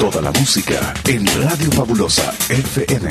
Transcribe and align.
Toda 0.00 0.22
la 0.22 0.30
música 0.30 0.94
en 1.08 1.26
Radio 1.42 1.72
Fabulosa 1.72 2.32
FM. 2.48 3.08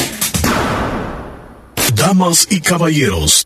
Damas 1.94 2.48
y 2.50 2.62
caballeros, 2.62 3.46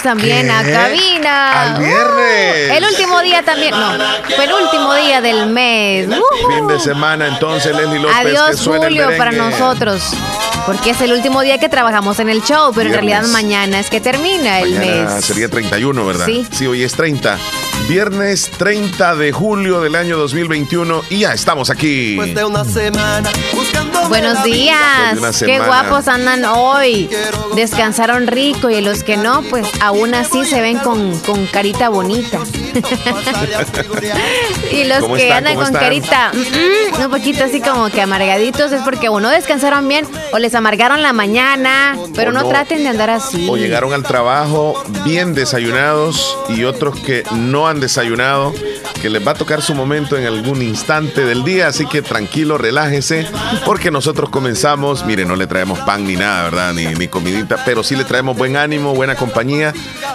también 0.00 0.50
a 0.50 0.62
cabina. 0.62 1.74
Al 1.74 1.78
viernes. 1.82 2.70
Uh, 2.70 2.74
el 2.74 2.84
último 2.84 3.20
día 3.20 3.42
también, 3.42 3.72
no, 3.72 3.92
fue 4.36 4.44
el 4.44 4.52
último 4.52 4.94
día 4.94 5.20
del 5.20 5.46
mes. 5.46 6.08
Uh. 6.08 6.48
Fin 6.54 6.66
de 6.68 6.78
semana, 6.78 7.26
entonces, 7.26 7.74
Leslie 7.74 7.98
López. 7.98 8.16
Adiós, 8.16 8.60
Julio, 8.64 9.08
para 9.18 9.32
nosotros. 9.32 10.02
Porque 10.64 10.90
es 10.90 11.00
el 11.00 11.12
último 11.12 11.42
día 11.42 11.58
que 11.58 11.68
trabajamos 11.68 12.20
en 12.20 12.28
el 12.28 12.42
show, 12.42 12.72
pero 12.72 12.88
en 12.88 12.94
realidad 12.94 13.24
mañana 13.26 13.80
es 13.80 13.90
que 13.90 14.00
termina 14.00 14.60
el 14.60 14.74
mañana 14.74 15.14
mes. 15.14 15.24
Sería 15.24 15.48
31, 15.48 16.06
¿verdad? 16.06 16.26
Sí. 16.26 16.46
Sí, 16.52 16.66
hoy 16.66 16.84
es 16.84 16.92
30. 16.94 17.36
Viernes 17.88 18.48
30 18.58 19.16
de 19.16 19.32
julio 19.32 19.80
del 19.80 19.96
año 19.96 20.16
2021 20.16 21.02
y 21.10 21.18
ya 21.20 21.32
estamos 21.34 21.68
aquí. 21.68 22.10
Después 22.16 22.34
de 22.34 22.44
una 22.44 22.64
semana 22.64 23.28
buscando 23.54 24.08
Buenos 24.08 24.42
días. 24.44 24.76
Después 25.14 25.40
de 25.40 25.46
una 25.46 25.54
Qué 25.60 25.66
guapos 25.66 26.08
andan 26.08 26.44
hoy. 26.46 27.10
Descansaron 27.54 28.26
rico 28.28 28.70
y 28.70 28.80
los 28.80 29.02
que 29.04 29.16
no, 29.18 29.42
pues 29.42 29.66
aún 29.80 30.14
así 30.14 30.44
se 30.44 30.60
ven 30.62 30.78
con, 30.78 31.18
con 31.20 31.44
carita 31.46 31.88
bonita. 31.90 32.38
y 34.72 34.84
los 34.84 35.00
¿Cómo 35.00 35.16
que 35.16 35.24
están? 35.24 35.38
andan 35.38 35.54
¿Cómo 35.54 35.66
con 35.66 35.74
están? 35.76 35.82
carita 35.82 36.32
mm, 36.32 37.02
un 37.04 37.10
poquito 37.10 37.44
así 37.44 37.60
como 37.60 37.90
que 37.90 38.00
amargaditos 38.00 38.72
es 38.72 38.80
porque 38.82 39.08
uno 39.10 39.28
descansaron 39.28 39.86
bien 39.88 40.06
o 40.32 40.38
les 40.38 40.54
amargaron 40.54 41.02
la 41.02 41.12
mañana, 41.12 41.96
pero 42.14 42.30
O 42.30 42.34
no, 42.34 42.42
no. 42.42 42.48
traten 42.48 42.82
de 42.84 42.88
andar 42.88 43.10
así. 43.10 43.46
O 43.50 43.56
llegaron 43.56 43.92
al 43.92 44.02
trabajo 44.02 44.82
bien 45.04 45.34
desayunados 45.34 46.36
y 46.48 46.64
otros 46.64 46.98
que 47.00 47.24
no 47.32 47.68
han 47.72 47.80
desayunado, 47.80 48.54
que 49.00 49.10
les 49.10 49.26
va 49.26 49.32
a 49.32 49.34
tocar 49.34 49.62
su 49.62 49.74
momento 49.74 50.16
en 50.16 50.26
algún 50.26 50.62
instante 50.62 51.24
del 51.24 51.42
día, 51.44 51.66
así 51.66 51.86
que 51.86 52.02
tranquilo, 52.02 52.56
relájese, 52.58 53.26
porque 53.64 53.90
nosotros 53.90 54.30
comenzamos, 54.30 55.04
mire, 55.04 55.24
no 55.24 55.34
le 55.34 55.46
traemos 55.48 55.80
pan 55.80 56.06
ni 56.06 56.14
nada, 56.14 56.44
¿verdad? 56.44 56.72
Ni, 56.74 56.86
ni 56.86 57.08
comidita, 57.08 57.56
pero 57.64 57.82
sí 57.82 57.96
le 57.96 58.04
traemos 58.04 58.36
buen 58.36 58.56
ánimo, 58.56 58.94
buena 58.94 59.16
compañía 59.16 59.72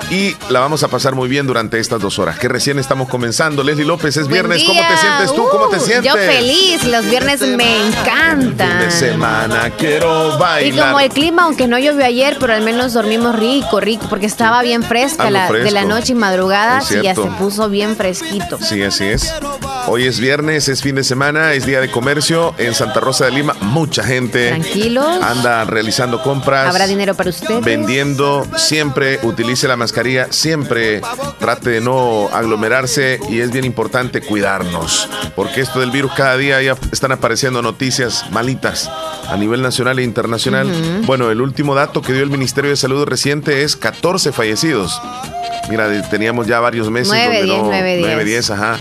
y 0.10 0.36
la 0.50 0.62
vamos 0.62 0.84
a 0.84 0.88
pasar 0.88 1.16
muy 1.16 1.28
bien 1.28 1.46
durante 1.48 1.80
estas 1.80 2.00
dos 2.02 2.18
horas, 2.20 2.40
que 2.40 2.48
recién 2.48 2.80
estamos 2.80 3.10
comenzando. 3.10 3.62
Leslie 3.64 3.86
López, 3.86 4.16
es 4.16 4.28
viernes, 4.28 4.64
¿cómo 4.64 4.80
te 4.80 4.98
sientes 4.98 5.34
tú? 5.36 5.46
¿Cómo 5.52 5.68
te 5.68 5.78
Uh, 5.78 5.80
sientes? 5.82 6.12
Yo 6.14 6.18
feliz, 6.18 6.84
los 6.86 7.06
viernes 7.06 7.42
me 7.42 7.64
Fin 7.66 7.94
encantan. 8.00 8.80
de 8.80 8.92
semana, 8.92 9.70
quiero 9.78 10.36
Y 10.36 10.40
bailar. 10.40 10.88
como 10.88 11.00
el 11.02 11.10
clima, 11.10 11.44
aunque 11.44 11.68
no 11.68 11.78
llovió 11.78 12.06
ayer, 12.06 12.38
pero 12.40 12.54
al 12.54 12.62
menos 12.62 12.94
dormimos 12.94 13.36
rico, 13.38 13.80
rico, 13.80 14.06
porque 14.10 14.26
estaba 14.28 14.62
bien 14.62 14.84
fresca 14.84 15.30
la, 15.30 15.52
de 15.52 15.72
la 15.72 15.84
noche 15.84 16.14
y 16.14 16.16
madrugada, 16.16 16.78
y 16.80 16.82
ya 16.82 16.88
se 16.88 17.02
cierto. 17.02 17.22
Puso 17.48 17.70
bien 17.70 17.96
fresquito. 17.96 18.60
Sí, 18.62 18.84
así 18.84 19.06
es. 19.06 19.34
Hoy 19.88 20.04
es 20.04 20.20
viernes, 20.20 20.68
es 20.68 20.82
fin 20.82 20.96
de 20.96 21.06
semana, 21.06 21.54
es 21.54 21.66
día 21.66 21.80
de 21.80 21.90
comercio 21.90 22.54
en 22.58 22.74
Santa 22.74 23.00
Rosa 23.00 23.24
de 23.24 23.32
Lima. 23.32 23.56
Mucha 23.62 24.04
gente 24.04 24.50
Tranquilos. 24.50 25.24
anda 25.24 25.64
realizando 25.64 26.22
compras. 26.22 26.68
Habrá 26.68 26.88
dinero 26.88 27.16
para 27.16 27.30
ustedes. 27.30 27.64
Vendiendo, 27.64 28.46
siempre 28.58 29.22
utilice 29.24 29.66
la 29.70 29.78
mascarilla, 29.78 30.28
siempre 30.30 31.00
trate 31.40 31.70
de 31.70 31.80
no 31.80 32.28
aglomerarse 32.34 33.18
y 33.30 33.40
es 33.40 33.50
bien 33.50 33.64
importante 33.64 34.20
cuidarnos, 34.20 35.08
porque 35.34 35.62
esto 35.62 35.80
del 35.80 35.92
virus 35.92 36.12
cada 36.18 36.36
día 36.36 36.62
ya 36.62 36.76
están 36.92 37.14
apareciendo 37.14 37.62
noticias 37.62 38.26
malitas 38.30 38.92
a 39.30 39.38
nivel 39.38 39.62
nacional 39.62 40.00
e 40.00 40.04
internacional. 40.04 40.70
Bueno, 41.06 41.32
el 41.32 41.40
último 41.40 41.76
dato 41.76 42.02
que 42.02 42.12
dio 42.12 42.24
el 42.24 42.30
Ministerio 42.30 42.72
de 42.72 42.76
Salud 42.76 43.06
reciente 43.06 43.64
es 43.64 43.78
14 43.78 44.34
fallecidos. 44.34 45.02
Mira, 45.70 46.02
teníamos 46.10 46.48
ya 46.48 46.60
varios 46.60 46.90
meses. 46.90 47.10
Nueve, 47.10 47.26
donde 47.40 47.44
diez, 47.46 47.58
no- 47.58 47.64
nueve, 47.66 47.90
diez. 47.96 48.06
nueve, 48.06 48.26
diez, 48.26 48.50
ajá. 48.50 48.78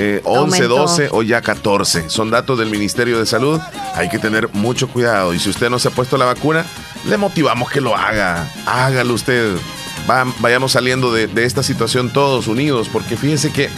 Eh, 0.00 0.20
11, 0.24 0.38
Aumentó. 0.62 0.68
12 0.76 1.08
o 1.10 1.22
ya 1.22 1.40
14. 1.40 2.08
Son 2.08 2.30
datos 2.30 2.58
del 2.58 2.70
Ministerio 2.70 3.18
de 3.18 3.26
Salud. 3.26 3.60
Hay 3.94 4.08
que 4.08 4.18
tener 4.20 4.48
mucho 4.52 4.86
cuidado. 4.88 5.34
Y 5.34 5.40
si 5.40 5.50
usted 5.50 5.70
no 5.70 5.78
se 5.80 5.88
ha 5.88 5.90
puesto 5.90 6.16
la 6.16 6.24
vacuna, 6.24 6.64
le 7.08 7.16
motivamos 7.16 7.68
que 7.70 7.80
lo 7.80 7.96
haga. 7.96 8.48
Hágalo 8.66 9.14
usted. 9.14 9.56
Va- 10.08 10.32
vayamos 10.38 10.72
saliendo 10.72 11.12
de, 11.12 11.26
de 11.26 11.44
esta 11.44 11.62
situación 11.64 12.12
todos 12.12 12.46
unidos, 12.46 12.88
porque 12.92 13.16
fíjese 13.16 13.50
que 13.52 13.68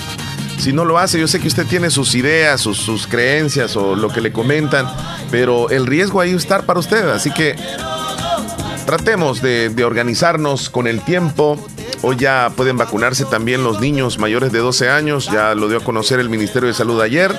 si 0.58 0.74
no 0.74 0.84
lo 0.84 0.98
hace, 0.98 1.18
yo 1.18 1.26
sé 1.26 1.40
que 1.40 1.48
usted 1.48 1.64
tiene 1.66 1.88
sus 1.90 2.14
ideas, 2.14 2.60
sus, 2.60 2.76
sus 2.76 3.06
creencias 3.06 3.74
o 3.76 3.96
lo 3.96 4.10
que 4.10 4.20
le 4.20 4.30
comentan, 4.30 4.86
pero 5.30 5.70
el 5.70 5.86
riesgo 5.86 6.20
ahí 6.20 6.34
estar 6.34 6.64
para 6.66 6.80
usted. 6.80 7.08
Así 7.08 7.30
que 7.32 7.56
tratemos 8.86 9.40
de, 9.42 9.70
de 9.70 9.84
organizarnos 9.84 10.70
con 10.70 10.86
el 10.86 11.00
tiempo. 11.00 11.58
Hoy 12.02 12.16
ya 12.16 12.50
pueden 12.56 12.78
vacunarse 12.78 13.26
también 13.26 13.62
los 13.62 13.80
niños 13.80 14.18
mayores 14.18 14.52
de 14.52 14.58
12 14.58 14.88
años, 14.88 15.28
ya 15.30 15.54
lo 15.54 15.68
dio 15.68 15.78
a 15.78 15.84
conocer 15.84 16.18
el 16.18 16.30
Ministerio 16.30 16.68
de 16.68 16.74
Salud 16.74 17.00
ayer. 17.00 17.36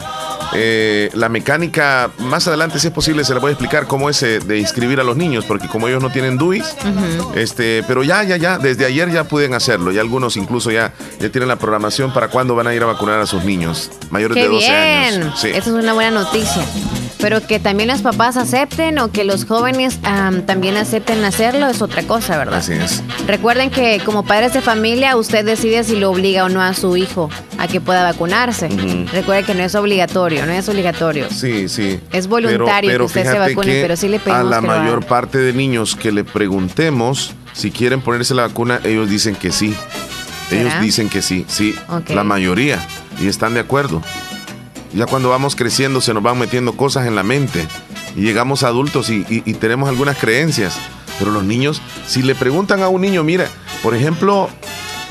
Eh, 0.53 1.09
la 1.13 1.29
mecánica, 1.29 2.11
más 2.19 2.47
adelante 2.47 2.79
si 2.79 2.87
es 2.87 2.93
posible, 2.93 3.23
se 3.23 3.33
la 3.33 3.39
voy 3.39 3.49
a 3.49 3.51
explicar 3.53 3.87
cómo 3.87 4.09
es 4.09 4.21
eh, 4.23 4.39
de 4.39 4.59
inscribir 4.59 4.99
a 4.99 5.03
los 5.03 5.15
niños, 5.17 5.45
porque 5.45 5.67
como 5.67 5.87
ellos 5.87 6.01
no 6.01 6.09
tienen 6.09 6.37
DUIs, 6.37 6.75
este, 7.35 7.83
pero 7.87 8.03
ya, 8.03 8.23
ya, 8.23 8.37
ya, 8.37 8.57
desde 8.57 8.85
ayer 8.85 9.11
ya 9.11 9.23
pueden 9.23 9.53
hacerlo, 9.53 9.91
y 9.91 9.99
algunos 9.99 10.37
incluso 10.37 10.71
ya, 10.71 10.93
ya 11.19 11.29
tienen 11.29 11.47
la 11.47 11.55
programación 11.57 12.13
para 12.13 12.27
cuándo 12.27 12.55
van 12.55 12.67
a 12.67 12.73
ir 12.73 12.83
a 12.83 12.87
vacunar 12.87 13.19
a 13.19 13.25
sus 13.25 13.43
niños 13.43 13.89
mayores 14.09 14.35
Qué 14.35 14.43
de 14.43 14.49
12 14.49 14.67
bien. 14.67 15.23
años. 15.23 15.39
Sí. 15.39 15.47
Eso 15.49 15.77
es 15.77 15.83
una 15.83 15.93
buena 15.93 16.11
noticia. 16.11 16.63
Pero 17.19 17.45
que 17.45 17.59
también 17.59 17.87
los 17.87 18.01
papás 18.01 18.35
acepten 18.35 18.97
o 18.97 19.11
que 19.11 19.23
los 19.23 19.45
jóvenes 19.45 19.99
am, 20.03 20.41
también 20.41 20.75
acepten 20.75 21.23
hacerlo 21.23 21.67
es 21.67 21.83
otra 21.83 22.01
cosa, 22.01 22.35
¿verdad? 22.35 22.59
Así 22.59 22.73
es. 22.73 23.03
Recuerden 23.27 23.69
que 23.69 24.01
como 24.03 24.23
padres 24.23 24.53
de 24.53 24.61
familia 24.61 25.15
usted 25.15 25.45
decide 25.45 25.83
si 25.83 25.97
lo 25.97 26.09
obliga 26.09 26.45
o 26.45 26.49
no 26.49 26.63
a 26.63 26.73
su 26.73 26.97
hijo 26.97 27.29
a 27.59 27.67
que 27.67 27.79
pueda 27.79 28.01
vacunarse. 28.01 28.69
Recuerde 29.13 29.43
que 29.43 29.53
no 29.53 29.61
es 29.63 29.75
obligatorio, 29.75 30.30
no 30.45 30.51
es 30.51 30.69
obligatorio. 30.69 31.27
Sí, 31.29 31.67
sí. 31.69 31.99
Es 32.11 32.27
voluntario 32.27 32.97
que 32.97 33.03
usted 33.03 33.23
se 33.31 33.39
vacune, 33.39 33.73
que 33.73 33.81
pero 33.81 33.95
sí 33.95 34.07
le 34.07 34.17
A 34.17 34.19
pedimos 34.19 34.45
la 34.49 34.61
que 34.61 34.67
lo 34.67 34.73
mayor 34.73 35.05
parte 35.05 35.37
de 35.37 35.53
niños 35.53 35.95
que 35.95 36.11
le 36.11 36.23
preguntemos 36.23 37.33
si 37.53 37.71
quieren 37.71 38.01
ponerse 38.01 38.33
la 38.33 38.47
vacuna, 38.47 38.79
ellos 38.83 39.09
dicen 39.09 39.35
que 39.35 39.51
sí. 39.51 39.75
Ellos 40.51 40.73
dicen 40.81 41.09
que 41.09 41.21
sí, 41.21 41.45
sí. 41.47 41.75
La 42.09 42.23
mayoría. 42.23 42.85
Y 43.21 43.27
están 43.27 43.53
de 43.53 43.59
acuerdo. 43.61 44.01
Ya 44.93 45.05
cuando 45.05 45.29
vamos 45.29 45.55
creciendo 45.55 46.01
se 46.01 46.13
nos 46.13 46.21
van 46.23 46.37
metiendo 46.37 46.73
cosas 46.73 47.07
en 47.07 47.15
la 47.15 47.23
mente. 47.23 47.65
Y 48.15 48.21
llegamos 48.21 48.63
a 48.63 48.67
adultos 48.67 49.09
y, 49.09 49.25
y- 49.29 49.43
y 49.45 49.53
tenemos 49.53 49.87
algunas 49.87 50.17
creencias. 50.17 50.77
Pero 51.19 51.31
los 51.31 51.43
niños, 51.43 51.81
si 52.07 52.21
le 52.23 52.35
preguntan 52.35 52.81
a 52.81 52.89
un 52.89 53.01
niño, 53.01 53.23
mira, 53.23 53.47
por 53.83 53.95
ejemplo, 53.95 54.49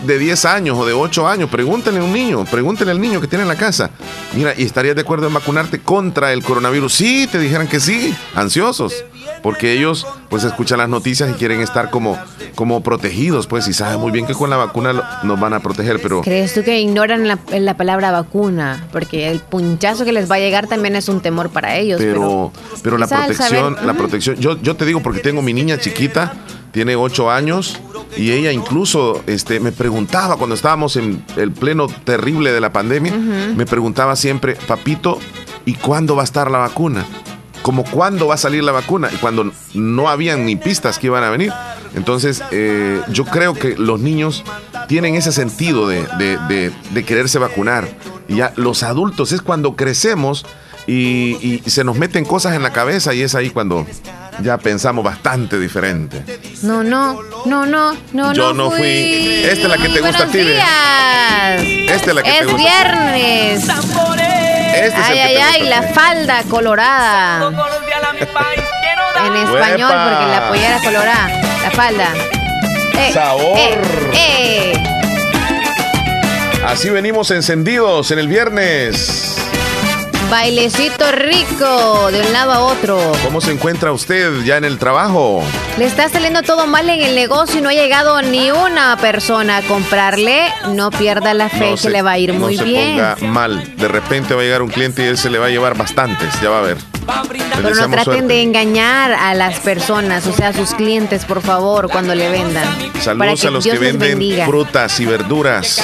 de 0.06 0.18
10 0.18 0.44
años 0.44 0.78
o 0.78 0.86
de 0.86 0.92
8 0.92 1.28
años, 1.28 1.50
pregúntenle 1.50 2.00
a 2.00 2.04
un 2.04 2.12
niño, 2.12 2.44
pregúntenle 2.44 2.92
al 2.92 3.00
niño 3.00 3.20
que 3.20 3.26
tiene 3.26 3.42
en 3.42 3.48
la 3.48 3.56
casa, 3.56 3.90
mira, 4.34 4.54
¿y 4.56 4.64
estarías 4.64 4.94
de 4.94 5.02
acuerdo 5.02 5.26
en 5.26 5.34
vacunarte 5.34 5.80
contra 5.80 6.32
el 6.32 6.42
coronavirus? 6.42 6.92
Sí, 6.92 7.28
te 7.30 7.38
dijeran 7.38 7.68
que 7.68 7.80
sí, 7.80 8.14
ansiosos, 8.34 9.04
porque 9.42 9.72
ellos 9.72 10.06
pues 10.28 10.44
escuchan 10.44 10.78
las 10.78 10.88
noticias 10.88 11.30
y 11.30 11.34
quieren 11.34 11.60
estar 11.60 11.90
como, 11.90 12.16
como 12.54 12.82
protegidos, 12.82 13.46
pues, 13.46 13.66
y 13.68 13.72
saben 13.72 14.00
muy 14.00 14.10
bien 14.12 14.26
que 14.26 14.34
con 14.34 14.50
la 14.50 14.56
vacuna 14.56 14.92
lo- 14.92 15.04
nos 15.22 15.40
van 15.40 15.52
a 15.54 15.60
proteger, 15.60 16.00
pero... 16.02 16.20
¿Crees 16.22 16.54
tú 16.54 16.62
que 16.62 16.80
ignoran 16.80 17.26
la, 17.26 17.38
la 17.58 17.76
palabra 17.76 18.10
vacuna? 18.10 18.86
Porque 18.92 19.30
el 19.30 19.40
punchazo 19.40 20.04
que 20.04 20.12
les 20.12 20.30
va 20.30 20.36
a 20.36 20.38
llegar 20.38 20.66
también 20.66 20.94
es 20.96 21.08
un 21.08 21.20
temor 21.20 21.50
para 21.50 21.76
ellos. 21.76 22.00
pero, 22.00 22.52
pero 22.82 22.98
la 22.98 23.06
protección, 23.06 23.74
saber- 23.76 23.86
la 23.86 23.94
protección, 23.94 24.36
yo, 24.36 24.60
yo 24.62 24.76
te 24.76 24.84
digo 24.84 25.00
porque 25.02 25.20
tengo 25.20 25.42
mi 25.42 25.52
niña 25.52 25.78
chiquita, 25.78 26.32
tiene 26.72 26.94
ocho 26.96 27.30
años, 27.30 27.78
y 28.16 28.30
ella 28.32 28.52
incluso 28.52 29.22
este, 29.26 29.58
me 29.60 29.72
preguntaba 29.72 30.36
cuando 30.36 30.54
estábamos 30.54 30.96
en 30.96 31.24
el 31.36 31.50
pleno 31.52 31.86
terrible 32.04 32.52
de 32.52 32.60
la 32.60 32.72
pandemia, 32.72 33.12
me 33.12 33.66
preguntaba 33.66 34.14
siempre, 34.16 34.54
papito, 34.68 35.18
¿y 35.64 35.74
cuándo 35.74 36.14
va 36.14 36.22
a 36.22 36.24
estar 36.24 36.50
la 36.50 36.58
vacuna? 36.58 37.04
Como 37.62 37.84
cuándo 37.84 38.26
va 38.28 38.34
a 38.34 38.38
salir 38.38 38.64
la 38.64 38.72
vacuna, 38.72 39.10
y 39.12 39.16
cuando 39.16 39.52
no 39.74 40.08
habían 40.08 40.46
ni 40.46 40.56
pistas 40.56 40.98
que 40.98 41.08
iban 41.08 41.22
a 41.24 41.30
venir. 41.30 41.52
Entonces, 41.94 42.42
eh, 42.52 43.00
yo 43.08 43.24
creo 43.24 43.54
que 43.54 43.76
los 43.76 44.00
niños 44.00 44.44
tienen 44.88 45.14
ese 45.14 45.30
sentido 45.32 45.86
de, 45.88 46.02
de- 46.18 46.38
de- 46.48 46.72
de 46.90 47.04
quererse 47.04 47.38
vacunar. 47.38 47.88
Y 48.28 48.36
ya 48.36 48.52
los 48.56 48.82
adultos 48.82 49.32
es 49.32 49.42
cuando 49.42 49.76
crecemos 49.76 50.46
y, 50.86 51.36
y 51.64 51.70
se 51.70 51.84
nos 51.84 51.96
meten 51.96 52.24
cosas 52.24 52.54
en 52.54 52.62
la 52.62 52.72
cabeza 52.72 53.12
y 53.12 53.22
es 53.22 53.34
ahí 53.34 53.50
cuando 53.50 53.86
ya 54.42 54.56
pensamos 54.56 55.04
bastante 55.04 55.58
diferente. 55.58 56.24
No, 56.62 56.82
no, 56.82 57.20
no, 57.44 57.66
no, 57.66 57.94
no, 58.12 58.32
Yo 58.32 58.54
no 58.54 58.70
fui. 58.70 58.86
Esta 58.86 59.62
es 59.62 59.68
la 59.68 59.76
que 59.76 59.88
te 59.90 60.00
gusta 60.00 60.22
a 60.22 60.26
Buenos 60.26 60.32
ti. 60.32 61.88
Esta 61.88 62.08
es 62.10 62.14
la 62.14 62.22
que 62.22 62.30
es 62.30 62.38
te 62.38 62.44
gusta. 62.46 62.58
viernes. 62.58 63.68
Este 64.74 65.00
ay, 65.00 65.18
ay, 65.18 65.36
ay, 65.36 65.62
la 65.68 65.82
falda 65.82 66.42
colorada. 66.48 67.48
en 67.48 69.36
español, 69.36 69.92
porque 69.92 70.26
la 70.26 70.48
pollera 70.48 70.78
colorada. 70.82 71.28
La 71.62 71.70
falda. 71.70 72.12
Eh, 72.98 73.12
Sabor. 73.12 73.58
Eh, 73.58 73.78
eh. 74.14 74.72
Así 76.64 76.90
venimos 76.90 77.30
encendidos 77.30 78.10
en 78.10 78.18
el 78.18 78.28
viernes. 78.28 79.49
Bailecito 80.30 81.10
rico 81.10 82.08
de 82.12 82.20
un 82.20 82.32
lado 82.32 82.52
a 82.52 82.60
otro. 82.60 83.00
¿Cómo 83.24 83.40
se 83.40 83.50
encuentra 83.50 83.90
usted 83.90 84.44
ya 84.44 84.58
en 84.58 84.64
el 84.64 84.78
trabajo? 84.78 85.42
Le 85.76 85.86
está 85.86 86.08
saliendo 86.08 86.42
todo 86.42 86.68
mal 86.68 86.88
en 86.88 87.00
el 87.00 87.16
negocio 87.16 87.58
y 87.58 87.62
no 87.62 87.68
ha 87.68 87.72
llegado 87.72 88.22
ni 88.22 88.52
una 88.52 88.96
persona 88.96 89.56
a 89.56 89.62
comprarle. 89.62 90.44
No 90.68 90.92
pierda 90.92 91.34
la 91.34 91.48
fe 91.48 91.74
que 91.82 91.90
le 91.90 92.02
va 92.02 92.12
a 92.12 92.18
ir 92.18 92.32
muy 92.32 92.54
no 92.54 92.62
se 92.62 92.64
bien. 92.64 92.90
Ponga 92.92 93.16
mal. 93.22 93.76
De 93.76 93.88
repente 93.88 94.34
va 94.34 94.42
a 94.42 94.44
llegar 94.44 94.62
un 94.62 94.68
cliente 94.68 95.02
y 95.02 95.06
él 95.08 95.18
se 95.18 95.30
le 95.30 95.38
va 95.38 95.46
a 95.46 95.50
llevar 95.50 95.76
bastantes. 95.76 96.40
Ya 96.40 96.48
va 96.48 96.60
a 96.60 96.62
ver. 96.62 96.76
Pero 97.56 97.74
no 97.74 97.90
traten 97.90 98.28
de 98.28 98.42
engañar 98.42 99.12
a 99.12 99.34
las 99.34 99.60
personas, 99.60 100.26
o 100.26 100.32
sea, 100.32 100.48
a 100.48 100.52
sus 100.52 100.74
clientes, 100.74 101.24
por 101.24 101.42
favor, 101.42 101.90
cuando 101.90 102.14
le 102.14 102.30
vendan. 102.30 102.66
Saludos 103.00 103.44
a 103.44 103.50
los 103.50 103.64
que 103.64 103.78
venden 103.78 104.46
frutas 104.46 104.98
y 105.00 105.06
verduras. 105.06 105.82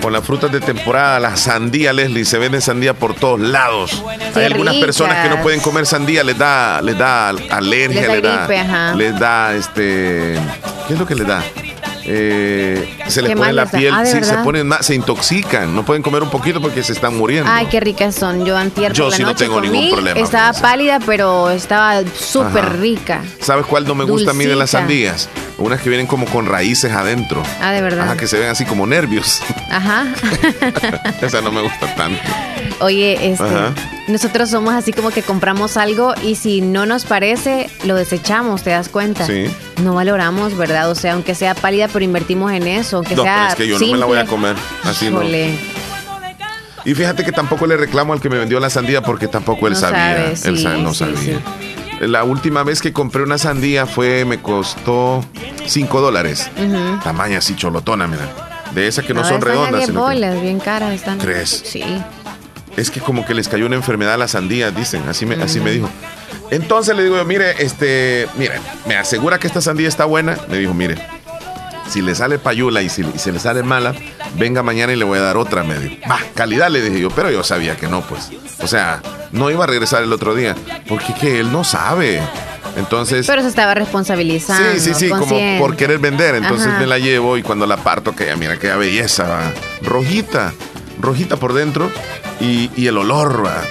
Con 0.00 0.12
las 0.12 0.24
frutas 0.24 0.50
de 0.50 0.60
temporada, 0.60 1.20
la 1.20 1.36
sandía, 1.36 1.92
Leslie, 1.92 2.24
se 2.24 2.36
vende 2.36 2.60
sandía 2.60 2.92
por 2.92 3.14
todos 3.14 3.38
lados. 3.38 4.02
Hay 4.34 4.44
algunas 4.46 4.74
personas 4.76 5.22
que 5.22 5.28
no 5.28 5.42
pueden 5.42 5.60
comer 5.60 5.86
sandía, 5.86 6.24
les 6.24 6.36
da, 6.36 6.82
les 6.82 6.98
da 6.98 7.28
alergia, 7.28 8.08
les 8.08 8.22
da, 8.22 8.94
les 8.94 9.18
da, 9.18 9.54
este, 9.54 10.38
¿qué 10.88 10.94
es 10.94 10.98
lo 10.98 11.06
que 11.06 11.14
les 11.14 11.26
da? 11.26 11.42
Eh, 12.04 12.96
se 13.06 13.22
les 13.22 13.36
pone 13.36 13.52
la 13.52 13.66
piel, 13.66 13.94
ah, 13.94 14.04
se 14.04 14.34
ponen 14.44 14.70
se 14.80 14.94
intoxican, 14.94 15.74
no 15.74 15.84
pueden 15.84 16.02
comer 16.02 16.22
un 16.22 16.30
poquito 16.30 16.60
porque 16.60 16.82
se 16.82 16.92
están 16.92 17.16
muriendo. 17.16 17.50
Ay, 17.50 17.66
qué 17.66 17.80
ricas 17.80 18.14
son. 18.14 18.44
Yo 18.44 18.56
antier 18.56 18.92
Yo 18.92 19.10
sí 19.10 19.22
no 19.22 19.34
tengo 19.34 19.60
ningún 19.60 19.90
problema. 19.90 20.20
Estaba 20.20 20.52
pálida, 20.58 20.98
pero 21.04 21.50
estaba 21.50 22.02
súper 22.14 22.78
rica. 22.78 23.22
¿Sabes 23.40 23.66
cuál 23.66 23.86
no 23.86 23.94
me 23.94 24.04
gusta 24.04 24.32
a 24.32 24.34
mí 24.34 24.44
de 24.44 24.56
las 24.56 24.70
sandías? 24.70 25.28
Unas 25.58 25.80
que 25.80 25.90
vienen 25.90 26.06
como 26.06 26.26
con 26.26 26.46
raíces 26.46 26.92
adentro. 26.92 27.42
Ah, 27.60 27.72
de 27.72 27.82
verdad. 27.82 28.04
Ajá, 28.04 28.16
que 28.16 28.26
se 28.26 28.38
ven 28.38 28.48
así 28.48 28.64
como 28.64 28.86
nervios. 28.86 29.40
Ajá. 29.70 30.06
Esa 31.20 31.40
no 31.40 31.52
me 31.52 31.62
gusta 31.62 31.94
tanto. 31.94 32.20
Oye, 32.80 33.30
este, 33.30 33.44
nosotros 34.08 34.50
somos 34.50 34.74
así 34.74 34.92
como 34.92 35.10
que 35.10 35.22
compramos 35.22 35.76
algo 35.76 36.14
y 36.22 36.34
si 36.34 36.60
no 36.60 36.84
nos 36.84 37.04
parece, 37.04 37.70
lo 37.84 37.94
desechamos, 37.94 38.62
¿te 38.62 38.70
das 38.70 38.88
cuenta? 38.88 39.26
Sí. 39.26 39.46
No 39.82 39.94
valoramos, 39.94 40.56
¿verdad? 40.56 40.90
O 40.90 40.94
sea, 40.94 41.14
aunque 41.14 41.34
sea 41.34 41.54
pálida, 41.54 41.88
pero 41.88 42.04
invertimos 42.04 42.52
en 42.52 42.66
eso, 42.68 42.98
aunque 42.98 43.16
no, 43.16 43.22
sea 43.22 43.48
es 43.48 43.54
que 43.56 43.66
yo 43.66 43.78
no 43.78 43.86
me 43.86 43.98
la 43.98 44.06
voy 44.06 44.18
a 44.18 44.26
comer, 44.26 44.56
así 44.84 45.10
no. 45.10 45.22
Y 46.84 46.94
fíjate 46.94 47.24
que 47.24 47.32
tampoco 47.32 47.66
le 47.66 47.76
reclamo 47.76 48.12
al 48.12 48.20
que 48.20 48.28
me 48.28 48.38
vendió 48.38 48.58
la 48.58 48.70
sandía 48.70 49.02
porque 49.02 49.28
tampoco 49.28 49.68
él 49.68 49.76
sabía. 49.76 50.32
él 50.32 50.82
no 50.82 50.94
sabía. 50.94 51.40
La 52.00 52.24
última 52.24 52.64
vez 52.64 52.82
que 52.82 52.92
compré 52.92 53.22
una 53.22 53.38
sandía 53.38 53.86
fue, 53.86 54.24
me 54.24 54.40
costó 54.40 55.24
5 55.66 56.00
dólares. 56.00 56.50
Tamaña 57.04 57.38
así 57.38 57.54
cholotona, 57.54 58.06
mira. 58.06 58.50
De 58.74 58.88
esas 58.88 59.04
que 59.04 59.14
no, 59.14 59.24
son 59.24 59.40
redondas. 59.40 59.92
bolas, 59.92 60.40
bien 60.40 60.58
caras 60.58 60.94
están. 60.94 61.18
Tres. 61.18 61.62
Sí. 61.64 61.84
Es 62.76 62.90
que 62.90 63.00
como 63.00 63.26
que 63.26 63.34
les 63.34 63.48
cayó 63.48 63.66
una 63.66 63.76
enfermedad 63.76 64.14
a 64.14 64.16
la 64.16 64.28
sandía, 64.28 64.70
dicen. 64.70 65.08
Así 65.08 65.26
me, 65.26 65.34
así 65.36 65.60
me 65.60 65.70
dijo. 65.70 65.88
Entonces 66.52 66.94
le 66.94 67.04
digo 67.04 67.16
yo, 67.16 67.24
mire, 67.24 67.62
este, 67.64 68.28
mire, 68.36 68.60
me 68.86 68.94
asegura 68.94 69.38
que 69.38 69.46
esta 69.46 69.62
sandía 69.62 69.88
está 69.88 70.04
buena. 70.04 70.36
Me 70.48 70.58
dijo, 70.58 70.74
mire, 70.74 70.96
si 71.88 72.02
le 72.02 72.14
sale 72.14 72.38
payula 72.38 72.82
y 72.82 72.90
si, 72.90 73.04
se 73.16 73.32
le 73.32 73.38
sale 73.38 73.62
mala, 73.62 73.94
venga 74.34 74.62
mañana 74.62 74.92
y 74.92 74.96
le 74.96 75.06
voy 75.06 75.18
a 75.18 75.22
dar 75.22 75.38
otra 75.38 75.64
medio. 75.64 75.96
Va, 76.10 76.20
calidad 76.34 76.68
le 76.68 76.82
dije 76.82 77.00
yo, 77.00 77.08
pero 77.08 77.30
yo 77.30 77.42
sabía 77.42 77.76
que 77.78 77.88
no, 77.88 78.02
pues. 78.02 78.28
O 78.60 78.66
sea, 78.66 79.00
no 79.32 79.50
iba 79.50 79.64
a 79.64 79.66
regresar 79.66 80.02
el 80.02 80.12
otro 80.12 80.34
día, 80.34 80.54
porque 80.90 81.14
que 81.14 81.40
él 81.40 81.50
no 81.50 81.64
sabe. 81.64 82.20
Entonces. 82.76 83.26
Pero 83.26 83.40
se 83.40 83.48
estaba 83.48 83.72
responsabilizando. 83.72 84.72
Sí, 84.72 84.80
sí, 84.80 84.92
sí, 84.92 85.08
como 85.08 85.34
por 85.58 85.74
querer 85.74 86.00
vender. 86.00 86.34
Entonces 86.34 86.68
me 86.78 86.86
la 86.86 86.98
llevo 86.98 87.38
y 87.38 87.42
cuando 87.42 87.66
la 87.66 87.78
parto, 87.78 88.14
que 88.14 88.36
mira 88.36 88.58
qué 88.58 88.68
belleza, 88.74 89.24
va. 89.24 89.52
Rojita, 89.80 90.52
rojita 91.00 91.36
por 91.36 91.54
dentro 91.54 91.90
y, 92.42 92.86
el 92.86 92.98
olor, 92.98 93.44
va. 93.44 93.62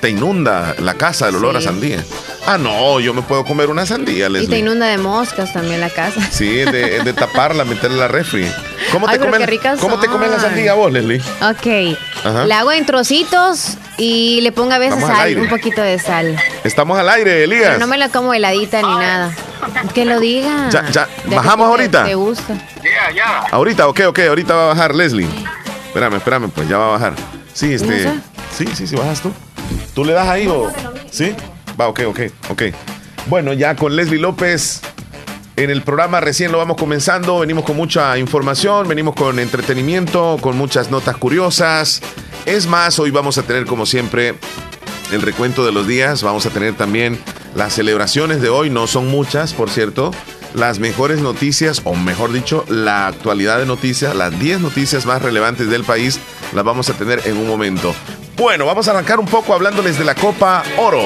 Te 0.00 0.10
inunda 0.10 0.74
la 0.80 0.94
casa, 0.94 1.28
el 1.28 1.36
olor 1.36 1.56
a 1.56 1.60
sandía. 1.60 2.04
Ah, 2.46 2.58
no, 2.58 3.00
yo 3.00 3.14
me 3.14 3.22
puedo 3.22 3.44
comer 3.44 3.70
una 3.70 3.86
sandía, 3.86 4.28
Leslie. 4.28 4.46
Y 4.46 4.50
te 4.50 4.58
inunda 4.58 4.86
de 4.86 4.98
moscas 4.98 5.52
también 5.52 5.80
la 5.80 5.90
casa. 5.90 6.20
Sí, 6.30 6.46
de, 6.46 7.02
de 7.02 7.12
taparla, 7.12 7.64
meterla 7.64 7.94
en 7.94 8.00
la 8.00 8.08
refri. 8.08 8.46
¿Cómo 8.92 9.08
te, 9.08 9.18
comes, 9.18 9.48
¿cómo 9.80 9.98
te 9.98 10.08
comes 10.08 10.30
la 10.30 10.40
sandía 10.40 10.74
vos, 10.74 10.92
Leslie? 10.92 11.20
Ok. 11.42 11.96
La 12.46 12.60
hago 12.60 12.72
en 12.72 12.84
trocitos 12.86 13.76
y 13.96 14.40
le 14.42 14.52
pongo 14.52 14.72
a 14.72 14.78
veces 14.78 15.00
sal, 15.00 15.38
un 15.38 15.48
poquito 15.48 15.80
de 15.82 15.98
sal. 15.98 16.36
Estamos 16.64 16.98
al 16.98 17.08
aire, 17.08 17.44
Elías. 17.44 17.64
Pero 17.64 17.78
no 17.78 17.86
me 17.86 17.98
la 17.98 18.08
como 18.08 18.34
heladita 18.34 18.82
ni 18.82 18.94
nada. 18.94 19.34
Que 19.94 20.04
lo 20.04 20.20
diga. 20.20 20.68
Ya, 20.70 20.88
ya. 20.90 21.08
¿Bajamos 21.26 21.68
ahorita? 21.68 22.04
Te 22.04 22.14
gusta. 22.14 22.54
Ya, 22.82 23.14
ya. 23.14 23.38
Ahorita, 23.50 23.88
ok, 23.88 24.00
ok. 24.08 24.18
Ahorita 24.28 24.54
va 24.54 24.64
a 24.64 24.68
bajar 24.68 24.94
Leslie. 24.94 25.28
Espérame, 25.86 26.16
espérame, 26.16 26.50
pues 26.50 26.68
ya 26.68 26.76
va 26.76 26.86
a 26.86 26.90
bajar. 26.90 27.33
Sí, 27.54 27.72
este. 27.72 28.12
Sí, 28.56 28.66
sí, 28.74 28.86
sí, 28.86 28.96
bajas 28.96 29.22
tú. 29.22 29.32
¿Tú 29.94 30.04
le 30.04 30.12
das 30.12 30.28
ahí 30.28 30.46
o.? 30.46 30.70
¿Sí? 31.10 31.34
Va, 31.80 31.88
ok, 31.88 32.00
ok, 32.08 32.20
ok. 32.50 32.62
Bueno, 33.26 33.52
ya 33.54 33.74
con 33.74 33.96
Leslie 33.96 34.20
López 34.20 34.82
en 35.56 35.70
el 35.70 35.82
programa 35.82 36.20
recién 36.20 36.50
lo 36.50 36.58
vamos 36.58 36.76
comenzando, 36.76 37.38
venimos 37.38 37.64
con 37.64 37.76
mucha 37.76 38.18
información, 38.18 38.88
venimos 38.88 39.14
con 39.14 39.38
entretenimiento, 39.38 40.36
con 40.40 40.58
muchas 40.58 40.90
notas 40.90 41.16
curiosas. 41.16 42.02
Es 42.44 42.66
más, 42.66 42.98
hoy 42.98 43.12
vamos 43.12 43.38
a 43.38 43.44
tener 43.44 43.64
como 43.64 43.86
siempre 43.86 44.34
el 45.12 45.22
recuento 45.22 45.64
de 45.64 45.70
los 45.70 45.86
días, 45.86 46.24
vamos 46.24 46.44
a 46.46 46.50
tener 46.50 46.74
también 46.74 47.20
las 47.54 47.74
celebraciones 47.74 48.42
de 48.42 48.48
hoy, 48.48 48.68
no 48.68 48.88
son 48.88 49.06
muchas, 49.06 49.54
por 49.54 49.70
cierto. 49.70 50.10
Las 50.54 50.78
mejores 50.78 51.20
noticias, 51.20 51.82
o 51.82 51.96
mejor 51.96 52.32
dicho, 52.32 52.64
la 52.68 53.08
actualidad 53.08 53.58
de 53.58 53.66
noticias, 53.66 54.14
las 54.14 54.38
10 54.38 54.60
noticias 54.60 55.04
más 55.04 55.20
relevantes 55.20 55.68
del 55.68 55.82
país, 55.82 56.20
las 56.52 56.64
vamos 56.64 56.88
a 56.88 56.94
tener 56.94 57.20
en 57.26 57.36
un 57.36 57.48
momento. 57.48 57.92
Bueno, 58.36 58.64
vamos 58.64 58.86
a 58.86 58.92
arrancar 58.92 59.18
un 59.18 59.26
poco 59.26 59.52
hablándoles 59.52 59.98
de 59.98 60.04
la 60.04 60.14
Copa 60.14 60.62
Oro. 60.78 61.02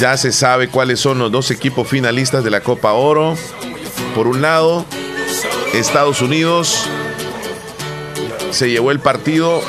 Ya 0.00 0.16
se 0.16 0.32
sabe 0.32 0.68
cuáles 0.68 0.98
son 0.98 1.20
los 1.20 1.30
dos 1.30 1.52
equipos 1.52 1.86
finalistas 1.86 2.42
de 2.42 2.50
la 2.50 2.60
Copa 2.60 2.92
Oro. 2.92 3.36
Por 4.16 4.26
un 4.26 4.42
lado, 4.42 4.84
Estados 5.72 6.20
Unidos 6.20 6.88
se 8.50 8.70
llevó 8.70 8.90
el 8.90 8.98
partido 8.98 9.62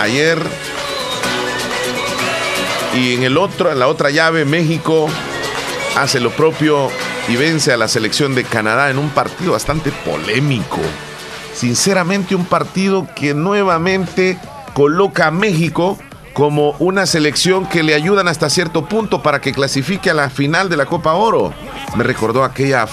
ayer 0.00 0.42
y 2.96 3.14
en 3.14 3.22
el 3.22 3.36
otro, 3.36 3.74
la 3.74 3.88
otra 3.88 4.10
llave, 4.10 4.44
México 4.44 5.08
hace 5.96 6.20
lo 6.20 6.30
propio 6.30 6.90
y 7.28 7.36
vence 7.36 7.72
a 7.72 7.76
la 7.76 7.88
selección 7.88 8.34
de 8.34 8.44
Canadá 8.44 8.90
en 8.90 8.98
un 8.98 9.10
partido 9.10 9.52
bastante 9.52 9.92
polémico 9.92 10.80
sinceramente 11.56 12.34
un 12.34 12.44
partido 12.44 13.08
que 13.16 13.34
nuevamente 13.34 14.38
coloca 14.74 15.28
a 15.28 15.30
México 15.30 15.98
como 16.34 16.72
una 16.78 17.06
selección 17.06 17.66
que 17.66 17.82
le 17.82 17.94
ayudan 17.94 18.28
hasta 18.28 18.50
cierto 18.50 18.84
punto 18.84 19.22
para 19.22 19.40
que 19.40 19.54
clasifique 19.54 20.10
a 20.10 20.14
la 20.14 20.28
final 20.28 20.68
de 20.68 20.76
la 20.76 20.84
Copa 20.84 21.14
Oro. 21.14 21.54
Me 21.96 22.04
recordó 22.04 22.44
aquella, 22.44 22.86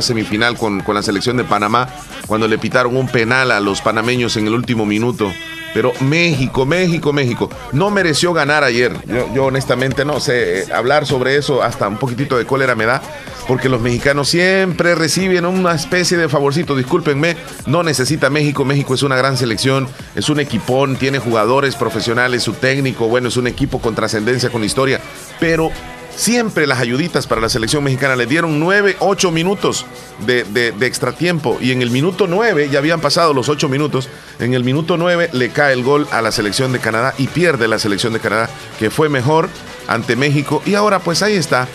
semifinal 0.00 0.56
con 0.56 0.82
la 0.86 1.02
selección 1.02 1.36
de 1.36 1.44
Panamá, 1.44 1.86
cuando 2.26 2.48
le 2.48 2.56
pitaron 2.56 2.96
un 2.96 3.08
penal 3.08 3.50
a 3.50 3.60
los 3.60 3.82
panameños 3.82 4.38
en 4.38 4.46
el 4.46 4.54
último 4.54 4.86
minuto. 4.86 5.30
Pero 5.74 5.92
México, 6.00 6.64
México, 6.66 7.12
México, 7.12 7.50
no 7.72 7.90
mereció 7.90 8.32
ganar 8.32 8.64
ayer. 8.64 8.92
Yo, 9.34 9.44
honestamente 9.44 10.04
no 10.04 10.20
sé, 10.20 10.60
eh, 10.60 10.64
hablar 10.72 11.06
sobre 11.06 11.36
eso 11.36 11.62
hasta 11.62 11.88
un 11.88 11.98
poquitito 11.98 12.38
de 12.38 12.46
cólera 12.46 12.74
me 12.74 12.86
da, 12.86 13.02
porque 13.46 13.68
los 13.68 13.80
mexicanos 13.80 14.28
siempre 14.28 14.94
reciben 14.94 15.44
una 15.44 15.74
especie 15.74 16.16
de 16.16 16.28
favorcito. 16.28 16.74
Discúlpenme, 16.74 17.36
no 17.66 17.82
necesita 17.82 18.30
México. 18.30 18.64
México 18.64 18.94
es 18.94 19.02
una 19.02 19.16
gran 19.16 19.36
selección, 19.36 19.88
es 20.14 20.28
un 20.28 20.40
equipón, 20.40 20.96
tiene 20.96 21.18
jugadores 21.18 21.76
profesionales, 21.76 22.42
su 22.42 22.54
técnico, 22.54 23.08
bueno, 23.08 23.28
es 23.28 23.36
un 23.36 23.46
equipo 23.46 23.80
con 23.80 23.94
trascendencia, 23.94 24.50
con 24.50 24.64
historia. 24.64 25.00
Pero 25.38 25.70
Siempre 26.18 26.66
las 26.66 26.80
ayuditas 26.80 27.28
para 27.28 27.40
la 27.40 27.48
selección 27.48 27.84
mexicana 27.84 28.16
le 28.16 28.26
dieron 28.26 28.58
9, 28.58 28.96
8 28.98 29.30
minutos 29.30 29.86
de, 30.26 30.42
de, 30.42 30.74
extra 30.84 31.12
tiempo. 31.12 31.58
Y 31.60 31.70
en 31.70 31.80
el 31.80 31.92
minuto 31.92 32.26
9, 32.26 32.70
ya 32.72 32.80
habían 32.80 33.00
pasado 33.00 33.32
los 33.32 33.48
8 33.48 33.68
minutos, 33.68 34.08
en 34.40 34.52
el 34.52 34.64
minuto 34.64 34.96
9 34.96 35.30
le 35.32 35.50
cae 35.50 35.74
el 35.74 35.84
gol 35.84 36.08
a 36.10 36.20
la 36.20 36.32
selección 36.32 36.72
de 36.72 36.80
Canadá 36.80 37.14
y 37.18 37.28
pierde 37.28 37.68
la 37.68 37.78
selección 37.78 38.14
de 38.14 38.18
Canadá, 38.18 38.50
que 38.80 38.90
fue 38.90 39.08
mejor 39.08 39.48
ante 39.86 40.16
México. 40.16 40.60
Y 40.66 40.74
ahora 40.74 40.98
pues 40.98 41.22
ahí 41.22 41.34
está 41.34 41.68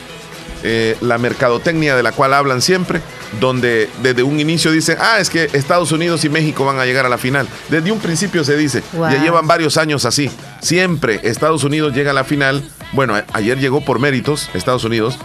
eh, 0.61 0.97
la 0.99 1.17
mercadotecnia 1.17 1.95
de 1.95 2.03
la 2.03 2.11
cual 2.11 2.33
hablan 2.33 2.61
siempre, 2.61 3.01
donde 3.39 3.89
desde 4.01 4.23
un 4.23 4.41
inicio 4.41 4.71
dicen, 4.71 4.97
ah, 4.99 5.19
es 5.19 5.29
que 5.29 5.49
Estados 5.53 5.93
Unidos 5.93 6.25
y 6.25 6.29
México 6.29 6.65
van 6.65 6.79
a 6.79 6.85
llegar 6.85 7.05
a 7.05 7.09
la 7.09 7.17
final. 7.17 7.47
Desde 7.69 7.93
un 7.93 7.99
principio 7.99 8.43
se 8.43 8.57
dice, 8.57 8.83
ya 8.93 9.23
llevan 9.23 9.47
varios 9.47 9.77
años 9.77 10.03
así. 10.03 10.29
Siempre 10.61 11.21
Estados 11.23 11.63
Unidos 11.63 11.93
llega 11.93 12.11
a 12.11 12.13
la 12.13 12.25
final. 12.25 12.61
Bueno, 12.93 13.15
ayer 13.33 13.59
llegó 13.59 13.81
por 13.81 13.99
méritos 13.99 14.49
Estados 14.53 14.83
Unidos, 14.83 15.17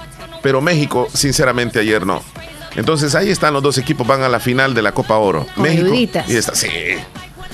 pero 0.42 0.60
México, 0.60 1.08
sinceramente, 1.12 1.78
ayer 1.80 2.04
no. 2.06 2.22
Entonces 2.76 3.14
ahí 3.14 3.30
están 3.30 3.54
los 3.54 3.62
dos 3.62 3.78
equipos, 3.78 4.06
van 4.06 4.22
a 4.22 4.28
la 4.28 4.40
final 4.40 4.75
de 4.75 4.82
la 4.82 4.92
Copa 4.92 5.16
Oro. 5.16 5.46
Con 5.54 5.64
México. 5.64 5.87
ayuditas. 5.87 6.28
Y 6.28 6.37
está, 6.37 6.54
sí. 6.54 6.68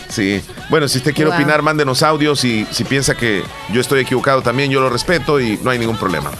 Sí. 0.08 0.40
Bueno, 0.70 0.86
si 0.86 0.98
usted 0.98 1.14
quiere 1.14 1.30
Wow. 1.30 1.38
opinar, 1.40 1.62
mándenos 1.62 2.02
audios 2.02 2.44
y 2.44 2.66
si 2.70 2.84
piensa 2.84 3.14
que 3.16 3.42
yo 3.72 3.80
estoy 3.80 4.00
equivocado 4.00 4.42
también, 4.42 4.70
yo 4.70 4.80
lo 4.80 4.90
respeto 4.90 5.40
y 5.40 5.58
no 5.62 5.70
hay 5.70 5.78
ningún 5.78 5.96
problema. 5.96 6.30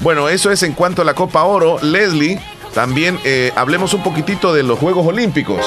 Bueno, 0.00 0.28
eso 0.28 0.50
es 0.50 0.62
en 0.62 0.72
cuanto 0.72 1.02
a 1.02 1.04
la 1.04 1.14
Copa 1.14 1.44
Oro. 1.44 1.78
Leslie, 1.82 2.40
también 2.74 3.20
eh, 3.24 3.52
hablemos 3.56 3.94
un 3.94 4.02
poquitito 4.02 4.52
de 4.54 4.62
los 4.64 4.78
Juegos 4.78 5.06
Olímpicos. 5.06 5.64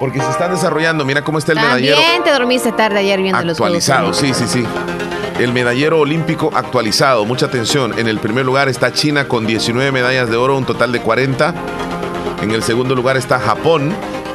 Porque 0.00 0.20
se 0.20 0.28
están 0.30 0.50
desarrollando, 0.52 1.04
mira 1.04 1.22
cómo 1.22 1.38
está 1.38 1.52
el 1.52 1.60
medallero 1.60 1.96
También 1.96 2.24
te 2.24 2.30
dormiste 2.32 2.72
tarde 2.72 2.98
ayer 2.98 3.22
viendo 3.22 3.40
los 3.42 3.52
actualizado, 3.52 4.12
Juegos 4.12 4.18
sí, 4.18 4.34
sí, 4.34 4.44
sí. 4.48 4.64
El 5.38 5.52
medallero 5.52 5.98
olímpico 5.98 6.50
actualizado, 6.54 7.24
mucha 7.24 7.46
atención. 7.46 7.98
En 7.98 8.06
el 8.06 8.18
primer 8.20 8.46
lugar 8.46 8.68
está 8.68 8.92
China 8.92 9.26
con 9.26 9.46
19 9.46 9.90
medallas 9.90 10.30
de 10.30 10.36
oro, 10.36 10.56
un 10.56 10.64
total 10.64 10.92
de 10.92 11.00
40. 11.00 11.54
En 12.42 12.50
el 12.52 12.62
segundo 12.62 12.94
lugar 12.94 13.16
está 13.16 13.40
Japón 13.40 13.92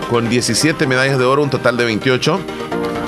con 0.10 0.28
17 0.30 0.88
medallas 0.88 1.18
de 1.18 1.24
oro, 1.26 1.42
un 1.42 1.50
total 1.50 1.78
de 1.78 1.86
28. 1.86 2.40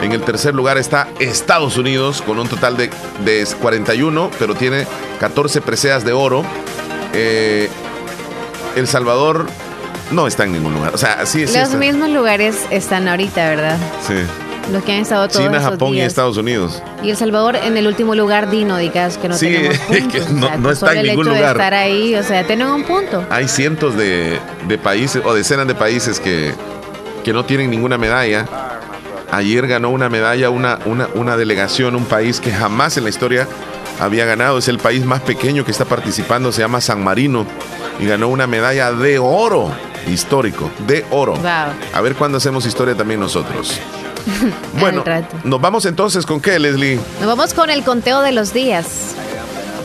En 0.04 0.14
el 0.14 0.22
tercer 0.22 0.56
lugar 0.56 0.78
está 0.78 1.10
Estados 1.20 1.78
Unidos 1.78 2.22
con 2.22 2.40
un 2.40 2.48
total 2.48 2.78
de, 2.78 2.90
de 3.26 3.46
41, 3.62 4.32
pero 4.40 4.56
tiene 4.56 4.88
14 5.20 5.62
preseas 5.62 6.06
de 6.06 6.14
oro. 6.14 6.44
Eh, 7.14 7.70
el 8.78 8.88
Salvador 8.88 9.48
no 10.12 10.28
está 10.28 10.46
en 10.46 10.54
ningún 10.54 10.74
lugar. 10.74 10.96
O 10.96 10.98
sea, 10.98 11.26
sí, 11.26 11.46
sí 11.46 11.58
Los 11.58 11.68
está. 11.68 11.78
mismos 11.78 12.10
lugares 12.10 12.56
están 12.72 13.10
ahorita, 13.10 13.50
¿verdad? 13.50 13.78
Sí. 14.08 14.14
Los 14.72 14.84
que 14.84 14.94
han 14.94 15.00
estado 15.00 15.28
todos 15.28 15.46
China, 15.46 15.60
Japón 15.60 15.94
y. 15.96 16.02
Estados 16.02 16.38
Unidos. 16.38 16.82
Y 17.03 17.10
El 17.10 17.17
Salvador 17.17 17.55
en 17.55 17.77
el 17.77 17.88
último 17.88 18.13
lugar, 18.15 18.50
Dino, 18.50 18.77
digas 18.77 19.17
que 19.17 19.27
no 19.27 19.36
Sí, 19.36 19.48
tenemos 19.48 19.77
que 20.12 20.22
puntos. 20.22 20.29
no- 20.31 20.46
o 20.46 20.50
sea, 20.50 20.58
no 20.58 20.70
está 20.72 20.93
en 20.93 21.03
ningún 21.08 21.25
lugar. 21.27 21.41
de 21.43 21.51
estar 21.51 21.74
ahí, 21.74 22.15
o 22.15 22.24
sea, 22.24 22.46
tienen 22.46 22.67
un 22.67 22.84
punto. 22.84 23.25
Hay 23.29 23.48
cientos 23.48 23.96
de, 23.98 24.39
de 24.67 24.77
países 24.77 25.22
o 25.25 25.34
decenas 25.34 25.67
de 25.67 25.74
países 25.75 26.20
que, 26.20 26.53
que 27.24 27.34
no 27.34 27.43
tienen 27.46 27.70
ninguna 27.72 27.98
medalla. 27.98 28.46
Ayer 29.31 29.65
ganó 29.67 29.89
una 29.89 30.10
medalla 30.10 30.50
una, 30.50 30.79
una, 30.86 31.08
una 31.15 31.38
delegación, 31.38 31.96
un 31.96 32.05
país 32.05 32.39
que 32.41 32.51
jamás 32.51 32.98
en 32.98 33.03
la 33.05 33.10
historia 33.10 33.48
había 34.00 34.25
ganado. 34.25 34.58
Es 34.58 34.67
el 34.67 34.77
país 34.77 35.05
más 35.05 35.22
pequeño 35.22 35.63
que 35.65 35.72
está 35.72 35.86
participando, 35.86 36.51
se 36.51 36.62
llama 36.62 36.81
San 36.81 37.03
Marino. 37.03 37.46
Y 38.00 38.05
ganó 38.05 38.27
una 38.27 38.46
medalla 38.48 38.91
de 38.91 39.20
oro 39.20 39.72
histórico, 40.08 40.70
de 40.88 41.05
oro. 41.12 41.34
Wow. 41.36 41.74
A 41.93 42.01
ver 42.01 42.15
cuándo 42.15 42.38
hacemos 42.39 42.65
historia 42.65 42.96
también 42.96 43.20
nosotros. 43.20 43.79
Bueno, 44.80 45.04
nos 45.44 45.62
vamos 45.62 45.86
entonces 45.86 46.25
con 46.25 46.40
qué, 46.42 46.60
Leslie. 46.60 47.00
Nos 47.20 47.28
vamos 47.28 47.54
con 47.54 47.70
el 47.70 47.84
conteo 47.84 48.22
de 48.22 48.32
los 48.32 48.54
días. 48.54 49.16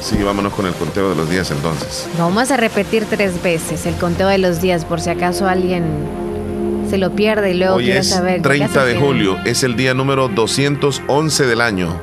Sí, 0.01 0.17
vámonos 0.23 0.53
con 0.53 0.67
el 0.67 0.75
conteo 0.75 1.11
de 1.11 1.17
los 1.17 1.29
días 1.29 1.51
entonces. 1.51 2.07
Vamos 2.19 2.51
a 2.51 2.57
repetir 2.57 3.05
tres 3.07 3.43
veces 3.43 3.87
el 3.87 3.95
conteo 3.97 4.29
de 4.29 4.39
los 4.39 4.61
días 4.61 4.85
por 4.85 5.01
si 5.01 5.11
acaso 5.11 5.49
alguien 5.49 5.85
se 6.89 6.99
lo 6.99 7.11
pierde 7.11 7.51
y 7.51 7.55
luego 7.55 7.77
Hoy 7.77 7.85
quiere 7.85 8.01
es 8.01 8.11
saber. 8.11 8.37
qué 8.37 8.43
30 8.43 8.85
de 8.85 8.97
julio, 8.97 9.37
es 9.45 9.63
el 9.65 9.75
día 9.77 9.95
número 9.95 10.29
211 10.29 11.47
del 11.47 11.61
año. 11.61 12.01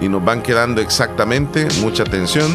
Y 0.00 0.08
nos 0.08 0.24
van 0.24 0.42
quedando 0.42 0.80
exactamente, 0.80 1.68
mucha 1.80 2.04
atención, 2.04 2.48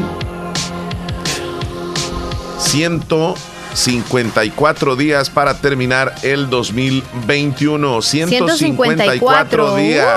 154 3.74 4.96
días 4.96 5.30
para 5.30 5.56
terminar 5.60 6.13
el 6.24 6.50
2021. 6.50 8.01
154 8.01 8.58
154 8.58 9.75
días. 9.75 10.08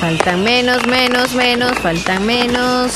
Faltan 0.00 0.44
menos, 0.44 0.86
menos, 0.86 1.34
menos, 1.34 1.78
faltan 1.78 2.24
menos. 2.24 2.92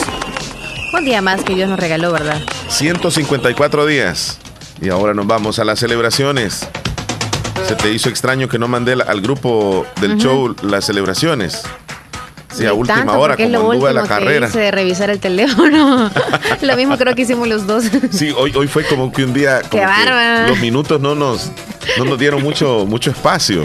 Un 0.93 1.05
día 1.05 1.21
más 1.21 1.43
que 1.43 1.55
Dios 1.55 1.69
nos 1.69 1.79
regaló, 1.79 2.13
¿verdad? 2.13 2.41
154 2.69 3.85
días. 3.87 4.39
Y 4.81 4.89
ahora 4.89 5.13
nos 5.13 5.27
vamos 5.27 5.59
a 5.59 5.65
las 5.65 5.81
celebraciones. 5.81 6.67
¿Se 7.67 7.75
te 7.77 7.91
hizo 7.93 8.09
extraño 8.09 8.49
que 8.49 8.59
no 8.59 8.69
mandé 8.69 8.93
al 8.93 9.21
grupo 9.21 9.87
del 10.01 10.19
show 10.19 10.55
las 10.63 10.85
celebraciones? 10.85 11.63
Sí, 12.55 12.67
a 12.67 12.73
última 12.73 12.99
tanto, 12.99 13.19
hora, 13.19 13.35
porque 13.35 13.45
es 13.45 13.57
como 13.57 13.73
lo 13.75 13.87
a 13.87 13.93
la 13.93 14.01
último 14.03 14.03
que 14.19 14.25
carrera. 14.25 14.49
hice 14.49 14.59
de 14.61 14.71
revisar 14.71 15.11
el 15.11 15.19
teléfono. 15.21 16.11
lo 16.63 16.77
mismo 16.77 16.97
creo 16.97 17.15
que 17.15 17.23
hicimos 17.23 17.49
los 17.49 17.67
dos. 17.67 17.85
Sí, 18.11 18.33
hoy, 18.37 18.53
hoy 18.55 18.69
fue 18.69 18.85
como 18.85 19.13
que 19.13 19.25
un 19.25 19.35
día 19.35 19.61
como 19.69 19.83
Qué 19.83 19.89
que 20.05 20.49
los 20.49 20.59
minutos 20.61 21.01
no 21.01 21.15
nos, 21.15 21.51
no 21.99 22.05
nos 22.05 22.19
dieron 22.19 22.43
mucho, 22.43 22.87
mucho 22.87 23.11
espacio. 23.11 23.65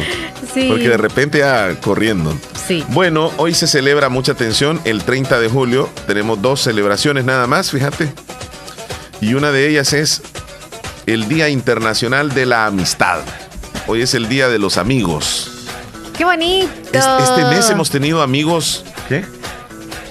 sí. 0.53 0.67
Porque 0.69 0.89
de 0.89 0.97
repente 0.97 1.39
ya 1.39 1.75
corriendo. 1.81 2.35
Sí. 2.67 2.83
Bueno, 2.89 3.31
hoy 3.37 3.53
se 3.53 3.67
celebra 3.67 4.09
mucha 4.09 4.31
atención. 4.31 4.79
El 4.85 5.03
30 5.03 5.39
de 5.39 5.49
julio 5.49 5.89
tenemos 6.07 6.41
dos 6.41 6.61
celebraciones 6.61 7.25
nada 7.25 7.47
más, 7.47 7.71
fíjate. 7.71 8.11
Y 9.21 9.33
una 9.33 9.51
de 9.51 9.67
ellas 9.67 9.93
es 9.93 10.21
el 11.05 11.27
Día 11.27 11.49
Internacional 11.49 12.33
de 12.33 12.45
la 12.45 12.65
Amistad. 12.67 13.19
Hoy 13.87 14.01
es 14.01 14.13
el 14.13 14.29
Día 14.29 14.47
de 14.49 14.59
los 14.59 14.77
Amigos. 14.77 15.48
Qué 16.19 16.25
bonito. 16.25 16.69
Es- 16.91 17.05
Este 17.29 17.45
mes 17.45 17.67
hemos 17.71 17.89
tenido 17.89 18.21
amigos, 18.21 18.83
¿qué? 19.07 19.25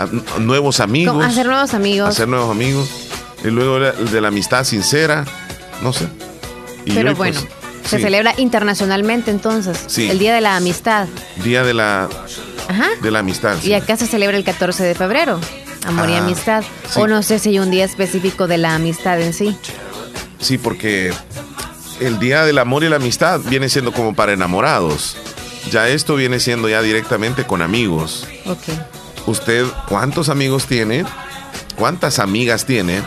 A- 0.01 0.05
n- 0.05 0.23
nuevos 0.41 0.81
amigos. 0.81 1.15
Como 1.15 1.25
hacer 1.25 1.47
nuevos 1.47 1.75
amigos. 1.75 2.09
hacer 2.09 2.27
nuevos 2.29 2.51
amigos. 2.51 2.89
Y 3.45 3.49
luego 3.49 3.79
la- 3.79 3.93
de 3.93 4.21
la 4.21 4.29
amistad 4.29 4.65
sincera, 4.65 5.25
no 5.83 5.93
sé. 5.93 6.09
Y 6.87 6.93
Pero 6.93 7.11
hoy, 7.11 7.15
pues, 7.15 7.35
bueno, 7.43 7.55
se 7.85 7.97
sí, 7.99 8.03
celebra 8.03 8.35
internacionalmente 8.39 9.31
entonces. 9.31 9.79
Sí. 9.87 10.09
El 10.11 10.19
Día 10.19 10.35
de 10.35 10.41
la 10.41 10.57
Amistad. 10.57 11.07
Día 11.45 11.63
de 11.63 11.75
la, 11.75 12.09
Ajá. 12.69 12.89
de 13.03 13.11
la 13.11 13.19
amistad. 13.21 13.57
sí. 13.63 13.69
Y 13.69 13.75
acá 13.75 13.97
se 13.97 14.07
celebra 14.07 14.37
el 14.37 14.45
14 14.45 14.83
de 14.85 14.95
febrero. 14.95 15.39
Amor 15.87 16.09
y 16.11 16.15
Ah, 16.15 16.19
amistad. 16.19 16.65
sí. 16.91 17.01
O 17.01 17.07
no 17.07 17.23
sé 17.23 17.39
si 17.39 17.51
hay 17.51 17.59
un 17.61 17.71
día 17.71 17.85
específico 17.85 18.47
de 18.49 18.57
la 18.59 18.75
amistad 18.75 19.21
en 19.21 19.33
sí. 19.35 19.57
Sí, 20.41 20.57
porque 20.59 21.13
el 22.01 22.19
Día 22.19 22.45
del 22.45 22.59
Amor 22.59 22.83
y 22.85 22.89
la 22.89 22.97
Amistad 22.97 23.41
viene 23.45 23.69
siendo 23.69 23.93
como 23.93 24.15
para 24.15 24.33
enamorados. 24.33 25.17
Ya 25.71 25.89
esto 25.89 26.15
viene 26.17 26.41
siendo 26.41 26.69
ya 26.69 26.81
directamente 26.83 27.45
con 27.45 27.63
amigos. 27.63 28.27
¿Usted 29.27 29.67
cuántos 29.89 30.29
amigos 30.29 30.67
tiene? 30.67 31.05
¿Cuántas 31.77 32.19
amigas 32.19 32.65
tiene? 32.65 33.03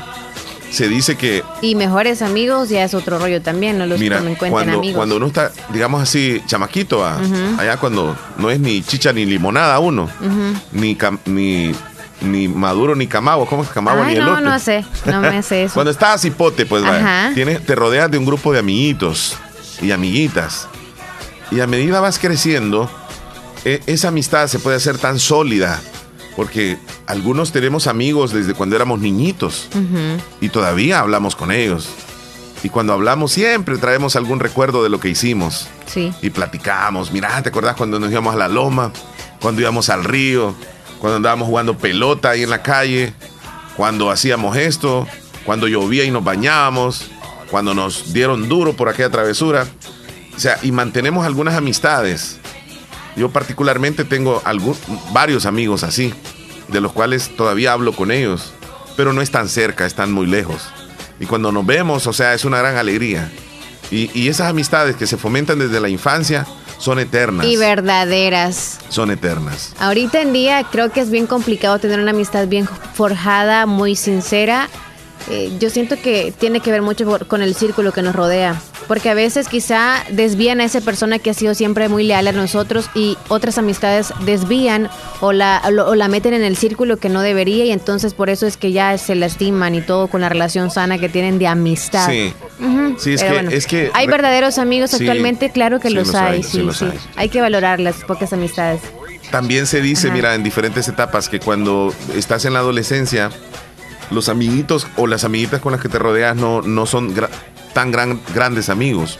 Se 0.70 0.88
dice 0.88 1.18
que 1.18 1.44
Y 1.62 1.76
mejores 1.76 2.22
amigos 2.22 2.70
ya 2.70 2.84
es 2.86 2.94
otro 2.94 3.20
rollo 3.20 3.42
también, 3.42 3.78
no 3.78 3.86
los 3.86 4.00
Mira, 4.00 4.18
tomen 4.18 4.34
en 4.34 4.38
cuenta 4.38 4.48
en 4.48 4.52
cuando, 4.66 4.78
amigos. 4.80 4.96
cuando 4.98 5.16
uno 5.18 5.28
está, 5.28 5.52
digamos 5.74 6.02
así, 6.02 6.42
chamaquito. 6.46 7.00
Ujú. 7.00 7.60
allá 7.60 7.76
cuando 7.78 8.16
no 8.38 8.50
es 8.50 8.60
ni 8.60 8.82
chicha 8.82 9.12
ni 9.12 9.26
limonada 9.26 9.80
uno, 9.80 10.10
ni, 10.72 10.96
cam- 10.96 11.20
ni, 11.26 11.74
ni 12.22 12.48
maduro 12.48 12.96
ni 12.96 13.08
camagua, 13.08 13.46
¿cómo 13.48 13.64
es 13.64 13.70
camagua 13.70 14.06
Ay, 14.06 14.14
ni 14.16 14.22
no, 14.22 14.28
elote? 14.38 14.42
no 14.44 14.60
sé, 14.60 14.86
no 15.08 15.20
me 15.22 15.44
sé 15.44 15.64
eso. 15.66 15.74
Cuando 15.74 15.92
estás 15.92 16.24
hipote, 16.24 16.66
pues 16.66 16.84
vaya, 16.84 17.32
tienes, 17.34 17.66
te 17.66 17.76
rodeas 17.76 18.10
de 18.10 18.18
un 18.18 18.26
grupo 18.26 18.54
de 18.54 18.60
amiguitos 18.60 19.36
y 19.82 19.92
amiguitas. 19.92 20.70
Y 21.52 21.60
a 21.60 21.68
medida 21.68 22.00
vas 22.00 22.18
creciendo, 22.20 22.90
e- 23.66 23.82
esa 23.86 24.08
amistad 24.10 24.48
se 24.48 24.60
puede 24.60 24.78
hacer 24.78 24.98
tan 24.98 25.20
sólida. 25.20 25.80
Porque 26.36 26.78
algunos 27.08 27.52
tenemos 27.52 27.88
amigos 27.88 28.32
desde 28.32 28.54
cuando 28.54 28.76
éramos 28.78 29.02
niñitos 29.02 29.68
y 30.40 30.48
todavía 30.50 31.00
hablamos 31.00 31.36
con 31.36 31.52
ellos. 31.52 31.90
Y 32.64 32.70
cuando 32.70 32.94
hablamos 32.94 33.34
siempre 33.34 33.78
traemos 33.78 34.16
algún 34.16 34.40
recuerdo 34.40 34.82
de 34.82 34.90
lo 34.90 35.00
que 35.00 35.10
hicimos 35.10 35.68
Sí. 35.88 36.14
y 36.22 36.30
platicamos. 36.30 37.12
Mira, 37.12 37.42
¿te 37.44 37.50
acordás 37.50 37.76
cuando 37.76 38.00
nos 38.00 38.10
íbamos 38.12 38.34
a 38.34 38.38
la 38.38 38.48
loma? 38.48 38.94
Cuando 39.42 39.60
íbamos 39.62 39.90
al 39.90 40.06
río, 40.06 40.56
cuando 41.00 41.18
andábamos 41.18 41.48
jugando 41.50 41.78
pelota 41.78 42.30
ahí 42.30 42.44
en 42.44 42.50
la 42.50 42.62
calle, 42.64 43.14
cuando 43.76 44.10
hacíamos 44.10 44.56
esto, 44.56 45.06
cuando 45.46 45.68
llovía 45.68 46.06
y 46.06 46.12
nos 46.12 46.24
bañábamos, 46.24 47.08
cuando 47.50 47.74
nos 47.74 48.14
dieron 48.14 48.48
duro 48.48 48.74
por 48.74 48.88
aquella 48.88 49.10
travesura. 49.10 49.68
O 50.36 50.40
sea, 50.40 50.58
y 50.62 50.72
mantenemos 50.72 51.26
algunas 51.26 51.56
amistades. 51.56 52.38
Yo 53.16 53.30
particularmente 53.30 54.06
tengo 54.06 54.42
algún, 54.46 54.76
varios 55.12 55.46
amigos 55.46 55.84
así, 55.84 56.14
de 56.70 56.82
los 56.82 56.94
cuales 56.94 57.36
todavía 57.36 57.74
hablo 57.74 57.94
con 57.94 58.12
ellos, 58.12 58.54
pero 58.96 59.14
no 59.14 59.22
están 59.22 59.50
cerca, 59.50 59.86
están 59.86 60.12
muy 60.12 60.28
lejos. 60.28 60.64
Y 61.20 61.26
cuando 61.26 61.52
nos 61.52 61.66
vemos, 61.66 62.08
o 62.08 62.14
sea, 62.14 62.34
es 62.34 62.46
una 62.46 62.60
gran 62.60 62.78
alegría. 62.78 63.32
Y, 63.92 64.10
y 64.18 64.30
esas 64.30 64.50
amistades 64.50 64.96
que 64.96 65.06
se 65.06 65.18
fomentan 65.18 65.60
desde 65.60 65.80
la 65.80 65.90
infancia 65.90 66.48
son 66.82 66.98
eternas. 67.00 67.46
Y 67.46 67.58
verdaderas. 67.58 68.80
Son 68.90 69.12
eternas. 69.12 69.74
Ahorita 69.80 70.22
en 70.22 70.34
día 70.34 70.66
creo 70.72 70.92
que 70.92 71.02
es 71.02 71.12
bien 71.12 71.28
complicado 71.28 71.78
tener 71.78 72.00
una 72.00 72.12
amistad 72.12 72.48
bien 72.48 72.68
forjada, 72.94 73.66
muy 73.68 73.96
sincera. 73.96 74.68
Eh, 75.30 75.56
yo 75.60 75.70
siento 75.70 75.96
que 76.02 76.34
tiene 76.38 76.62
que 76.62 76.72
ver 76.72 76.82
mucho 76.82 77.20
con 77.28 77.42
el 77.44 77.54
círculo 77.54 77.92
que 77.92 78.02
nos 78.02 78.16
rodea. 78.16 78.60
Porque 78.92 79.10
a 79.10 79.14
veces 79.14 79.48
quizá 79.48 80.04
desvían 80.10 80.60
a 80.60 80.66
esa 80.66 80.82
persona 80.82 81.18
que 81.18 81.30
ha 81.30 81.34
sido 81.34 81.56
siempre 81.56 81.88
muy 81.88 82.04
leal 82.04 82.28
a 82.28 82.34
nosotros 82.34 82.90
y 82.94 83.18
otras 83.30 83.58
amistades 83.58 84.14
desvían 84.26 84.90
o 85.22 85.32
la, 85.32 85.62
o 85.88 85.96
la 85.96 86.10
meten 86.10 86.34
en 86.34 86.44
el 86.44 86.58
círculo 86.58 86.98
que 86.98 87.08
no 87.08 87.22
debería 87.22 87.64
y 87.64 87.72
entonces 87.72 88.14
por 88.14 88.30
eso 88.30 88.46
es 88.48 88.58
que 88.58 88.74
ya 88.74 88.98
se 88.98 89.16
lastiman 89.16 89.76
y 89.76 89.82
todo 89.82 90.10
con 90.10 90.20
la 90.20 90.28
relación 90.28 90.72
sana 90.72 90.98
que 90.98 91.08
tienen 91.08 91.40
de 91.40 91.48
amistad. 91.48 92.06
Sí. 92.10 92.34
Sí, 92.98 93.14
es 93.14 93.24
que- 93.24 93.30
bueno. 93.30 93.50
es 93.50 93.66
que- 93.66 93.92
Hay 93.94 94.08
verdaderos 94.08 94.58
amigos 94.58 94.90
Sí, 94.92 94.98
actualmente, 94.98 95.52
claro 95.52 95.80
que 95.80 95.88
sí 95.88 95.94
los, 95.94 96.08
los 96.08 96.16
hay, 96.18 96.36
hay, 96.36 96.44
sí, 96.44 96.50
sí 96.52 96.62
los 96.62 96.82
hay. 96.82 97.00
Hay 97.16 97.30
que 97.30 97.40
valorar 97.40 97.80
las 97.80 97.96
pocas 98.04 98.34
amistades. 98.34 98.82
También 99.32 99.68
se 99.68 99.80
dice, 99.80 100.08
Ajá. 100.08 100.16
mira, 100.18 100.36
en 100.36 100.44
diferentes 100.44 100.90
etapas 100.90 101.30
que 101.30 101.40
cuando 101.40 101.94
estás 102.14 102.44
en 102.44 102.52
la 102.52 102.60
adolescencia, 102.60 103.30
los 104.10 104.28
amiguitos 104.28 104.86
o 104.98 105.08
las 105.08 105.24
amiguitas 105.24 105.62
con 105.62 105.72
las 105.72 105.80
que 105.80 105.88
te 105.88 105.98
rodeas 105.98 106.36
no, 106.36 106.62
no 106.62 106.86
son 106.86 107.14
tan 107.74 107.92
gran, 107.92 108.22
grandes 108.34 108.70
amigos. 108.70 109.18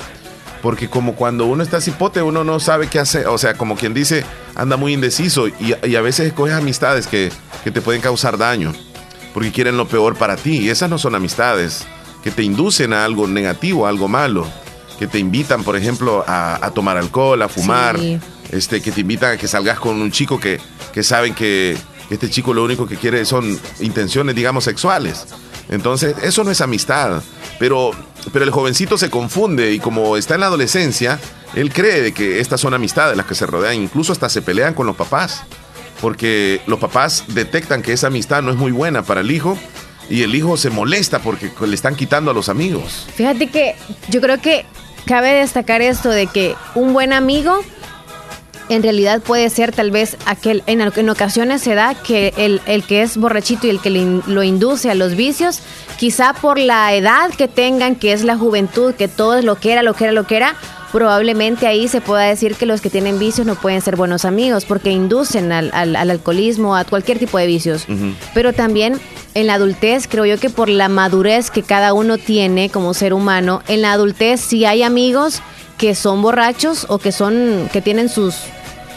Porque 0.62 0.90
como 0.90 1.16
cuando 1.16 1.46
uno 1.46 1.64
está 1.64 1.82
cipote, 1.82 2.22
uno 2.22 2.44
no 2.44 2.60
sabe 2.60 2.88
qué 2.88 3.00
hacer. 3.00 3.28
O 3.28 3.38
sea, 3.38 3.56
como 3.56 3.76
quien 3.76 3.94
dice, 3.94 4.24
anda 4.56 4.78
muy 4.78 4.94
indeciso 4.94 5.48
y, 5.48 5.74
a 5.96 6.02
veces 6.02 6.28
escoges 6.28 6.54
amistades 6.54 7.08
que, 7.08 7.32
que, 7.64 7.72
te 7.72 7.82
pueden 7.82 8.02
causar 8.02 8.38
daño. 8.38 8.74
Porque 9.34 9.52
quieren 9.52 9.78
lo 9.78 9.88
peor 9.88 10.16
para 10.16 10.36
ti. 10.36 10.58
Y 10.58 10.70
esas 10.70 10.90
no 10.90 10.98
son 10.98 11.16
amistades 11.16 11.86
que 12.24 12.32
te 12.32 12.44
inducen 12.44 12.94
a 12.94 13.06
algo 13.06 13.28
negativo, 13.28 13.88
a 13.88 13.90
algo 13.90 14.08
malo. 14.08 14.48
Que 15.00 15.08
te 15.08 15.18
invitan, 15.18 15.64
por 15.64 15.76
ejemplo, 15.76 16.24
a, 16.28 16.72
tomar 16.76 16.98
alcohol, 16.98 17.42
a 17.42 17.50
fumar. 17.50 18.00
Este, 18.52 18.82
que 18.82 18.92
te 18.92 19.02
invitan 19.02 19.34
a 19.34 19.38
que 19.38 19.48
salgas 19.48 19.80
con 19.80 20.00
un 20.00 20.12
chico 20.12 20.40
que, 20.40 20.60
que 20.94 21.04
saben 21.04 21.34
que 21.34 21.78
este 22.12 22.30
chico 22.30 22.54
lo 22.54 22.64
único 22.64 22.86
que 22.86 22.98
quiere 22.98 23.24
son 23.26 23.58
intenciones, 23.80 24.36
digamos, 24.36 24.66
sexuales. 24.66 25.26
Entonces, 25.72 26.16
eso 26.22 26.44
no 26.44 26.52
es 26.52 26.62
amistad. 26.62 27.24
Pero, 27.58 27.92
pero 28.32 28.46
el 28.46 28.52
jovencito 28.52 28.98
se 28.98 29.10
confunde 29.10 29.72
y 29.72 29.80
como 29.80 30.18
está 30.18 30.36
en 30.36 30.42
la 30.42 30.48
adolescencia, 30.48 31.20
él 31.56 31.74
cree 31.74 32.14
que 32.14 32.40
estas 32.40 32.62
son 32.62 32.74
amistades 32.74 33.18
las 33.18 33.26
que 33.26 33.34
se 33.34 33.48
rodean. 33.48 33.76
Incluso 33.76 34.12
hasta 34.12 34.30
se 34.30 34.44
pelean 34.44 34.74
con 34.76 34.86
los 34.86 34.96
papás. 34.96 35.44
Porque 36.00 36.62
los 36.68 36.80
papás 36.80 37.24
detectan 37.28 37.82
que 37.82 37.94
esa 37.94 38.08
amistad 38.08 38.42
no 38.42 38.52
es 38.52 38.58
muy 38.58 38.72
buena 38.72 39.04
para 39.04 39.22
el 39.22 39.32
hijo 39.32 39.58
y 40.10 40.24
el 40.24 40.36
hijo 40.36 40.58
se 40.58 40.70
molesta 40.70 41.20
porque 41.20 41.52
le 41.66 41.76
están 41.76 41.96
quitando 41.96 42.32
a 42.32 42.34
los 42.34 42.50
amigos. 42.50 43.08
Fíjate 43.16 43.48
que 43.48 43.76
yo 44.10 44.20
creo 44.20 44.42
que 44.42 44.66
cabe 45.06 45.34
destacar 45.34 45.82
esto 45.82 46.10
de 46.10 46.28
que 46.28 46.56
un 46.76 46.94
buen 46.94 47.14
amigo 47.14 47.62
en 48.72 48.84
realidad 48.84 49.22
puede 49.22 49.50
ser 49.50 49.74
tal 49.74 49.92
vez 49.92 50.16
aquel, 50.26 50.64
en, 50.66 50.80
en 50.82 51.10
ocasiones 51.10 51.62
se 51.62 51.76
da 51.76 51.94
que 51.94 52.34
el, 52.38 52.62
el, 52.66 52.84
que 52.84 53.02
es 53.02 53.18
borrachito 53.18 53.68
y 53.68 53.70
el 53.70 53.82
que 53.82 53.90
lo 53.90 54.44
induce 54.44 54.90
a 54.90 54.96
los 54.96 55.16
vicios, 55.16 55.60
quizá 55.98 56.34
por 56.34 56.58
la 56.58 56.94
edad 56.94 57.32
que 57.32 57.50
tengan, 57.50 57.96
que 57.96 58.14
es 58.14 58.24
la 58.24 58.38
juventud, 58.38 58.94
que 58.94 59.10
todo 59.10 59.36
es 59.36 59.44
lo 59.44 59.56
que 59.56 59.74
era, 59.74 59.84
lo 59.84 59.94
que 59.94 60.06
era, 60.06 60.14
lo 60.14 60.26
que 60.26 60.38
era, 60.38 60.56
probablemente 60.94 61.68
ahí 61.68 61.90
se 61.90 62.00
pueda 62.00 62.24
decir 62.24 62.56
que 62.56 62.66
los 62.66 62.80
que 62.80 62.90
tienen 62.90 63.20
vicios 63.20 63.46
no 63.46 63.56
pueden 63.56 63.82
ser 63.82 63.98
buenos 63.98 64.24
amigos 64.24 64.64
porque 64.64 64.90
inducen 64.90 65.52
al, 65.52 65.70
al, 65.74 65.96
alcoholismo, 65.96 66.76
a 66.76 66.86
cualquier 66.86 67.20
tipo 67.20 67.38
de 67.38 67.48
vicios. 67.48 67.86
Pero 68.34 68.54
también 68.54 69.00
en 69.34 69.48
la 69.48 69.56
adultez, 69.56 70.08
creo 70.08 70.26
yo 70.26 70.40
que 70.40 70.50
por 70.50 70.70
la 70.70 70.88
madurez 70.88 71.52
que 71.52 71.64
cada 71.64 71.94
uno 71.94 72.18
tiene 72.18 72.70
como 72.70 72.94
ser 72.94 73.14
humano, 73.14 73.62
en 73.68 73.82
la 73.82 73.92
adultez 73.94 74.40
sí 74.40 74.64
hay 74.64 74.84
amigos 74.84 75.42
que 75.78 75.96
son 75.96 76.22
borrachos 76.22 76.86
o 76.90 77.00
que 77.00 77.12
son 77.12 77.70
que 77.74 77.82
tienen 77.82 78.08
sus 78.08 78.36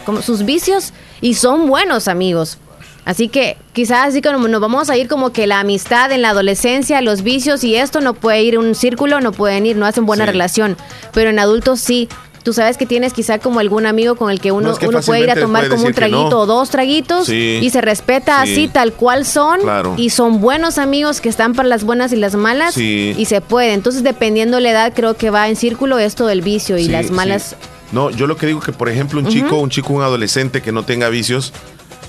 como 0.04 0.22
sus 0.22 0.44
vicios 0.44 0.92
y 1.20 1.34
son 1.34 1.66
buenos 1.66 2.08
amigos. 2.08 2.58
Así 3.04 3.28
que 3.28 3.56
quizás 3.72 4.08
así 4.08 4.22
como 4.22 4.48
nos 4.48 4.60
vamos 4.60 4.88
a 4.88 4.96
ir 4.96 5.08
como 5.08 5.30
que 5.30 5.46
la 5.46 5.60
amistad 5.60 6.10
en 6.12 6.22
la 6.22 6.30
adolescencia, 6.30 7.00
los 7.02 7.22
vicios 7.22 7.62
y 7.64 7.76
esto 7.76 8.00
no 8.00 8.14
puede 8.14 8.42
ir 8.42 8.58
un 8.58 8.74
círculo, 8.74 9.20
no 9.20 9.32
pueden 9.32 9.66
ir, 9.66 9.76
no 9.76 9.84
hacen 9.86 10.06
buena 10.06 10.24
relación. 10.26 10.76
Pero 11.12 11.30
en 11.30 11.38
adultos 11.38 11.80
sí. 11.80 12.08
Tú 12.42 12.52
sabes 12.52 12.76
que 12.76 12.84
tienes 12.84 13.14
quizá 13.14 13.38
como 13.38 13.58
algún 13.58 13.86
amigo 13.86 14.16
con 14.16 14.30
el 14.30 14.38
que 14.38 14.52
uno, 14.52 14.74
uno 14.86 15.00
puede 15.00 15.22
ir 15.22 15.30
a 15.30 15.34
tomar 15.34 15.70
como 15.70 15.86
un 15.86 15.94
traguito 15.94 16.40
o 16.40 16.44
dos 16.44 16.68
traguitos 16.68 17.30
y 17.30 17.70
se 17.70 17.80
respeta 17.80 18.42
así 18.42 18.68
tal 18.68 18.92
cual 18.92 19.24
son 19.24 19.60
y 19.96 20.10
son 20.10 20.42
buenos 20.42 20.76
amigos 20.76 21.22
que 21.22 21.30
están 21.30 21.54
para 21.54 21.70
las 21.70 21.84
buenas 21.84 22.12
y 22.12 22.16
las 22.16 22.34
malas 22.34 22.76
y 22.76 23.24
se 23.24 23.40
puede. 23.40 23.72
Entonces 23.72 24.02
dependiendo 24.02 24.60
la 24.60 24.72
edad 24.72 24.92
creo 24.94 25.16
que 25.16 25.30
va 25.30 25.48
en 25.48 25.56
círculo 25.56 25.98
esto 25.98 26.26
del 26.26 26.42
vicio 26.42 26.76
y 26.76 26.88
las 26.88 27.10
malas 27.10 27.56
no, 27.92 28.10
yo 28.10 28.26
lo 28.26 28.36
que 28.36 28.46
digo 28.46 28.60
que, 28.60 28.72
por 28.72 28.88
ejemplo, 28.88 29.20
un 29.20 29.28
chico, 29.28 29.56
un 29.58 29.70
chico, 29.70 29.92
un 29.92 30.02
adolescente 30.02 30.62
que 30.62 30.72
no 30.72 30.84
tenga 30.84 31.08
vicios, 31.08 31.52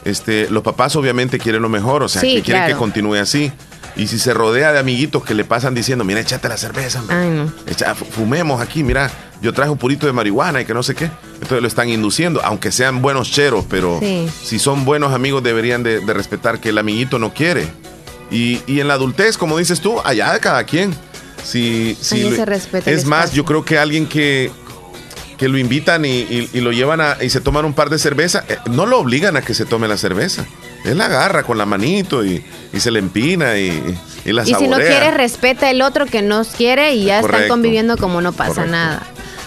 este, 0.06 0.50
los 0.50 0.64
papás 0.64 0.96
obviamente 0.96 1.40
quieren 1.40 1.62
lo 1.62 1.70
mejor, 1.70 2.04
o 2.04 2.08
sea, 2.08 2.22
que 2.22 2.42
quieren 2.42 2.68
que 2.68 2.76
continúe 2.76 3.16
así. 3.16 3.52
Y 3.98 4.08
si 4.08 4.20
se 4.20 4.34
rodea 4.34 4.74
de 4.74 4.80
amiguitos 4.80 5.24
que 5.24 5.34
le 5.34 5.46
pasan 5.46 5.74
diciendo, 5.74 6.04
mira, 6.04 6.20
échate 6.20 6.50
la 6.50 6.58
cerveza, 6.58 7.02
fumemos 8.12 8.62
aquí, 8.62 8.84
mira, 8.84 9.10
yo 9.42 9.54
traje 9.54 9.72
un 9.72 9.78
purito 9.78 10.06
de 10.06 10.14
marihuana 10.14 10.62
y 10.62 10.66
que 10.66 10.74
no 10.74 10.84
sé 10.84 10.96
qué. 10.96 11.10
Entonces 11.36 11.62
lo 11.62 11.68
están 11.68 11.90
induciendo, 11.90 12.42
aunque 12.44 12.72
sean 12.72 13.02
buenos 13.02 13.32
cheros, 13.32 13.66
pero 13.70 14.00
si 14.44 14.60
son 14.60 14.86
buenos 14.86 15.14
amigos 15.14 15.44
deberían 15.44 15.84
de, 15.84 16.02
respetar 16.14 16.60
que 16.60 16.70
el 16.70 16.78
amiguito 16.78 17.20
no 17.20 17.34
quiere. 17.34 17.68
Y, 18.30 18.60
en 18.68 18.88
la 18.88 18.96
adultez, 18.96 19.38
como 19.38 19.58
dices 19.58 19.80
tú, 19.80 20.00
allá 20.04 20.34
de 20.34 20.40
cada 20.40 20.64
quien. 20.66 20.94
Si, 21.44 21.96
si 22.02 22.28
es 22.86 23.06
más, 23.06 23.32
yo 23.34 23.46
creo 23.46 23.64
que 23.64 23.78
alguien 23.78 24.08
que, 24.08 24.52
que 25.38 25.50
lo 25.50 25.58
invitan 25.58 26.06
y, 26.06 26.48
lo 26.54 26.72
llevan 26.72 27.02
a, 27.02 27.18
y 27.22 27.30
se 27.30 27.42
toman 27.42 27.66
un 27.66 27.74
par 27.74 27.90
de 27.90 28.00
cerveza, 28.00 28.44
eh, 28.48 28.58
no 28.70 28.86
lo 28.86 29.00
obligan 29.00 29.36
a 29.38 29.42
que 29.42 29.54
se 29.54 29.66
tome 29.66 29.88
la 29.88 29.98
cerveza. 29.98 30.46
Él 30.84 31.00
la 31.00 31.06
agarra 31.06 31.44
con 31.44 31.58
la 31.58 31.66
manito 31.66 32.24
y, 32.24 32.44
se 32.78 32.92
le 32.92 33.00
empina 33.00 33.58
y, 33.58 33.98
y 34.24 34.32
la 34.32 34.44
Y 34.44 34.54
si 34.54 34.68
no 34.68 34.78
quiere, 34.78 35.12
respeta 35.12 35.70
el 35.70 35.82
otro 35.82 36.06
que 36.06 36.22
no 36.22 36.44
quiere 36.46 36.94
y 36.94 37.06
ya 37.06 37.20
están 37.20 37.48
conviviendo 37.48 37.98
como 37.98 38.22
no 38.22 38.34
pasa 38.34 38.66
nada. 38.66 39.04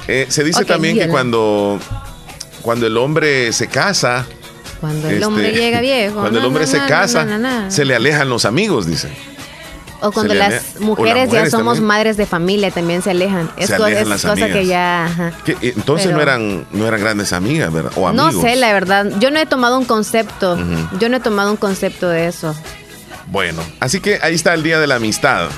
Eh, 0.08 0.26
se 0.28 0.42
dice 0.42 0.64
también 0.64 0.98
que 0.98 1.08
cuando, 1.08 1.78
cuando 2.62 2.86
el 2.86 2.96
hombre 2.96 3.52
se 3.52 3.68
casa... 3.68 4.26
Cuando 4.80 5.08
el 5.08 5.22
hombre 5.24 5.48
este, 5.48 5.60
llega 5.60 5.80
viejo. 5.80 6.20
Cuando 6.20 6.38
el 6.38 6.44
hombre 6.44 6.66
se 6.66 6.78
casa, 6.78 7.26
se 7.68 7.84
le 7.84 7.96
alejan 7.96 8.28
los 8.28 8.44
amigos, 8.44 8.86
dicen. 8.86 9.12
O 10.00 10.12
cuando 10.12 10.34
las 10.34 10.80
mujeres, 10.80 11.30
ya 11.30 11.50
somos 11.50 11.80
madres 11.80 12.16
de 12.16 12.26
familia, 12.26 12.70
también 12.70 13.02
se 13.02 13.10
alejan. 13.10 13.50
Es, 13.56 13.70
cosa 13.72 14.48
que 14.48 14.66
ya. 14.66 15.32
Entonces 15.60 16.12
no 16.12 16.20
eran 16.20 16.66
no 16.72 16.86
eran 16.86 17.00
grandes 17.00 17.32
amigas, 17.32 17.72
¿verdad? 17.72 17.92
O 17.96 18.06
amigos. 18.06 18.34
No 18.34 18.40
sé, 18.40 18.56
la 18.56 18.72
verdad. 18.72 19.12
Yo 19.18 19.30
no 19.30 19.38
he 19.38 19.46
tomado 19.46 19.78
un 19.78 19.84
concepto. 19.84 20.58
Yo 20.98 21.08
no 21.08 21.16
he 21.16 21.20
tomado 21.20 21.50
un 21.50 21.56
concepto 21.56 22.08
de 22.08 22.26
eso. 22.26 22.54
Bueno, 23.30 23.62
así 23.80 24.00
que 24.00 24.18
ahí 24.22 24.34
está 24.34 24.54
el 24.54 24.62
Día 24.62 24.80
de 24.80 24.86
la 24.86 24.96
Amistad. 24.96 25.48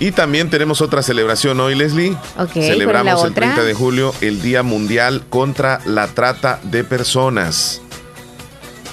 Y 0.00 0.12
también 0.12 0.48
tenemos 0.48 0.80
otra 0.80 1.02
celebración 1.02 1.58
hoy, 1.58 1.74
Leslie. 1.74 2.16
Celebramos 2.52 3.24
el 3.24 3.34
30 3.34 3.64
de 3.64 3.74
julio 3.74 4.14
el 4.20 4.40
Día 4.40 4.62
Mundial 4.62 5.24
contra 5.28 5.80
la 5.84 6.06
Trata 6.06 6.60
de 6.62 6.84
Personas. 6.84 7.80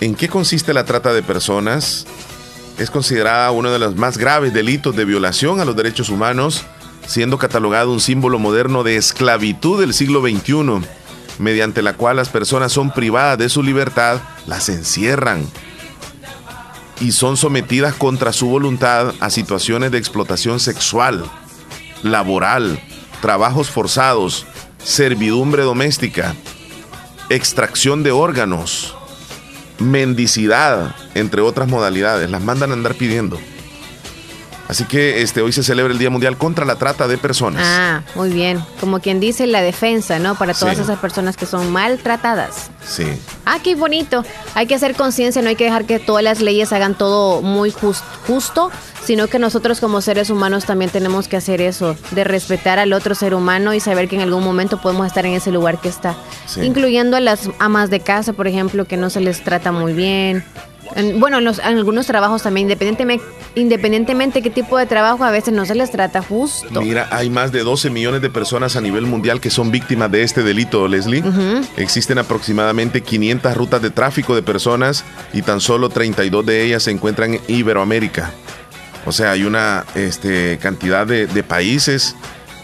¿En 0.01 0.15
qué 0.15 0.27
consiste 0.27 0.73
la 0.73 0.83
trata 0.83 1.13
de 1.13 1.23
personas? 1.23 2.05
Es 2.77 2.89
considerada 2.89 3.51
uno 3.51 3.71
de 3.71 3.79
los 3.79 3.95
más 3.95 4.17
graves 4.17 4.53
delitos 4.53 4.95
de 4.95 5.05
violación 5.05 5.59
a 5.59 5.65
los 5.65 5.75
derechos 5.75 6.09
humanos, 6.09 6.65
siendo 7.07 7.37
catalogado 7.37 7.91
un 7.91 8.01
símbolo 8.01 8.39
moderno 8.39 8.83
de 8.83 8.97
esclavitud 8.97 9.79
del 9.79 9.93
siglo 9.93 10.21
XXI, 10.21 10.85
mediante 11.39 11.81
la 11.81 11.93
cual 11.93 12.17
las 12.17 12.29
personas 12.29 12.71
son 12.71 12.91
privadas 12.91 13.37
de 13.37 13.49
su 13.49 13.63
libertad, 13.63 14.19
las 14.47 14.69
encierran 14.69 15.45
y 17.01 17.11
son 17.11 17.37
sometidas 17.37 17.93
contra 17.93 18.31
su 18.31 18.47
voluntad 18.47 19.13
a 19.19 19.29
situaciones 19.29 19.91
de 19.91 19.97
explotación 19.97 20.59
sexual, 20.59 21.25
laboral, 22.03 22.79
trabajos 23.21 23.69
forzados, 23.69 24.45
servidumbre 24.83 25.63
doméstica, 25.63 26.35
extracción 27.29 28.03
de 28.03 28.11
órganos, 28.11 28.95
mendicidad, 29.79 30.95
entre 31.13 31.41
otras 31.41 31.67
modalidades. 31.67 32.29
Las 32.29 32.41
mandan 32.41 32.71
a 32.71 32.73
andar 32.73 32.95
pidiendo. 32.95 33.39
Así 34.67 34.83
que 34.85 35.21
este, 35.21 35.41
hoy 35.41 35.51
se 35.51 35.63
celebra 35.63 35.93
el 35.93 35.99
Día 35.99 36.09
Mundial 36.09 36.37
contra 36.37 36.65
la 36.65 36.75
Trata 36.75 37.07
de 37.07 37.17
Personas. 37.17 37.61
Ah, 37.63 38.01
muy 38.15 38.31
bien. 38.31 38.63
Como 38.79 38.99
quien 38.99 39.19
dice, 39.19 39.45
la 39.45 39.61
defensa, 39.61 40.17
¿no? 40.17 40.35
Para 40.35 40.53
todas 40.53 40.79
esas 40.79 40.97
personas 40.97 41.37
que 41.37 41.45
son 41.45 41.71
maltratadas. 41.71 42.71
Sí. 42.83 43.05
Ah, 43.45 43.59
qué 43.63 43.75
bonito. 43.75 44.23
Hay 44.55 44.65
que 44.65 44.75
hacer 44.75 44.95
conciencia, 44.95 45.41
no 45.41 45.49
hay 45.49 45.55
que 45.55 45.65
dejar 45.65 45.85
que 45.85 45.99
todas 45.99 46.23
las 46.23 46.41
leyes 46.41 46.73
hagan 46.73 46.95
todo 46.95 47.43
muy 47.43 47.71
justo, 47.71 48.71
sino 49.03 49.27
que 49.27 49.37
nosotros 49.37 49.79
como 49.79 50.01
seres 50.01 50.31
humanos 50.31 50.65
también 50.65 50.89
tenemos 50.89 51.27
que 51.27 51.37
hacer 51.37 51.61
eso, 51.61 51.95
de 52.11 52.23
respetar 52.23 52.79
al 52.79 52.91
otro 52.93 53.13
ser 53.13 53.35
humano 53.35 53.73
y 53.75 53.79
saber 53.79 54.09
que 54.09 54.15
en 54.15 54.23
algún 54.23 54.43
momento 54.43 54.81
podemos 54.81 55.05
estar 55.05 55.27
en 55.27 55.33
ese 55.33 55.51
lugar 55.51 55.79
que 55.79 55.89
está. 55.89 56.15
Incluyendo 56.61 57.17
a 57.17 57.19
las 57.19 57.49
amas 57.59 57.91
de 57.91 57.99
casa, 57.99 58.33
por 58.33 58.47
ejemplo, 58.47 58.85
que 58.85 58.97
no 58.97 59.11
se 59.11 59.21
les 59.21 59.43
trata 59.43 59.71
muy 59.71 59.93
bien 59.93 60.43
bueno, 61.17 61.39
en, 61.39 61.47
algunos 61.77 62.07
trabajos 62.07 62.43
también, 62.43 62.65
independientemente, 62.65 63.25
independientemente 63.55 64.41
qué 64.41 64.49
tipo 64.49 64.77
de 64.77 64.85
trabajo, 64.85 65.23
a 65.23 65.31
veces 65.31 65.53
no 65.53 65.65
se 65.65 65.75
les 65.75 65.91
trata 65.91 66.21
justo. 66.21 66.81
Mira, 66.81 67.07
hay 67.11 67.29
más 67.29 67.51
de 67.51 67.63
12 67.63 67.89
millones 67.89 68.21
de 68.21 68.29
personas 68.29 68.75
a 68.75 68.81
nivel 68.81 69.05
mundial 69.05 69.41
que 69.41 69.49
son 69.49 69.71
víctimas 69.71 70.11
de 70.11 70.23
este 70.23 70.43
delito, 70.43 70.87
Leslie. 70.87 71.23
Existen 71.77 72.17
aproximadamente 72.17 73.01
500 73.01 73.55
rutas 73.55 73.81
de 73.81 73.89
tráfico 73.89 74.35
de 74.35 74.43
personas 74.43 75.03
y 75.33 75.41
tan 75.41 75.61
solo 75.61 75.89
32 75.89 76.45
de 76.45 76.63
ellas 76.63 76.83
se 76.83 76.91
encuentran 76.91 77.35
en 77.35 77.41
Iberoamérica. 77.47 78.31
O 79.05 79.11
sea, 79.11 79.31
hay 79.31 79.43
una 79.43 79.85
este, 79.95 80.57
cantidad 80.57 81.05
de, 81.05 81.27
de 81.27 81.43
países 81.43 82.15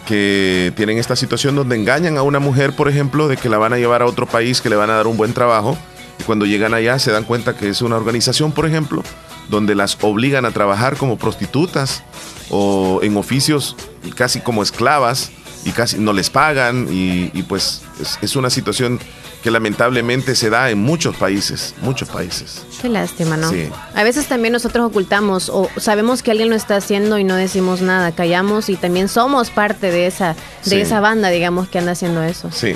que 0.07 0.73
tienen 0.75 0.97
esta 0.97 1.15
situación 1.15 1.55
donde 1.55 1.75
engañan 1.75 2.17
a 2.17 2.23
una 2.23 2.39
mujer, 2.39 2.75
por 2.75 2.89
ejemplo, 2.89 3.27
de 3.27 3.37
que 3.37 3.47
la 3.47 3.57
van 3.57 3.73
a 3.73 3.77
llevar 3.77 4.01
a 4.01 4.05
otro 4.05 4.25
país, 4.25 4.59
que 4.59 4.69
le 4.69 4.75
van 4.75 4.89
a 4.89 4.95
dar 4.95 5.07
un 5.07 5.17
buen 5.17 5.33
trabajo 5.33 5.77
y 6.21 6.23
cuando 6.23 6.45
llegan 6.45 6.73
allá 6.73 6.99
se 6.99 7.11
dan 7.11 7.23
cuenta 7.23 7.55
que 7.55 7.69
es 7.69 7.81
una 7.81 7.95
organización, 7.95 8.51
por 8.51 8.65
ejemplo, 8.65 9.03
donde 9.51 9.75
las 9.75 9.95
obligan 10.01 10.45
a 10.45 10.51
trabajar 10.51 10.97
como 10.97 11.17
prostitutas 11.17 12.03
o 12.49 13.01
en 13.03 13.15
oficios 13.17 13.75
casi 14.15 14.39
como 14.39 14.63
esclavas 14.63 15.31
y 15.63 15.71
casi 15.71 15.99
no 15.99 16.13
les 16.13 16.31
pagan 16.31 16.87
y, 16.89 17.29
pues 17.43 17.83
es, 18.21 18.35
una 18.35 18.49
situación 18.49 18.99
que 19.43 19.49
lamentablemente 19.51 20.35
se 20.35 20.49
da 20.51 20.69
en 20.69 20.77
muchos 20.79 21.15
países, 21.15 21.73
muchos 21.81 22.09
países. 22.09 22.63
Qué 22.81 22.89
lástima, 22.89 23.37
¿no? 23.37 23.49
Sí. 23.49 23.69
A 23.95 24.03
veces 24.03 24.27
también 24.27 24.51
nosotros 24.53 24.85
ocultamos 24.85 25.49
o 25.49 25.67
sabemos 25.77 26.21
que 26.21 26.31
alguien 26.31 26.49
lo 26.49 26.55
está 26.55 26.75
haciendo 26.75 27.17
y 27.17 27.23
no 27.23 27.35
decimos 27.35 27.81
nada, 27.81 28.11
callamos 28.11 28.69
y 28.69 28.75
también 28.75 29.07
somos 29.07 29.49
parte 29.49 29.89
de 29.91 30.05
esa, 30.07 30.33
de 30.63 30.69
Sí. 30.69 30.75
esa 30.81 30.99
banda, 30.99 31.29
digamos, 31.29 31.67
que 31.69 31.79
anda 31.79 31.93
haciendo 31.93 32.21
eso. 32.23 32.49
Sí. 32.51 32.73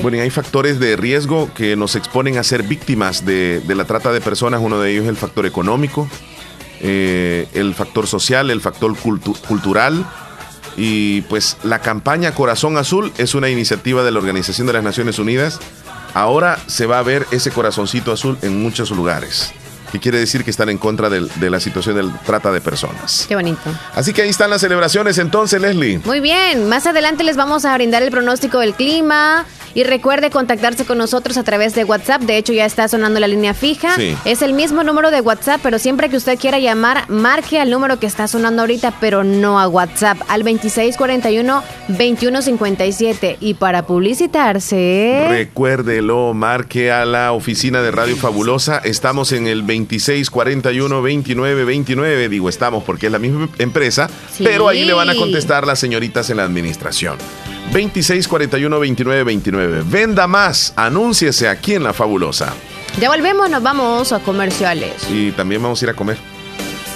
Bueno, 0.00 0.16
y 0.16 0.20
hay 0.20 0.30
factores 0.30 0.80
de 0.80 0.96
riesgo 0.96 1.50
que 1.54 1.76
nos 1.76 1.96
exponen 1.96 2.38
a 2.38 2.42
ser 2.44 2.62
víctimas 2.62 3.26
de, 3.26 3.60
de 3.60 3.74
la 3.74 3.84
trata 3.84 4.10
de 4.12 4.22
personas. 4.22 4.60
Uno 4.62 4.80
de 4.80 4.92
ellos 4.92 5.04
es 5.04 5.10
el 5.10 5.16
factor 5.18 5.44
económico, 5.44 6.08
eh, 6.80 7.46
el 7.52 7.74
factor 7.74 8.06
social, 8.06 8.50
el 8.50 8.60
factor 8.60 8.94
cultu- 8.96 9.38
cultural. 9.46 10.06
Y 10.78 11.22
pues 11.22 11.56
la 11.62 11.78
campaña 11.80 12.32
Corazón 12.34 12.76
Azul 12.76 13.10
es 13.16 13.34
una 13.34 13.48
iniciativa 13.48 14.04
de 14.04 14.10
la 14.10 14.18
Organización 14.18 14.66
de 14.66 14.74
las 14.74 14.84
Naciones 14.84 15.18
Unidas. 15.18 15.58
Ahora 16.16 16.58
se 16.66 16.86
va 16.86 16.98
a 16.98 17.02
ver 17.02 17.26
ese 17.30 17.50
corazoncito 17.50 18.10
azul 18.10 18.38
en 18.40 18.62
muchos 18.62 18.90
lugares. 18.90 19.52
Que 19.92 19.98
quiere 20.00 20.18
decir 20.18 20.44
que 20.44 20.50
están 20.50 20.68
en 20.68 20.78
contra 20.78 21.08
del- 21.08 21.30
de 21.36 21.50
la 21.50 21.60
situación 21.60 21.96
de 21.96 22.10
trata 22.24 22.52
de 22.52 22.60
personas. 22.60 23.24
Qué 23.28 23.34
bonito. 23.34 23.60
Así 23.94 24.12
que 24.12 24.22
ahí 24.22 24.28
están 24.28 24.50
las 24.50 24.60
celebraciones 24.60 25.18
entonces, 25.18 25.60
Leslie. 25.60 26.00
Muy 26.04 26.20
bien, 26.20 26.68
más 26.68 26.86
adelante 26.86 27.24
les 27.24 27.36
vamos 27.36 27.64
a 27.64 27.74
brindar 27.74 28.02
el 28.02 28.10
pronóstico 28.10 28.58
del 28.58 28.74
clima 28.74 29.44
y 29.74 29.84
recuerde 29.84 30.30
contactarse 30.30 30.86
con 30.86 30.96
nosotros 30.98 31.36
a 31.36 31.42
través 31.44 31.74
de 31.74 31.84
WhatsApp. 31.84 32.22
De 32.22 32.38
hecho, 32.38 32.52
ya 32.54 32.64
está 32.64 32.88
sonando 32.88 33.20
la 33.20 33.28
línea 33.28 33.52
fija. 33.52 33.94
Sí. 33.96 34.16
Es 34.24 34.40
el 34.42 34.54
mismo 34.54 34.82
número 34.82 35.10
de 35.10 35.20
WhatsApp, 35.20 35.60
pero 35.62 35.78
siempre 35.78 36.08
que 36.08 36.16
usted 36.16 36.38
quiera 36.38 36.58
llamar, 36.58 37.04
marque 37.10 37.60
al 37.60 37.68
número 37.70 37.98
que 38.00 38.06
está 38.06 38.26
sonando 38.26 38.62
ahorita, 38.62 38.94
pero 39.00 39.22
no 39.22 39.60
a 39.60 39.68
WhatsApp, 39.68 40.16
al 40.28 40.42
2641-2157. 40.44 43.36
Y 43.40 43.54
para 43.54 43.86
publicitarse... 43.86 45.26
Recuérdelo, 45.28 46.34
marque 46.34 46.90
a 46.90 47.04
la 47.04 47.32
oficina 47.32 47.82
de 47.82 47.90
Radio 47.90 48.16
Fabulosa. 48.16 48.80
Estamos 48.84 49.32
en 49.32 49.46
el 49.46 49.62
2641-2929. 49.76 52.28
Digo, 52.28 52.48
estamos 52.48 52.84
porque 52.84 53.06
es 53.06 53.12
la 53.12 53.18
misma 53.18 53.48
empresa, 53.58 54.08
Sí. 54.36 54.44
pero 54.44 54.68
ahí 54.68 54.84
le 54.84 54.92
van 54.92 55.10
a 55.10 55.14
contestar 55.14 55.66
las 55.66 55.78
señoritas 55.78 56.30
en 56.30 56.38
la 56.38 56.44
administración. 56.44 57.18
2641-2929. 57.72 59.82
Venda 59.88 60.26
más, 60.26 60.72
anúnciese 60.76 61.48
aquí 61.48 61.74
en 61.74 61.82
La 61.82 61.92
Fabulosa. 61.92 62.54
Ya 63.00 63.08
volvemos, 63.10 63.50
nos 63.50 63.62
vamos 63.62 64.12
a 64.12 64.20
comerciales. 64.20 64.92
Y 65.10 65.32
también 65.32 65.62
vamos 65.62 65.82
a 65.82 65.84
ir 65.84 65.90
a 65.90 65.94
comer, 65.94 66.16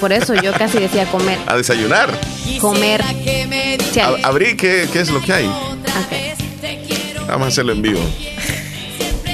Por 0.01 0.13
eso 0.13 0.35
yo 0.35 0.53
casi 0.55 0.79
decía 0.79 1.05
comer. 1.11 1.39
a 1.47 1.57
desayunar. 1.57 2.11
Comer. 2.61 3.03
Sí. 3.93 4.01
A- 4.01 4.17
abrí, 4.29 4.57
¿qué, 4.57 4.89
¿qué 4.93 5.01
es 5.01 5.11
lo 5.11 5.21
que 5.21 5.33
hay? 5.33 5.47
Ok. 5.47 7.29
Vamos 7.29 7.47
a 7.47 7.49
hacerlo 7.49 7.73
en 7.73 7.83
vivo. 7.83 8.01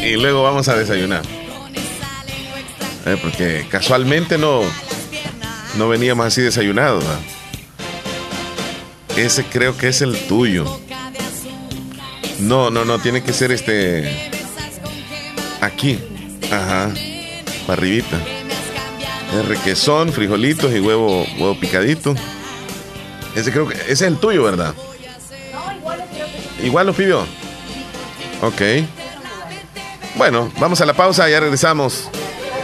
Y 0.04 0.16
luego 0.16 0.42
vamos 0.42 0.68
a 0.68 0.76
desayunar. 0.76 1.22
Eh, 3.06 3.16
porque 3.22 3.64
casualmente 3.70 4.36
no, 4.36 4.62
no 5.76 5.88
veníamos 5.88 6.26
así 6.26 6.42
desayunados. 6.42 7.04
Ese 9.16 9.44
creo 9.44 9.76
que 9.76 9.88
es 9.88 10.02
el 10.02 10.18
tuyo. 10.26 10.64
No, 12.40 12.70
no, 12.70 12.84
no, 12.84 12.98
tiene 12.98 13.22
que 13.22 13.32
ser 13.32 13.52
este. 13.52 14.30
Aquí. 15.60 16.00
Ajá. 16.50 16.92
Arribita. 17.68 18.18
Es 19.38 19.44
requesón, 19.46 20.12
frijolitos 20.12 20.72
y 20.72 20.80
huevo, 20.80 21.24
huevo 21.38 21.58
picadito. 21.60 22.14
Ese 23.36 23.52
creo 23.52 23.68
que. 23.68 23.74
Ese 23.74 23.92
es 23.92 24.02
el 24.02 24.18
tuyo, 24.18 24.42
¿verdad? 24.42 24.74
Igual 26.62 26.88
lo 26.88 26.92
pidió. 26.92 27.20
Ok. 28.42 28.62
Bueno, 30.16 30.50
vamos 30.58 30.80
a 30.80 30.86
la 30.86 30.94
pausa, 30.94 31.28
ya 31.28 31.38
regresamos. 31.38 32.10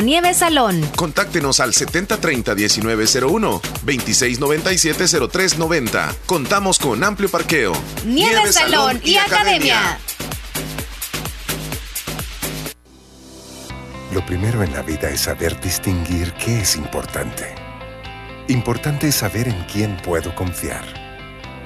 Nieve 0.00 0.32
Salón. 0.34 0.80
Contáctenos 0.96 1.60
al 1.60 1.72
7030-1901, 1.72 3.60
2697-0390. 3.84 6.16
Contamos 6.26 6.78
con 6.78 7.04
amplio 7.04 7.28
parqueo. 7.28 7.72
Nieve, 8.06 8.50
Salón, 8.52 9.00
y, 9.04 9.16
Academia. 9.16 9.98
Lo 14.12 14.24
primero 14.24 14.62
en 14.62 14.72
la 14.72 14.80
vida 14.82 15.10
es 15.10 15.22
saber 15.22 15.60
distinguir 15.60 16.32
qué 16.34 16.60
es 16.60 16.76
importante. 16.76 17.56
Importante 18.48 19.08
es 19.08 19.16
saber 19.16 19.48
en 19.48 19.64
quién 19.64 19.96
puedo 19.98 20.34
confiar. 20.34 20.84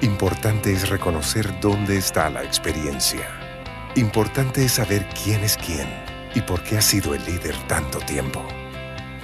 Importante 0.01 0.73
es 0.73 0.89
reconocer 0.89 1.59
dónde 1.59 1.97
está 1.97 2.29
la 2.29 2.43
experiencia. 2.43 3.27
Importante 3.95 4.65
es 4.65 4.73
saber 4.73 5.07
quién 5.23 5.43
es 5.43 5.57
quién 5.57 6.06
y 6.37 6.41
por 6.41 6.61
qué 6.61 6.77
ha 6.77 6.81
sido 6.81 7.15
el 7.15 7.25
líder 7.25 7.55
tanto 7.67 7.97
tiempo. 7.97 8.45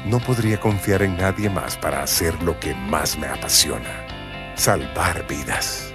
No 0.03 0.19
podría 0.19 0.59
confiar 0.59 1.03
en 1.03 1.15
nadie 1.15 1.47
más 1.47 1.77
para 1.77 2.01
hacer 2.01 2.33
lo 2.41 2.59
que 2.59 2.73
más 2.73 3.19
me 3.19 3.27
apasiona, 3.27 4.07
salvar 4.55 5.27
vidas. 5.27 5.93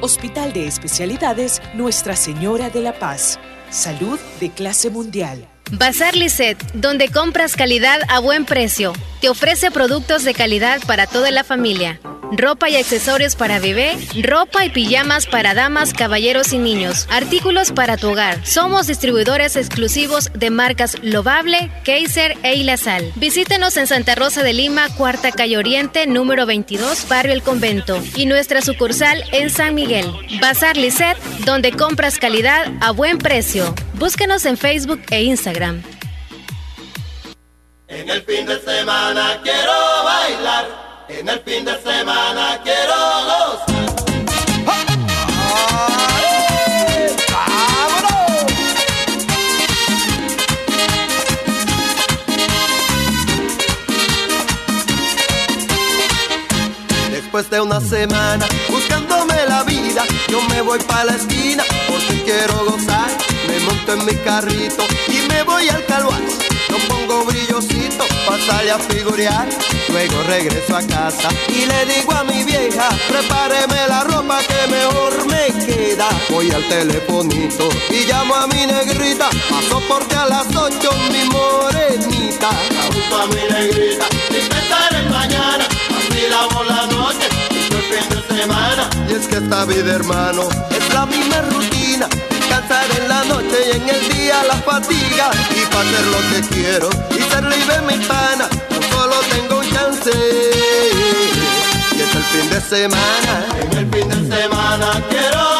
Hospital 0.00 0.54
de 0.54 0.66
Especialidades 0.66 1.60
Nuestra 1.74 2.16
Señora 2.16 2.70
de 2.70 2.80
la 2.80 2.94
Paz. 2.94 3.38
Salud 3.68 4.18
de 4.40 4.48
clase 4.48 4.88
mundial. 4.88 5.46
Bazar 5.70 6.16
Lisset, 6.16 6.58
donde 6.72 7.08
compras 7.08 7.54
calidad 7.54 8.00
a 8.08 8.18
buen 8.18 8.46
precio. 8.46 8.94
Te 9.20 9.28
ofrece 9.28 9.70
productos 9.70 10.24
de 10.24 10.32
calidad 10.32 10.80
para 10.86 11.06
toda 11.06 11.30
la 11.30 11.44
familia. 11.44 12.00
Ropa 12.34 12.70
y 12.70 12.76
accesorios 12.76 13.36
para 13.36 13.60
bebé, 13.60 13.98
ropa 14.22 14.64
y 14.64 14.70
pijamas 14.70 15.26
para 15.26 15.52
damas, 15.52 15.92
caballeros 15.92 16.54
y 16.54 16.58
niños, 16.58 17.06
artículos 17.10 17.72
para 17.72 17.98
tu 17.98 18.08
hogar. 18.08 18.44
Somos 18.46 18.86
distribuidores 18.86 19.54
exclusivos 19.54 20.30
de 20.32 20.48
marcas 20.48 20.96
Lovable, 21.02 21.70
Kaiser 21.84 22.38
e 22.42 22.54
Ilasal. 22.54 23.12
Visítenos 23.16 23.76
en 23.76 23.86
Santa 23.86 24.14
Rosa 24.14 24.42
de 24.42 24.54
Lima, 24.54 24.88
Cuarta 24.96 25.30
Calle 25.30 25.58
Oriente, 25.58 26.06
número 26.06 26.46
22, 26.46 27.06
Barrio 27.06 27.34
El 27.34 27.42
Convento, 27.42 28.02
y 28.16 28.24
nuestra 28.24 28.62
sucursal 28.62 29.22
en 29.32 29.50
San 29.50 29.74
Miguel. 29.74 30.10
Bazar 30.40 30.78
Lisset, 30.78 31.18
donde 31.44 31.72
compras 31.72 32.18
calidad 32.18 32.72
a 32.80 32.92
buen 32.92 33.18
precio. 33.18 33.74
Búsquenos 33.92 34.46
en 34.46 34.56
Facebook 34.56 35.02
e 35.10 35.22
Instagram. 35.24 35.82
En 37.88 38.08
el 38.08 38.22
fin 38.22 38.46
de 38.46 38.58
semana 38.58 39.38
quiero 39.42 39.72
bailar. 40.02 40.91
En 41.08 41.28
el 41.28 41.40
fin 41.40 41.64
de 41.64 41.80
semana 41.82 42.60
quiero 42.62 43.41
Después 57.32 57.48
de 57.48 57.62
una 57.62 57.80
semana 57.80 58.46
buscándome 58.68 59.46
la 59.48 59.62
vida, 59.62 60.04
yo 60.28 60.42
me 60.50 60.60
voy 60.60 60.78
para 60.80 61.06
la 61.06 61.14
esquina 61.14 61.64
porque 61.88 62.22
quiero 62.24 62.62
gozar. 62.66 63.08
Me 63.48 63.58
monto 63.60 63.94
en 63.94 64.04
mi 64.04 64.14
carrito 64.16 64.84
y 65.08 65.26
me 65.28 65.42
voy 65.42 65.66
al 65.70 65.82
calvario 65.86 66.52
no 66.72 66.78
pongo 66.88 67.24
brillosito 67.26 68.04
para 68.26 68.42
salir 68.44 68.70
a 68.72 68.78
figurear. 68.78 69.46
Luego 69.88 70.22
regreso 70.22 70.76
a 70.76 70.82
casa 70.82 71.28
y 71.48 71.66
le 71.66 71.84
digo 71.86 72.12
a 72.12 72.24
mi 72.24 72.44
vieja, 72.44 72.88
prepáreme 73.08 73.88
la 73.88 74.04
ropa 74.04 74.38
que 74.40 74.72
mejor 74.72 75.26
me 75.26 75.66
queda. 75.66 76.08
Voy 76.30 76.50
al 76.50 76.66
telefonito 76.68 77.68
y 77.90 78.06
llamo 78.06 78.34
a 78.34 78.46
mi 78.46 78.66
negrita, 78.66 79.28
paso 79.50 79.82
porque 79.86 80.16
a 80.16 80.26
las 80.26 80.46
ocho 80.56 80.90
mi 81.10 81.24
morenita. 81.28 82.50
Junto 82.92 83.16
a 83.20 83.26
mi 83.26 83.42
negrita 83.52 84.06
y 84.30 84.48
pensar 84.48 84.94
en 84.94 85.10
mañana, 85.10 85.68
la 86.28 86.86
noche 86.86 87.28
y 87.50 87.74
el 87.74 87.82
fin 87.82 88.08
de 88.10 88.36
semana. 88.36 88.90
Y 89.08 89.12
es 89.12 89.26
que 89.26 89.36
esta 89.36 89.64
vida 89.64 89.94
hermano 89.94 90.48
es 90.70 90.94
la 90.94 91.06
misma 91.06 91.40
rutina. 91.50 92.08
Cansar 92.48 92.86
en 92.98 93.08
la 93.08 93.24
noche 93.24 93.56
y 93.66 93.76
en 93.76 93.88
el 93.88 94.08
día 94.14 94.42
la 94.44 94.54
fatiga. 94.56 95.30
Y 95.50 95.64
para 95.72 95.88
hacer 95.88 96.06
lo 96.06 96.20
que 96.30 96.54
quiero 96.54 96.90
y 97.10 97.22
ser 97.30 97.44
libre 97.44 97.80
mi 97.88 98.04
pana 98.06 98.48
tan 98.48 98.82
solo 98.90 99.16
tengo 99.30 99.58
un 99.58 99.72
chance. 99.72 100.10
Y 101.96 102.00
es 102.00 102.14
el 102.14 102.24
fin 102.24 102.50
de 102.50 102.60
semana. 102.60 103.46
En 103.60 103.78
el 103.78 103.90
fin 103.90 104.08
de 104.08 104.36
semana 104.36 105.02
quiero 105.08 105.51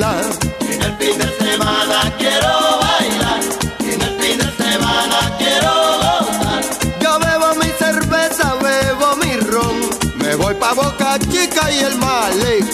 vacilar 0.00 0.24
en 0.60 0.82
el 0.82 0.96
fin 0.96 1.18
de 1.18 1.28
semana 1.38 2.14
quiero 2.18 2.80
bailar. 2.80 3.40
En 3.80 4.00
el 4.00 4.20
fin 4.20 4.38
de 4.38 4.64
semana 4.64 5.36
quiero 5.38 5.70
Me 10.16 10.36
voy 10.36 10.54
pa' 10.54 10.74
Boca 10.74 11.18
Chica 11.18 11.72
y 11.72 11.78
el 11.80 11.96
malecón. 11.96 12.69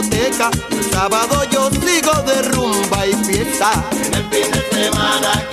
El 0.00 0.90
sábado 0.92 1.42
yo 1.50 1.68
sigo 1.70 2.12
de 2.22 2.42
rumba 2.42 3.04
y 3.04 3.14
fiesta. 3.24 3.84
En 3.90 4.14
el 4.14 4.30
fin 4.30 4.52
de 4.52 4.70
semana 4.70 5.47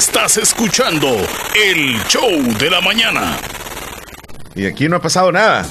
Estás 0.00 0.38
escuchando 0.38 1.08
el 1.54 2.02
show 2.08 2.26
de 2.58 2.70
la 2.70 2.80
mañana. 2.80 3.36
Y 4.54 4.64
aquí 4.64 4.88
no 4.88 4.96
ha 4.96 5.02
pasado 5.02 5.30
nada. 5.30 5.66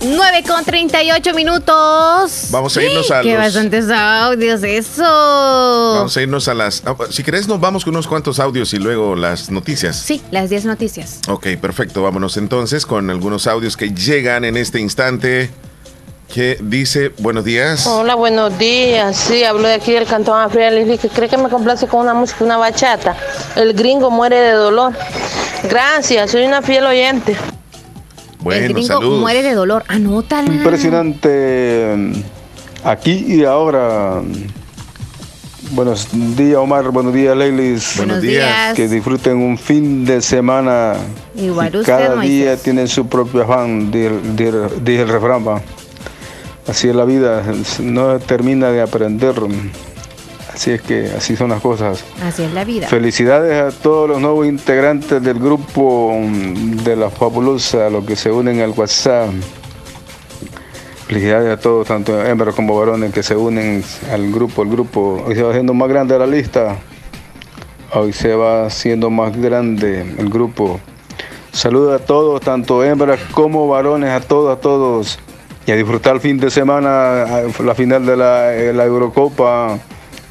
9 0.00 0.44
con 0.48 0.64
38 0.64 1.34
minutos. 1.34 2.46
Vamos 2.50 2.74
a 2.74 2.82
irnos 2.82 3.10
a 3.10 3.20
Qué 3.20 3.34
los- 3.34 3.38
bastantes 3.42 3.90
audios, 3.90 4.62
eso. 4.62 5.02
Vamos 5.02 6.16
a 6.16 6.22
irnos 6.22 6.48
a 6.48 6.54
las... 6.54 6.82
ah, 6.86 6.96
Si 7.10 7.22
querés 7.22 7.48
nos 7.48 7.60
vamos 7.60 7.84
con 7.84 7.92
unos 7.94 8.06
cuantos 8.08 8.40
audios 8.40 8.72
y 8.72 8.78
luego 8.78 9.14
las 9.14 9.50
noticias. 9.50 9.94
Sí, 9.96 10.22
las 10.30 10.48
10 10.48 10.64
noticias. 10.64 11.20
Ok, 11.28 11.48
perfecto. 11.60 12.02
Vámonos 12.02 12.38
entonces 12.38 12.86
con 12.86 13.10
algunos 13.10 13.46
audios 13.46 13.76
que 13.76 13.90
llegan 13.92 14.46
en 14.46 14.56
este 14.56 14.80
instante. 14.80 15.50
Que 16.32 16.58
dice, 16.60 17.12
buenos 17.18 17.44
días. 17.44 17.86
Hola, 17.86 18.16
buenos 18.16 18.58
días. 18.58 19.16
Sí, 19.16 19.44
hablo 19.44 19.68
de 19.68 19.74
aquí 19.74 19.92
del 19.92 20.06
Cantón 20.06 20.50
que 20.50 21.08
cree 21.14 21.28
que 21.28 21.38
me 21.38 21.48
complace 21.48 21.86
con 21.86 22.00
una 22.00 22.14
música, 22.14 22.42
una 22.44 22.56
bachata. 22.56 23.16
El 23.56 23.72
gringo 23.74 24.10
muere 24.10 24.36
de 24.36 24.52
dolor. 24.52 24.92
Gracias, 25.68 26.30
soy 26.30 26.44
una 26.44 26.62
fiel 26.62 26.84
oyente. 26.86 27.36
Bueno, 28.40 28.66
el 28.66 28.72
gringo 28.74 28.86
saludos. 28.88 29.20
muere 29.20 29.42
de 29.42 29.54
dolor. 29.54 29.82
Anótala. 29.88 30.52
Impresionante 30.52 31.94
mm, 31.96 32.12
aquí 32.84 33.24
y 33.26 33.44
ahora. 33.44 34.20
Buenos 35.72 36.08
días, 36.36 36.58
Omar. 36.58 36.90
Buenos 36.90 37.12
días, 37.12 37.36
Leilis. 37.36 37.94
Buenos 37.96 38.22
días. 38.22 38.74
Que 38.74 38.86
disfruten 38.86 39.38
un 39.38 39.58
fin 39.58 40.04
de 40.04 40.22
semana. 40.22 40.94
Igual 41.34 41.74
Y 41.74 41.78
usted, 41.78 41.92
Cada 41.92 42.14
Moisés. 42.16 42.30
día 42.30 42.56
tienen 42.56 42.86
su 42.86 43.08
propio 43.08 43.42
afán, 43.42 43.90
dice 43.90 44.06
el- 44.08 44.84
dice 44.84 45.02
el 45.02 45.08
refrán. 45.08 45.46
va. 45.48 45.60
Así 46.68 46.88
es 46.88 46.94
la 46.96 47.04
vida, 47.04 47.42
no 47.80 48.18
termina 48.20 48.70
de 48.70 48.82
aprender. 48.82 49.34
Así 50.56 50.70
es 50.70 50.80
que 50.80 51.10
así 51.14 51.36
son 51.36 51.50
las 51.50 51.60
cosas. 51.60 52.02
Así 52.22 52.42
es 52.42 52.52
la 52.54 52.64
vida. 52.64 52.88
Felicidades 52.88 53.74
a 53.74 53.78
todos 53.78 54.08
los 54.08 54.22
nuevos 54.22 54.46
integrantes 54.46 55.22
del 55.22 55.38
grupo 55.38 56.18
mm, 56.18 56.76
de 56.78 56.96
la 56.96 57.10
Fabulosa, 57.10 57.90
los 57.90 58.06
que 58.06 58.16
se 58.16 58.32
unen 58.32 58.62
al 58.62 58.70
WhatsApp. 58.70 59.28
Felicidades 61.08 61.52
a 61.52 61.60
todos, 61.60 61.86
tanto 61.86 62.24
hembras 62.24 62.54
como 62.54 62.74
varones 62.74 63.12
que 63.12 63.22
se 63.22 63.36
unen 63.36 63.84
al 64.10 64.32
grupo. 64.32 64.62
El 64.62 64.70
grupo 64.70 65.22
hoy 65.26 65.34
se 65.34 65.42
va 65.42 65.50
haciendo 65.50 65.74
más 65.74 65.90
grande 65.90 66.18
la 66.18 66.26
lista. 66.26 66.78
Hoy 67.92 68.14
se 68.14 68.34
va 68.34 68.64
haciendo 68.64 69.10
más 69.10 69.36
grande 69.36 70.00
el 70.16 70.30
grupo. 70.30 70.80
Saludos 71.52 72.00
a 72.00 72.04
todos, 72.04 72.40
tanto 72.40 72.82
hembras 72.82 73.20
como 73.30 73.68
varones, 73.68 74.08
a 74.08 74.20
todos, 74.20 74.56
a 74.56 74.58
todos. 74.58 75.18
Y 75.66 75.72
a 75.72 75.76
disfrutar 75.76 76.14
el 76.14 76.22
fin 76.22 76.38
de 76.38 76.50
semana, 76.50 77.42
la 77.62 77.74
final 77.74 78.06
de 78.06 78.16
la, 78.16 78.54
eh, 78.54 78.72
la 78.72 78.86
Eurocopa. 78.86 79.78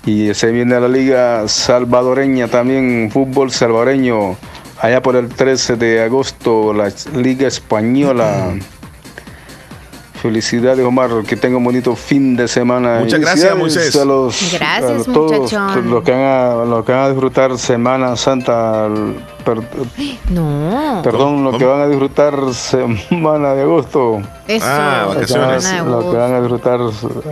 Y 0.06 0.34
se 0.34 0.52
viene 0.52 0.80
la 0.80 0.88
Liga 0.88 1.48
Salvadoreña 1.48 2.48
también, 2.48 3.10
fútbol 3.12 3.52
salvadoreño. 3.52 4.38
Allá 4.80 5.02
por 5.02 5.16
el 5.16 5.30
13 5.30 5.78
de 5.78 6.04
agosto, 6.04 6.74
la 6.74 6.92
Liga 7.16 7.48
Española. 7.48 8.54
Felicidades, 10.26 10.84
Omar, 10.86 11.10
que 11.28 11.36
tenga 11.38 11.58
un 11.58 11.64
bonito 11.64 11.96
fin 11.96 12.36
de 12.36 12.48
semana. 12.48 12.98
Muchas 13.02 13.20
gracias, 13.20 13.56
Moisés. 13.56 13.96
A 13.96 14.06
los, 14.06 14.52
Gracias, 14.54 15.08
a 15.08 15.12
todos 15.14 15.52
los 15.86 16.04
que, 16.04 16.12
van 16.12 16.22
a, 16.22 16.66
los 16.66 16.84
que 16.84 16.92
van 16.92 17.02
a 17.04 17.10
disfrutar 17.10 17.58
Semana 17.60 18.16
Santa, 18.16 18.88
per- 19.46 19.62
No. 20.32 21.02
perdón, 21.04 21.44
los 21.44 21.58
que 21.58 21.66
van 21.66 21.82
a 21.82 21.88
disfrutar 21.88 22.34
Semana 22.54 23.54
de 23.54 23.62
Agosto. 23.62 24.22
Eso. 24.48 24.66
Ah, 24.68 25.06
vacaciones. 25.10 25.72
Los 25.86 26.06
que 26.06 26.18
van 26.18 26.34
a 26.34 26.40
disfrutar 26.40 26.80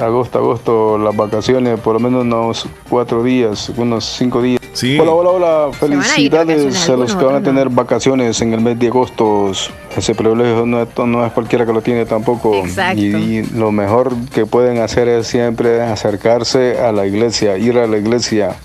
agosto, 0.01 0.37
agosto, 0.39 0.97
las 0.99 1.15
vacaciones, 1.15 1.79
por 1.79 1.93
lo 1.93 1.99
menos 1.99 2.21
unos 2.23 2.67
cuatro 2.89 3.23
días, 3.23 3.71
unos 3.75 4.05
cinco 4.05 4.41
días. 4.41 4.61
Sí. 4.73 4.97
Hola, 4.99 5.11
hola, 5.11 5.29
hola. 5.29 5.65
a 5.67 5.71
Felicidades 5.73 6.89
a 6.89 6.95
los 6.95 7.15
que 7.15 7.23
van 7.23 7.35
a 7.35 7.39
no. 7.39 7.45
tener 7.45 7.69
vacaciones 7.69 8.41
en 8.41 8.53
el 8.53 8.61
mes 8.61 8.77
de 8.79 8.87
agosto. 8.87 9.51
Ese 9.95 10.15
privilegio 10.15 10.65
no 10.65 10.81
es, 10.81 10.87
no 10.97 11.25
es 11.25 11.31
cualquiera 11.31 11.65
que 11.65 11.73
lo 11.73 11.81
tiene 11.81 12.05
tampoco. 12.05 12.55
Exacto. 12.55 12.99
Y, 12.99 13.05
y 13.05 13.43
lo 13.55 13.71
mejor 13.71 14.13
que 14.33 14.45
pueden 14.47 14.79
hacer 14.79 15.07
es 15.07 15.27
siempre 15.27 15.81
acercarse 15.81 16.79
a 16.79 16.91
la 16.91 17.05
iglesia, 17.05 17.57
ir 17.57 17.77
a 17.77 17.85
la 17.85 17.97
iglesia, 17.97 18.55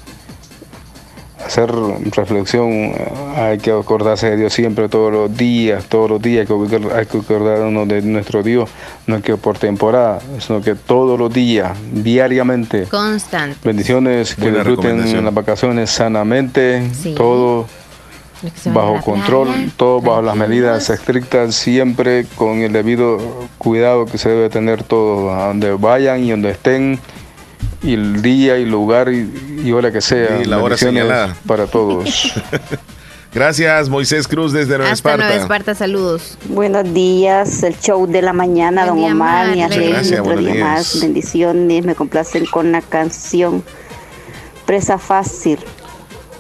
hacer 1.49 1.71
reflexión. 2.15 2.71
eh, 2.71 3.09
Hay 3.37 3.59
que 3.59 3.73
acordarse 3.73 4.31
de 4.31 4.37
Dios 4.37 4.53
siempre, 4.53 4.89
todos 4.89 5.13
los 5.13 5.37
días, 5.37 5.85
todos 5.87 6.11
los 6.11 6.23
días. 6.23 6.49
Hay 6.49 6.69
que, 6.69 6.77
hay 6.95 7.07
que 7.07 7.19
acordarnos 7.19 7.89
de 7.89 8.03
nuestro 8.03 8.43
Dios, 8.43 8.69
no 9.07 9.17
es 9.17 9.23
que 9.23 9.37
por 9.37 9.59
temporada, 9.59 10.21
sino 10.39 10.61
que 10.61 10.75
todos 10.75 11.19
los 11.19 11.33
días, 11.33 11.77
diariamente. 11.93 12.85
Constante. 12.85 13.57
Bendiciones, 13.65 14.35
que 14.35 14.43
Buena 14.43 14.59
disfruten 14.59 15.25
las 15.25 15.35
vacaciones 15.35 15.91
sanamente, 15.91 16.83
Sí. 16.95 17.15
todo 17.15 17.67
bajo 18.73 19.01
control, 19.03 19.49
playa, 19.49 19.73
todo 19.77 20.01
bajo 20.01 20.23
las 20.23 20.37
medidas 20.37 20.91
estrictas, 20.91 21.55
siempre 21.57 22.25
con 22.37 22.59
el 22.61 22.73
debido 22.73 23.19
cuidado 23.59 24.07
que 24.07 24.17
se 24.19 24.29
debe 24.29 24.49
tener 24.49 24.85
todo, 24.85 25.35
a 25.35 25.47
donde 25.49 25.73
vayan 25.73 26.23
y 26.23 26.31
donde 26.31 26.51
estén, 26.51 27.01
y 27.83 27.95
el 27.95 28.23
día 28.23 28.59
y 28.59 28.65
lugar 28.65 29.13
y, 29.13 29.63
y 29.65 29.73
hora 29.73 29.93
que 29.93 30.01
sea. 30.01 30.41
Y 30.43 30.45
la 30.45 30.59
hora 30.59 30.77
señalada. 30.77 31.37
para 31.47 31.67
todos. 31.67 32.33
Gracias, 33.33 33.89
Moisés 33.91 34.27
Cruz 34.27 34.53
desde 34.53 34.79
Nueva 34.79 34.93
Hasta 34.93 35.17
Nueva 35.17 35.25
Esparta. 35.35 35.43
Esparta, 35.43 35.75
saludos. 35.75 36.39
Buenos 36.49 36.93
días, 36.95 37.63
el 37.63 37.79
show 37.79 38.07
de 38.07 38.23
la 38.23 38.33
mañana, 38.33 38.87
Buen 38.87 39.03
don 39.03 39.13
Omar, 39.13 39.55
gracias, 39.55 40.21
otro 40.21 40.39
día 40.39 40.53
días. 40.55 40.67
más. 40.67 41.01
Bendiciones, 41.01 41.85
me 41.85 41.95
complacen 41.95 42.47
con 42.47 42.73
la 42.73 42.81
canción 42.81 43.63
Presa 44.65 44.99
Fácil 44.99 45.59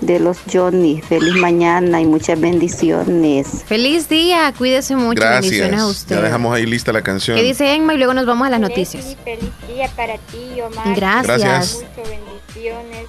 de 0.00 0.20
los 0.20 0.38
Johnny. 0.52 1.00
Feliz 1.02 1.34
mañana 1.34 2.00
y 2.00 2.06
muchas 2.06 2.40
bendiciones. 2.40 3.64
Feliz 3.66 4.08
día, 4.08 4.52
cuídese 4.56 4.96
mucho. 4.96 5.20
Bendiciones 5.20 5.64
a 5.64 5.76
Gracias. 5.76 5.90
usted. 5.90 6.16
Ya 6.16 6.22
dejamos 6.22 6.54
ahí 6.54 6.66
lista 6.66 6.92
la 6.92 7.02
canción. 7.02 7.36
¿Qué 7.36 7.42
dice 7.42 7.72
Emma? 7.74 7.94
Y 7.94 7.98
luego 7.98 8.14
nos 8.14 8.26
vamos 8.26 8.46
a 8.46 8.50
las 8.50 8.60
noticias. 8.60 9.16
Feliz 9.24 9.50
día 9.68 9.88
para 9.96 10.14
ti, 10.18 10.60
Omar. 10.60 10.94
Gracias. 10.94 11.40
Gracias. 11.40 11.74
Mucho 11.96 12.10
bendiciones. 12.10 13.06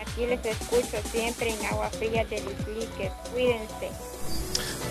Aquí 0.00 0.26
les 0.26 0.44
escucho 0.44 0.96
siempre 1.12 1.50
en 1.50 1.66
Agua 1.66 1.90
Fría 1.90 2.24
del 2.24 2.40
Islique. 2.40 3.10
Cuídense. 3.32 3.90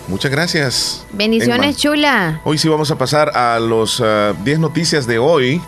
Muchas 0.06 0.30
gracias. 0.30 1.06
Bendiciones, 1.12 1.70
Emma. 1.70 1.76
chula. 1.76 2.40
Hoy 2.44 2.58
sí 2.58 2.68
vamos 2.68 2.90
a 2.90 2.98
pasar 2.98 3.36
a 3.36 3.58
los 3.58 4.02
ah, 4.04 4.34
10 4.44 4.58
noticias 4.58 5.06
de 5.06 5.18
hoy. 5.18 5.62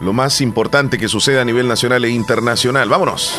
Lo 0.00 0.12
más 0.12 0.40
importante 0.40 0.96
que 0.96 1.08
sucede 1.08 1.40
a 1.40 1.44
nivel 1.44 1.68
nacional 1.68 2.04
e 2.04 2.10
internacional. 2.10 2.88
Vámonos. 2.88 3.34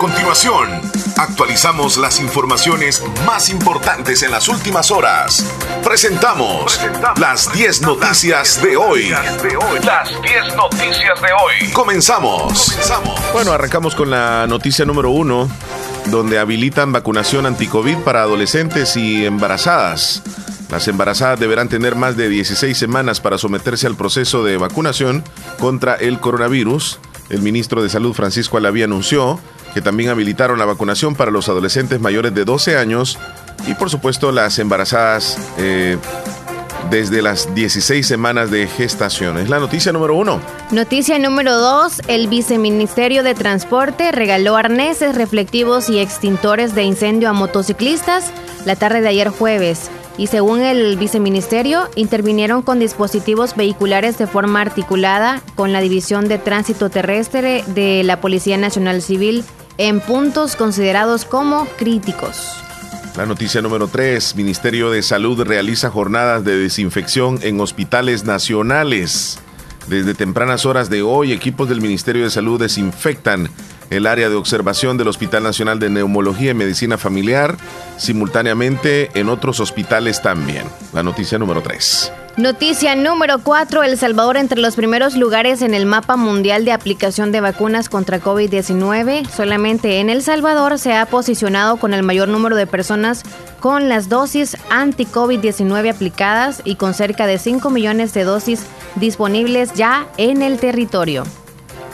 A 0.00 0.08
continuación, 0.08 0.80
actualizamos 1.18 1.98
las 1.98 2.20
informaciones 2.20 3.04
más 3.26 3.50
importantes 3.50 4.22
en 4.22 4.30
las 4.30 4.48
últimas 4.48 4.90
horas. 4.90 5.44
Presentamos 5.84 6.80
las 7.18 7.52
10 7.52 7.82
noticias 7.82 8.62
de 8.62 8.78
hoy. 8.78 9.10
Las 9.10 10.08
10 10.22 10.56
noticias 10.56 11.20
de 11.20 11.28
hoy. 11.34 11.70
Comenzamos. 11.74 12.78
Bueno, 13.34 13.52
arrancamos 13.52 13.94
con 13.94 14.08
la 14.08 14.46
noticia 14.48 14.86
número 14.86 15.10
uno, 15.10 15.50
donde 16.06 16.38
habilitan 16.38 16.92
vacunación 16.92 17.44
anticovid 17.44 17.98
para 17.98 18.22
adolescentes 18.22 18.96
y 18.96 19.26
embarazadas. 19.26 20.22
Las 20.70 20.88
embarazadas 20.88 21.38
deberán 21.38 21.68
tener 21.68 21.94
más 21.94 22.16
de 22.16 22.30
16 22.30 22.74
semanas 22.74 23.20
para 23.20 23.36
someterse 23.36 23.86
al 23.86 23.96
proceso 23.96 24.44
de 24.44 24.56
vacunación 24.56 25.22
contra 25.58 25.94
el 25.94 26.20
coronavirus. 26.20 27.00
El 27.28 27.42
ministro 27.42 27.82
de 27.82 27.90
Salud 27.90 28.14
Francisco 28.14 28.56
Alaví 28.56 28.82
anunció 28.82 29.38
que 29.74 29.80
también 29.80 30.10
habilitaron 30.10 30.58
la 30.58 30.64
vacunación 30.64 31.14
para 31.14 31.30
los 31.30 31.48
adolescentes 31.48 32.00
mayores 32.00 32.34
de 32.34 32.44
12 32.44 32.76
años 32.76 33.18
y 33.66 33.74
por 33.74 33.90
supuesto 33.90 34.32
las 34.32 34.58
embarazadas 34.58 35.38
eh, 35.58 35.98
desde 36.90 37.22
las 37.22 37.54
16 37.54 38.06
semanas 38.06 38.50
de 38.50 38.66
gestación. 38.66 39.38
Es 39.38 39.48
la 39.48 39.58
noticia 39.58 39.92
número 39.92 40.14
uno. 40.14 40.40
Noticia 40.70 41.18
número 41.18 41.56
2. 41.58 42.02
El 42.08 42.28
Viceministerio 42.28 43.22
de 43.22 43.34
Transporte 43.34 44.12
regaló 44.12 44.56
arneses 44.56 45.14
reflectivos 45.14 45.88
y 45.88 45.98
extintores 45.98 46.74
de 46.74 46.82
incendio 46.82 47.28
a 47.28 47.32
motociclistas 47.32 48.32
la 48.64 48.76
tarde 48.76 49.00
de 49.00 49.08
ayer 49.08 49.28
jueves. 49.28 49.90
Y 50.18 50.26
según 50.26 50.60
el 50.60 50.96
viceministerio, 50.96 51.88
intervinieron 51.96 52.62
con 52.62 52.78
dispositivos 52.78 53.56
vehiculares 53.56 54.18
de 54.18 54.26
forma 54.26 54.60
articulada 54.60 55.40
con 55.54 55.72
la 55.72 55.80
División 55.80 56.28
de 56.28 56.38
Tránsito 56.38 56.90
Terrestre 56.90 57.64
de 57.68 58.02
la 58.04 58.20
Policía 58.20 58.56
Nacional 58.58 59.02
Civil 59.02 59.44
en 59.78 60.00
puntos 60.00 60.56
considerados 60.56 61.24
como 61.24 61.64
críticos. 61.78 62.60
La 63.16 63.26
noticia 63.26 63.60
número 63.60 63.88
3. 63.88 64.36
Ministerio 64.36 64.90
de 64.90 65.02
Salud 65.02 65.42
realiza 65.42 65.90
jornadas 65.90 66.44
de 66.44 66.56
desinfección 66.56 67.38
en 67.42 67.60
hospitales 67.60 68.24
nacionales. 68.24 69.40
Desde 69.88 70.14
tempranas 70.14 70.64
horas 70.66 70.90
de 70.90 71.02
hoy, 71.02 71.32
equipos 71.32 71.68
del 71.68 71.80
Ministerio 71.80 72.22
de 72.22 72.30
Salud 72.30 72.60
desinfectan 72.60 73.50
el 73.90 74.06
área 74.06 74.28
de 74.28 74.36
observación 74.36 74.96
del 74.96 75.08
Hospital 75.08 75.42
Nacional 75.42 75.78
de 75.78 75.90
Neumología 75.90 76.52
y 76.52 76.54
Medicina 76.54 76.96
Familiar, 76.96 77.56
simultáneamente 77.96 79.10
en 79.14 79.28
otros 79.28 79.60
hospitales 79.60 80.22
también. 80.22 80.64
La 80.92 81.02
noticia 81.02 81.38
número 81.38 81.60
3. 81.60 82.12
Noticia 82.36 82.94
número 82.94 83.40
4. 83.40 83.82
El 83.82 83.98
Salvador 83.98 84.36
entre 84.36 84.60
los 84.60 84.76
primeros 84.76 85.16
lugares 85.16 85.60
en 85.62 85.74
el 85.74 85.84
mapa 85.84 86.16
mundial 86.16 86.64
de 86.64 86.72
aplicación 86.72 87.32
de 87.32 87.40
vacunas 87.40 87.88
contra 87.88 88.20
COVID-19. 88.20 89.28
Solamente 89.28 89.98
en 89.98 90.08
El 90.08 90.22
Salvador 90.22 90.78
se 90.78 90.94
ha 90.94 91.06
posicionado 91.06 91.76
con 91.76 91.92
el 91.92 92.04
mayor 92.04 92.28
número 92.28 92.54
de 92.54 92.68
personas 92.68 93.24
con 93.58 93.88
las 93.88 94.08
dosis 94.08 94.56
anti-COVID-19 94.70 95.90
aplicadas 95.90 96.62
y 96.64 96.76
con 96.76 96.94
cerca 96.94 97.26
de 97.26 97.38
5 97.38 97.68
millones 97.68 98.14
de 98.14 98.24
dosis 98.24 98.62
disponibles 98.94 99.74
ya 99.74 100.06
en 100.16 100.42
el 100.42 100.58
territorio. 100.58 101.24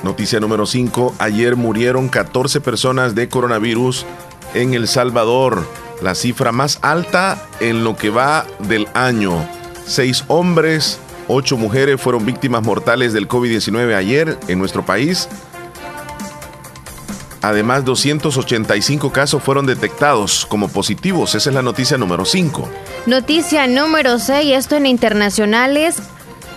Noticia 0.06 0.38
número 0.38 0.66
5. 0.66 1.16
Ayer 1.18 1.56
murieron 1.56 2.08
14 2.08 2.60
personas 2.60 3.16
de 3.16 3.28
coronavirus 3.28 4.06
en 4.54 4.72
El 4.72 4.86
Salvador, 4.86 5.68
la 6.00 6.14
cifra 6.14 6.52
más 6.52 6.78
alta 6.82 7.44
en 7.58 7.82
lo 7.82 7.96
que 7.96 8.10
va 8.10 8.46
del 8.60 8.86
año. 8.94 9.32
Seis 9.84 10.22
hombres, 10.28 11.00
ocho 11.26 11.56
mujeres 11.56 12.00
fueron 12.00 12.24
víctimas 12.24 12.62
mortales 12.62 13.12
del 13.14 13.26
COVID-19 13.26 13.96
ayer 13.96 14.38
en 14.46 14.60
nuestro 14.60 14.86
país. 14.86 15.28
Además, 17.42 17.84
285 17.84 19.10
casos 19.10 19.42
fueron 19.42 19.66
detectados 19.66 20.46
como 20.46 20.68
positivos. 20.68 21.34
Esa 21.34 21.50
es 21.50 21.54
la 21.54 21.62
noticia 21.62 21.98
número 21.98 22.24
5. 22.24 22.68
Noticia 23.06 23.66
número 23.66 24.20
6. 24.20 24.56
Esto 24.56 24.76
en 24.76 24.86
internacionales. 24.86 26.00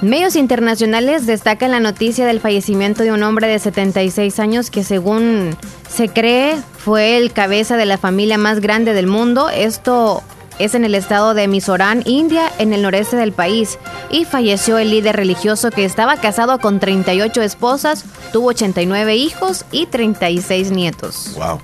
Medios 0.01 0.37
internacionales 0.37 1.25
destacan 1.25 1.71
la 1.71 1.81
noticia 1.81 2.25
del 2.25 2.39
fallecimiento 2.39 3.03
de 3.03 3.11
un 3.11 3.21
hombre 3.21 3.47
de 3.47 3.59
76 3.59 4.39
años 4.39 4.69
que 4.69 4.85
según 4.85 5.57
se 5.89 6.07
cree 6.07 6.55
fue 6.77 7.17
el 7.17 7.33
cabeza 7.33 7.75
de 7.75 7.85
la 7.85 7.97
familia 7.97 8.37
más 8.37 8.61
grande 8.61 8.93
del 8.93 9.07
mundo. 9.07 9.49
Esto 9.49 10.23
es 10.57 10.73
en 10.73 10.85
el 10.85 10.95
estado 10.95 11.33
de 11.33 11.49
Misorán, 11.49 12.03
India, 12.05 12.49
en 12.59 12.71
el 12.71 12.81
noreste 12.81 13.17
del 13.17 13.33
país, 13.33 13.77
y 14.09 14.23
falleció 14.23 14.77
el 14.77 14.89
líder 14.91 15.17
religioso 15.17 15.69
que 15.69 15.83
estaba 15.83 16.15
casado 16.15 16.59
con 16.59 16.79
38 16.79 17.41
esposas, 17.41 18.05
tuvo 18.31 18.47
89 18.47 19.17
hijos 19.17 19.65
y 19.71 19.85
36 19.85 20.71
nietos. 20.71 21.33
Wow. 21.35 21.59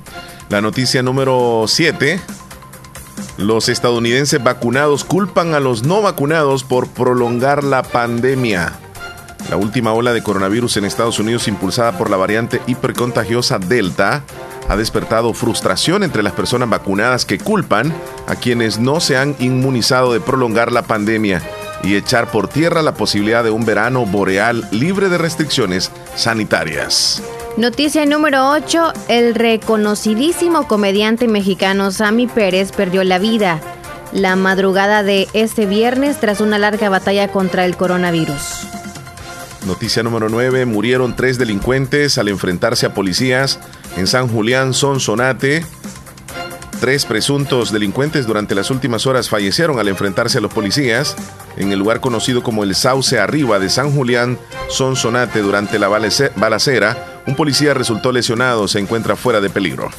La 0.49 0.61
noticia 0.61 1.01
número 1.01 1.65
7. 1.67 2.19
Los 3.37 3.69
estadounidenses 3.69 4.43
vacunados 4.43 5.03
culpan 5.03 5.53
a 5.53 5.59
los 5.59 5.83
no 5.83 6.01
vacunados 6.01 6.63
por 6.63 6.87
prolongar 6.87 7.63
la 7.63 7.83
pandemia. 7.83 8.73
La 9.49 9.57
última 9.57 9.93
ola 9.93 10.13
de 10.13 10.23
coronavirus 10.23 10.77
en 10.77 10.85
Estados 10.85 11.19
Unidos, 11.19 11.47
impulsada 11.47 11.97
por 11.97 12.09
la 12.09 12.17
variante 12.17 12.61
hipercontagiosa 12.65 13.59
Delta, 13.59 14.23
ha 14.67 14.75
despertado 14.75 15.33
frustración 15.33 16.03
entre 16.03 16.23
las 16.23 16.33
personas 16.33 16.69
vacunadas 16.69 17.25
que 17.25 17.37
culpan 17.37 17.93
a 18.27 18.35
quienes 18.35 18.79
no 18.79 18.99
se 18.99 19.17
han 19.17 19.35
inmunizado 19.39 20.13
de 20.13 20.19
prolongar 20.19 20.71
la 20.71 20.81
pandemia 20.81 21.43
y 21.83 21.95
echar 21.95 22.31
por 22.31 22.47
tierra 22.47 22.81
la 22.81 22.95
posibilidad 22.95 23.43
de 23.43 23.51
un 23.51 23.65
verano 23.65 24.05
boreal 24.05 24.67
libre 24.71 25.09
de 25.09 25.19
restricciones 25.19 25.91
sanitarias. 26.15 27.21
Noticia 27.57 28.05
número 28.05 28.49
8. 28.49 28.91
El 29.07 29.33
reconocidísimo 29.33 30.67
comediante 30.67 31.29
mexicano 31.29 31.89
Sammy 31.89 32.27
Pérez 32.27 32.73
perdió 32.73 33.05
la 33.05 33.17
vida 33.17 33.61
la 34.11 34.35
madrugada 34.35 35.03
de 35.03 35.29
este 35.31 35.65
viernes 35.65 36.19
tras 36.19 36.41
una 36.41 36.57
larga 36.57 36.89
batalla 36.89 37.29
contra 37.29 37.63
el 37.65 37.77
coronavirus. 37.77 38.67
Noticia 39.65 40.03
número 40.03 40.27
9. 40.27 40.65
Murieron 40.65 41.15
tres 41.15 41.37
delincuentes 41.37 42.17
al 42.17 42.27
enfrentarse 42.27 42.87
a 42.87 42.93
policías 42.93 43.57
en 43.95 44.07
San 44.07 44.27
Julián, 44.27 44.73
Sonsonate. 44.73 45.65
Tres 46.81 47.05
presuntos 47.05 47.71
delincuentes 47.71 48.27
durante 48.27 48.53
las 48.53 48.69
últimas 48.69 49.07
horas 49.07 49.29
fallecieron 49.29 49.79
al 49.79 49.87
enfrentarse 49.87 50.39
a 50.39 50.41
los 50.41 50.53
policías 50.53 51.15
en 51.55 51.71
el 51.71 51.79
lugar 51.79 52.01
conocido 52.01 52.43
como 52.43 52.65
el 52.65 52.75
Sauce 52.75 53.17
Arriba 53.17 53.59
de 53.59 53.69
San 53.69 53.91
Julián, 53.91 54.37
Sonsonate. 54.69 55.39
Durante 55.39 55.79
la 55.79 55.87
balacera, 55.87 57.14
un 57.27 57.35
policía 57.35 57.73
resultó 57.73 58.11
lesionado, 58.11 58.67
se 58.67 58.79
encuentra 58.79 59.15
fuera 59.15 59.41
de 59.41 59.49
peligro. 59.49 59.89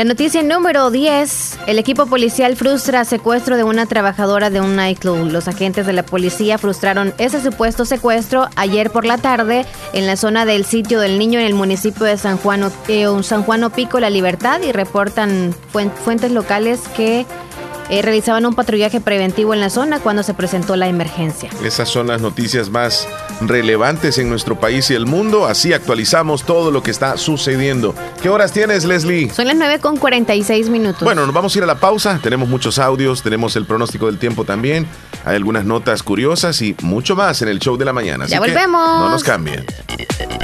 La 0.00 0.04
noticia 0.04 0.42
número 0.42 0.90
10. 0.90 1.58
El 1.66 1.78
equipo 1.78 2.06
policial 2.06 2.56
frustra 2.56 3.04
secuestro 3.04 3.58
de 3.58 3.64
una 3.64 3.84
trabajadora 3.84 4.48
de 4.48 4.62
un 4.62 4.74
nightclub. 4.74 5.30
Los 5.30 5.46
agentes 5.46 5.84
de 5.84 5.92
la 5.92 6.04
policía 6.04 6.56
frustraron 6.56 7.12
ese 7.18 7.42
supuesto 7.42 7.84
secuestro 7.84 8.48
ayer 8.56 8.90
por 8.90 9.04
la 9.04 9.18
tarde 9.18 9.66
en 9.92 10.06
la 10.06 10.16
zona 10.16 10.46
del 10.46 10.64
sitio 10.64 11.00
del 11.00 11.18
niño 11.18 11.38
en 11.38 11.44
el 11.44 11.52
municipio 11.52 12.06
de 12.06 12.16
San 12.16 12.38
Juan, 12.38 12.72
eh, 12.88 13.06
San 13.22 13.42
Juan 13.42 13.62
Opico, 13.62 14.00
La 14.00 14.08
Libertad, 14.08 14.62
y 14.62 14.72
reportan 14.72 15.54
fuentes 16.02 16.32
locales 16.32 16.80
que 16.96 17.26
eh, 17.90 18.02
realizaban 18.02 18.46
un 18.46 18.54
patrullaje 18.54 19.00
preventivo 19.00 19.52
en 19.52 19.60
la 19.60 19.68
zona 19.68 20.00
cuando 20.00 20.22
se 20.22 20.32
presentó 20.34 20.76
la 20.76 20.88
emergencia. 20.88 21.50
Esas 21.64 21.88
son 21.88 22.06
las 22.06 22.20
noticias 22.20 22.70
más 22.70 23.06
relevantes 23.40 24.18
en 24.18 24.28
nuestro 24.28 24.58
país 24.58 24.90
y 24.90 24.94
el 24.94 25.06
mundo. 25.06 25.46
Así 25.46 25.72
actualizamos 25.72 26.44
todo 26.44 26.70
lo 26.70 26.82
que 26.82 26.90
está 26.90 27.16
sucediendo. 27.16 27.94
¿Qué 28.22 28.28
horas 28.28 28.52
tienes, 28.52 28.84
Leslie? 28.84 29.30
Son 29.30 29.46
las 29.46 29.56
9 29.56 29.80
con 29.80 29.96
46 29.96 30.68
minutos. 30.68 31.02
Bueno, 31.02 31.26
nos 31.26 31.34
vamos 31.34 31.54
a 31.54 31.58
ir 31.58 31.64
a 31.64 31.66
la 31.66 31.80
pausa. 31.80 32.20
Tenemos 32.22 32.48
muchos 32.48 32.78
audios, 32.78 33.22
tenemos 33.22 33.56
el 33.56 33.66
pronóstico 33.66 34.06
del 34.06 34.18
tiempo 34.18 34.44
también. 34.44 34.86
Hay 35.24 35.36
algunas 35.36 35.64
notas 35.64 36.02
curiosas 36.02 36.62
y 36.62 36.76
mucho 36.82 37.16
más 37.16 37.42
en 37.42 37.48
el 37.48 37.58
show 37.58 37.76
de 37.76 37.84
la 37.84 37.92
mañana. 37.92 38.26
ya 38.26 38.38
volvemos. 38.40 38.80
no 38.80 39.10
nos 39.10 39.24
cambien. 39.24 39.66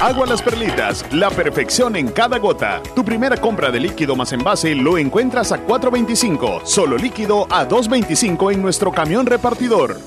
Agua 0.01 0.27
Las 0.27 0.43
Perlitas, 0.43 1.05
la 1.13 1.31
perfección 1.31 1.97
en 1.97 2.09
cada 2.09 2.39
gota. 2.39 2.83
Tu 2.95 3.05
primera 3.05 3.37
compra 3.37 3.71
de 3.71 3.81
líquido 3.81 4.15
más 4.15 4.33
envase 4.33 4.75
lo 4.75 4.99
encuentras 4.99 5.53
a 5.53 5.67
4.25. 5.67 6.67
Solo 6.67 6.99
líquido 6.99 7.36
a 7.45 7.69
2.25 7.69 8.53
en 8.53 8.63
nuestro 8.63 8.91
camión 8.91 9.27
repartidor. 9.27 10.01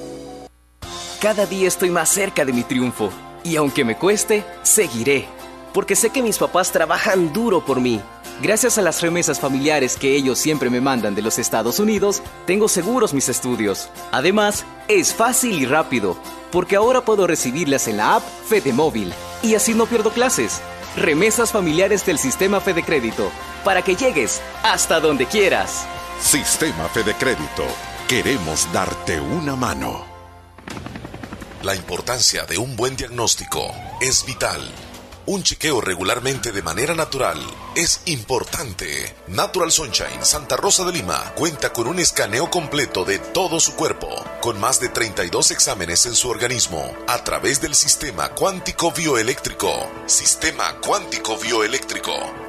Cada 1.22 1.46
día 1.46 1.68
estoy 1.68 1.90
más 1.90 2.10
cerca 2.10 2.46
de 2.46 2.54
mi 2.54 2.64
triunfo 2.64 3.12
y 3.44 3.56
aunque 3.58 3.86
me 3.86 3.98
cueste, 3.98 4.44
seguiré, 4.64 5.28
porque 5.74 5.96
sé 5.96 6.10
que 6.10 6.24
mis 6.24 6.38
papás 6.38 6.72
trabajan 6.72 7.32
duro 7.34 7.64
por 7.64 7.80
mí. 7.80 8.02
Gracias 8.42 8.78
a 8.78 8.82
las 8.82 9.02
remesas 9.02 9.40
familiares 9.40 9.98
que 9.98 10.16
ellos 10.16 10.40
siempre 10.40 10.70
me 10.70 10.80
mandan 10.80 11.16
de 11.16 11.22
los 11.22 11.38
Estados 11.38 11.80
Unidos, 11.80 12.24
tengo 12.46 12.70
seguros 12.70 13.14
mis 13.14 13.28
estudios. 13.28 13.90
Además, 14.12 14.66
es 14.88 15.14
fácil 15.14 15.62
y 15.62 15.66
rápido, 15.66 16.18
porque 16.52 16.78
ahora 16.78 17.02
puedo 17.02 17.28
recibirlas 17.28 17.90
en 17.90 17.98
la 17.98 18.16
app 18.16 18.24
Fede 18.48 18.72
Móvil 18.72 19.14
y 19.44 19.56
así 19.56 19.74
no 19.74 19.86
pierdo 19.86 20.12
clases. 20.12 20.62
Remesas 20.96 21.52
familiares 21.52 22.06
del 22.06 22.18
sistema 22.18 22.62
Fede 22.62 22.84
Crédito, 22.84 23.30
para 23.66 23.82
que 23.82 23.96
llegues 23.96 24.42
hasta 24.64 25.02
donde 25.02 25.26
quieras. 25.26 25.86
Sistema 26.22 26.88
Fede 26.90 27.16
Crédito. 27.16 27.66
Queremos 28.08 28.72
darte 28.72 29.20
una 29.20 29.56
mano. 29.56 30.06
La 31.64 31.74
importancia 31.74 32.46
de 32.46 32.58
un 32.58 32.76
buen 32.76 32.96
diagnóstico 32.96 33.74
es 34.00 34.26
vital. 34.26 34.62
Un 35.26 35.44
chequeo 35.44 35.80
regularmente 35.82 36.52
de 36.52 36.62
manera 36.62 36.94
natural 36.94 37.40
es 37.74 38.02
importante. 38.06 39.16
Natural 39.28 39.72
Sunshine 39.72 40.24
Santa 40.24 40.58
Rosa 40.58 40.84
de 40.86 40.92
Lima 40.92 41.34
cuenta 41.36 41.72
con 41.72 41.88
un 41.88 42.00
escaneo 42.00 42.52
completo 42.52 43.06
de 43.06 43.18
todo 43.20 43.60
su 43.60 43.76
cuerpo, 43.76 44.10
con 44.42 44.60
más 44.60 44.80
de 44.80 44.90
32 44.90 45.52
exámenes 45.52 46.06
en 46.06 46.16
su 46.16 46.30
organismo, 46.30 46.94
a 47.08 47.24
través 47.24 47.62
del 47.62 47.74
sistema 47.74 48.30
cuántico 48.30 48.92
bioeléctrico. 48.92 49.90
Sistema 50.06 50.76
cuántico 50.82 51.38
bioeléctrico 51.38 52.49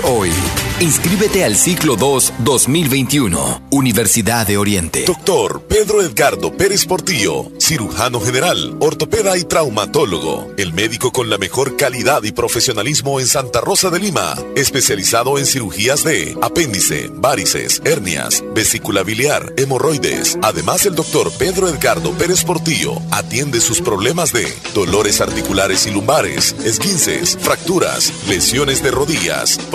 hoy. 0.00 0.30
Inscríbete 0.80 1.44
al 1.44 1.56
ciclo 1.56 1.96
2 1.96 2.32
2021, 2.38 3.62
Universidad 3.70 4.46
de 4.46 4.56
Oriente. 4.56 5.04
Doctor 5.06 5.62
Pedro 5.68 6.02
Edgardo 6.02 6.56
Pérez 6.56 6.86
Portillo, 6.86 7.50
cirujano 7.58 8.20
general, 8.20 8.76
ortopeda 8.80 9.36
y 9.36 9.44
traumatólogo. 9.44 10.52
El 10.56 10.72
médico 10.72 11.12
con 11.12 11.30
la 11.30 11.38
mejor 11.38 11.76
calidad 11.76 12.22
y 12.24 12.32
profesionalismo 12.32 13.20
en 13.20 13.26
Santa 13.26 13.60
Rosa 13.60 13.90
de 13.90 14.00
Lima, 14.00 14.34
especializado 14.56 15.38
en 15.38 15.46
cirugías 15.46 16.04
de 16.04 16.36
apéndice, 16.42 17.08
varices, 17.12 17.80
hernias, 17.84 18.42
vesícula 18.54 19.02
biliar, 19.02 19.52
hemorroides. 19.56 20.38
Además, 20.42 20.86
el 20.86 20.94
doctor 20.94 21.30
Pedro 21.38 21.68
Edgardo 21.68 22.12
Pérez 22.12 22.44
Portillo 22.44 22.94
atiende 23.10 23.60
sus 23.60 23.80
problemas 23.80 24.32
de 24.32 24.52
dolores 24.74 25.20
articulares 25.20 25.86
y 25.86 25.90
lumbares, 25.90 26.56
esguinces, 26.64 27.38
fracturas, 27.40 28.12
lesiones 28.28 28.82
de 28.82 28.90
rodillas, 28.90 29.58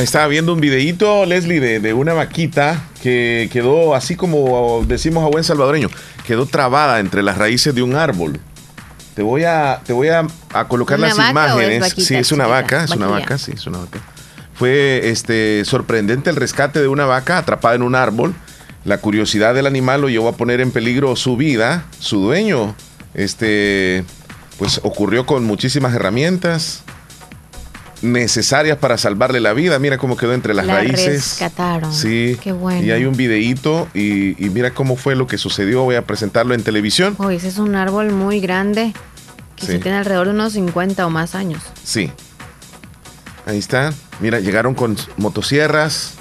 Estaba 0.00 0.26
viendo 0.26 0.54
un 0.54 0.60
videíto, 0.60 1.26
Leslie, 1.26 1.60
de, 1.60 1.78
de, 1.78 1.92
una 1.92 2.14
vaquita 2.14 2.82
que 3.02 3.50
quedó 3.52 3.94
así 3.94 4.16
como 4.16 4.84
decimos 4.86 5.22
a 5.22 5.26
buen 5.26 5.44
salvadoreño, 5.44 5.90
quedó 6.26 6.46
trabada 6.46 6.98
entre 6.98 7.22
las 7.22 7.36
raíces 7.36 7.74
de 7.74 7.82
un 7.82 7.94
árbol. 7.94 8.40
Te 9.14 9.22
voy 9.22 9.44
a, 9.44 9.82
te 9.84 9.92
voy 9.92 10.08
a, 10.08 10.26
a 10.54 10.68
colocar 10.68 10.98
las 10.98 11.16
imágenes. 11.18 11.94
sí, 11.98 12.14
es 12.14 12.32
una 12.32 12.46
vaca, 12.46 12.84
es 12.84 12.92
una 12.92 13.06
vaca, 13.06 13.36
sí, 13.36 13.52
es 13.54 13.66
una 13.66 13.78
vaca. 13.78 14.00
Fue 14.54 15.10
este 15.10 15.64
sorprendente 15.66 16.30
el 16.30 16.36
rescate 16.36 16.80
de 16.80 16.88
una 16.88 17.04
vaca 17.04 17.38
atrapada 17.38 17.74
en 17.74 17.82
un 17.82 17.94
árbol. 17.94 18.34
La 18.84 18.98
curiosidad 18.98 19.54
del 19.54 19.66
animal 19.66 20.00
lo 20.00 20.08
llevó 20.08 20.28
a 20.28 20.36
poner 20.36 20.60
en 20.62 20.70
peligro 20.70 21.14
su 21.16 21.36
vida. 21.36 21.84
Su 21.98 22.20
dueño, 22.20 22.74
este, 23.12 24.04
pues 24.58 24.80
ocurrió 24.82 25.26
con 25.26 25.44
muchísimas 25.44 25.94
herramientas 25.94 26.82
necesarias 28.02 28.78
para 28.78 28.98
salvarle 28.98 29.40
la 29.40 29.52
vida. 29.52 29.78
Mira 29.78 29.98
cómo 29.98 30.16
quedó 30.16 30.34
entre 30.34 30.54
las 30.54 30.66
la 30.66 30.74
raíces. 30.76 31.38
Rescataron. 31.38 31.92
Sí. 31.92 32.36
Qué 32.42 32.52
bueno. 32.52 32.82
Y 32.82 32.90
hay 32.90 33.04
un 33.04 33.16
videíto 33.16 33.88
y, 33.94 34.44
y, 34.44 34.50
mira 34.50 34.72
cómo 34.72 34.96
fue 34.96 35.16
lo 35.16 35.26
que 35.26 35.38
sucedió. 35.38 35.82
Voy 35.82 35.96
a 35.96 36.02
presentarlo 36.02 36.54
en 36.54 36.62
televisión. 36.62 37.14
Uy, 37.18 37.36
ese 37.36 37.48
es 37.48 37.58
un 37.58 37.74
árbol 37.74 38.12
muy 38.12 38.40
grande 38.40 38.92
que 39.56 39.66
sí. 39.66 39.72
se 39.72 39.78
tiene 39.78 39.98
alrededor 39.98 40.26
de 40.26 40.34
unos 40.34 40.52
50 40.52 41.06
o 41.06 41.10
más 41.10 41.34
años. 41.34 41.62
Sí. 41.84 42.10
Ahí 43.46 43.58
está. 43.58 43.92
Mira, 44.20 44.40
llegaron 44.40 44.74
con 44.74 44.96
motosierras 45.16 46.14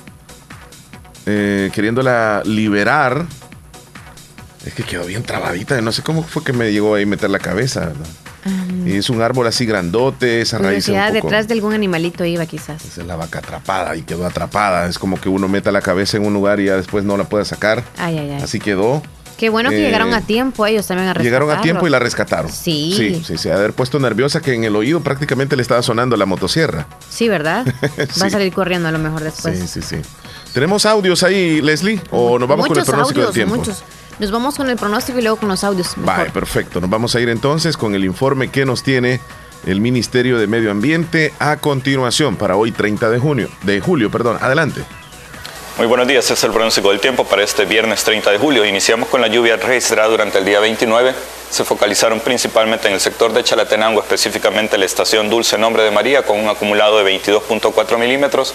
eh, 1.25 1.69
queriéndola 1.73 2.41
liberar. 2.45 3.25
Es 4.65 4.73
que 4.73 4.83
quedó 4.83 5.05
bien 5.05 5.23
trabadita. 5.23 5.79
No 5.81 5.91
sé 5.91 6.03
cómo 6.03 6.23
fue 6.23 6.43
que 6.43 6.53
me 6.53 6.71
llegó 6.71 6.95
ahí 6.95 7.03
a 7.03 7.07
meter 7.07 7.29
la 7.29 7.39
cabeza. 7.39 7.87
¿verdad? 7.87 8.05
Um, 8.45 8.87
y 8.87 8.95
es 8.95 9.09
un 9.09 9.21
árbol 9.21 9.47
así 9.47 9.65
grandote, 9.65 10.41
esa 10.41 10.57
raíz. 10.57 10.87
Un 10.87 10.95
poco, 10.95 11.13
detrás 11.13 11.47
de 11.47 11.53
algún 11.53 11.73
animalito 11.73 12.25
iba 12.25 12.45
quizás. 12.45 12.83
Esa 12.83 13.01
es 13.01 13.07
la 13.07 13.15
vaca 13.15 13.39
atrapada 13.39 13.95
y 13.95 14.01
quedó 14.01 14.25
atrapada. 14.25 14.87
Es 14.87 14.97
como 14.97 15.19
que 15.19 15.29
uno 15.29 15.47
meta 15.47 15.71
la 15.71 15.81
cabeza 15.81 16.17
en 16.17 16.25
un 16.25 16.33
lugar 16.33 16.59
y 16.59 16.65
ya 16.65 16.75
después 16.75 17.03
no 17.03 17.17
la 17.17 17.25
puede 17.25 17.45
sacar. 17.45 17.83
Ay, 17.97 18.17
ay, 18.17 18.31
ay. 18.31 18.41
Así 18.41 18.59
quedó. 18.59 19.01
Qué 19.41 19.49
bueno 19.49 19.71
que 19.71 19.77
eh, 19.77 19.81
llegaron 19.81 20.13
a 20.13 20.21
tiempo 20.21 20.67
ellos 20.67 20.85
también 20.85 21.09
a 21.09 21.13
Llegaron 21.15 21.49
a 21.49 21.61
tiempo 21.61 21.87
y 21.87 21.89
la 21.89 21.97
rescataron. 21.97 22.51
Sí. 22.51 22.93
Sí, 22.95 23.23
sí, 23.25 23.39
se 23.39 23.51
ha 23.51 23.55
haber 23.55 23.73
puesto 23.73 23.99
nerviosa 23.99 24.39
que 24.39 24.53
en 24.53 24.65
el 24.65 24.75
oído 24.75 25.01
prácticamente 25.01 25.55
le 25.55 25.63
estaba 25.63 25.81
sonando 25.81 26.15
la 26.15 26.27
motosierra. 26.27 26.85
Sí, 27.09 27.27
¿verdad? 27.27 27.65
sí. 27.65 28.19
Va 28.21 28.27
a 28.27 28.29
salir 28.29 28.53
corriendo 28.53 28.87
a 28.87 28.91
lo 28.91 28.99
mejor 28.99 29.23
después. 29.23 29.57
Sí, 29.57 29.67
sí, 29.67 29.81
sí. 29.81 29.95
¿Tenemos 30.53 30.85
audios 30.85 31.23
ahí, 31.23 31.59
Leslie? 31.59 31.99
¿O 32.11 32.37
nos 32.37 32.47
vamos 32.47 32.67
muchos 32.67 32.85
con 32.85 32.85
el 32.85 32.85
pronóstico 32.85 33.21
audios, 33.21 33.33
del 33.33 33.47
tiempo? 33.47 33.55
Muchos. 33.55 33.83
Nos 34.21 34.29
vamos 34.29 34.55
con 34.55 34.69
el 34.69 34.77
pronóstico 34.77 35.17
y 35.17 35.23
luego 35.23 35.37
con 35.37 35.49
los 35.49 35.63
audios. 35.63 35.93
Vale, 35.95 36.29
perfecto. 36.29 36.79
Nos 36.79 36.91
vamos 36.91 37.15
a 37.15 37.19
ir 37.19 37.29
entonces 37.29 37.75
con 37.75 37.95
el 37.95 38.05
informe 38.05 38.51
que 38.51 38.65
nos 38.65 38.83
tiene 38.83 39.19
el 39.65 39.81
Ministerio 39.81 40.37
de 40.37 40.45
Medio 40.45 40.69
Ambiente 40.69 41.33
a 41.39 41.57
continuación 41.57 42.35
para 42.35 42.55
hoy 42.55 42.71
30 42.71 43.09
de 43.09 43.17
junio, 43.17 43.49
de 43.63 43.81
julio, 43.81 44.11
perdón. 44.11 44.37
Adelante. 44.39 44.83
Muy 45.79 45.87
buenos 45.87 46.07
días, 46.07 46.25
este 46.25 46.35
es 46.35 46.43
el 46.43 46.51
pronóstico 46.51 46.91
del 46.91 46.99
tiempo 46.99 47.23
para 47.23 47.41
este 47.41 47.65
viernes 47.65 48.03
30 48.03 48.29
de 48.29 48.37
julio. 48.37 48.63
Iniciamos 48.63 49.09
con 49.09 49.21
la 49.21 49.27
lluvia 49.27 49.57
registrada 49.57 50.07
durante 50.09 50.37
el 50.37 50.45
día 50.45 50.59
29. 50.59 51.15
Se 51.49 51.63
focalizaron 51.63 52.19
principalmente 52.19 52.89
en 52.89 52.93
el 52.93 52.99
sector 52.99 53.33
de 53.33 53.43
Chalatenango, 53.43 54.01
específicamente 54.01 54.77
la 54.77 54.85
estación 54.85 55.31
Dulce 55.31 55.57
Nombre 55.57 55.81
de 55.81 55.89
María, 55.89 56.21
con 56.21 56.39
un 56.39 56.47
acumulado 56.47 57.03
de 57.03 57.11
22.4 57.19 57.97
milímetros, 57.97 58.53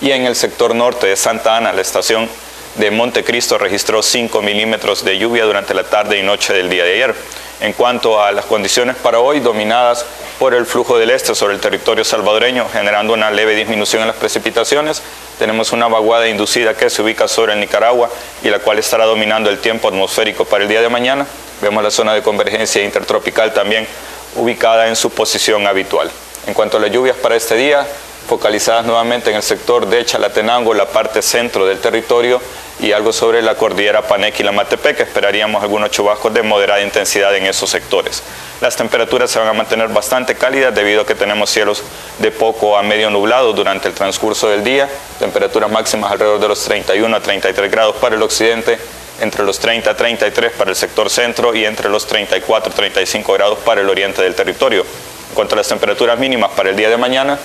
y 0.00 0.12
en 0.12 0.26
el 0.26 0.36
sector 0.36 0.76
norte 0.76 1.08
de 1.08 1.16
Santa 1.16 1.56
Ana, 1.56 1.72
la 1.72 1.80
estación 1.80 2.28
de 2.76 2.90
Montecristo 2.90 3.58
registró 3.58 4.02
5 4.02 4.42
milímetros 4.42 5.04
de 5.04 5.18
lluvia 5.18 5.44
durante 5.44 5.74
la 5.74 5.84
tarde 5.84 6.18
y 6.18 6.22
noche 6.22 6.52
del 6.52 6.70
día 6.70 6.84
de 6.84 6.92
ayer. 6.94 7.14
En 7.60 7.72
cuanto 7.72 8.22
a 8.22 8.30
las 8.30 8.44
condiciones 8.44 8.96
para 8.96 9.18
hoy, 9.18 9.40
dominadas 9.40 10.04
por 10.38 10.54
el 10.54 10.64
flujo 10.64 10.96
del 10.96 11.10
este 11.10 11.34
sobre 11.34 11.54
el 11.54 11.60
territorio 11.60 12.04
salvadoreño, 12.04 12.68
generando 12.72 13.12
una 13.12 13.32
leve 13.32 13.56
disminución 13.56 14.02
en 14.02 14.08
las 14.08 14.16
precipitaciones, 14.16 15.02
tenemos 15.40 15.72
una 15.72 15.88
vaguada 15.88 16.28
inducida 16.28 16.74
que 16.74 16.88
se 16.88 17.02
ubica 17.02 17.26
sobre 17.26 17.54
el 17.54 17.60
Nicaragua 17.60 18.10
y 18.44 18.48
la 18.48 18.60
cual 18.60 18.78
estará 18.78 19.06
dominando 19.06 19.50
el 19.50 19.58
tiempo 19.58 19.88
atmosférico 19.88 20.44
para 20.44 20.62
el 20.62 20.68
día 20.68 20.80
de 20.80 20.88
mañana. 20.88 21.26
Vemos 21.60 21.82
la 21.82 21.90
zona 21.90 22.14
de 22.14 22.22
convergencia 22.22 22.84
intertropical 22.84 23.52
también 23.52 23.88
ubicada 24.36 24.86
en 24.86 24.94
su 24.94 25.10
posición 25.10 25.66
habitual. 25.66 26.10
En 26.46 26.54
cuanto 26.54 26.76
a 26.76 26.80
las 26.80 26.92
lluvias 26.92 27.16
para 27.16 27.34
este 27.34 27.56
día, 27.56 27.84
focalizadas 28.28 28.84
nuevamente 28.84 29.30
en 29.30 29.36
el 29.36 29.42
sector 29.42 29.86
de 29.86 30.04
Chalatenango, 30.04 30.74
la 30.74 30.86
parte 30.86 31.22
centro 31.22 31.64
del 31.64 31.78
territorio 31.78 32.40
y 32.78 32.92
algo 32.92 33.10
sobre 33.12 33.40
la 33.40 33.54
cordillera 33.54 34.02
Paneque 34.02 34.42
y 34.42 34.46
la 34.46 34.52
Matepec. 34.52 35.00
Esperaríamos 35.00 35.62
algunos 35.62 35.90
chubascos 35.90 36.34
de 36.34 36.42
moderada 36.42 36.82
intensidad 36.82 37.34
en 37.34 37.46
esos 37.46 37.70
sectores. 37.70 38.22
Las 38.60 38.76
temperaturas 38.76 39.30
se 39.30 39.38
van 39.38 39.48
a 39.48 39.54
mantener 39.54 39.88
bastante 39.88 40.34
cálidas 40.34 40.74
debido 40.74 41.00
a 41.02 41.06
que 41.06 41.14
tenemos 41.14 41.48
cielos 41.48 41.82
de 42.18 42.30
poco 42.30 42.76
a 42.76 42.82
medio 42.82 43.08
nublado 43.08 43.54
durante 43.54 43.88
el 43.88 43.94
transcurso 43.94 44.50
del 44.50 44.62
día. 44.62 44.90
Temperaturas 45.18 45.70
máximas 45.70 46.12
alrededor 46.12 46.38
de 46.38 46.48
los 46.48 46.62
31 46.64 47.16
a 47.16 47.20
33 47.20 47.70
grados 47.70 47.96
para 47.96 48.14
el 48.14 48.22
occidente, 48.22 48.78
entre 49.20 49.42
los 49.42 49.58
30 49.58 49.90
a 49.90 49.96
33 49.96 50.52
para 50.52 50.70
el 50.70 50.76
sector 50.76 51.08
centro 51.08 51.54
y 51.54 51.64
entre 51.64 51.88
los 51.88 52.06
34 52.06 52.72
a 52.72 52.74
35 52.76 53.32
grados 53.32 53.58
para 53.60 53.80
el 53.80 53.88
oriente 53.88 54.22
del 54.22 54.34
territorio. 54.34 54.82
En 54.82 55.34
cuanto 55.34 55.54
a 55.54 55.56
las 55.56 55.68
temperaturas 55.68 56.18
mínimas 56.18 56.50
para 56.50 56.70
el 56.70 56.76
día 56.76 56.90
de 56.90 56.96
mañana, 56.96 57.38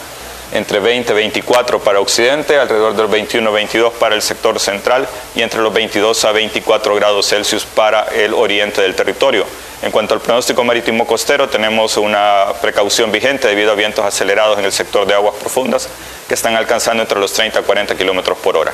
entre 0.52 0.80
20 0.80 1.12
y 1.12 1.16
24 1.16 1.80
para 1.80 2.00
Occidente, 2.00 2.58
alrededor 2.58 2.96
del 2.96 3.08
21 3.08 3.52
22 3.52 3.94
para 3.94 4.16
el 4.16 4.22
sector 4.22 4.60
central 4.60 5.08
y 5.36 5.42
entre 5.42 5.62
los 5.62 5.74
22 5.74 6.26
a 6.26 6.32
24 6.32 6.96
grados 6.96 7.30
Celsius 7.30 7.66
para 7.66 8.04
el 8.04 8.34
oriente 8.34 8.82
del 8.82 8.96
territorio. 8.96 9.46
En 9.82 9.92
cuanto 9.92 10.14
al 10.14 10.22
pronóstico 10.22 10.64
marítimo 10.64 11.06
costero, 11.06 11.50
tenemos 11.50 11.98
una 11.98 12.46
precaución 12.62 13.12
vigente 13.12 13.48
debido 13.48 13.72
a 13.72 13.76
vientos 13.76 14.06
acelerados 14.06 14.58
en 14.58 14.66
el 14.66 14.72
sector 14.72 15.06
de 15.06 15.14
aguas 15.14 15.36
profundas 15.36 15.90
que 16.28 16.34
están 16.34 16.56
alcanzando 16.56 17.04
entre 17.04 17.20
los 17.20 17.34
30 17.34 17.60
a 17.60 17.64
40 17.64 17.96
kilómetros 17.96 18.38
por 18.38 18.56
hora. 18.56 18.72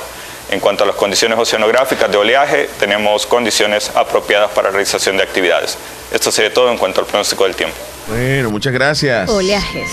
En 0.50 0.58
cuanto 0.58 0.82
a 0.82 0.86
las 0.86 0.96
condiciones 0.96 1.38
oceanográficas 1.38 2.10
de 2.10 2.16
oleaje, 2.16 2.68
tenemos 2.78 3.24
condiciones 3.24 3.92
apropiadas 3.94 4.50
para 4.50 4.68
la 4.68 4.72
realización 4.72 5.16
de 5.16 5.22
actividades. 5.22 5.78
Esto 6.12 6.32
sería 6.32 6.52
todo 6.52 6.72
en 6.72 6.76
cuanto 6.76 7.00
al 7.00 7.06
pronóstico 7.06 7.44
del 7.44 7.54
tiempo. 7.54 7.76
Bueno, 8.08 8.50
muchas 8.50 8.72
gracias. 8.72 9.30
Oleajes. 9.30 9.88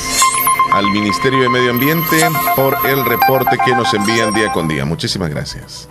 Al 0.73 0.85
Ministerio 0.89 1.43
de 1.43 1.49
Medio 1.49 1.69
Ambiente 1.69 2.19
por 2.55 2.75
el 2.87 3.05
reporte 3.05 3.55
que 3.63 3.71
nos 3.73 3.93
envían 3.93 4.33
día 4.33 4.51
con 4.51 4.67
día. 4.67 4.83
Muchísimas 4.83 5.29
gracias. 5.29 5.87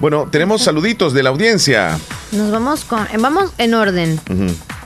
Bueno, 0.00 0.26
tenemos 0.30 0.62
saluditos 0.62 1.12
de 1.12 1.22
la 1.22 1.28
audiencia. 1.28 1.98
Nos 2.32 2.50
vamos 2.50 2.86
con, 2.86 3.06
vamos 3.18 3.52
en 3.58 3.74
orden. 3.74 4.18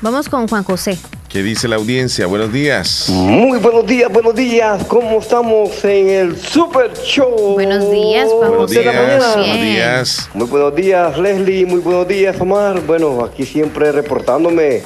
Vamos 0.00 0.28
con 0.28 0.48
Juan 0.48 0.64
José. 0.64 0.98
¿Qué 1.28 1.40
dice 1.40 1.68
la 1.68 1.76
audiencia? 1.76 2.26
Buenos 2.26 2.52
días. 2.52 3.08
Muy 3.10 3.60
buenos 3.60 3.86
días, 3.86 4.12
buenos 4.12 4.34
días. 4.34 4.82
¿Cómo 4.88 5.20
estamos 5.20 5.84
en 5.84 6.08
el 6.08 6.36
Super 6.36 6.92
Show? 7.04 7.54
Buenos 7.54 7.92
días, 7.92 8.28
Juan 8.28 8.48
Buenos 8.50 8.74
la 8.74 8.80
días, 8.80 8.96
buenos 8.96 9.60
días. 9.60 10.30
Muy 10.34 10.46
buenos 10.48 10.74
días, 10.74 11.16
Leslie. 11.16 11.64
Muy 11.64 11.78
buenos 11.78 12.08
días, 12.08 12.40
Omar. 12.40 12.80
Bueno, 12.80 13.22
aquí 13.22 13.46
siempre 13.46 13.92
reportándome 13.92 14.82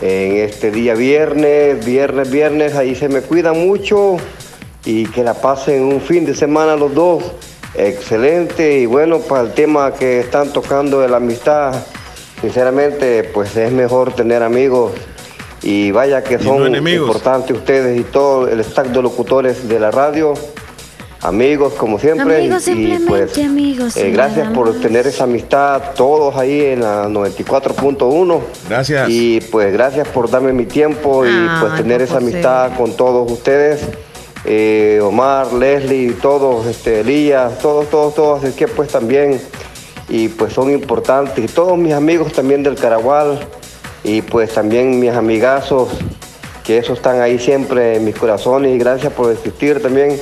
en 0.00 0.36
este 0.36 0.70
día 0.70 0.94
viernes, 0.94 1.84
viernes, 1.84 2.30
viernes. 2.30 2.76
Ahí 2.76 2.94
se 2.94 3.08
me 3.08 3.20
cuidan 3.20 3.66
mucho 3.66 4.18
y 4.84 5.06
que 5.06 5.24
la 5.24 5.34
pasen 5.34 5.82
un 5.82 6.00
fin 6.00 6.24
de 6.24 6.36
semana 6.36 6.76
los 6.76 6.94
dos. 6.94 7.24
Excelente. 7.78 8.78
Y 8.78 8.86
bueno, 8.86 9.18
para 9.20 9.42
el 9.42 9.52
tema 9.52 9.92
que 9.94 10.20
están 10.20 10.52
tocando 10.52 11.00
de 11.00 11.08
la 11.08 11.18
amistad, 11.18 11.74
sinceramente, 12.40 13.24
pues 13.24 13.56
es 13.56 13.72
mejor 13.72 14.12
tener 14.14 14.42
amigos. 14.42 14.92
Y 15.62 15.90
vaya 15.90 16.22
que 16.22 16.38
no 16.38 16.44
son 16.44 16.66
enemigos. 16.66 17.08
importantes 17.08 17.56
ustedes 17.56 17.98
y 17.98 18.04
todo 18.04 18.46
el 18.48 18.60
staff 18.60 18.88
de 18.88 19.02
locutores 19.02 19.68
de 19.68 19.80
la 19.80 19.90
radio. 19.90 20.34
Amigos, 21.22 21.72
como 21.72 21.98
siempre. 21.98 22.36
Amigos, 22.36 22.68
y 22.68 22.98
pues, 23.08 23.36
amigos. 23.38 23.96
eh, 23.96 24.10
gracias 24.12 24.52
por 24.52 24.78
tener 24.80 25.06
esa 25.08 25.24
amistad, 25.24 25.82
todos 25.96 26.36
ahí 26.36 26.60
en 26.60 26.82
la 26.82 27.08
94.1. 27.08 28.40
Gracias. 28.68 29.08
Y 29.10 29.40
pues 29.50 29.72
gracias 29.72 30.06
por 30.08 30.30
darme 30.30 30.52
mi 30.52 30.66
tiempo 30.66 31.24
y 31.26 31.30
Ah, 31.32 31.58
pues 31.62 31.82
tener 31.82 32.02
esa 32.02 32.18
amistad 32.18 32.76
con 32.76 32.92
todos 32.94 33.30
ustedes. 33.32 33.80
Eh, 34.46 35.00
Omar, 35.02 35.52
Leslie, 35.52 36.12
todos, 36.12 36.66
este, 36.66 37.00
Elías, 37.00 37.58
todos, 37.58 37.90
todos, 37.90 38.14
todos. 38.14 38.44
Así 38.44 38.56
que 38.56 38.68
pues 38.68 38.88
también, 38.88 39.40
y 40.08 40.28
pues 40.28 40.52
son 40.52 40.70
importantes. 40.70 41.44
Y 41.44 41.48
todos 41.48 41.76
mis 41.76 41.92
amigos 41.92 42.32
también 42.32 42.62
del 42.62 42.76
Caragual 42.76 43.40
y 44.04 44.22
pues 44.22 44.54
también 44.54 45.00
mis 45.00 45.12
amigazos, 45.12 45.88
que 46.64 46.78
esos 46.78 46.98
están 46.98 47.20
ahí 47.20 47.38
siempre 47.38 47.96
en 47.96 48.04
mis 48.04 48.14
corazones. 48.14 48.74
Y 48.74 48.78
gracias 48.78 49.12
por 49.12 49.32
existir 49.32 49.82
también 49.82 50.18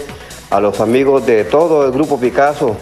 a 0.51 0.61
los 0.61 0.81
amigos 0.81 1.27
de 1.27 1.45
todo 1.45 1.85
el 1.85 1.93
grupo 1.93 2.18
Picasso 2.18 2.77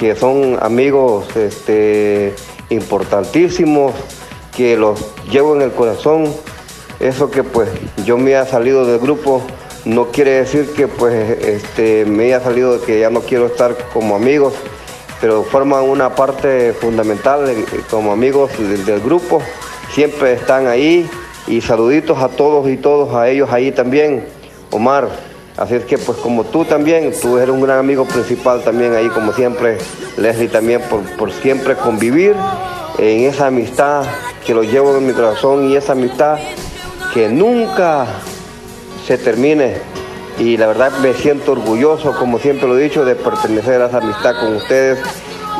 que 0.00 0.16
son 0.16 0.58
amigos 0.62 1.26
este, 1.36 2.32
importantísimos, 2.70 3.92
que 4.56 4.74
los 4.78 4.98
llevo 5.30 5.54
en 5.54 5.60
el 5.60 5.72
corazón. 5.72 6.24
Eso 7.00 7.30
que 7.30 7.44
pues 7.44 7.68
yo 8.06 8.16
me 8.16 8.34
haya 8.34 8.50
salido 8.50 8.86
del 8.86 8.98
grupo 8.98 9.42
no 9.84 10.06
quiere 10.06 10.32
decir 10.32 10.72
que 10.74 10.88
pues 10.88 11.38
este, 11.40 12.04
me 12.04 12.24
haya 12.24 12.40
salido 12.40 12.80
que 12.82 13.00
ya 13.00 13.10
no 13.10 13.20
quiero 13.20 13.46
estar 13.46 13.76
como 13.92 14.14
amigos, 14.14 14.54
pero 15.20 15.42
forman 15.42 15.84
una 15.84 16.14
parte 16.14 16.72
fundamental 16.72 17.54
como 17.90 18.12
amigos 18.12 18.50
del, 18.58 18.84
del 18.84 19.00
grupo. 19.00 19.42
Siempre 19.92 20.34
están 20.34 20.66
ahí 20.66 21.08
y 21.46 21.60
saluditos 21.60 22.18
a 22.18 22.28
todos 22.28 22.68
y 22.68 22.76
todos 22.76 23.14
a 23.14 23.28
ellos 23.28 23.50
ahí 23.52 23.72
también. 23.72 24.24
Omar, 24.70 25.08
Así 25.56 25.74
es 25.74 25.84
que 25.84 25.98
pues 25.98 26.16
como 26.16 26.44
tú 26.44 26.64
también, 26.64 27.12
tú 27.20 27.36
eres 27.36 27.50
un 27.50 27.60
gran 27.60 27.78
amigo 27.78 28.06
principal 28.06 28.62
también 28.64 28.94
ahí 28.94 29.08
como 29.08 29.34
siempre, 29.34 29.76
Leslie 30.16 30.48
también 30.48 30.80
por, 30.88 31.02
por 31.16 31.30
siempre 31.32 31.74
convivir 31.74 32.34
en 32.96 33.24
esa 33.24 33.48
amistad 33.48 34.04
que 34.46 34.54
lo 34.54 34.62
llevo 34.62 34.96
en 34.96 35.06
mi 35.06 35.12
corazón 35.12 35.68
y 35.68 35.76
esa 35.76 35.92
amistad 35.92 36.38
que 37.12 37.28
nunca 37.28 38.06
se 39.06 39.18
termine. 39.18 39.74
Y 40.38 40.56
la 40.56 40.66
verdad 40.66 40.92
me 41.02 41.12
siento 41.12 41.52
orgulloso, 41.52 42.14
como 42.16 42.38
siempre 42.38 42.66
lo 42.66 42.78
he 42.78 42.82
dicho, 42.82 43.04
de 43.04 43.14
pertenecer 43.14 43.82
a 43.82 43.86
esa 43.86 43.98
amistad 43.98 44.40
con 44.40 44.56
ustedes 44.56 44.98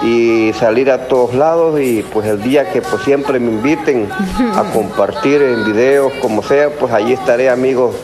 y 0.03 0.53
salir 0.55 0.91
a 0.91 1.07
todos 1.07 1.35
lados 1.35 1.79
y 1.79 2.03
pues 2.03 2.27
el 2.27 2.43
día 2.43 2.73
que 2.73 2.81
pues 2.81 3.03
siempre 3.03 3.39
me 3.39 3.51
inviten 3.51 4.09
a 4.55 4.65
compartir 4.73 5.43
en 5.43 5.67
videos, 5.67 6.13
como 6.23 6.43
sea, 6.43 6.71
pues 6.71 6.93
allí 6.93 7.13
estaré 7.13 7.51
amigos 7.51 7.95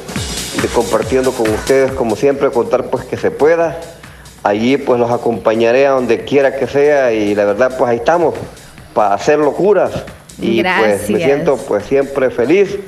de 0.61 0.69
compartiendo 0.69 1.33
con 1.33 1.49
ustedes, 1.49 1.93
como 1.93 2.17
siempre, 2.17 2.51
contar 2.51 2.91
pues 2.91 3.05
que 3.05 3.17
se 3.17 3.31
pueda. 3.31 3.79
Allí 4.43 4.77
pues 4.77 5.01
los 5.01 5.11
acompañaré 5.11 5.87
a 5.87 5.93
donde 5.93 6.25
quiera 6.25 6.57
que 6.57 6.67
sea 6.67 7.13
y 7.13 7.35
la 7.35 7.47
verdad 7.47 7.77
pues 7.79 7.91
ahí 7.91 7.97
estamos 7.97 8.35
para 8.93 9.15
hacer 9.15 9.39
locuras. 9.39 9.93
Y 10.39 10.63
pues 10.63 11.09
me 11.09 11.19
siento 11.19 11.57
pues 11.57 11.87
siempre 11.87 12.29
feliz 12.29 12.79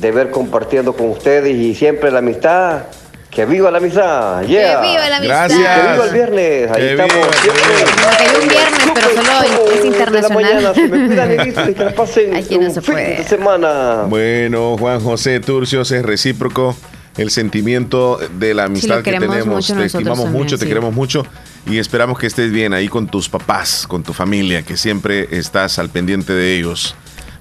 de 0.00 0.10
ver 0.12 0.30
compartiendo 0.30 0.92
con 0.94 1.10
ustedes 1.10 1.54
y 1.56 1.74
siempre 1.74 2.10
la 2.10 2.18
amistad. 2.20 2.82
Que 3.30 3.44
viva 3.44 3.70
la 3.70 3.76
amistad, 3.78 4.42
yeah. 4.44 4.80
Que 4.80 4.88
viva 4.88 5.08
la 5.10 5.16
amistad. 5.18 5.50
Y 5.50 5.52
que 5.52 5.58
viva 5.58 6.04
el 6.06 6.12
viernes, 6.14 6.70
ahí 6.70 6.80
Que 6.82 6.90
estamos. 6.92 7.14
viva, 7.14 7.30
que 7.30 7.38
siempre. 7.38 7.62
Porque 8.02 8.24
hay 8.24 8.40
un 8.40 8.48
viernes, 8.48 8.90
pero 8.94 9.08
solo 9.10 9.42
es 9.44 10.12
De 10.12 10.22
la 10.22 10.28
mañana, 10.30 10.74
se 10.74 10.88
me 10.88 11.06
cuidan 11.06 11.32
internacional. 11.32 11.70
y 11.70 11.74
que 11.74 11.84
la 11.84 11.94
pasen 11.94 12.34
Aquí 12.36 12.58
no 12.58 12.66
un 12.68 12.74
se 12.74 12.80
fin 12.80 12.94
puede. 12.94 13.16
de 13.16 13.24
semana. 13.24 14.04
Bueno, 14.08 14.76
Juan 14.78 15.00
José 15.00 15.40
Turcios, 15.40 15.90
es 15.90 16.02
recíproco 16.02 16.74
el 17.18 17.30
sentimiento 17.30 18.18
de 18.38 18.54
la 18.54 18.64
amistad 18.64 19.02
que 19.02 19.12
tenemos. 19.12 19.66
Te 19.66 19.84
estimamos 19.84 20.24
también, 20.24 20.42
mucho, 20.42 20.56
te 20.56 20.64
sí. 20.64 20.68
queremos 20.68 20.94
mucho 20.94 21.26
y 21.66 21.78
esperamos 21.78 22.18
que 22.18 22.26
estés 22.28 22.50
bien 22.50 22.72
ahí 22.72 22.88
con 22.88 23.06
tus 23.06 23.28
papás, 23.28 23.86
con 23.86 24.02
tu 24.02 24.14
familia, 24.14 24.62
que 24.62 24.78
siempre 24.78 25.28
estás 25.30 25.78
al 25.78 25.90
pendiente 25.90 26.32
de 26.32 26.56
ellos. 26.56 26.94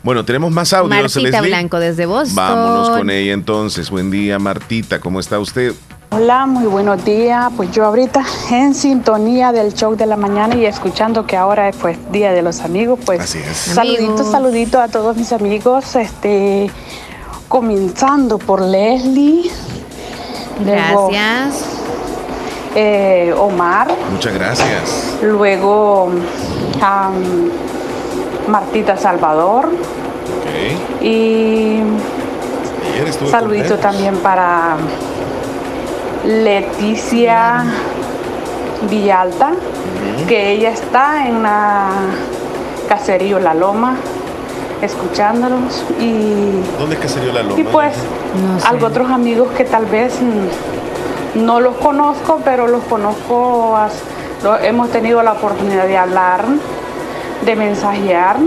Bueno, 0.05 0.23
tenemos 0.23 0.51
más 0.51 0.71
audios, 0.71 0.89
Martita 1.15 1.19
Leslie. 1.41 1.49
Blanco 1.49 1.79
desde 1.79 2.05
Boston. 2.05 2.35
Vámonos 2.35 2.89
con 2.91 3.09
ella 3.09 3.33
entonces. 3.33 3.89
Buen 3.89 4.11
día, 4.11 4.37
Martita, 4.37 4.99
¿cómo 4.99 5.19
está 5.19 5.39
usted? 5.39 5.73
Hola, 6.11 6.45
muy 6.45 6.67
buenos 6.67 7.03
días. 7.03 7.51
Pues 7.57 7.71
yo 7.71 7.83
ahorita 7.85 8.23
en 8.51 8.75
sintonía 8.75 9.51
del 9.51 9.73
show 9.73 9.95
de 9.95 10.05
la 10.05 10.15
mañana 10.15 10.53
y 10.55 10.65
escuchando 10.67 11.25
que 11.25 11.35
ahora 11.35 11.69
es 11.69 11.75
pues 11.77 11.97
Día 12.11 12.31
de 12.33 12.43
los 12.43 12.59
Amigos, 12.61 12.99
pues 13.03 13.19
Así 13.19 13.39
es. 13.39 13.57
saluditos, 13.57 14.09
Amigos. 14.11 14.31
saluditos 14.31 14.79
a 14.81 14.87
todos 14.89 15.17
mis 15.17 15.31
amigos, 15.33 15.95
este 15.95 16.69
comenzando 17.49 18.37
por 18.37 18.61
Leslie, 18.61 19.49
luego 20.63 21.09
Gracias. 21.09 21.65
eh, 22.75 23.33
Omar, 23.35 23.87
Muchas 24.11 24.33
gracias. 24.35 25.15
luego 25.23 26.11
am, 26.81 27.49
Martita 28.47 28.97
Salvador 28.97 29.69
y 31.01 31.79
Ayer 32.93 33.13
Saludito 33.29 33.77
también 33.77 34.17
para 34.17 34.77
Leticia 36.23 37.65
Villalta, 38.89 39.51
que 40.27 40.51
ella 40.51 40.69
está 40.69 41.27
en 41.27 41.43
la 41.43 41.89
Caserío 42.87 43.39
La 43.39 43.53
Loma, 43.53 43.95
escuchándolos. 44.81 45.83
Y, 45.99 46.61
¿Dónde 46.79 46.95
es 46.95 47.01
que 47.01 47.09
salió 47.09 47.33
la 47.33 47.43
loma? 47.43 47.59
y 47.59 47.63
pues, 47.63 47.95
No 48.41 48.59
sé. 48.59 48.67
algo 48.67 48.87
otros 48.87 49.09
amigos 49.09 49.49
que 49.57 49.65
tal 49.65 49.85
vez 49.85 50.13
no 51.35 51.59
los 51.59 51.75
conozco, 51.75 52.39
pero 52.43 52.67
los 52.67 52.83
conozco, 52.83 53.77
hemos 54.63 54.89
tenido 54.89 55.21
la 55.21 55.33
oportunidad 55.33 55.85
de 55.87 55.97
hablar, 55.97 56.45
de 57.45 57.55
mensajear. 57.55 58.37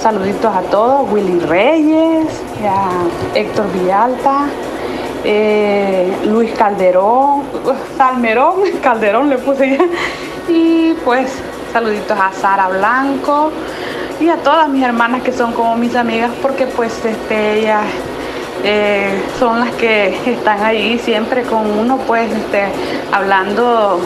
Saluditos 0.00 0.54
a 0.54 0.62
todos, 0.62 1.10
Willy 1.10 1.40
Reyes, 1.40 2.26
a 2.64 3.36
Héctor 3.36 3.70
Villalta, 3.72 4.46
eh, 5.24 6.16
Luis 6.26 6.52
Calderón, 6.54 7.42
Salmerón, 7.96 8.60
Calderón 8.82 9.28
le 9.28 9.38
puse 9.38 9.76
ya. 9.76 9.84
Y 10.48 10.94
pues 11.04 11.32
saluditos 11.72 12.18
a 12.18 12.32
Sara 12.32 12.68
Blanco 12.68 13.50
y 14.20 14.28
a 14.28 14.36
todas 14.36 14.68
mis 14.68 14.82
hermanas 14.82 15.22
que 15.22 15.32
son 15.32 15.52
como 15.52 15.76
mis 15.76 15.94
amigas 15.96 16.30
porque 16.40 16.66
pues 16.66 17.04
este, 17.04 17.60
ellas 17.60 17.84
eh, 18.64 19.22
son 19.38 19.60
las 19.60 19.70
que 19.72 20.16
están 20.26 20.62
ahí 20.62 20.98
siempre 20.98 21.42
con 21.42 21.70
uno 21.78 21.98
pues 22.06 22.30
este, 22.32 22.64
hablando 23.12 24.00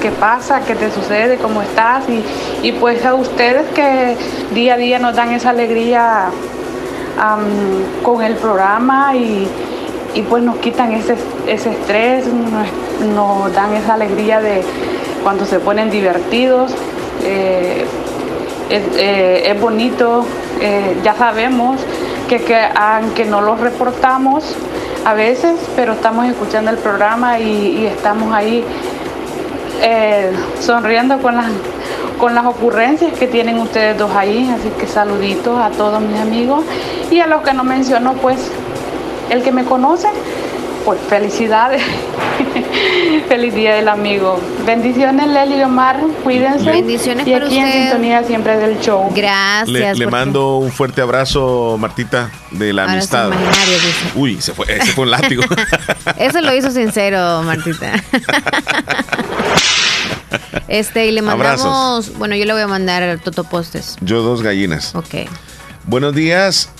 qué 0.00 0.10
pasa, 0.10 0.62
qué 0.66 0.74
te 0.74 0.90
sucede, 0.90 1.36
cómo 1.36 1.62
estás 1.62 2.04
y, 2.08 2.22
y 2.66 2.72
pues 2.72 3.04
a 3.04 3.14
ustedes 3.14 3.66
que 3.70 4.16
día 4.54 4.74
a 4.74 4.76
día 4.76 4.98
nos 4.98 5.14
dan 5.14 5.32
esa 5.32 5.50
alegría 5.50 6.30
con 8.02 8.22
el 8.22 8.34
programa 8.34 9.14
y, 9.16 9.48
pues 10.28 10.42
nos 10.42 10.56
quitan 10.56 10.92
ese, 10.92 11.14
ese 11.46 11.70
estrés, 11.70 12.24
nos, 13.14 13.52
dan 13.54 13.74
esa 13.74 13.94
alegría 13.94 14.40
de 14.40 14.62
cuando 15.22 15.44
se 15.44 15.58
ponen 15.60 15.90
divertidos. 15.90 16.72
Eh, 17.22 17.84
eh, 18.70 19.42
es, 19.46 19.60
bonito, 19.60 20.24
ya 21.02 21.14
sabemos 21.14 21.80
que, 22.26 22.68
aunque 22.74 23.24
no 23.24 23.40
los 23.40 23.60
reportamos 23.60 24.56
a 25.04 25.14
veces, 25.14 25.54
pero 25.76 25.92
estamos 25.92 26.26
escuchando 26.26 26.70
el 26.70 26.78
programa 26.78 27.38
y, 27.38 27.86
estamos 27.86 28.32
ahí 28.34 28.64
sonriendo 30.60 31.18
con 31.18 31.36
las 31.36 31.46
con 32.18 32.34
las 32.34 32.46
ocurrencias 32.46 33.12
que 33.18 33.26
tienen 33.26 33.58
ustedes 33.58 33.96
dos 33.98 34.10
ahí. 34.14 34.50
Así 34.50 34.68
que 34.78 34.86
saluditos 34.86 35.58
a 35.60 35.70
todos 35.70 36.00
mis 36.00 36.20
amigos 36.20 36.64
y 37.10 37.20
a 37.20 37.26
los 37.26 37.42
que 37.42 37.52
no 37.52 37.64
menciono, 37.64 38.14
pues 38.14 38.50
el 39.30 39.42
que 39.42 39.52
me 39.52 39.64
conoce, 39.64 40.08
pues 40.86 41.00
felicidades. 41.08 41.82
Feliz 43.28 43.52
día 43.54 43.74
del 43.74 43.88
amigo. 43.88 44.40
Bendiciones, 44.64 45.26
Leli 45.26 45.56
y 45.56 45.62
Omar. 45.62 46.00
Cuídense. 46.22 46.70
Bendiciones 46.70 47.26
y 47.26 47.34
aquí 47.34 47.58
en 47.58 47.72
sintonía 47.72 48.22
siempre 48.22 48.56
del 48.56 48.78
show. 48.80 49.10
Gracias. 49.12 49.98
Le, 49.98 50.06
mando 50.06 50.58
un 50.58 50.70
fuerte 50.70 51.00
abrazo, 51.02 51.76
Martita, 51.76 52.30
de 52.52 52.72
la 52.72 52.84
amistad. 52.84 53.32
Uy, 54.14 54.40
se 54.40 54.54
fue, 54.54 54.66
ese 54.68 54.92
fue 54.92 55.04
un 55.04 55.10
látigo. 55.10 55.42
Eso 56.18 56.40
lo 56.40 56.54
hizo 56.54 56.70
sincero, 56.70 57.42
Martita. 57.42 57.92
Este, 60.68 61.06
y 61.06 61.12
le 61.12 61.22
mandamos. 61.22 62.18
Bueno, 62.18 62.34
yo 62.34 62.44
le 62.44 62.52
voy 62.52 62.62
a 62.62 62.66
mandar 62.66 63.20
totopostes. 63.20 63.96
Yo 64.00 64.22
dos 64.22 64.42
gallinas. 64.42 64.96
Ok. 64.96 65.28
Buenos 65.84 66.12
días. 66.14 66.70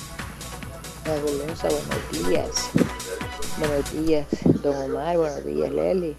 buenos 1.04 2.28
días. 2.28 2.70
Buenos 3.58 3.90
días, 3.90 4.26
don 4.62 4.76
Omar. 4.76 5.16
Buenos 5.16 5.42
días, 5.42 5.72
Leli. 5.72 6.14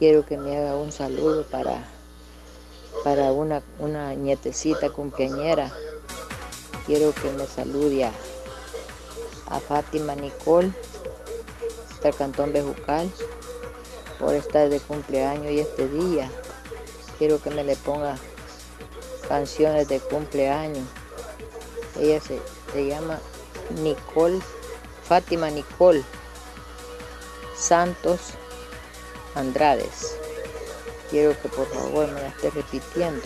Quiero 0.00 0.26
que 0.26 0.36
me 0.36 0.56
haga 0.56 0.74
un 0.74 0.90
saludo 0.90 1.44
para, 1.44 1.84
para 3.04 3.30
una, 3.30 3.62
una 3.78 4.12
nietecita 4.14 4.90
cumpleañera. 4.90 5.72
Quiero 6.84 7.14
que 7.14 7.30
me 7.30 7.46
salude 7.46 8.06
a, 8.06 8.12
Fátima 9.60 10.16
Nicole 10.16 10.72
del 12.02 12.14
Cantón 12.16 12.52
Bejucal 12.52 13.08
por 14.18 14.34
estar 14.34 14.68
de 14.68 14.80
cumpleaños 14.80 15.52
y 15.52 15.60
este 15.60 15.86
día 15.86 16.28
quiero 17.18 17.40
que 17.40 17.50
me 17.50 17.62
le 17.62 17.76
ponga 17.76 18.16
canciones 19.28 19.86
de 19.86 20.00
cumpleaños. 20.00 20.88
Ella 22.00 22.20
se, 22.20 22.40
llama 22.84 23.20
Nicole, 23.80 24.40
Fátima 25.04 25.50
Nicole 25.50 26.02
Santos 27.56 28.20
Andrades. 29.36 30.16
Quiero 31.10 31.40
que 31.40 31.48
por 31.48 31.66
favor 31.68 32.08
me 32.08 32.20
la 32.20 32.28
esté 32.28 32.50
repitiendo. 32.50 33.22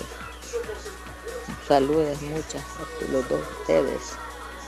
Saludes 1.67 2.21
muchas 2.23 2.63
a 2.63 3.13
los 3.13 3.29
dos 3.29 3.41
ustedes, 3.61 4.01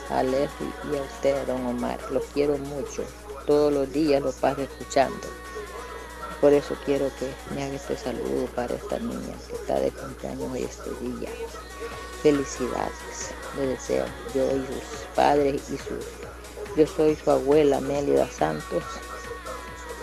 a 0.09 0.23
Leslie 0.23 0.73
y 0.91 0.97
a 0.97 1.01
usted, 1.03 1.45
don 1.45 1.65
Omar. 1.65 1.99
Los 2.11 2.25
quiero 2.33 2.57
mucho. 2.57 3.03
Todos 3.45 3.71
los 3.71 3.91
días 3.91 4.21
los 4.21 4.35
paso 4.35 4.61
escuchando. 4.61 5.27
Por 6.39 6.53
eso 6.53 6.75
quiero 6.85 7.11
que 7.19 7.31
me 7.53 7.63
haga 7.63 7.75
este 7.75 7.95
saludo 7.97 8.47
para 8.55 8.73
esta 8.73 8.97
niña 8.97 9.35
que 9.47 9.55
está 9.55 9.79
de 9.79 9.91
cumpleaños 9.91 10.55
este 10.57 10.89
día. 11.01 11.29
Felicidades, 12.23 13.31
le 13.57 13.67
deseo 13.67 14.05
yo 14.33 14.43
y 14.43 14.65
sus 14.65 15.05
padres 15.15 15.61
y 15.69 15.77
sus... 15.77 16.05
Yo 16.75 16.87
soy 16.87 17.15
su 17.15 17.29
abuela 17.29 17.79
Mélida 17.81 18.27
Santos 18.29 18.83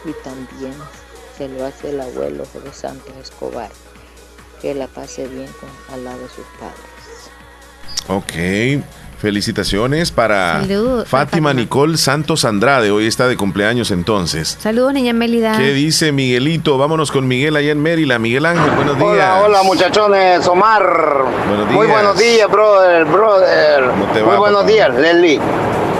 y 0.04 0.12
también 0.24 0.74
se 1.36 1.48
lo 1.48 1.64
hace 1.64 1.90
el 1.90 2.00
abuelo 2.00 2.44
José 2.52 2.72
Santos 2.72 3.12
Escobar. 3.20 3.70
Que 4.60 4.74
la 4.74 4.88
pase 4.88 5.28
bien 5.28 5.48
con, 5.60 5.94
al 5.94 6.04
lado 6.04 6.18
de 6.18 6.28
sus 6.28 6.44
padres. 6.58 6.98
Ok. 8.08 8.82
Felicitaciones 9.18 10.12
para 10.12 10.64
Fátima, 11.04 11.52
Nicole 11.52 11.96
Santos 11.96 12.44
Andrade. 12.44 12.92
Hoy 12.92 13.06
está 13.08 13.26
de 13.26 13.36
cumpleaños 13.36 13.90
entonces. 13.90 14.56
Saludos, 14.60 14.92
niña 14.94 15.12
Mélida. 15.12 15.58
¿Qué 15.58 15.72
dice 15.72 16.12
Miguelito? 16.12 16.78
Vámonos 16.78 17.10
con 17.10 17.26
Miguel 17.26 17.56
allá 17.56 17.72
en 17.72 17.82
Mérida. 17.82 18.20
Miguel 18.20 18.46
Ángel, 18.46 18.70
buenos 18.76 18.96
días. 18.96 19.08
Hola, 19.10 19.40
hola 19.44 19.62
muchachones. 19.64 20.46
Omar. 20.46 21.24
Buenos 21.48 21.68
días. 21.68 21.76
Muy 21.76 21.86
buenos 21.88 22.16
días, 22.16 22.48
brother, 22.48 23.04
brother. 23.06 23.84
Muy 24.24 24.36
buenos 24.36 24.66
días, 24.66 24.94
Leslie. 24.94 25.40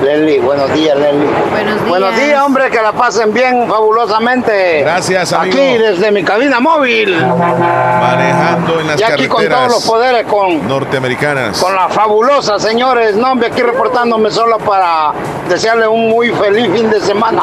Leslie, 0.02 0.38
buenos 0.40 0.72
días, 0.72 0.96
Leslie. 0.96 1.26
Buenos 1.50 1.74
días. 1.74 1.88
Buenos 1.88 2.16
días, 2.16 2.42
hombre, 2.42 2.70
que 2.70 2.80
la 2.80 2.92
pasen 2.92 3.32
bien 3.32 3.68
fabulosamente. 3.68 4.80
Gracias, 4.82 5.32
amigo. 5.32 5.56
Aquí 5.56 5.78
desde 5.78 6.10
mi 6.12 6.22
cabina 6.22 6.60
móvil. 6.60 7.16
Manejando 7.16 8.80
en 8.80 8.86
las 8.86 9.00
y 9.00 9.04
aquí 9.04 9.28
con 9.28 9.46
todos 9.46 9.68
los 9.68 9.84
poderes 9.86 10.24
con 10.26 10.66
norteamericanas. 10.68 11.60
Con 11.60 11.74
la 11.74 11.88
fabulosa, 11.88 12.58
señores. 12.58 13.16
No, 13.16 13.32
hombre, 13.32 13.48
aquí 13.48 13.62
reportándome 13.62 14.30
solo 14.30 14.58
para 14.58 15.12
desearle 15.48 15.88
un 15.88 16.08
muy 16.08 16.30
feliz 16.30 16.70
fin 16.72 16.90
de 16.90 17.00
semana. 17.00 17.42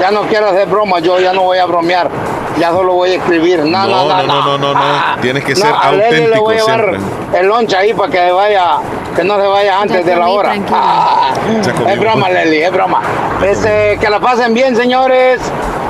Ya 0.00 0.10
no 0.10 0.22
quiero 0.22 0.48
hacer 0.48 0.68
broma, 0.68 1.00
yo 1.00 1.18
ya 1.18 1.32
no 1.32 1.42
voy 1.42 1.58
a 1.58 1.66
bromear. 1.66 2.08
Ya 2.58 2.70
solo 2.70 2.92
voy 2.94 3.12
a 3.12 3.16
escribir. 3.16 3.60
No, 3.64 3.86
no, 3.86 4.08
no, 4.08 4.22
no, 4.22 4.42
no, 4.42 4.58
no, 4.58 4.74
no. 4.74 4.80
Ah, 4.80 5.16
Tienes 5.20 5.42
que 5.44 5.56
ser 5.56 5.72
auténtico. 5.74 6.28
le 6.34 6.38
voy 6.38 6.56
a 6.56 6.58
llevar 6.58 6.98
el 7.34 7.46
loncha 7.46 7.78
ahí 7.78 7.94
para 7.94 8.10
que 8.10 8.30
vaya, 8.30 8.76
que 9.14 9.24
no 9.24 9.40
se 9.40 9.46
vaya 9.46 9.80
antes 9.80 10.04
de 10.04 10.16
la 10.16 10.28
hora. 10.28 10.54
Ah, 10.70 11.32
es 11.88 12.00
broma, 12.00 12.28
Leli, 12.28 12.62
es 12.62 12.72
broma. 12.72 13.00
Este, 13.44 13.98
que 14.00 14.08
la 14.08 14.20
pasen 14.20 14.54
bien, 14.54 14.76
señores. 14.76 15.40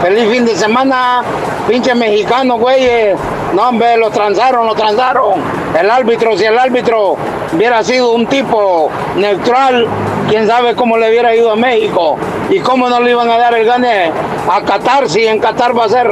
Feliz 0.02 0.28
fin 0.30 0.44
de 0.44 0.56
semana. 0.56 1.22
Pinche 1.68 1.94
mexicano, 1.94 2.58
güey. 2.58 3.14
No, 3.54 3.68
hombre, 3.68 3.96
lo 3.96 4.10
transaron, 4.10 4.66
lo 4.66 4.74
transaron. 4.74 5.40
El 5.78 5.90
árbitro, 5.90 6.36
si 6.36 6.44
el 6.44 6.58
árbitro 6.58 7.16
hubiera 7.52 7.84
sido 7.84 8.12
un 8.12 8.26
tipo 8.26 8.90
neutral, 9.16 9.86
quién 10.28 10.46
sabe 10.46 10.74
cómo 10.74 10.96
le 10.96 11.08
hubiera 11.10 11.34
ido 11.34 11.50
a 11.50 11.56
México 11.56 12.16
y 12.50 12.60
cómo 12.60 12.88
no 12.88 13.00
le 13.00 13.10
iban 13.10 13.30
a 13.30 13.38
dar 13.38 13.54
el 13.54 13.66
gane 13.66 14.10
a 14.50 14.60
Qatar 14.62 15.08
si 15.08 15.26
en 15.26 15.38
Qatar 15.38 15.78
va 15.78 15.84
a 15.84 15.88
ser 15.88 16.10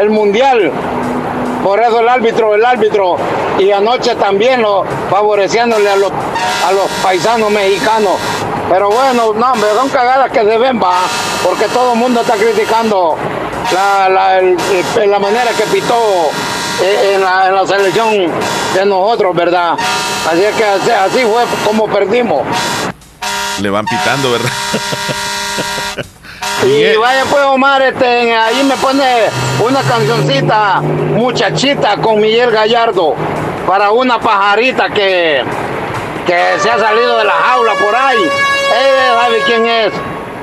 el 0.00 0.10
mundial. 0.10 0.72
Por 1.62 1.80
eso 1.80 2.00
el 2.00 2.08
árbitro, 2.08 2.54
el 2.54 2.64
árbitro, 2.64 3.16
y 3.58 3.70
anoche 3.70 4.14
también 4.16 4.62
lo 4.62 4.84
favoreciéndole 5.08 5.88
a 5.88 5.96
los, 5.96 6.10
a 6.10 6.72
los 6.72 6.90
paisanos 7.02 7.50
mexicanos. 7.50 8.16
Pero 8.68 8.90
bueno, 8.90 9.32
no, 9.34 9.52
hombre, 9.52 9.68
son 9.76 9.88
cagadas 9.90 10.30
que 10.30 10.40
se 10.40 10.58
ven, 10.58 10.80
va, 10.82 11.02
porque 11.44 11.66
todo 11.66 11.92
el 11.92 11.98
mundo 11.98 12.22
está 12.22 12.34
criticando 12.34 13.16
la, 13.72 14.08
la, 14.08 15.18
manera 15.18 15.50
que 15.56 15.64
pitó 15.64 16.30
eh, 16.82 17.12
en 17.14 17.20
la, 17.20 17.48
en 17.48 17.54
la, 17.54 17.66
selección 17.66 18.32
de 18.74 18.86
nosotros, 18.86 19.34
¿verdad? 19.34 19.76
Así 20.30 20.42
es 20.42 20.54
que 20.56 20.64
así, 20.64 21.20
fue 21.24 21.44
como 21.64 21.86
perdimos. 21.86 22.42
Le 23.60 23.70
van 23.70 23.84
pitando, 23.86 24.32
¿verdad? 24.32 24.50
Y 26.64 26.96
vaya 26.96 27.24
pues 27.28 27.42
Omar, 27.44 27.82
este, 27.82 28.36
ahí 28.36 28.62
me 28.62 28.76
pone 28.76 29.02
una 29.64 29.80
cancioncita, 29.82 30.80
muchachita 30.80 31.96
con 31.96 32.20
Miguel 32.20 32.52
Gallardo, 32.52 33.14
para 33.66 33.90
una 33.90 34.20
pajarita 34.20 34.88
que, 34.90 35.42
que 36.24 36.44
se 36.58 36.70
ha 36.70 36.78
salido 36.78 37.18
de 37.18 37.24
la 37.24 37.32
jaula 37.32 37.72
por 37.74 37.94
ahí. 37.96 38.22
Eh, 38.22 39.10
¿sabe 39.20 39.38
quién 39.44 39.66
es? 39.66 39.92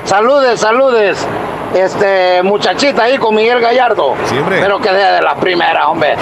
Saludes, 0.04 0.60
saludes. 0.60 1.26
Este, 1.74 2.44
muchachita 2.44 3.04
ahí 3.04 3.18
con 3.18 3.34
Miguel 3.36 3.62
Gallardo. 3.62 4.16
Siempre. 4.26 4.60
Pero 4.60 4.80
que 4.80 4.90
sea 4.90 5.14
de 5.14 5.22
la 5.22 5.36
primera, 5.36 5.88
hombre. 5.88 6.16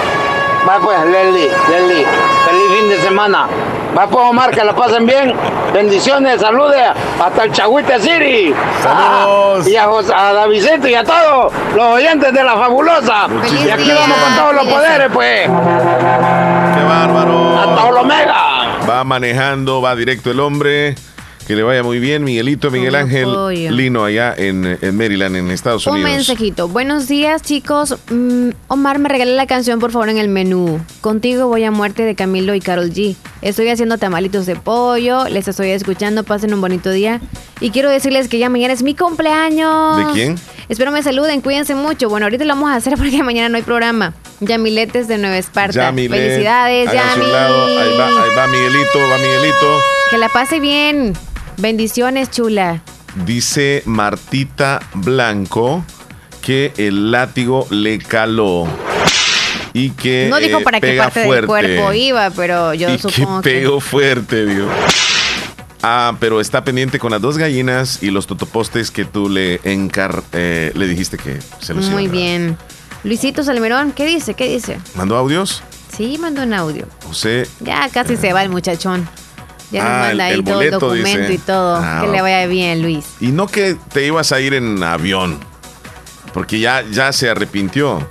Va 0.68 0.78
pues, 0.78 1.04
Leslie, 1.06 1.50
Leslie. 1.70 2.06
Feliz 2.46 2.78
fin 2.78 2.88
de 2.88 2.98
semana. 2.98 3.48
Va 3.96 4.06
pues, 4.06 4.24
Omar, 4.24 4.50
que 4.50 4.64
la 4.64 4.74
pasen 4.74 5.06
bien. 5.06 5.34
Bendiciones, 5.72 6.40
saludes 6.40 6.82
hasta 7.20 7.44
el 7.44 7.52
Chagüite 7.52 7.98
City. 8.00 8.54
Saludos. 8.82 9.66
y 9.68 9.76
a, 9.76 9.84
a 9.86 10.32
Davidito 10.32 10.88
y 10.88 10.94
a 10.94 11.04
todos 11.04 11.52
los 11.74 11.84
oyentes 11.84 12.32
de 12.32 12.44
la 12.44 12.56
fabulosa. 12.56 13.26
y 13.64 13.70
aquí 13.70 13.90
vamos 13.90 14.16
con 14.18 14.36
todos 14.36 14.54
los 14.54 14.66
poderes, 14.66 15.08
pues. 15.12 15.42
Qué 15.48 16.84
bárbaro. 16.84 17.58
Hasta 17.58 17.84
Olomega. 17.86 18.34
Va 18.88 19.04
manejando, 19.04 19.80
va 19.82 19.94
directo 19.94 20.30
el 20.30 20.40
hombre. 20.40 20.94
Que 21.48 21.56
le 21.56 21.62
vaya 21.62 21.82
muy 21.82 21.98
bien, 21.98 22.24
Miguelito, 22.24 22.70
Miguel 22.70 22.94
Ángel 22.94 23.26
Lino, 23.74 24.04
allá 24.04 24.34
en, 24.36 24.76
Maryland, 24.94 25.34
en 25.34 25.50
Estados 25.50 25.86
Unidos. 25.86 26.06
Un 26.06 26.16
mensajito. 26.16 26.68
Buenos 26.68 27.08
días, 27.08 27.40
chicos. 27.40 27.96
Mm, 28.10 28.50
Omar, 28.66 28.98
me 28.98 29.08
regala 29.08 29.32
la 29.32 29.46
canción, 29.46 29.80
por 29.80 29.90
favor, 29.90 30.10
en 30.10 30.18
el 30.18 30.28
menú. 30.28 30.78
Contigo 31.00 31.48
voy 31.48 31.64
a 31.64 31.70
muerte 31.70 32.02
de 32.02 32.14
Camilo 32.14 32.54
y 32.54 32.60
Carol 32.60 32.90
G. 32.90 33.16
Estoy 33.40 33.70
haciendo 33.70 33.96
tamalitos 33.96 34.44
de 34.44 34.56
pollo, 34.56 35.26
les 35.30 35.48
estoy 35.48 35.70
escuchando, 35.70 36.22
pasen 36.22 36.52
un 36.52 36.60
bonito 36.60 36.90
día. 36.90 37.18
Y 37.60 37.70
quiero 37.70 37.88
decirles 37.88 38.28
que 38.28 38.38
ya 38.38 38.50
mañana 38.50 38.74
es 38.74 38.82
mi 38.82 38.94
cumpleaños. 38.94 39.96
¿De 39.96 40.12
quién? 40.12 40.36
Espero 40.68 40.92
me 40.92 41.02
saluden, 41.02 41.40
cuídense 41.40 41.74
mucho. 41.74 42.10
Bueno, 42.10 42.26
ahorita 42.26 42.44
lo 42.44 42.52
vamos 42.56 42.72
a 42.72 42.74
hacer 42.74 42.98
porque 42.98 43.22
mañana 43.22 43.48
no 43.48 43.56
hay 43.56 43.62
programa. 43.62 44.12
Yamiletes 44.40 45.08
de 45.08 45.16
Nueva 45.16 45.38
Esparta. 45.38 45.94
Felicidades, 45.94 46.92
Yami. 46.92 47.24
Ahí 47.24 47.96
va, 47.98 48.06
ahí 48.06 48.30
va 48.36 48.46
Miguelito, 48.48 48.98
va 49.10 49.16
Miguelito. 49.16 49.80
Que 50.10 50.18
la 50.18 50.28
pase 50.28 50.60
bien. 50.60 51.14
Bendiciones, 51.58 52.30
chula. 52.30 52.82
Dice 53.26 53.82
Martita 53.84 54.80
Blanco 54.94 55.84
que 56.40 56.72
el 56.76 57.10
látigo 57.10 57.66
le 57.70 57.98
caló. 57.98 58.66
Y 59.72 59.90
que 59.90 60.28
No 60.30 60.38
dijo 60.38 60.60
eh, 60.60 60.62
para 60.62 60.80
qué 60.80 60.96
parte 60.96 61.20
del 61.20 61.46
cuerpo 61.46 61.92
iba, 61.92 62.30
pero 62.30 62.74
yo 62.74 62.88
y 62.94 62.98
supongo 62.98 63.42
que 63.42 63.50
que... 63.50 63.58
pegó 63.60 63.80
fuerte, 63.80 64.46
Dios. 64.46 64.70
Ah, 65.82 66.16
pero 66.20 66.40
está 66.40 66.62
pendiente 66.62 67.00
con 67.00 67.10
las 67.10 67.20
dos 67.20 67.38
gallinas 67.38 68.02
y 68.02 68.10
los 68.10 68.26
totopostes 68.28 68.90
que 68.92 69.04
tú 69.04 69.28
le 69.28 69.60
encar 69.64 70.22
eh, 70.32 70.72
le 70.74 70.86
dijiste 70.86 71.16
que 71.16 71.38
se 71.60 71.74
los 71.74 71.86
Muy 71.86 72.04
iban 72.04 72.12
bien. 72.12 72.56
Luisito 73.02 73.42
Salmerón, 73.42 73.92
¿qué 73.92 74.06
dice? 74.06 74.34
¿Qué 74.34 74.48
dice? 74.48 74.78
¿Mandó 74.94 75.16
audios? 75.16 75.62
Sí, 75.96 76.18
mandó 76.18 76.42
un 76.42 76.54
audio. 76.54 76.86
José. 77.04 77.48
Ya 77.60 77.88
casi 77.88 78.16
se 78.16 78.32
va 78.32 78.42
el 78.42 78.48
muchachón. 78.48 79.08
Ya 79.70 79.82
nos 79.82 79.90
Ah, 79.92 79.98
manda 79.98 80.10
el- 80.12 80.20
ahí 80.20 80.32
el 80.34 80.44
todo 80.44 80.62
el 80.62 80.70
boleto, 80.70 80.78
documento 80.88 81.18
dice. 81.20 81.34
y 81.34 81.38
todo. 81.38 81.76
Ah, 81.76 82.00
que 82.04 82.10
le 82.12 82.20
vaya 82.22 82.46
bien, 82.46 82.82
Luis. 82.82 83.04
Y 83.20 83.28
no 83.28 83.46
que 83.46 83.76
te 83.92 84.06
ibas 84.06 84.32
a 84.32 84.40
ir 84.40 84.54
en 84.54 84.82
avión. 84.82 85.38
Porque 86.32 86.58
ya, 86.60 86.82
ya 86.90 87.12
se 87.12 87.28
arrepintió. 87.30 88.06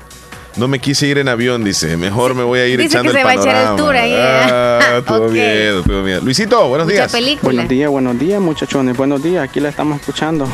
No 0.55 0.67
me 0.67 0.79
quise 0.79 1.05
ir 1.05 1.19
en 1.19 1.27
avión, 1.29 1.63
dice. 1.63 1.97
Mejor 1.97 2.33
me 2.33 2.43
voy 2.43 2.59
a 2.59 2.67
ir 2.67 2.79
Dice 2.79 2.89
echando 2.97 3.11
que 3.11 3.17
el 3.17 3.21
se 3.21 3.23
va 3.25 3.29
a 3.29 3.33
echar 3.35 3.47
el 3.47 3.53
panorama. 3.53 3.77
tour 3.77 3.95
ahí, 3.95 4.11
¿eh? 4.11 4.17
Ah, 4.19 5.01
tuvo 5.07 5.25
Ok. 5.27 5.31
miedo, 5.31 5.83
tuvo 5.83 6.01
miedo. 6.01 6.21
Luisito, 6.21 6.67
buenos 6.67 6.87
días. 6.87 7.11
Buenos 7.43 7.67
días, 7.69 7.89
buenos 7.91 8.17
días, 8.19 8.41
muchachones. 8.41 8.97
Buenos 8.97 9.21
días, 9.21 9.43
aquí 9.47 9.59
la 9.59 9.69
estamos 9.69 9.99
escuchando. 9.99 10.47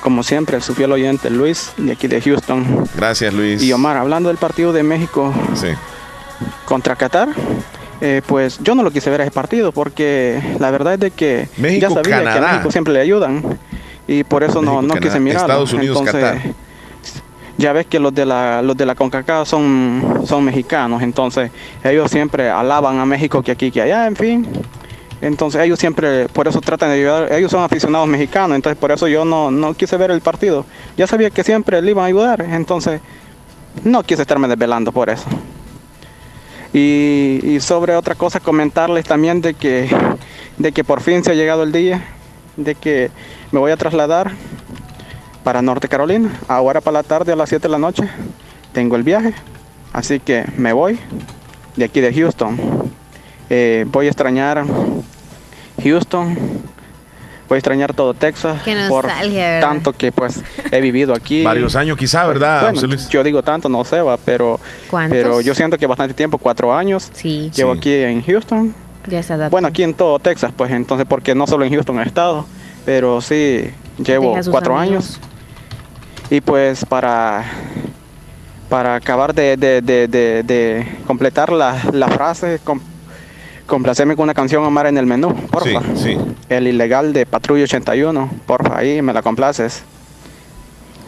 Como 0.00 0.22
siempre, 0.22 0.60
su 0.62 0.74
fiel 0.74 0.90
oyente 0.92 1.28
Luis, 1.30 1.72
de 1.76 1.92
aquí 1.92 2.08
de 2.08 2.20
Houston. 2.22 2.88
Gracias, 2.96 3.32
Luis. 3.34 3.62
Y 3.62 3.72
Omar, 3.74 3.98
hablando 3.98 4.30
del 4.30 4.38
partido 4.38 4.72
de 4.72 4.82
México 4.82 5.32
contra 6.64 6.96
Qatar, 6.96 7.28
eh, 8.04 8.20
pues 8.26 8.58
yo 8.62 8.74
no 8.74 8.82
lo 8.82 8.90
quise 8.90 9.10
ver 9.10 9.20
ese 9.20 9.30
partido 9.30 9.70
porque 9.70 10.42
la 10.58 10.72
verdad 10.72 10.94
es 10.94 11.00
de 11.00 11.10
que 11.12 11.48
México, 11.56 11.80
ya 11.82 11.88
sabía 11.88 12.18
que 12.18 12.24
Canadá. 12.24 12.48
a 12.48 12.52
México 12.54 12.72
siempre 12.72 12.92
le 12.92 13.00
ayudan 13.00 13.42
y 14.08 14.24
por 14.24 14.42
eso 14.42 14.60
no, 14.60 14.82
no 14.82 14.88
Canadá, 14.88 15.00
quise 15.00 15.20
mirarlo. 15.20 15.46
Estados 15.46 15.72
Unidos, 15.72 15.98
Entonces, 15.98 16.22
Qatar. 16.22 16.52
ya 17.58 17.72
ves 17.72 17.86
que 17.86 18.00
los 18.00 18.12
de 18.12 18.26
la 18.26 18.60
los 18.60 18.76
de 18.76 18.86
la 18.86 18.96
CONCACAF 18.96 19.48
son 19.48 20.22
son 20.26 20.44
mexicanos, 20.44 21.00
entonces 21.00 21.52
ellos 21.84 22.10
siempre 22.10 22.50
alaban 22.50 22.98
a 22.98 23.06
México 23.06 23.40
que 23.40 23.52
aquí 23.52 23.70
que 23.70 23.82
allá, 23.82 24.08
en 24.08 24.16
fin. 24.16 24.48
Entonces 25.20 25.62
ellos 25.62 25.78
siempre, 25.78 26.26
por 26.28 26.48
eso 26.48 26.60
tratan 26.60 26.88
de 26.88 26.96
ayudar, 26.96 27.32
ellos 27.32 27.52
son 27.52 27.62
aficionados 27.62 28.08
mexicanos, 28.08 28.56
entonces 28.56 28.76
por 28.76 28.90
eso 28.90 29.06
yo 29.06 29.24
no, 29.24 29.52
no 29.52 29.72
quise 29.74 29.96
ver 29.96 30.10
el 30.10 30.20
partido. 30.20 30.66
Ya 30.96 31.06
sabía 31.06 31.30
que 31.30 31.44
siempre 31.44 31.80
le 31.80 31.92
iban 31.92 32.02
a 32.02 32.08
ayudar, 32.08 32.40
entonces 32.40 33.00
no 33.84 34.02
quise 34.02 34.22
estarme 34.22 34.48
desvelando 34.48 34.90
por 34.90 35.08
eso. 35.08 35.26
Y, 36.72 37.58
sobre 37.60 37.94
otra 37.96 38.14
cosa, 38.14 38.40
comentarles 38.40 39.04
también 39.04 39.42
de 39.42 39.54
que, 39.54 39.90
de 40.56 40.72
que 40.72 40.84
por 40.84 41.02
fin 41.02 41.22
se 41.22 41.32
ha 41.32 41.34
llegado 41.34 41.62
el 41.62 41.72
día, 41.72 42.02
de 42.56 42.74
que 42.74 43.10
me 43.50 43.58
voy 43.58 43.72
a 43.72 43.76
trasladar 43.76 44.32
para 45.44 45.60
Norte 45.60 45.88
Carolina. 45.88 46.40
Ahora 46.48 46.80
para 46.80 46.98
la 46.98 47.02
tarde 47.02 47.32
a 47.32 47.36
las 47.36 47.50
7 47.50 47.62
de 47.62 47.72
la 47.72 47.78
noche 47.78 48.08
tengo 48.72 48.96
el 48.96 49.02
viaje, 49.02 49.34
así 49.92 50.18
que 50.18 50.44
me 50.56 50.72
voy 50.72 50.98
de 51.76 51.84
aquí 51.84 52.00
de 52.00 52.12
Houston. 52.14 52.58
Eh, 53.50 53.84
voy 53.88 54.06
a 54.06 54.08
extrañar 54.08 54.64
Houston, 55.82 56.36
voy 57.52 57.56
a 57.56 57.58
extrañar 57.58 57.92
todo 57.92 58.14
Texas 58.14 58.62
Qué 58.64 58.74
por 58.88 59.04
nostalgia, 59.04 59.44
¿verdad? 59.50 59.68
tanto 59.68 59.92
que 59.92 60.10
pues 60.10 60.40
he 60.70 60.80
vivido 60.80 61.12
aquí. 61.12 61.44
Varios 61.44 61.76
años 61.76 61.98
quizá, 61.98 62.26
¿verdad, 62.26 62.62
Bueno, 62.62 62.76
José 62.76 62.86
Luis? 62.86 63.08
yo 63.10 63.22
digo 63.22 63.42
tanto, 63.42 63.68
no 63.68 63.84
sé, 63.84 64.00
va, 64.00 64.16
pero, 64.16 64.58
¿Cuántos? 64.88 65.14
pero 65.18 65.40
yo 65.42 65.54
siento 65.54 65.76
que 65.76 65.86
bastante 65.86 66.14
tiempo, 66.14 66.38
cuatro 66.38 66.74
años, 66.74 67.10
llevo 67.22 67.74
Sí. 67.74 67.78
aquí 67.78 67.94
en 67.94 68.22
Houston. 68.22 68.74
Ya 69.06 69.22
se. 69.22 69.36
Bueno, 69.50 69.68
aquí 69.68 69.82
en 69.82 69.92
todo 69.92 70.18
Texas, 70.18 70.50
pues 70.56 70.70
entonces, 70.70 71.06
porque 71.06 71.34
no 71.34 71.46
solo 71.46 71.64
en 71.66 71.72
Houston 71.74 72.00
he 72.00 72.04
estado, 72.04 72.46
pero 72.86 73.20
sí 73.20 73.70
llevo 73.98 74.34
cuatro 74.50 74.78
amigos. 74.78 75.18
años. 75.18 75.20
Y 76.30 76.40
pues 76.40 76.86
para, 76.86 77.44
para 78.70 78.94
acabar 78.94 79.34
de, 79.34 79.56
de- 79.58 79.82
de- 79.82 80.08
de- 80.08 80.42
de 80.42 80.86
completar 81.06 81.52
la, 81.52 81.76
la 81.92 82.08
frase, 82.08 82.60
com- 82.64 82.80
complacerme 83.66 84.16
con 84.16 84.24
una 84.24 84.34
canción 84.34 84.64
Omar 84.64 84.86
en 84.86 84.98
el 84.98 85.06
menú, 85.06 85.34
porfa. 85.50 85.80
Sí, 85.96 86.02
sí. 86.14 86.16
El 86.48 86.66
ilegal 86.66 87.12
de 87.12 87.26
Patrulla 87.26 87.64
81, 87.64 88.30
porfa, 88.46 88.78
ahí 88.78 89.00
me 89.02 89.12
la 89.12 89.22
complaces. 89.22 89.82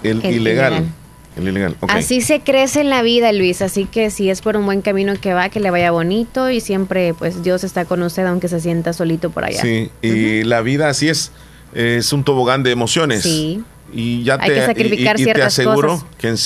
El, 0.03 0.25
El 0.25 0.35
ilegal. 0.37 0.73
ilegal. 0.73 0.95
El 1.37 1.49
ilegal. 1.49 1.77
Así 1.89 2.21
se 2.21 2.41
crece 2.41 2.81
en 2.83 2.91
la 2.91 3.03
vida, 3.03 3.33
Luis. 3.33 3.61
Así 3.63 3.87
que 3.87 4.11
si 4.11 4.31
es 4.31 4.41
por 4.41 4.57
un 4.57 4.67
buen 4.67 4.83
camino 4.83 5.15
que 5.21 5.35
va, 5.35 5.49
que 5.49 5.59
le 5.61 5.71
vaya 5.71 5.91
bonito 5.91 6.49
y 6.51 6.61
siempre, 6.61 7.13
pues 7.15 7.43
Dios 7.43 7.65
está 7.65 7.85
con 7.87 8.03
usted, 8.03 8.25
aunque 8.27 8.47
se 8.49 8.61
sienta 8.61 8.93
solito 8.93 9.31
por 9.31 9.45
allá. 9.45 9.61
Sí, 9.61 9.91
y 10.01 10.45
la 10.45 10.61
vida 10.61 10.89
así 10.89 11.09
es. 11.09 11.33
Es 11.73 12.13
un 12.13 12.23
tobogán 12.23 12.63
de 12.63 12.71
emociones. 12.71 13.23
Sí. 13.23 13.65
Y 13.93 14.23
ya 14.23 14.39
Hay 14.41 14.49
te, 14.49 14.55
que 14.55 14.67
sacrificar 14.67 15.19
y- 15.19 15.25
y- 15.25 15.31
y 15.31 15.33
te 15.33 15.43
aseguro 15.43 15.89
cosas. 15.89 16.07
que 16.19 16.29
en, 16.29 16.37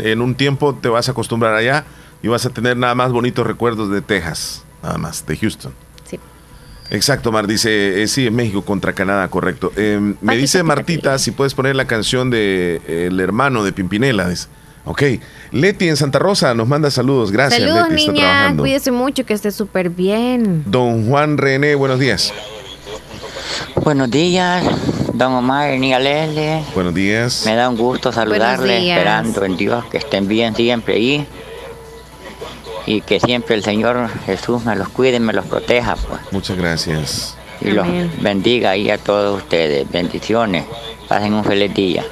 en- 0.00 0.06
en 0.06 0.20
un 0.20 0.34
tiempo 0.34 0.74
te 0.74 0.88
vas 0.88 1.08
a 1.08 1.12
acostumbrar 1.12 1.54
allá 1.54 1.84
y 2.22 2.26
vas 2.28 2.44
a 2.46 2.50
tener 2.50 2.76
nada 2.76 2.94
más 2.96 3.12
bonitos 3.12 3.46
recuerdos 3.46 3.90
de 3.90 4.02
Texas, 4.02 4.64
nada 4.82 4.98
más, 4.98 5.24
de 5.26 5.36
Houston. 5.36 5.72
Sí. 6.08 6.18
Exacto, 6.90 7.32
Mar, 7.32 7.46
dice, 7.46 8.02
eh, 8.02 8.08
sí, 8.08 8.26
en 8.26 8.34
México 8.34 8.62
contra 8.62 8.92
Canadá, 8.92 9.28
correcto. 9.28 9.72
Eh, 9.76 10.14
me 10.20 10.36
dice 10.36 10.62
Martita 10.62 11.18
si 11.18 11.30
puedes 11.30 11.54
poner 11.54 11.76
la 11.76 11.86
canción 11.86 12.30
de 12.30 12.80
eh, 12.86 13.06
El 13.10 13.20
hermano 13.20 13.64
de 13.64 13.72
Pimpinela. 13.72 14.28
dice. 14.28 14.48
Ok, 14.84 15.02
Leti 15.52 15.88
en 15.88 15.96
Santa 15.96 16.18
Rosa 16.18 16.54
nos 16.54 16.66
manda 16.66 16.90
saludos, 16.90 17.30
gracias. 17.30 17.60
Saludos, 17.62 17.88
Leti, 17.88 18.00
está 18.02 18.12
niña. 18.12 18.24
trabajando. 18.24 18.62
Cuídese 18.64 18.90
mucho, 18.90 19.24
que 19.24 19.34
esté 19.34 19.52
súper 19.52 19.90
bien. 19.90 20.64
Don 20.66 21.08
Juan 21.08 21.38
René, 21.38 21.76
buenos 21.76 22.00
días. 22.00 22.32
Buenos 23.76 24.10
días, 24.10 24.64
don 25.14 25.34
Omar 25.34 25.72
y 25.74 25.78
Leslie. 25.78 26.64
Buenos 26.74 26.94
días. 26.94 27.44
Me 27.46 27.54
da 27.54 27.68
un 27.68 27.76
gusto 27.76 28.12
saludarles, 28.12 28.80
días. 28.82 28.98
esperando 28.98 29.44
en 29.44 29.56
Dios 29.56 29.84
que 29.86 29.98
estén 29.98 30.26
bien 30.26 30.54
siempre 30.54 30.94
ahí 30.94 31.26
y 32.86 33.00
que 33.00 33.20
siempre 33.20 33.54
el 33.54 33.62
Señor 33.64 34.08
Jesús 34.26 34.64
me 34.64 34.74
los 34.76 34.88
cuide 34.88 35.16
y 35.16 35.20
me 35.20 35.32
los 35.32 35.46
proteja, 35.46 35.96
pues. 35.96 36.20
Muchas 36.32 36.56
gracias. 36.56 37.36
Y 37.60 37.70
los 37.70 37.86
Amén. 37.86 38.10
bendiga 38.20 38.70
ahí 38.70 38.90
a 38.90 38.98
todos 38.98 39.38
ustedes. 39.42 39.88
Bendiciones. 39.90 40.64
Pasen 41.08 41.32
un 41.34 41.44
feliz 41.44 41.72
día. 41.74 42.04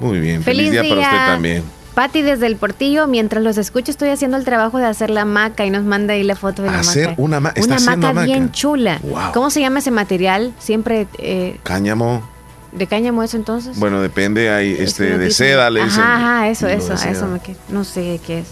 Muy 0.00 0.20
bien, 0.20 0.42
Feliz 0.42 0.68
feliz, 0.68 0.82
día, 0.82 0.94
para 0.96 1.00
usted 1.00 1.26
también. 1.32 1.62
Pati 1.94 2.22
desde 2.22 2.46
el 2.46 2.56
Portillo, 2.56 3.06
mientras 3.08 3.42
los 3.42 3.56
escucho, 3.58 3.90
estoy 3.90 4.10
haciendo 4.10 4.36
el 4.36 4.44
trabajo 4.44 4.78
de 4.78 4.84
hacer 4.86 5.10
la 5.10 5.24
maca 5.24 5.64
y 5.66 5.70
nos 5.70 5.82
manda 5.82 6.14
ahí 6.14 6.22
la 6.22 6.36
foto 6.36 6.62
de 6.62 6.70
la 6.70 6.80
Hacer 6.80 7.08
maca. 7.10 7.22
una 7.22 7.40
ma- 7.40 7.48
está 7.56 7.64
Una 7.66 7.74
haciendo 7.76 7.96
maca 7.96 8.08
hamaca. 8.10 8.26
bien 8.26 8.52
chula. 8.52 9.00
Wow. 9.02 9.32
¿Cómo 9.34 9.50
se 9.50 9.60
llama 9.60 9.80
ese 9.80 9.90
material? 9.90 10.52
Siempre 10.60 11.08
eh, 11.18 11.58
Cáñamo, 11.64 12.22
de 12.70 12.86
cáñamo 12.86 13.22
eso 13.24 13.36
entonces. 13.36 13.78
bueno, 13.80 14.00
depende, 14.00 14.50
hay 14.50 14.76
este 14.78 15.18
de 15.18 15.30
seda, 15.32 15.70
le 15.70 15.82
dicen. 15.84 16.02
Ajá, 16.02 16.48
eso, 16.48 16.68
eso, 16.68 16.92
eso 16.92 17.26
me 17.26 17.40
no 17.70 17.82
sé 17.82 18.20
qué 18.24 18.40
es. 18.40 18.46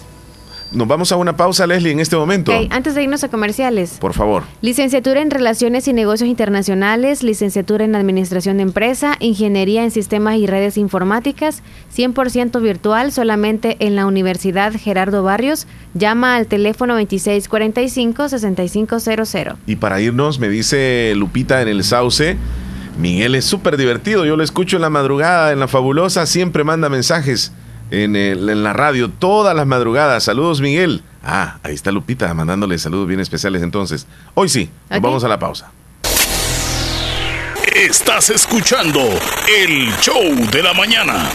Nos 0.73 0.89
vamos 0.89 1.13
a 1.13 1.17
una 1.17 1.37
pausa, 1.37 1.67
Leslie, 1.67 1.93
en 1.93 2.01
este 2.01 2.17
momento. 2.17 2.53
Ok, 2.53 2.69
antes 2.71 2.95
de 2.95 3.03
irnos 3.03 3.25
a 3.25 3.29
comerciales. 3.29 3.99
Por 4.01 4.15
favor. 4.15 4.45
Licenciatura 4.63 5.21
en 5.23 5.31
Relaciones 5.31 5.87
y 5.89 5.93
Negocios 5.93 6.29
Internacionales, 6.29 7.23
licenciatura 7.23 7.85
en 7.85 7.95
Administración 7.95 8.57
de 8.57 8.65
Empresa, 8.65 9.17
Ingeniería 9.21 9.85
en 9.85 9.91
Sistemas 9.91 10.39
y 10.39 10.47
Redes 10.47 10.77
Informáticas, 10.77 11.63
100% 11.95 12.61
virtual 12.61 13.13
solamente 13.13 13.77
en 13.81 13.97
la 13.97 14.07
Universidad 14.07 14.73
Gerardo 14.73 15.23
Barrios. 15.23 15.67
Llama 15.95 16.37
al 16.37 16.47
teléfono 16.47 16.99
2645-6500. 17.01 19.57
Y 19.67 19.77
para 19.77 20.01
irnos, 20.01 20.41
me 20.41 20.49
dice 20.49 21.13
Lupita 21.17 21.63
en 21.63 21.69
el 21.69 21.85
Sauce, 21.85 22.37
Miguel 22.99 23.35
es 23.35 23.45
súper 23.45 23.77
divertido, 23.77 24.25
yo 24.25 24.37
lo 24.37 24.43
escucho 24.43 24.77
en 24.77 24.83
la 24.83 24.91
madrugada, 24.91 25.53
en 25.53 25.61
la 25.61 25.69
fabulosa, 25.69 26.27
siempre 26.27 26.65
manda 26.65 26.89
mensajes 26.89 27.53
en, 27.91 28.17
el- 28.17 28.49
en 28.49 28.63
la 28.63 28.73
radio, 28.73 29.11
todas 29.11 29.55
las 29.55 29.67
madrugadas. 29.67 30.25
Saludos, 30.25 30.61
Miguel. 30.61 31.03
Ah, 31.23 31.59
ahí 31.63 31.75
está 31.75 31.91
Lupita 31.93 32.33
mandándole 32.35 32.79
saludos 32.79 33.09
bien 33.09 33.21
especiales 33.21 33.63
entonces. 33.63 34.07
Hoy 34.35 34.49
sí, 34.49 34.71
nos 34.91 35.01
vamos 35.01 35.25
a 35.25 35.29
la 35.29 35.39
pausa. 35.39 35.71
Estás 37.75 38.31
escuchando 38.31 39.01
el 39.59 39.93
show 40.01 40.23
de 40.51 40.63
la 40.63 40.73
mañana. 40.73 41.31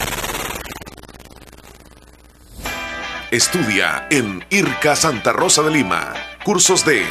Estudia 3.29 4.07
en 4.09 4.43
IRCA 4.49 4.95
Santa 4.95 5.31
Rosa 5.33 5.61
de 5.61 5.71
Lima. 5.71 6.13
Cursos 6.43 6.83
de 6.85 7.03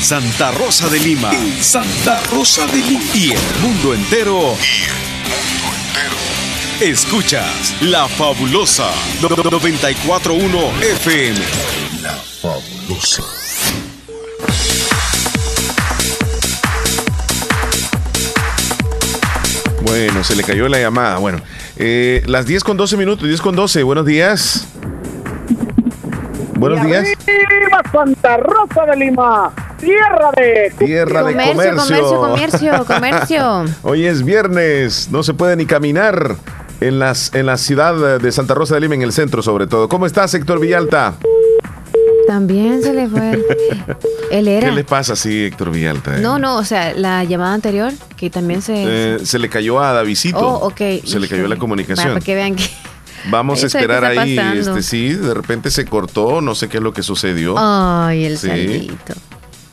Santa 0.00 0.52
Rosa 0.52 0.88
de 0.88 1.00
Lima. 1.00 1.30
Santa 1.60 2.20
Rosa 2.30 2.66
de 2.66 2.76
Lima. 2.76 3.02
Y 3.14 3.32
el 3.32 3.60
mundo 3.62 3.94
entero. 3.94 4.56
Y 4.60 4.84
el 4.84 4.94
mundo 5.32 5.66
entero. 5.86 6.16
Escuchas 6.80 7.74
La 7.80 8.06
Fabulosa 8.06 8.90
941 9.22 10.58
FM. 10.80 11.38
La 12.02 12.12
Fabulosa. 12.12 13.22
Bueno, 19.82 20.24
se 20.24 20.36
le 20.36 20.42
cayó 20.42 20.68
la 20.68 20.80
llamada. 20.80 21.18
Bueno, 21.18 21.40
eh, 21.76 22.22
las 22.26 22.46
10 22.46 22.62
con 22.64 22.76
12 22.76 22.96
minutos, 22.96 23.26
10 23.26 23.40
con 23.40 23.56
12. 23.56 23.82
Buenos 23.82 24.04
días. 24.04 24.66
Buenos 26.64 26.86
días. 26.86 27.04
¡Viva 27.26 27.82
Santa 27.92 28.38
Rosa 28.38 28.86
de 28.86 28.96
Lima! 28.96 29.52
Tierra 29.78 30.30
de 30.34 30.72
Tierra 30.78 31.22
de 31.22 31.32
Comercio, 31.32 31.76
comercio. 31.76 32.20
comercio, 32.20 32.84
comercio, 32.86 32.86
comercio. 32.86 33.64
Hoy 33.82 34.06
es 34.06 34.24
viernes, 34.24 35.10
no 35.10 35.22
se 35.22 35.34
puede 35.34 35.56
ni 35.56 35.66
caminar 35.66 36.36
en, 36.80 36.98
las, 36.98 37.34
en 37.34 37.44
la 37.44 37.58
ciudad 37.58 38.18
de 38.18 38.32
Santa 38.32 38.54
Rosa 38.54 38.76
de 38.76 38.80
Lima, 38.80 38.94
en 38.94 39.02
el 39.02 39.12
centro 39.12 39.42
sobre 39.42 39.66
todo. 39.66 39.90
¿Cómo 39.90 40.06
estás, 40.06 40.32
Héctor 40.32 40.58
Villalta? 40.58 41.16
También 42.26 42.82
se 42.82 42.94
le 42.94 43.08
fue. 43.08 43.44
Él 44.30 44.48
era. 44.48 44.70
¿Qué 44.70 44.74
le 44.74 44.84
pasa 44.84 45.12
así, 45.12 45.44
Héctor 45.44 45.70
Villalta? 45.70 46.16
eh? 46.16 46.22
No, 46.22 46.38
no, 46.38 46.56
o 46.56 46.64
sea, 46.64 46.94
la 46.94 47.24
llamada 47.24 47.52
anterior, 47.52 47.92
que 48.16 48.30
también 48.30 48.62
se... 48.62 49.16
Eh, 49.16 49.18
se 49.26 49.38
le 49.38 49.50
cayó 49.50 49.82
a 49.82 49.92
Davidito. 49.92 50.38
Oh, 50.38 50.68
ok. 50.68 50.80
Se 51.04 51.20
le 51.20 51.28
cayó 51.28 51.46
la 51.46 51.56
comunicación. 51.56 52.14
para 52.14 52.24
que 52.24 52.34
vean 52.34 52.56
que... 52.56 52.64
Vamos 53.30 53.62
a 53.62 53.66
Eso 53.66 53.78
esperar 53.78 54.04
ahí, 54.04 54.38
este 54.38 54.82
sí, 54.82 55.14
de 55.14 55.32
repente 55.34 55.70
se 55.70 55.84
cortó, 55.86 56.40
no 56.40 56.54
sé 56.54 56.68
qué 56.68 56.76
es 56.76 56.82
lo 56.82 56.92
que 56.92 57.02
sucedió. 57.02 57.54
Ay, 57.58 58.26
el 58.26 58.38
Sí. 58.38 58.48
saldito. 58.48 59.14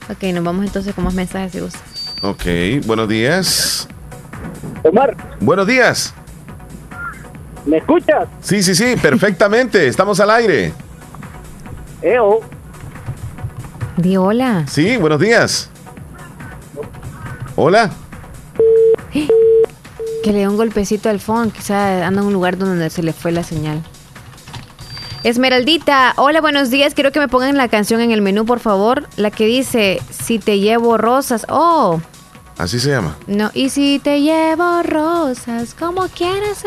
Ok, 0.09 0.23
nos 0.33 0.43
vamos 0.43 0.65
entonces 0.65 0.93
con 0.95 1.03
más 1.03 1.13
mensajes 1.13 1.51
si 1.51 1.59
gusta. 1.59 1.79
Ok, 2.21 2.85
buenos 2.85 3.09
días. 3.09 3.87
Omar, 4.83 5.15
Buenos 5.39 5.67
días. 5.67 6.13
¿me 7.65 7.77
escuchas? 7.77 8.27
Sí, 8.41 8.63
sí, 8.63 8.73
sí, 8.73 8.95
perfectamente. 9.01 9.87
Estamos 9.87 10.19
al 10.19 10.31
aire. 10.31 10.73
Eo. 12.01 12.39
Di 13.97 14.17
hola. 14.17 14.65
Sí, 14.67 14.97
buenos 14.97 15.19
días. 15.19 15.69
Hola. 17.55 17.91
Que 20.23 20.31
le 20.31 20.39
dé 20.39 20.47
un 20.47 20.57
golpecito 20.57 21.09
al 21.09 21.19
phone, 21.19 21.49
quizá 21.51 22.05
anda 22.05 22.21
en 22.21 22.27
un 22.27 22.33
lugar 22.33 22.57
donde 22.57 22.89
se 22.89 23.01
le 23.01 23.11
fue 23.13 23.31
la 23.31 23.43
señal. 23.43 23.81
Esmeraldita, 25.23 26.13
hola, 26.17 26.41
buenos 26.41 26.69
días. 26.69 26.93
Quiero 26.93 27.11
que 27.11 27.19
me 27.19 27.27
pongan 27.27 27.57
la 27.57 27.67
canción 27.67 28.01
en 28.01 28.11
el 28.11 28.21
menú, 28.21 28.45
por 28.45 28.59
favor. 28.59 29.07
La 29.17 29.31
que 29.31 29.45
dice, 29.45 29.99
si 30.11 30.39
te 30.39 30.59
llevo 30.59 30.97
rosas. 30.97 31.45
Oh, 31.49 31.99
Así 32.57 32.79
se 32.79 32.89
llama. 32.91 33.15
no. 33.27 33.49
Y 33.53 33.69
si 33.69 33.99
te 33.99 34.21
llevo 34.21 34.83
rosas, 34.83 35.73
como 35.73 36.07
quieras. 36.09 36.63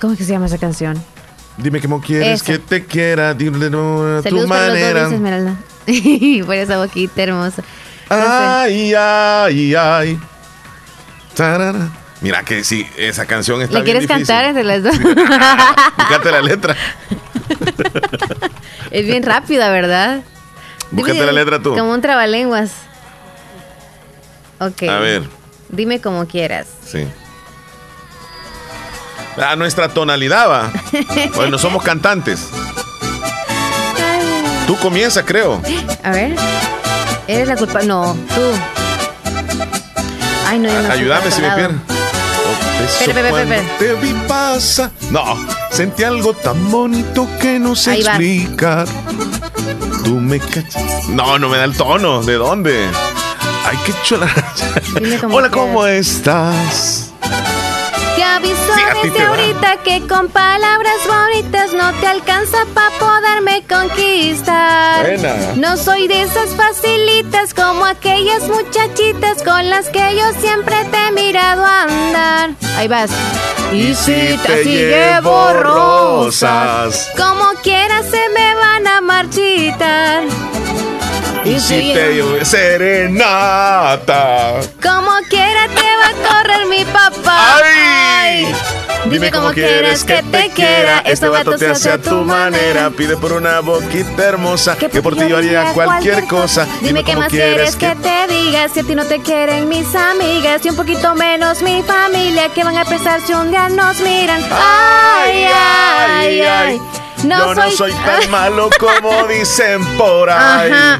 ¿Cómo 0.00 0.12
es 0.14 0.18
que 0.18 0.24
se 0.24 0.32
llama 0.32 0.46
esa 0.46 0.58
canción? 0.58 1.02
Dime 1.58 1.80
cómo 1.80 2.00
quieres 2.02 2.42
Esa. 2.42 2.52
que 2.52 2.58
te 2.58 2.84
quiera, 2.84 3.32
dile 3.32 3.70
no, 3.70 4.18
a 4.18 4.22
tu 4.22 4.24
para 4.24 4.30
los 4.32 4.40
dos, 4.42 4.48
manera. 4.48 5.04
dice 5.04 5.14
Esmeralda. 5.16 5.56
por 6.46 6.54
esa 6.54 6.76
boquita 6.78 7.22
hermosa. 7.22 7.62
Ay, 8.10 8.92
ay, 8.94 9.74
ay. 9.74 10.18
Tarara. 11.34 11.88
Mira 12.20 12.42
que 12.44 12.64
sí, 12.64 12.86
esa 12.96 13.26
canción 13.26 13.60
está 13.62 13.78
¿Le 13.78 13.84
bien 13.84 13.98
quieres 13.98 14.08
difícil. 14.08 14.26
cantar 14.26 14.44
entre 14.46 14.64
las 14.64 14.82
dos? 14.82 14.98
Búscate 14.98 16.30
la 16.32 16.40
letra. 16.40 16.76
es 18.90 19.06
bien 19.06 19.22
rápida, 19.22 19.70
¿verdad? 19.70 20.22
Búscate 20.90 21.14
Dime 21.18 21.26
la 21.26 21.32
letra 21.32 21.58
tú. 21.60 21.76
Como 21.76 21.92
un 21.92 22.00
trabalenguas. 22.00 22.72
Ok. 24.60 24.84
A 24.88 24.98
ver, 24.98 25.22
Dime 25.68 26.00
como 26.00 26.26
quieras. 26.26 26.66
sí. 26.84 27.06
A 29.36 29.54
nuestra 29.54 29.90
tonalidad 29.90 30.48
va. 30.48 30.72
Bueno, 31.34 31.58
somos 31.58 31.82
cantantes. 31.82 32.48
Tú 34.66 34.76
comienza, 34.78 35.22
creo. 35.26 35.60
A 36.02 36.10
ver. 36.10 36.34
Eres 37.28 37.46
la 37.46 37.56
culpa. 37.56 37.82
No, 37.82 38.14
tú. 38.34 38.40
Ay, 40.46 40.58
no, 40.58 40.70
yo 40.70 40.82
no. 40.82 40.90
Ayúdame 40.90 41.30
si 41.30 41.42
me 41.42 41.48
para 41.48 41.68
pierdo. 42.86 43.12
Espera, 43.20 43.28
espera, 43.28 43.42
espera, 43.42 43.60
espera. 43.60 43.78
Te 43.78 43.94
vi 44.06 44.12
pasa. 44.28 44.90
No, 45.10 45.24
sentí 45.70 46.04
algo 46.04 46.32
tan 46.34 46.70
bonito 46.70 47.28
que 47.40 47.58
no 47.58 47.74
sé 47.76 47.92
Ahí 47.92 48.02
va. 48.02 48.10
explicar. 48.10 48.86
Tú 50.04 50.14
me 50.20 50.38
cachas. 50.38 51.08
No, 51.08 51.38
no 51.38 51.48
me 51.48 51.56
da 51.58 51.64
el 51.64 51.76
tono. 51.76 52.22
¿De 52.22 52.34
dónde? 52.34 52.88
Ay, 53.64 53.76
qué 53.84 53.92
chula. 54.04 54.28
Como 55.20 55.36
Hola. 55.36 55.50
¿cómo 55.50 55.86
estás? 55.86 57.05
Te 58.16 58.24
aviso 58.24 58.74
Sí, 58.74 58.82
desde 59.02 59.10
te 59.10 59.22
ahorita 59.22 59.76
que 59.84 60.06
con 60.08 60.28
palabras 60.28 60.96
bonitas 61.06 61.74
no 61.74 61.92
te 62.00 62.06
alcanza 62.06 62.64
para 62.72 62.90
poderme 62.98 63.62
conquistar. 63.68 65.02
Buena. 65.02 65.34
No 65.56 65.76
soy 65.76 66.08
de 66.08 66.22
esas 66.22 66.50
facilitas 66.56 67.52
como 67.52 67.84
aquellas 67.84 68.48
muchachitas 68.48 69.42
con 69.42 69.68
las 69.68 69.90
que 69.90 70.16
yo 70.16 70.32
siempre 70.40 70.76
te 70.90 70.96
he 70.96 71.12
mirado 71.12 71.64
andar. 71.64 72.50
Ahí 72.76 72.88
vas. 72.88 73.10
Y 73.72 73.94
si 73.94 74.38
te, 74.38 74.60
así 74.60 74.70
llevo 74.70 75.52
rosas, 75.52 77.10
como 77.16 77.44
quieras 77.62 78.06
se 78.06 78.28
me 78.30 78.54
van 78.54 78.86
a 78.86 79.00
marchitar. 79.00 80.22
Y 81.44 81.60
si 81.60 81.92
te 81.92 82.14
llevo 82.14 82.44
serenata. 82.44 83.80
Como 84.82 85.10
quiera 85.28 85.68
te 85.68 85.85
va 85.96 86.08
a 86.08 86.42
correr 86.42 86.66
mi 86.66 86.84
papá. 86.84 87.58
¡Ay! 87.62 88.54
Dime 89.10 89.30
cómo 89.30 89.50
quieres 89.52 90.04
que 90.04 90.22
te 90.22 90.50
quiera. 90.50 90.98
Este 91.00 91.28
vato 91.28 91.56
te 91.56 91.68
hace 91.68 91.90
a 91.90 91.98
tu 91.98 92.22
manera. 92.22 92.90
Pide 92.90 93.16
por 93.16 93.32
una 93.32 93.60
boquita 93.60 94.24
hermosa. 94.24 94.76
Que 94.76 94.88
por 95.00 95.14
ti 95.16 95.28
yo 95.28 95.36
haría 95.36 95.72
cualquier 95.72 96.26
cosa. 96.26 96.66
Dime 96.80 97.04
qué 97.04 97.12
cómo 97.12 97.22
más 97.22 97.30
quieres 97.30 97.76
que 97.76 97.94
te 97.96 98.26
diga 98.28 98.68
si 98.68 98.80
a 98.80 98.82
ti 98.82 98.94
no 98.94 99.04
te 99.04 99.20
quieren 99.20 99.68
mis 99.68 99.94
amigas 99.94 100.64
y 100.64 100.70
un 100.70 100.76
poquito 100.76 101.14
menos 101.14 101.62
mi 101.62 101.82
familia 101.82 102.48
que 102.48 102.64
van 102.64 102.76
a 102.76 102.84
pensar 102.84 103.20
si 103.20 103.32
un 103.32 103.50
día 103.50 103.68
nos 103.68 104.00
miran. 104.00 104.42
Ay, 104.50 105.46
ay, 105.54 106.40
ay. 106.40 106.80
Yo 107.22 107.54
no 107.54 107.70
soy 107.70 107.92
tan 107.92 108.30
malo 108.30 108.68
como 108.78 109.26
dicen 109.26 109.84
por 109.96 110.30
ahí. 110.30 110.70
Ajá. 110.72 110.98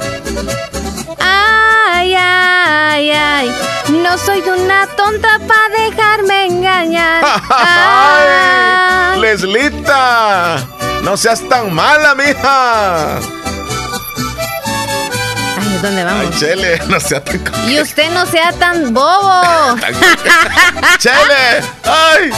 Ay, 2.18 3.10
ay, 3.10 3.10
ay. 3.10 3.52
No 3.90 4.16
soy 4.18 4.40
una 4.40 4.86
tonta 4.96 5.38
para 5.46 5.68
dejarme 5.84 6.46
engañar. 6.46 7.24
¡Ay! 7.50 9.20
¡Leslita! 9.20 10.56
¡No 11.02 11.16
seas 11.16 11.40
tan 11.48 11.72
mala, 11.72 12.14
mija! 12.14 13.18
Ay, 15.58 15.78
¿dónde 15.82 16.00
Ay, 16.02 16.04
vamos? 16.04 16.38
Chele, 16.38 16.78
no 16.88 16.98
seas 17.00 17.24
tan... 17.24 17.40
Y 17.68 17.80
usted 17.80 18.10
no 18.12 18.26
sea 18.26 18.52
tan 18.52 18.92
bobo. 18.92 19.76
¡Chele! 20.98 21.62
¡Ay! 21.84 22.30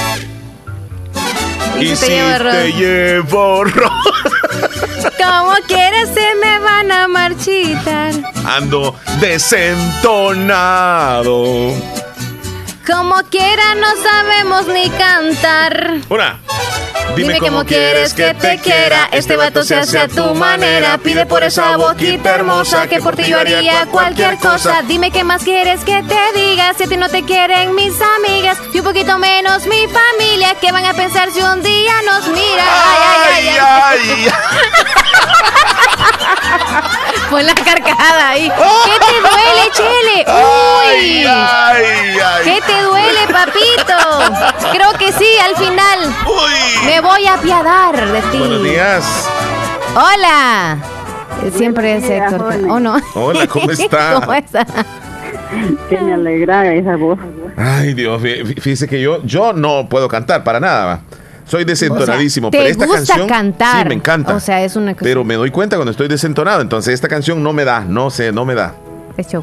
Y 1.81 1.95
si 1.97 2.07
te 2.07 2.11
llevo 2.11 2.39
ro- 2.39 2.51
te 2.51 2.72
llevo 2.72 3.64
ro- 3.64 4.03
Como 5.16 5.53
quieras 5.68 6.09
se 6.12 6.35
me 6.43 6.59
van 6.59 6.91
a 6.91 7.07
marchitar. 7.09 8.12
Ando 8.49 8.94
desentonado. 9.20 10.55
Como 12.86 13.16
quiera 13.30 13.74
no 13.74 13.88
sabemos 14.03 14.66
ni 14.68 14.88
cantar. 14.88 15.99
Una. 16.09 16.40
Dime, 17.16 17.38
cómo 17.38 17.64
quieres 17.64 18.12
que 18.14 18.32
te 18.34 18.59
quiera. 18.59 19.09
Este 19.11 19.36
vato 19.36 19.64
se 19.64 19.74
hace 19.74 19.98
a 19.98 20.06
tu 20.09 20.34
manera. 20.34 20.96
Pide 20.98 21.26
por 21.26 21.42
esa 21.42 21.76
boquita 21.76 22.36
hermosa 22.36 22.86
que 22.86 23.00
por 23.00 23.16
ti 23.16 23.24
yo 23.24 23.40
haría 23.40 23.86
cualquier 23.86 24.38
cosa. 24.38 24.82
Dime 24.82 25.11
qué 25.11 25.24
más 25.24 25.42
quieres 25.42 25.82
que 25.84 26.00
te 26.04 26.32
diga. 26.38 26.72
Si 26.76 26.84
a 26.84 26.86
ti 26.86 26.96
no 26.96 27.09
te 27.09 27.24
quieren 27.24 27.74
mis 27.74 27.94
amigas 28.18 28.59
y 28.72 28.78
un 28.78 28.84
poquito 28.84 29.18
menos 29.18 29.66
mi 29.66 29.86
familia, 29.88 30.54
que 30.61 30.70
van 30.70 30.84
a 30.86 30.94
pensar 30.94 31.30
si 31.32 31.40
un 31.40 31.61
día 31.62 31.94
nos 32.02 32.28
miran? 32.28 32.68
Ay, 32.68 33.48
ay, 33.48 33.59
ay, 33.59 34.28
ay. 34.28 34.30
Pon 37.30 37.44
la 37.44 37.54
carcajada 37.54 38.30
ahí. 38.30 38.48
¿Qué 38.50 38.98
te 39.06 39.20
duele, 39.20 39.70
Chele? 39.76 40.24
¡Uy! 40.28 41.26
Ay, 41.26 41.26
ay, 41.26 42.18
ay. 42.24 42.44
¿Qué 42.44 42.60
te 42.66 42.82
duele, 42.82 42.98
papito? 43.32 44.72
Creo 44.72 44.93
que 44.98 45.12
sí, 45.12 45.26
al 45.44 45.56
final. 45.56 46.14
Me 46.86 47.01
voy 47.01 47.26
a 47.26 47.35
apiadar 47.35 48.12
de 48.12 48.20
ti. 48.30 48.39
Buenos 48.39 48.62
días. 48.62 49.05
Hola. 49.94 50.78
Siempre 51.56 51.97
es 51.97 52.05
Héctor. 52.10 52.55
¿O 52.68 52.80
no? 52.80 52.97
Hola, 53.14 53.47
¿cómo 53.47 53.70
está? 53.70 54.14
¿Cómo 54.20 54.32
está? 54.35 54.66
Que 55.89 55.98
me 56.01 56.14
alegra 56.14 56.72
esa 56.74 56.97
voz. 56.97 57.18
Ay, 57.56 57.94
Dios, 57.94 58.20
fí- 58.20 58.43
fí- 58.44 58.60
fíjese 58.60 58.86
que 58.89 59.01
yo, 59.01 59.22
yo 59.24 59.52
no 59.52 59.89
puedo 59.89 60.09
cantar 60.09 60.44
para 60.44 60.60
nada. 60.60 60.85
va. 60.85 61.01
Soy 61.47 61.64
desentonadísimo, 61.64 62.48
O 62.48 62.51
sea, 62.51 62.60
pero 62.60 62.64
¿te 62.66 62.70
esta 62.72 62.85
gusta 62.86 62.98
canción 63.14 63.26
cantar? 63.28 63.82
sí 63.85 63.89
me 63.89 63.94
encanta. 63.94 64.35
O 64.35 64.40
sea, 64.40 64.62
es 64.62 64.76
una 64.76 64.93
cosa. 64.93 65.05
pero 65.05 65.24
me 65.24 65.35
doy 65.35 65.51
cuenta 65.51 65.76
cuando 65.76 65.90
estoy 65.93 66.06
desentonado, 66.06 66.60
entonces 66.60 66.93
esta 66.93 67.09
canción 67.09 67.43
no 67.43 67.55
me 67.55 67.64
da, 67.64 67.80
no 67.80 68.10
sé, 68.10 68.32
no 68.32 68.44
me 68.44 68.55
da. 68.55 68.74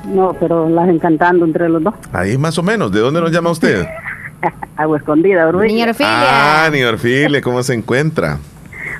No, 0.05 0.33
pero 0.39 0.69
las 0.69 0.87
encantando 0.89 1.45
entre 1.45 1.67
los 1.69 1.83
dos. 1.83 1.93
Ahí 2.13 2.37
más 2.37 2.57
o 2.57 2.63
menos, 2.63 2.91
¿de 2.91 2.99
dónde 3.01 3.19
nos 3.21 3.31
llama 3.31 3.51
usted? 3.51 3.85
Agua 4.77 4.97
escondida. 4.97 5.51
Niña 5.51 5.91
Ah, 6.01 6.69
ni 6.71 6.83
Orfile, 6.83 7.41
¿cómo 7.41 7.61
se 7.63 7.73
encuentra? 7.73 8.37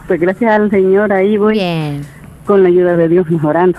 Pues 0.08 0.20
gracias 0.20 0.52
al 0.52 0.70
Señor 0.70 1.12
ahí 1.14 1.38
voy. 1.38 1.54
Bien. 1.56 2.02
Con 2.46 2.62
la 2.64 2.70
ayuda 2.70 2.96
de 2.98 3.08
Dios 3.10 3.30
mejorando. 3.30 3.78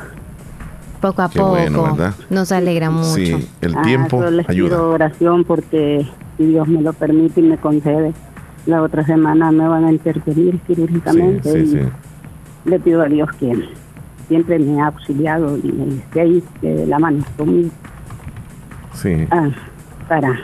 Poco 1.01 1.23
a 1.23 1.29
Qué 1.31 1.39
poco. 1.39 1.51
bueno, 1.51 1.83
¿verdad? 1.83 2.15
Nos 2.31 2.51
alegra 2.53 2.91
mucho. 2.91 3.15
Sí, 3.15 3.49
el 3.61 3.77
Ah, 3.77 3.83
tiempo 3.83 4.23
les 4.31 4.49
ayuda. 4.49 4.69
pido 4.71 4.91
oración 4.91 5.45
porque 5.45 6.07
si 6.37 6.47
Dios 6.47 6.67
me 6.69 6.83
lo 6.83 6.93
permite 6.93 7.41
y 7.41 7.45
me 7.45 7.57
concede, 7.59 8.13
la 8.67 8.83
otra 8.83 9.05
semana 9.05 9.53
me 9.53 9.69
van 9.69 9.85
a 9.85 9.93
intervenir 9.93 10.59
quirúrgicamente 10.67 11.53
Sí, 11.53 11.67
sí, 11.69 11.81
y 12.65 12.69
le 12.71 12.81
pido 12.81 13.03
a 13.03 13.07
Dios 13.07 13.29
que 13.39 13.53
siempre 14.29 14.59
me 14.59 14.81
ha 14.81 14.87
auxiliado 14.87 15.57
y 15.59 15.73
me 15.73 15.95
esté 15.97 16.21
ahí 16.21 16.43
de 16.63 16.87
la 16.87 16.99
mano 16.99 17.25
conmigo 17.37 17.71
Sí. 18.95 19.27
ah, 19.31 19.51
para 20.09 20.39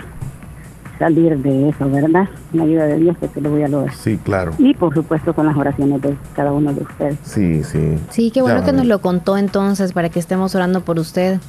salir 0.98 1.36
de 1.38 1.70
eso, 1.70 1.88
¿verdad? 1.90 2.28
Con 2.50 2.58
la 2.60 2.64
ayuda 2.64 2.84
de 2.86 2.96
Dios 2.98 3.16
que 3.18 3.28
te 3.28 3.40
lo 3.40 3.50
voy 3.50 3.62
a 3.62 3.68
lograr. 3.68 3.94
Sí, 3.94 4.18
claro. 4.22 4.52
Y 4.58 4.74
por 4.74 4.94
supuesto 4.94 5.34
con 5.34 5.46
las 5.46 5.56
oraciones 5.56 6.00
de 6.02 6.16
cada 6.36 6.52
uno 6.52 6.72
de 6.72 6.82
ustedes. 6.82 7.18
Sí, 7.22 7.64
sí. 7.64 7.98
Sí, 8.10 8.30
qué 8.30 8.42
bueno 8.42 8.60
Ya, 8.60 8.66
que 8.66 8.72
nos 8.72 8.86
lo 8.86 9.00
contó 9.00 9.36
entonces 9.36 9.92
para 9.92 10.10
que 10.10 10.20
estemos 10.20 10.54
orando 10.54 10.82
por 10.82 10.98
usted. 10.98 11.40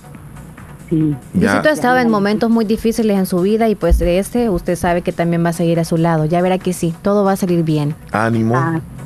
Sí. 0.90 1.16
Ya. 1.34 1.40
Diosito 1.40 1.70
ha 1.70 1.72
estado 1.72 1.98
en 1.98 2.10
momentos 2.10 2.50
muy 2.50 2.66
difíciles 2.66 3.18
en 3.18 3.26
su 3.26 3.42
vida 3.42 3.70
y 3.70 3.76
pues 3.76 4.00
de 4.00 4.20
este 4.20 4.50
usted 4.50 4.76
sabe 4.76 5.02
que 5.02 5.12
también 5.12 5.44
va 5.44 5.50
a 5.50 5.54
seguir 5.54 5.80
a 5.80 5.86
su 5.86 5.98
lado. 5.98 6.26
Ya 6.26 6.42
verá 6.42 6.58
que 6.58 6.74
sí, 6.74 6.94
todo 7.02 7.24
va 7.24 7.34
a 7.34 7.36
salir 7.36 7.64
bien. 7.64 7.96
Ánimo, 8.12 8.56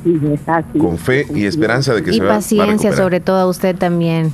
es, 0.04 0.48
así 0.48 0.78
con 0.78 0.98
fe 0.98 1.26
y 1.34 1.44
esperanza 1.44 1.94
de 1.94 2.02
que 2.02 2.10
Y 2.10 2.14
se 2.14 2.20
va, 2.20 2.26
va 2.26 2.34
a 2.34 2.36
paciencia 2.36 2.92
sobre 2.92 3.20
todo 3.20 3.36
a 3.36 3.46
usted 3.46 3.76
también. 3.76 4.32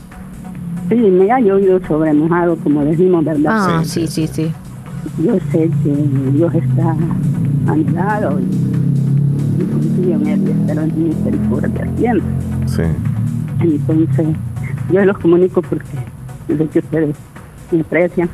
Sí, 0.89 0.97
me 0.97 1.31
ha 1.33 1.41
llovido 1.41 1.81
sobre 1.87 2.13
mojado, 2.13 2.57
como 2.57 2.85
decimos, 2.85 3.25
¿verdad? 3.25 3.53
Ah, 3.53 3.83
sí, 3.85 4.07
sí, 4.07 4.27
sí. 4.27 4.53
Yo 5.23 5.35
sé 5.51 5.71
que 5.83 6.31
Dios 6.33 6.55
está 6.55 6.91
a 7.67 7.75
mi 7.75 7.85
lado 7.85 8.39
y, 8.41 9.63
y 9.63 9.67
confío 9.67 10.17
en 10.17 10.27
Él 10.27 10.49
y 10.49 10.51
espero 10.51 10.83
en 10.83 11.09
misericordia 11.09 11.89
siempre. 11.97 12.27
Sí. 12.67 12.83
Entonces, 13.61 14.27
yo 14.91 15.05
los 15.05 15.19
comunico 15.19 15.63
porque 15.63 15.87
sé 16.49 16.67
que 16.69 16.79
ustedes 16.81 17.17
me 17.75 17.81
aprecian. 17.83 18.29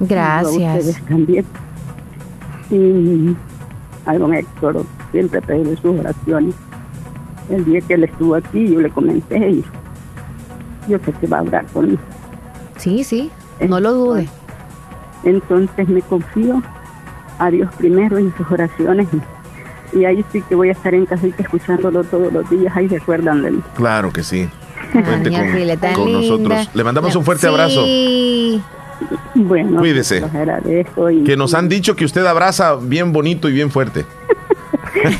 Gracias. 0.00 1.00
también. 1.08 1.44
Y 2.70 3.36
a 4.06 4.18
don 4.18 4.34
Héctor 4.34 4.84
siempre 5.12 5.40
pedirle 5.42 5.76
sus 5.76 5.98
oraciones. 5.98 6.54
El 7.50 7.64
día 7.64 7.80
que 7.80 7.94
él 7.94 8.04
estuvo 8.04 8.34
aquí, 8.34 8.68
yo 8.68 8.80
le 8.80 8.90
comenté 8.90 9.50
y 9.50 9.64
yo 10.86 10.98
sé 11.04 11.12
que 11.12 11.26
va 11.26 11.38
a 11.38 11.42
orar 11.42 11.64
por 11.66 11.86
mí. 11.86 11.98
Sí, 12.76 13.02
sí, 13.04 13.30
no 13.66 13.80
lo 13.80 13.94
dude. 13.94 14.28
Entonces 15.24 15.88
me 15.88 16.02
confío 16.02 16.62
a 17.38 17.50
Dios 17.50 17.70
primero 17.76 18.18
en 18.18 18.34
sus 18.36 18.50
oraciones 18.50 19.08
y, 19.92 19.98
y 19.98 20.04
ahí 20.04 20.24
sí 20.30 20.42
que 20.42 20.54
voy 20.54 20.68
a 20.68 20.72
estar 20.72 20.94
en 20.94 21.06
casita 21.06 21.42
escuchándolo 21.42 22.04
todos 22.04 22.32
los 22.32 22.48
días. 22.50 22.76
Ahí 22.76 22.86
recuerdan 22.86 23.42
de 23.42 23.52
mí. 23.52 23.62
Claro 23.74 24.12
que 24.12 24.22
sí. 24.22 24.48
Cuente 24.92 25.30
Doña 25.30 25.40
con, 25.44 25.52
Gile, 25.58 25.76
tan 25.76 25.94
con 25.94 26.04
linda. 26.06 26.20
nosotros. 26.20 26.70
Le 26.74 26.84
mandamos 26.84 27.14
un 27.16 27.24
fuerte 27.24 27.46
abrazo. 27.46 27.84
Sí. 27.84 28.62
Bueno, 29.34 29.78
Cuídese. 29.78 30.20
los 30.20 30.34
agradezco 30.34 31.10
y 31.10 31.22
Que 31.24 31.36
nos 31.36 31.54
han 31.54 31.68
dicho 31.68 31.94
que 31.94 32.04
usted 32.04 32.26
abraza 32.26 32.76
bien 32.76 33.12
bonito 33.12 33.48
y 33.48 33.52
bien 33.52 33.70
fuerte. 33.70 34.04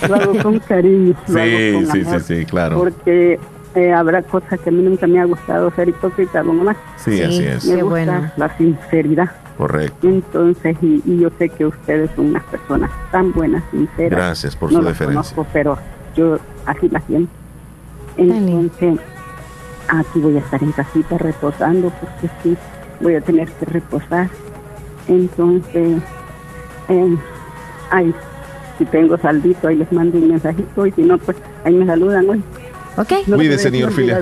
lo 0.09 0.15
hago 0.17 0.35
con 0.43 0.59
cariño. 0.69 1.15
lo 1.29 1.41
hago 1.41 1.49
Sí, 1.49 1.73
con 1.75 1.87
sí, 1.87 1.93
sí, 2.03 2.09
amor, 2.09 2.21
sí, 2.23 2.45
claro. 2.45 2.79
Porque 2.79 3.39
eh, 3.75 3.93
habrá 3.93 4.23
cosas 4.23 4.59
que 4.61 4.71
a 4.71 4.73
mí 4.73 4.83
nunca 4.83 5.07
me 5.07 5.21
ha 5.21 5.25
gustado 5.25 5.71
ser 5.77 5.89
hipócrita, 5.91 6.43
don 6.43 6.59
Omar. 6.61 6.77
Sí, 6.97 7.23
así 7.23 7.45
es. 7.45 7.65
Me 7.67 7.77
Qué 7.77 7.83
gusta 7.83 7.89
bueno. 8.07 8.31
la 8.37 8.57
sinceridad. 8.57 9.31
Correcto. 9.57 10.09
Entonces, 10.09 10.77
y, 10.83 11.03
y 11.05 11.19
yo 11.21 11.31
sé 11.39 11.49
que 11.49 11.67
ustedes 11.67 12.11
son 12.17 12.27
unas 12.27 12.45
personas 12.45 12.91
tan 13.13 13.33
buenas, 13.33 13.63
sinceras. 13.71 14.11
Gracias 14.19 14.57
por 14.57 14.73
no 14.73 14.81
su 14.81 14.85
deferencia. 14.87 15.35
conozco, 15.35 15.47
pero 15.53 15.79
yo 16.17 16.39
así 16.67 16.89
las 16.89 17.05
siento. 17.05 17.31
Entonces, 18.17 18.99
aquí 19.89 20.21
voy 20.21 20.37
a 20.37 20.41
estar 20.41 20.63
en 20.63 20.73
casita 20.73 21.19
reposando, 21.19 21.91
porque 22.01 22.29
sí, 22.43 22.57
voy 23.01 23.15
a 23.15 23.21
tener 23.21 23.49
que 23.49 23.67
reposar. 23.67 24.29
Entonces, 25.09 26.03
eh, 26.89 27.17
si 28.77 28.85
tengo 28.87 29.17
saldito, 29.19 29.69
ahí 29.69 29.77
les 29.77 29.91
mando 29.93 30.19
un 30.19 30.29
mensajito, 30.29 30.87
y 30.87 30.93
si 30.93 31.03
no, 31.03 31.19
pues 31.19 31.37
ahí 31.65 31.75
me 31.75 31.87
saludan 31.87 32.29
hoy. 32.29 32.43
Ok. 32.99 33.13
Cuídese, 33.33 33.71
señor 33.71 33.93
Filia. 33.93 34.19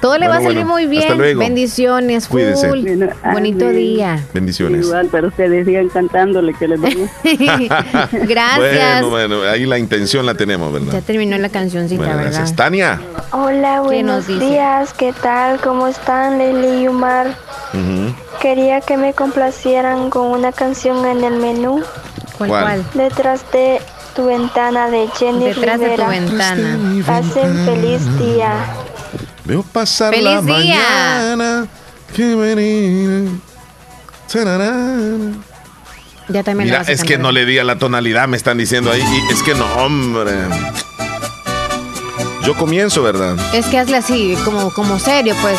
Todo 0.00 0.16
le 0.16 0.26
va 0.26 0.36
a 0.36 0.40
salir 0.40 0.64
bueno, 0.64 0.72
muy 0.72 0.84
hasta 0.84 1.06
bien. 1.08 1.18
luego. 1.18 1.40
Bendiciones, 1.40 2.26
full. 2.28 2.40
Cuídese. 2.40 2.68
Bonito 2.68 3.64
Amén. 3.66 3.76
día. 3.76 4.24
Bendiciones. 4.32 4.86
Igual, 4.86 5.08
pero 5.12 5.28
ustedes 5.28 5.66
sigan 5.66 5.88
cantándole 5.90 6.54
que 6.54 6.66
les 6.66 6.80
doy. 6.80 6.94
Gracias. 8.12 9.02
Bueno, 9.02 9.10
bueno, 9.10 9.42
ahí 9.42 9.66
la 9.66 9.78
intención 9.78 10.24
la 10.24 10.34
tenemos, 10.34 10.72
Ya 10.72 10.78
¿verdad? 10.78 11.02
terminó 11.06 11.36
la 11.36 11.50
cancioncita, 11.50 11.98
Bueno, 12.02 12.16
¿verdad? 12.16 12.32
gracias. 12.32 12.56
Tania. 12.56 13.00
Hola, 13.32 13.82
¿Qué 13.90 14.02
nos 14.02 14.26
buenos 14.26 14.26
días, 14.26 14.94
¿qué 14.94 15.12
tal? 15.12 15.60
¿Cómo 15.60 15.86
están, 15.86 16.38
Leli 16.38 16.84
y 16.84 16.88
Umar? 16.88 17.36
Ujú. 17.74 18.14
Quería 18.40 18.80
que 18.80 18.96
me 18.96 19.12
complacieran 19.12 20.08
con 20.08 20.28
una 20.28 20.52
canción 20.52 21.04
en 21.04 21.22
el 21.22 21.36
menú. 21.38 21.82
¿Cuál, 22.38 22.48
¿Cuál? 22.50 22.64
cuál? 22.64 22.84
Detrás 22.94 23.40
de 23.52 23.80
tu 24.16 24.26
ventana 24.26 24.88
de 24.90 25.08
Jenny 25.18 25.44
Detrás 25.44 25.78
de 25.78 25.90
tu 25.90 25.92
Rivera. 25.92 26.08
ventana. 26.08 26.78
Pasen 27.06 27.64
feliz 27.66 28.18
día. 28.18 28.64
Veo 29.44 29.62
pasar 29.62 30.12
¡Feliz 30.12 30.24
la 30.24 30.40
día! 30.42 30.54
mañana. 30.56 31.66
Que 32.14 32.34
venir. 32.34 33.28
Ya 36.28 36.42
también 36.42 36.68
Mira, 36.68 36.82
es 36.82 37.04
que 37.04 37.18
no 37.18 37.30
le 37.30 37.46
di 37.46 37.58
a 37.58 37.64
la 37.64 37.78
tonalidad, 37.78 38.26
me 38.26 38.36
están 38.36 38.58
diciendo 38.58 38.90
ahí. 38.90 39.00
Y 39.00 39.32
es 39.32 39.42
que 39.42 39.54
no, 39.54 39.64
hombre. 39.76 40.32
Yo 42.44 42.54
comienzo, 42.56 43.02
¿verdad? 43.02 43.36
Es 43.54 43.66
que 43.66 43.78
hazle 43.78 43.98
así, 43.98 44.36
como, 44.44 44.72
como 44.72 44.98
serio, 44.98 45.34
pues. 45.40 45.58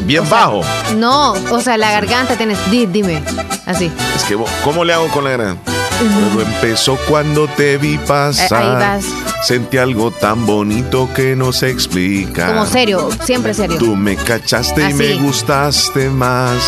Bien 0.02 0.28
bajo. 0.28 0.62
No, 0.96 1.32
o 1.32 1.60
sea, 1.60 1.76
la 1.76 1.90
garganta 1.90 2.36
tienes. 2.36 2.58
Di, 2.70 2.86
dime. 2.86 3.22
Así. 3.66 3.90
Es 4.14 4.24
que, 4.24 4.36
¿cómo 4.64 4.84
le 4.84 4.92
hago 4.92 5.08
con 5.08 5.24
la 5.24 5.30
gran? 5.30 5.71
Todo 6.02 6.42
empezó 6.42 6.98
cuando 7.08 7.46
te 7.46 7.78
vi 7.78 7.96
pasar. 7.96 8.98
Eh. 8.98 9.04
Sentí 9.44 9.78
algo 9.78 10.10
tan 10.10 10.44
bonito 10.46 11.08
que 11.14 11.36
no 11.36 11.52
se 11.52 11.70
explica. 11.70 12.48
Como 12.48 12.66
serio, 12.66 13.08
siempre 13.24 13.54
serio. 13.54 13.78
Tú 13.78 13.94
me 13.94 14.16
cachaste 14.16 14.90
y 14.90 14.94
me 14.94 15.14
gustaste 15.14 16.10
más. 16.10 16.58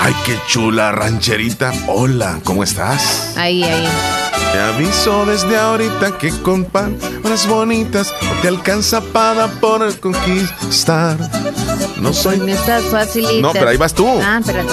Ay, 0.00 0.14
qué 0.24 0.38
chula 0.48 0.92
rancherita. 0.92 1.74
Hola, 1.88 2.40
¿cómo 2.42 2.64
estás? 2.64 3.34
Ahí, 3.36 3.62
ahí. 3.64 3.86
Te 4.52 4.58
aviso 4.60 5.26
desde 5.26 5.58
ahorita 5.58 6.16
que 6.16 6.30
con 6.30 6.64
palabras 6.64 7.46
bonitas 7.46 8.14
no 8.22 8.40
te 8.40 8.48
alcanza 8.48 9.02
para 9.02 9.48
poder 9.48 10.00
conquistar. 10.00 11.18
No 12.00 12.14
soy. 12.14 12.38
Con 12.38 12.48
estas 12.48 12.84
facilitas. 12.84 13.42
No, 13.42 13.52
pero 13.52 13.68
ahí 13.68 13.76
vas 13.76 13.92
tú. 13.92 14.08
Ah, 14.08 14.38
espérate. 14.40 14.72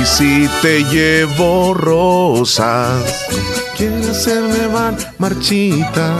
Y 0.00 0.04
si 0.06 0.48
te 0.62 0.84
llevo 0.84 1.74
rosas, 1.74 3.26
quiere 3.76 4.10
hacerme 4.10 4.68
mar 4.68 4.94
marchita. 5.18 6.14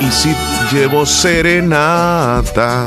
Y 0.00 0.10
si 0.10 0.34
llevo 0.72 1.04
serenata, 1.04 2.86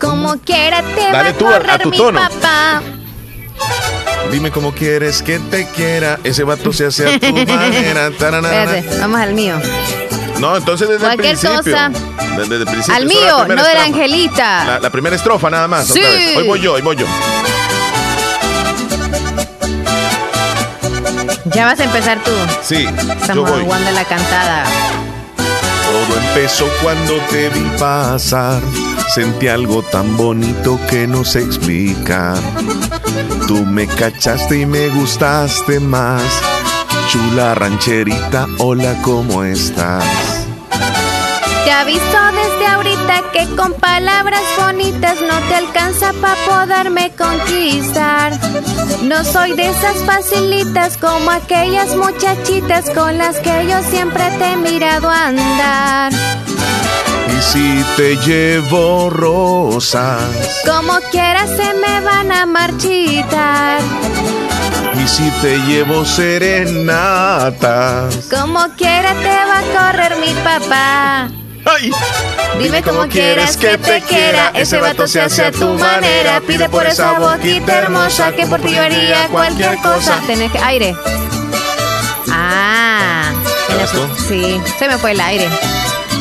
Como 0.00 0.36
quiera 0.38 0.82
te 0.82 1.04
va 1.06 1.12
Dale 1.12 1.28
a 1.30 1.32
tú 1.38 1.46
a- 1.48 1.78
tu 1.78 1.90
mi 1.90 1.96
tono. 1.96 2.20
papá. 2.20 2.82
dime 4.30 4.50
cómo 4.50 4.72
quieres 4.72 5.22
que 5.22 5.38
te 5.38 5.66
quiera. 5.68 6.18
Ese 6.24 6.44
vato 6.44 6.72
se 6.72 6.86
hace 6.86 7.14
a 7.14 7.18
tu 7.20 7.26
manera. 7.46 8.10
taranana. 8.12 8.62
Espérate, 8.76 8.98
vamos 9.00 9.20
al 9.20 9.34
mío. 9.34 9.60
No, 10.38 10.56
entonces 10.56 10.88
desde 10.88 11.04
Cualquier 11.04 11.32
el 11.34 11.38
principio. 11.38 11.62
cosa. 11.72 11.90
Desde, 12.36 12.56
el 12.56 12.64
principio. 12.66 12.94
Al 12.94 13.02
Solo 13.08 13.20
la 13.20 13.26
mío, 13.26 13.36
primera 13.46 13.62
no 13.62 13.68
de 13.68 13.74
la 13.74 13.80
estrofa. 13.80 13.84
Angelita. 13.84 14.64
La, 14.64 14.78
la 14.80 14.90
primera 14.90 15.16
estrofa 15.16 15.50
nada 15.50 15.68
más. 15.68 15.90
otra 15.90 16.02
Sí. 16.02 16.08
vez. 16.08 16.36
Hoy 16.36 16.46
voy 16.46 16.60
yo, 16.60 16.72
hoy 16.74 16.82
voy 16.82 16.96
yo. 16.96 17.06
Ya 21.46 21.66
vas 21.66 21.80
a 21.80 21.84
empezar 21.84 22.22
tú. 22.22 22.30
Sí, 22.62 22.84
yo 22.84 23.12
Estamos 23.12 23.50
voy. 23.50 23.64
jugando 23.64 23.90
la 23.90 24.04
cantada. 24.04 24.64
Todo 25.36 26.18
empezó 26.28 26.66
cuando 26.82 27.14
te 27.30 27.48
vi 27.50 27.68
pasar. 27.78 28.62
Sentí 29.14 29.48
algo 29.48 29.82
tan 29.82 30.16
bonito 30.16 30.78
que 30.88 31.06
no 31.06 31.24
se 31.24 31.40
explica. 31.40 32.34
Tú 33.46 33.64
me 33.66 33.86
cachaste 33.86 34.60
y 34.60 34.66
me 34.66 34.88
gustaste 34.88 35.80
más. 35.80 36.22
Chula 37.10 37.54
rancherita, 37.54 38.46
hola, 38.58 38.94
¿cómo 39.02 39.42
estás? 39.44 40.04
Te 41.64 41.70
aviso 41.70 42.00
desde 42.34 42.66
ahorita 42.66 43.22
que 43.32 43.46
con 43.56 43.72
palabras 43.74 44.42
bonitas 44.58 45.20
no 45.22 45.38
te 45.48 45.54
alcanza 45.54 46.12
para 46.20 46.34
poderme 46.44 47.12
conquistar. 47.16 48.32
No 49.02 49.22
soy 49.24 49.52
de 49.54 49.68
esas 49.70 49.96
facilitas 50.04 50.96
como 50.96 51.30
aquellas 51.30 51.94
muchachitas 51.96 52.90
con 52.90 53.16
las 53.18 53.38
que 53.38 53.66
yo 53.68 53.80
siempre 53.90 54.24
te 54.38 54.52
he 54.52 54.56
mirado 54.56 55.08
andar. 55.10 56.12
Y 56.12 57.42
si 57.42 57.84
te 57.96 58.16
llevo 58.16 59.08
rosas, 59.10 60.20
Como 60.66 60.94
quiera 61.10 61.46
se 61.46 61.74
me 61.74 62.00
van 62.00 62.32
a 62.32 62.44
marchitar. 62.46 63.80
y 65.02 65.08
si 65.08 65.30
te 65.40 65.58
llevo 65.60 66.04
serenatas, 66.04 67.48
Como 68.30 68.60
quiera 68.76 69.14
te 69.14 69.28
va 69.48 69.58
a 69.58 69.62
correr 69.92 70.16
mi 70.16 70.32
papá. 70.42 71.28
Dime 72.58 72.82
como 72.82 73.06
quieras 73.08 73.56
que 73.56 73.78
te 73.78 74.00
quiera, 74.02 74.50
ese 74.54 74.78
vato 74.78 75.06
se 75.06 75.20
hace 75.20 75.44
a 75.44 75.52
tu 75.52 75.74
manera. 75.78 76.40
Pide 76.46 76.68
por 76.68 76.86
esa 76.86 77.12
boquita 77.12 77.78
hermosa 77.78 78.32
que 78.32 78.46
por 78.46 78.60
ti 78.60 78.74
yo 78.74 78.82
haría 78.82 79.28
cualquier 79.28 79.78
cosa. 79.78 80.20
Tenés 80.26 80.50
que. 80.52 80.58
Aire. 80.58 80.96
Ah. 82.30 83.32
Sí, 84.28 84.60
se 84.78 84.88
me 84.88 84.98
fue 84.98 85.12
el 85.12 85.20
aire. 85.20 85.48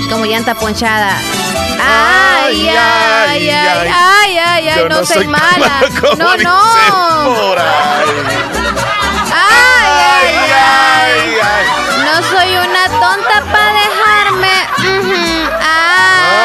Como 0.10 0.26
llanta 0.26 0.56
ponchada. 0.56 1.18
Ay, 1.80 2.70
ay, 2.70 3.50
ay, 3.50 3.50
ay, 3.50 4.38
ay, 4.38 4.68
ay, 4.70 4.86
no, 4.90 5.06
soy 5.06 5.28
mala. 5.28 5.82
No, 6.18 6.38
no. 6.38 6.62
Ay, 9.34 10.28
ay, 10.54 11.38
ay, 11.42 11.66
No 12.06 12.16
soy 12.30 12.58
una 12.58 12.86
tonta 13.00 13.44
para 13.52 13.74
dejarme. 13.74 15.31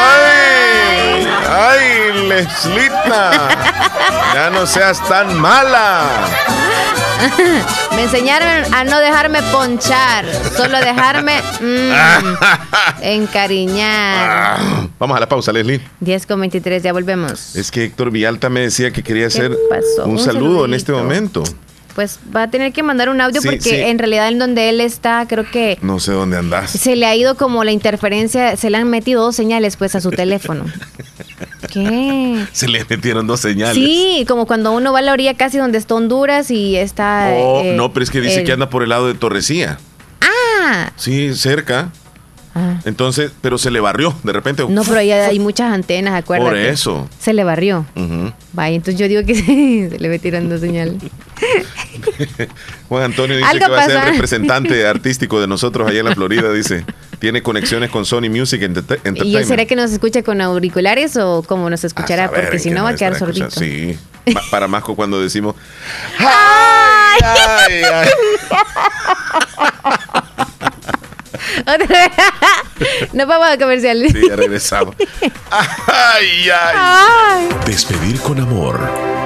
Ay, 0.08 1.26
ay, 1.48 2.28
Leslita. 2.28 3.48
Ya 4.34 4.50
no 4.50 4.66
seas 4.66 5.02
tan 5.08 5.38
mala. 5.38 6.02
Me 7.96 8.02
enseñaron 8.02 8.74
a 8.74 8.84
no 8.84 8.98
dejarme 8.98 9.42
ponchar, 9.50 10.26
solo 10.54 10.78
dejarme 10.78 11.40
mm, 11.60 13.00
encariñar. 13.02 14.58
Vamos 14.98 15.16
a 15.16 15.20
la 15.20 15.28
pausa, 15.28 15.52
Leslie. 15.52 15.80
10 16.00 16.26
con 16.26 16.40
23, 16.40 16.82
ya 16.82 16.92
volvemos. 16.92 17.56
Es 17.56 17.70
que 17.70 17.84
Héctor 17.84 18.10
Villalta 18.10 18.50
me 18.50 18.60
decía 18.60 18.90
que 18.90 19.02
quería 19.02 19.28
hacer 19.28 19.56
un, 20.04 20.18
saludo 20.18 20.66
en 20.66 20.74
este 20.74 20.92
momento 20.92 21.42
pues 21.96 22.20
va 22.34 22.42
a 22.42 22.50
tener 22.50 22.74
que 22.74 22.82
mandar 22.82 23.08
un 23.08 23.22
audio 23.22 23.40
porque 23.42 23.88
en 23.88 23.98
realidad 23.98 24.28
en 24.28 24.38
donde 24.38 24.68
él 24.68 24.82
está, 24.82 25.24
creo 25.26 25.50
que... 25.50 25.78
No 25.80 25.98
sé 25.98 26.12
dónde 26.12 26.36
andas. 26.36 26.70
Se 26.70 26.94
le 26.94 27.06
ha 27.06 27.16
ido 27.16 27.36
como 27.36 27.64
la 27.64 27.72
interferencia, 27.72 28.54
se 28.58 28.68
le 28.68 28.76
han 28.76 28.90
metido 28.90 29.22
dos 29.22 29.34
señales 29.34 29.78
pues 29.78 29.94
a 29.94 30.02
su 30.02 30.10
teléfono. 30.10 30.66
¿Qué? 31.72 32.44
Se 32.52 32.68
le 32.68 32.84
metieron 32.84 33.26
dos 33.26 33.40
señales. 33.40 33.74
Sí, 33.74 34.26
como 34.28 34.46
cuando 34.46 34.72
uno 34.72 34.92
va 34.92 34.98
a 34.98 35.02
la 35.02 35.14
orilla 35.14 35.32
casi 35.38 35.56
donde 35.56 35.78
está 35.78 35.94
Honduras 35.94 36.50
y 36.50 36.76
está... 36.76 37.30
Oh, 37.32 37.62
eh, 37.64 37.72
no, 37.74 37.94
pero 37.94 38.04
es 38.04 38.10
que 38.10 38.20
dice 38.20 38.44
que 38.44 38.52
anda 38.52 38.68
por 38.68 38.82
el 38.82 38.90
lado 38.90 39.08
de 39.08 39.14
Torrecía. 39.14 39.78
Ah. 40.20 40.92
Sí, 40.96 41.34
cerca. 41.34 41.92
Ah. 42.58 42.80
Entonces, 42.86 43.32
pero 43.42 43.58
se 43.58 43.70
le 43.70 43.80
barrió 43.80 44.14
de 44.22 44.32
repente. 44.32 44.64
No, 44.66 44.82
pero 44.82 45.00
ahí 45.00 45.12
hay 45.12 45.38
muchas 45.38 45.70
antenas, 45.70 46.14
acuérdate. 46.14 46.50
Por 46.50 46.56
eso. 46.56 47.06
Se 47.20 47.34
le 47.34 47.44
barrió. 47.44 47.84
Vaya, 48.54 48.74
entonces 48.74 48.98
yo 48.98 49.08
digo 49.08 49.22
que 49.26 49.34
se 49.90 49.98
le 49.98 50.08
metieron 50.08 50.48
dos 50.48 50.62
señales. 50.62 50.94
Juan 52.88 53.02
Antonio 53.02 53.36
dice 53.36 53.58
que 53.58 53.68
va 53.68 53.84
a 53.84 53.86
ser 53.86 54.04
representante 54.04 54.86
artístico 54.88 55.38
de 55.38 55.46
nosotros 55.46 55.86
allá 55.86 56.00
en 56.00 56.06
la 56.06 56.14
Florida, 56.14 56.50
dice. 56.50 56.86
Tiene 57.18 57.42
conexiones 57.42 57.90
con 57.90 58.06
Sony 58.06 58.30
Music 58.30 58.62
Entertainment. 58.62 59.22
¿Y 59.22 59.44
será 59.44 59.66
que 59.66 59.76
nos 59.76 59.92
escucha 59.92 60.22
con 60.22 60.40
auriculares 60.40 61.18
o 61.18 61.42
cómo 61.46 61.68
nos 61.68 61.84
escuchará? 61.84 62.30
Porque 62.30 62.58
si 62.58 62.70
no 62.70 62.84
va 62.84 62.90
a 62.90 62.94
quedar 62.94 63.18
sordito. 63.18 63.50
Sí, 63.50 63.98
para 64.50 64.66
más 64.66 64.82
cuando 64.82 65.20
decimos... 65.20 65.56
¡Ay, 66.18 67.20
ay, 67.22 67.82
ay! 67.82 68.08
no 73.12 73.26
vamos 73.26 73.48
a 73.48 73.58
comercial. 73.58 74.06
Sí, 74.10 74.28
ya 74.28 74.36
regresamos. 74.36 74.94
Ay, 75.50 76.50
ay. 76.50 77.48
Despedir 77.66 78.20
con 78.20 78.40
amor 78.40 78.78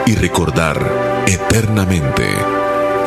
y 0.07 0.15
recordar 0.15 0.79
eternamente. 1.27 2.29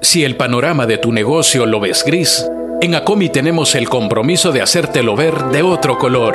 Si 0.00 0.24
el 0.24 0.36
panorama 0.36 0.86
de 0.86 0.98
tu 0.98 1.12
negocio 1.12 1.64
lo 1.64 1.78
ves 1.80 2.02
gris, 2.04 2.44
en 2.80 2.96
Acomi 2.96 3.28
tenemos 3.28 3.76
el 3.76 3.88
compromiso 3.88 4.50
de 4.50 4.60
hacértelo 4.60 5.14
ver 5.14 5.44
de 5.46 5.62
otro 5.62 5.98
color. 5.98 6.34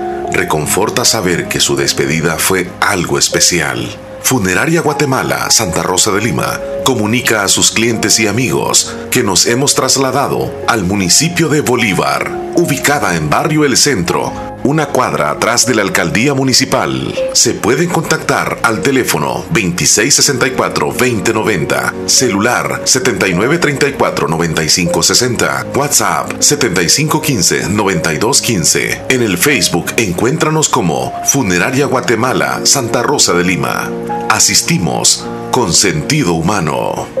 Reconforta 0.31 1.03
saber 1.03 1.47
que 1.47 1.59
su 1.59 1.75
despedida 1.75 2.37
fue 2.37 2.69
algo 2.79 3.19
especial. 3.19 3.87
Funeraria 4.23 4.81
Guatemala, 4.81 5.49
Santa 5.49 5.83
Rosa 5.83 6.11
de 6.11 6.21
Lima, 6.21 6.59
comunica 6.85 7.43
a 7.43 7.47
sus 7.47 7.71
clientes 7.71 8.19
y 8.19 8.27
amigos 8.27 8.95
que 9.09 9.23
nos 9.23 9.45
hemos 9.45 9.75
trasladado 9.75 10.53
al 10.67 10.83
municipio 10.83 11.49
de 11.49 11.61
Bolívar, 11.61 12.31
ubicada 12.55 13.15
en 13.15 13.29
Barrio 13.29 13.65
El 13.65 13.75
Centro, 13.75 14.50
una 14.63 14.87
cuadra 14.87 15.29
atrás 15.31 15.65
de 15.65 15.75
la 15.75 15.81
alcaldía 15.81 16.33
municipal. 16.33 17.13
Se 17.33 17.53
pueden 17.53 17.89
contactar 17.89 18.59
al 18.63 18.81
teléfono 18.81 19.43
2664-2090, 19.53 22.07
celular 22.07 22.83
7934-9560, 22.85 25.75
WhatsApp 25.75 26.31
7515-9215. 26.39 29.01
En 29.09 29.21
el 29.21 29.37
Facebook 29.37 29.91
encuéntranos 29.97 30.69
como 30.69 31.13
Funeraria 31.25 31.85
Guatemala, 31.85 32.61
Santa 32.63 33.03
Rosa 33.03 33.33
de 33.33 33.43
Lima. 33.43 33.91
Asistimos 34.29 35.27
con 35.51 35.73
sentido 35.73 36.31
humano. 36.33 37.20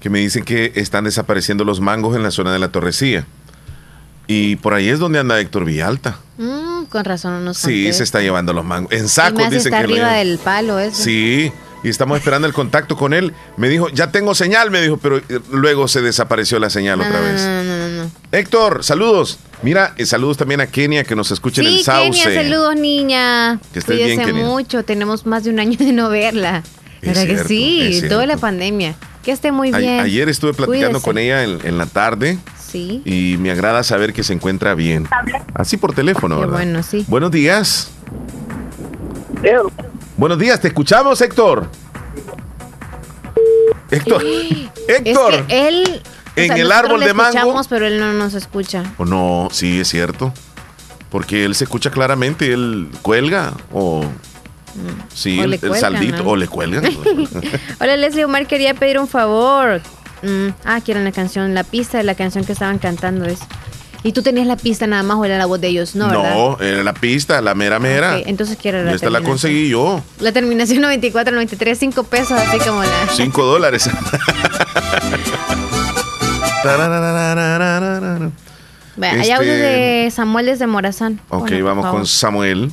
que 0.00 0.10
me 0.10 0.20
dicen 0.20 0.44
que 0.44 0.72
están 0.76 1.04
desapareciendo 1.04 1.64
los 1.64 1.80
mangos 1.80 2.16
en 2.16 2.22
la 2.22 2.30
zona 2.30 2.52
de 2.52 2.58
la 2.58 2.68
Torrecía. 2.68 3.26
Y 4.28 4.56
por 4.56 4.74
ahí 4.74 4.88
es 4.88 4.98
donde 4.98 5.18
anda 5.18 5.38
Héctor 5.38 5.64
Villalta. 5.64 6.18
Mm, 6.38 6.84
con 6.84 7.04
razón 7.04 7.32
no 7.32 7.40
nos 7.40 7.58
Sí, 7.58 7.92
se 7.92 8.02
está 8.02 8.20
llevando 8.20 8.52
los 8.52 8.64
mangos. 8.64 8.92
En 8.92 9.08
sacos 9.08 9.50
dicen 9.50 9.72
está 9.72 9.78
que 9.78 9.84
arriba 9.84 10.12
del 10.14 10.38
palo 10.38 10.78
eso. 10.78 11.02
Sí, 11.02 11.52
y 11.84 11.88
estamos 11.88 12.18
esperando 12.18 12.48
el 12.48 12.52
contacto 12.52 12.96
con 12.96 13.12
él. 13.14 13.32
Me 13.56 13.68
dijo, 13.68 13.88
ya 13.90 14.10
tengo 14.10 14.34
señal, 14.34 14.70
me 14.70 14.80
dijo, 14.80 14.96
pero 14.96 15.20
luego 15.52 15.86
se 15.86 16.02
desapareció 16.02 16.58
la 16.58 16.70
señal 16.70 17.00
otra 17.00 17.20
vez. 17.20 17.40
No, 17.42 17.62
no, 17.62 17.88
no, 18.04 18.10
Héctor, 18.32 18.82
saludos. 18.82 19.38
Mira, 19.62 19.94
eh, 19.96 20.04
saludos 20.06 20.36
también 20.36 20.60
a 20.60 20.66
Kenia 20.66 21.04
que 21.04 21.14
nos 21.14 21.30
escucha 21.30 21.60
en 21.60 21.68
el 21.68 21.84
Sauce. 21.84 22.22
Kenia, 22.24 22.42
saludos 22.42 22.74
niña. 22.76 23.60
Que 23.72 23.78
estés 23.78 23.96
bien, 23.96 24.16
Cuídese 24.16 24.32
Kenia. 24.32 24.44
mucho, 24.44 24.84
tenemos 24.84 25.26
más 25.26 25.44
de 25.44 25.50
un 25.50 25.60
año 25.60 25.78
de 25.78 25.92
no 25.92 26.08
verla. 26.08 26.64
Es 27.02 27.14
¿Verdad 27.14 27.26
que 27.26 27.44
sí? 27.44 28.02
Toda 28.08 28.26
la 28.26 28.36
pandemia. 28.36 28.96
Que 29.26 29.32
esté 29.32 29.50
muy 29.50 29.74
A- 29.74 29.78
bien. 29.78 29.98
ayer 30.00 30.28
estuve 30.28 30.54
platicando 30.54 31.00
Cuídese. 31.00 31.04
con 31.04 31.18
ella 31.18 31.42
en, 31.42 31.58
en 31.66 31.78
la 31.78 31.86
tarde 31.86 32.38
Sí. 32.64 33.02
y 33.04 33.36
me 33.38 33.50
agrada 33.50 33.82
saber 33.82 34.12
que 34.12 34.22
se 34.22 34.32
encuentra 34.32 34.74
bien. 34.76 35.08
Así 35.54 35.76
por 35.76 35.92
teléfono, 35.94 36.36
Qué 36.36 36.40
¿verdad? 36.42 36.54
bueno, 36.54 36.82
sí. 36.84 37.04
Buenos 37.08 37.32
días. 37.32 37.90
Buenos 40.16 40.38
días, 40.38 40.60
te 40.60 40.68
escuchamos, 40.68 41.20
Héctor. 41.20 41.68
Héctor. 43.90 44.22
Héctor. 44.88 45.34
Es 45.34 45.46
que 45.46 45.68
él. 45.68 46.02
o 46.36 46.40
En 46.40 46.46
sea, 46.46 46.56
el 46.56 46.70
árbol 46.72 47.00
le 47.00 47.06
de 47.08 47.14
mango. 47.14 47.30
escuchamos, 47.36 47.66
pero 47.68 47.86
él 47.86 47.98
no 47.98 48.12
nos 48.12 48.34
escucha. 48.34 48.84
¿O 48.98 49.04
no? 49.04 49.48
Sí, 49.50 49.80
es 49.80 49.88
cierto. 49.88 50.32
Porque 51.10 51.44
él 51.44 51.54
se 51.56 51.64
escucha 51.64 51.90
claramente, 51.90 52.52
él 52.52 52.88
cuelga 53.02 53.52
o... 53.72 54.04
Sí, 55.14 55.40
el, 55.40 55.58
saldito, 55.78 56.22
¿no? 56.22 56.30
o 56.30 56.36
le 56.36 56.48
cuelgan. 56.48 56.84
Hola 57.80 57.96
Leslie 57.96 58.24
Omar, 58.24 58.46
quería 58.46 58.74
pedir 58.74 58.98
un 58.98 59.08
favor. 59.08 59.80
Mm, 60.22 60.48
ah, 60.64 60.80
quieren 60.84 61.04
la 61.04 61.12
canción, 61.12 61.54
la 61.54 61.64
pista 61.64 61.98
de 61.98 62.04
la 62.04 62.14
canción 62.14 62.44
que 62.44 62.52
estaban 62.52 62.78
cantando 62.78 63.24
es. 63.24 63.38
Y 64.02 64.12
tú 64.12 64.22
tenías 64.22 64.46
la 64.46 64.56
pista 64.56 64.86
nada 64.86 65.02
más 65.02 65.16
o 65.16 65.24
era 65.24 65.36
la 65.36 65.46
voz 65.46 65.60
de 65.60 65.68
ellos, 65.68 65.96
¿no? 65.96 66.06
¿verdad? 66.06 66.34
no, 66.34 66.60
era 66.60 66.84
la 66.84 66.94
pista, 66.94 67.40
la 67.40 67.54
mera 67.54 67.80
mera. 67.80 68.18
Entonces 68.18 68.56
quiero 68.60 68.84
la 68.84 68.92
esta 68.92 69.10
la 69.10 69.18
terminación. 69.18 69.32
conseguí 69.32 69.68
yo. 69.68 70.00
La 70.20 70.30
terminación 70.32 70.80
94, 70.82 71.34
93, 71.34 71.78
5 71.78 72.02
pesos, 72.04 72.32
así 72.32 72.58
como 72.58 72.82
la. 72.82 73.08
Cinco 73.16 73.44
dólares. 73.44 73.90
Vea, 78.96 79.12
Hay 79.12 79.30
Este- 79.30 79.44
de 79.44 80.10
Samuel 80.10 80.46
desde 80.46 80.66
Morazán. 80.66 81.20
Ok, 81.28 81.50
vamos 81.62 81.86
con 81.86 82.06
Samuel. 82.06 82.70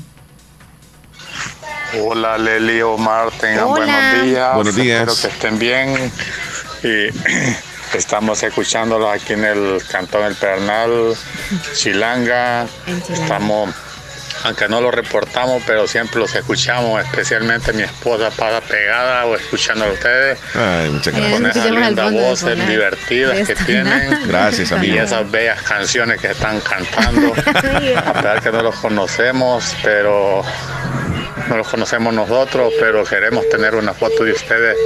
Hola 2.00 2.38
Leli 2.38 2.82
Omar, 2.82 3.30
tengan 3.40 3.66
Hola. 3.66 3.86
buenos 3.86 4.24
días. 4.26 4.56
Buenos 4.56 4.76
días. 4.76 5.02
Espero 5.08 5.22
que 5.22 5.36
estén 5.36 5.60
bien. 5.60 6.12
Y 6.84 7.08
estamos 7.98 8.42
escuchándolo 8.42 9.10
aquí 9.12 9.34
en 9.34 9.46
el 9.46 9.82
Cantón 9.90 10.24
El 10.26 10.36
Pernal, 10.36 11.16
Chilanga. 11.76 12.66
Estamos, 13.10 13.76
aunque 14.44 14.68
no 14.68 14.82
lo 14.82 14.90
reportamos, 14.90 15.62
pero 15.68 15.88
siempre 15.88 16.20
los 16.20 16.34
escuchamos, 16.34 17.04
especialmente 17.06 17.72
mi 17.74 17.84
esposa 17.84 18.32
pasa 18.32 18.60
pegada 18.62 19.26
o 19.28 19.36
escuchando 19.36 19.86
a 19.86 19.90
ustedes. 19.90 20.40
Ay, 20.56 20.90
muchas 20.90 21.14
Con 21.14 21.44
gracias. 21.44 21.56
esas 21.66 21.72
lindas 21.72 22.12
voces 22.12 22.68
divertidas 22.68 23.48
que 23.48 23.56
tienen. 23.56 24.20
Gracias, 24.28 24.72
amigo. 24.72 24.96
Y 24.96 24.98
esas 24.98 25.30
bellas 25.30 25.62
canciones 25.62 26.20
que 26.20 26.32
están 26.32 26.60
cantando. 26.62 27.34
A 27.98 28.14
pesar 28.14 28.42
que 28.42 28.52
no 28.52 28.64
los 28.64 28.76
conocemos, 28.78 29.76
pero 29.84 30.44
no 31.50 31.58
los 31.58 31.68
conocemos 31.68 32.14
nosotros, 32.14 32.74
pero 32.80 33.04
queremos 33.04 33.48
tener 33.50 33.76
una 33.76 33.94
foto 33.94 34.24
de 34.24 34.32
ustedes 34.34 34.78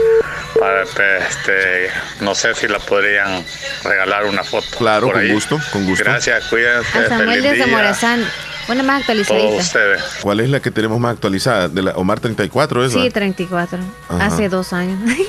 para, 0.59 0.83
pues, 0.83 1.23
este, 1.29 1.89
no 2.21 2.33
sé 2.35 2.53
si 2.55 2.67
la 2.67 2.79
podrían 2.79 3.43
regalar 3.83 4.25
una 4.25 4.43
foto. 4.43 4.67
Claro, 4.77 5.11
con 5.11 5.19
ahí. 5.19 5.31
gusto, 5.31 5.59
con 5.71 5.85
gusto. 5.85 6.03
Gracias, 6.03 6.45
cuídense. 6.45 6.97
A 6.97 7.09
Samuel 7.09 7.29
feliz 7.29 7.43
desde 7.43 7.55
día 7.55 7.67
Morazán. 7.67 8.25
Una 8.69 8.83
más 8.83 8.99
actualizadita. 9.01 9.61
ustedes. 9.61 10.03
¿Cuál 10.21 10.39
es 10.41 10.49
la 10.49 10.59
que 10.59 10.71
tenemos 10.71 10.99
más 10.99 11.13
actualizada? 11.13 11.69
¿De 11.69 11.81
la 11.81 11.91
Omar 11.91 12.19
34 12.19 12.85
es? 12.85 12.91
Sí, 12.91 12.99
va? 13.07 13.09
34. 13.13 13.79
Ajá. 14.09 14.25
Hace 14.25 14.49
dos 14.49 14.73
años. 14.73 14.99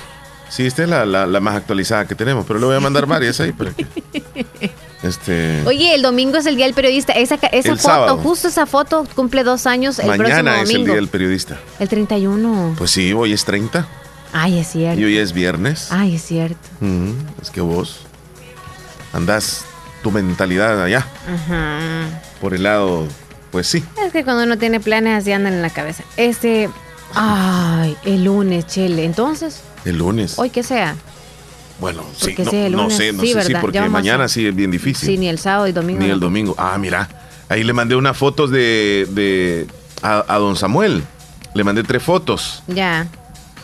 Sí, 0.51 0.67
esta 0.67 0.83
es 0.85 0.89
la, 0.89 1.05
la- 1.05 1.27
la 1.27 1.41
más 1.41 1.57
actualizada 1.57 2.07
que 2.07 2.15
tenemos, 2.15 2.47
pero 2.47 2.59
le 2.59 2.65
voy 2.65 2.75
a 2.75 2.81
mandar 2.81 3.05
varias 3.05 3.39
ahí. 3.39 3.53
para 3.53 3.71
que- 3.77 3.85
Este, 5.03 5.63
Oye, 5.67 5.95
el 5.95 6.03
domingo 6.03 6.39
es 6.39 6.47
el 6.47 6.57
día 6.57 6.65
del 6.67 6.75
periodista. 6.75 7.13
Esa, 7.13 7.39
foto, 7.39 7.77
sábado. 7.77 8.19
justo 8.19 8.49
esa 8.49 8.67
foto 8.67 9.07
cumple 9.15 9.45
dos 9.45 9.67
años 9.67 9.99
el 10.01 10.07
mañana 10.09 10.55
próximo 10.55 10.63
es 10.63 10.71
el 10.75 10.85
día 10.87 10.95
del 10.95 11.09
periodista. 11.09 11.59
El 11.79 11.89
31. 11.89 12.75
Pues 12.77 12.91
sí, 12.91 13.13
hoy 13.13 13.33
es 13.33 13.45
30 13.45 13.87
Ay, 14.33 14.59
es 14.59 14.69
cierto. 14.73 15.01
y 15.01 15.05
hoy 15.05 15.19
es 15.19 15.33
viernes. 15.33 15.89
Ay, 15.93 16.17
es 16.17 16.23
cierto. 16.23 16.59
Es 17.41 17.51
que 17.51 17.61
vos 17.61 18.01
andás 19.13 19.65
tu 20.03 20.11
mentalidad 20.11 20.83
allá, 20.83 21.07
Ajá. 21.27 22.21
por 22.41 22.55
el 22.55 22.65
lado, 22.65 23.07
pues 23.51 23.67
sí. 23.69 23.83
Es 24.05 24.13
que 24.13 24.25
cuando 24.25 24.45
uno 24.45 24.59
tiene 24.59 24.81
planes 24.81 25.23
así 25.23 25.33
andan 25.33 25.55
en 25.55 25.63
la 25.63 25.71
cabeza. 25.71 26.03
Este. 26.17 26.69
Ay, 27.15 27.97
el 28.05 28.25
lunes, 28.25 28.67
Chele. 28.67 29.05
Entonces, 29.05 29.61
El 29.85 29.97
lunes. 29.99 30.39
hoy 30.39 30.51
que 30.51 30.63
sea. 30.63 30.95
Bueno, 31.81 32.03
sí, 32.17 32.35
no, 32.39 32.85
no 32.85 32.91
sé, 32.91 33.13
no 33.13 33.23
Sí, 33.23 33.33
sé, 33.33 33.43
sí, 33.43 33.47
¿verdad? 33.49 33.61
porque 33.61 33.79
a- 33.79 33.89
mañana 33.89 34.27
sí 34.29 34.47
es 34.47 34.55
bien 34.55 34.71
difícil. 34.71 35.09
Sí, 35.09 35.17
ni 35.17 35.29
el 35.29 35.39
sábado 35.39 35.69
y 35.69 35.73
domingo. 35.73 36.01
Ni 36.01 36.09
no. 36.09 36.15
el 36.15 36.21
domingo. 36.21 36.55
Ah, 36.59 36.77
mira, 36.79 37.09
ahí 37.49 37.63
le 37.63 37.73
mandé 37.73 37.95
unas 37.95 38.17
fotos 38.17 38.51
de, 38.51 39.07
de 39.11 39.67
a, 40.03 40.25
a 40.27 40.39
don 40.39 40.57
Samuel. 40.57 41.05
Le 41.55 41.65
mandé 41.65 41.83
tres 41.85 42.03
fotos. 42.03 42.63
Ya. 42.67 43.07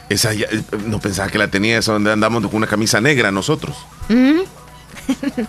Esa 0.08 0.32
ya- 0.32 0.46
eh, 0.50 0.62
no 0.86 1.00
pensaba 1.00 1.28
que 1.28 1.38
la 1.38 1.48
tenía, 1.48 1.78
esa 1.78 1.92
donde 1.92 2.12
andamos 2.12 2.42
con 2.46 2.54
una 2.56 2.66
camisa 2.68 3.00
negra 3.00 3.32
nosotros. 3.32 3.76
Ujú. 4.08 4.44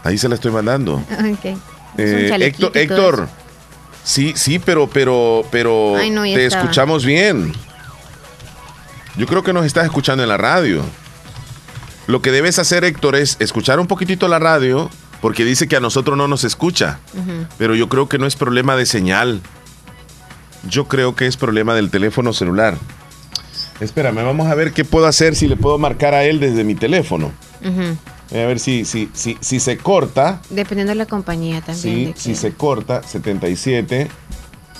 Ahí 0.03 0.17
se 0.17 0.27
la 0.27 0.35
estoy 0.35 0.51
mandando. 0.51 0.95
Ok. 1.11 1.45
Es 1.45 2.11
un 2.11 2.41
Eh, 2.41 2.45
Héctor, 2.47 2.71
Héctor. 2.75 3.29
Sí, 4.03 4.33
sí, 4.35 4.59
pero, 4.59 4.87
pero, 4.87 5.43
pero 5.51 5.95
Ay, 5.97 6.09
no, 6.09 6.23
te 6.23 6.45
estaba. 6.45 6.63
escuchamos 6.63 7.05
bien. 7.05 7.53
Yo 9.17 9.25
creo 9.27 9.43
que 9.43 9.53
nos 9.53 9.65
estás 9.65 9.85
escuchando 9.85 10.23
en 10.23 10.29
la 10.29 10.37
radio. 10.37 10.83
Lo 12.07 12.21
que 12.21 12.31
debes 12.31 12.59
hacer, 12.59 12.83
Héctor, 12.83 13.15
es 13.15 13.37
escuchar 13.39 13.79
un 13.79 13.87
poquitito 13.87 14.27
la 14.27 14.37
radio, 14.39 14.89
porque 15.21 15.43
dice 15.43 15.67
que 15.67 15.75
a 15.75 15.79
nosotros 15.79 16.17
no 16.17 16.27
nos 16.27 16.43
escucha. 16.43 16.99
Pero 17.57 17.73
yo 17.75 17.89
creo 17.89 18.07
que 18.07 18.17
no 18.19 18.27
es 18.27 18.35
problema 18.35 18.75
de 18.75 18.85
señal. 18.85 19.41
Yo 20.69 20.87
creo 20.87 21.15
que 21.15 21.27
es 21.27 21.37
problema 21.37 21.73
del 21.75 21.89
teléfono 21.89 22.33
celular. 22.33 22.77
Espérame, 23.79 24.23
vamos 24.23 24.47
a 24.47 24.55
ver 24.55 24.71
qué 24.71 24.85
puedo 24.85 25.05
hacer 25.07 25.35
si 25.35 25.47
le 25.47 25.57
puedo 25.57 25.77
marcar 25.77 26.13
a 26.13 26.23
él 26.23 26.39
desde 26.39 26.63
mi 26.63 26.75
teléfono. 26.75 27.31
Voy 27.61 28.39
a 28.39 28.47
ver 28.47 28.59
si, 28.59 28.85
si, 28.85 29.09
si, 29.13 29.37
si 29.41 29.59
se 29.59 29.77
corta. 29.77 30.41
Dependiendo 30.49 30.91
de 30.91 30.95
la 30.95 31.05
compañía 31.05 31.61
también. 31.61 32.07
Sí, 32.07 32.13
que- 32.13 32.19
si 32.19 32.35
se 32.35 32.53
corta, 32.53 33.03
77. 33.03 34.07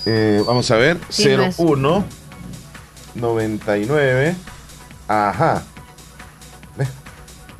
Eh, 0.07 0.43
vamos 0.45 0.69
a 0.71 0.75
ver, 0.77 0.99
Sí, 1.09 1.27
no 1.35 1.43
es- 1.43 1.55
01 1.57 2.05
99. 3.15 4.35
Ajá. 5.07 5.63